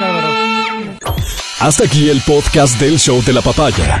Hasta 1.60 1.84
aquí 1.84 2.10
el 2.10 2.20
podcast 2.22 2.80
del 2.80 2.98
show 2.98 3.22
de 3.22 3.32
la 3.32 3.42
papaya. 3.42 4.00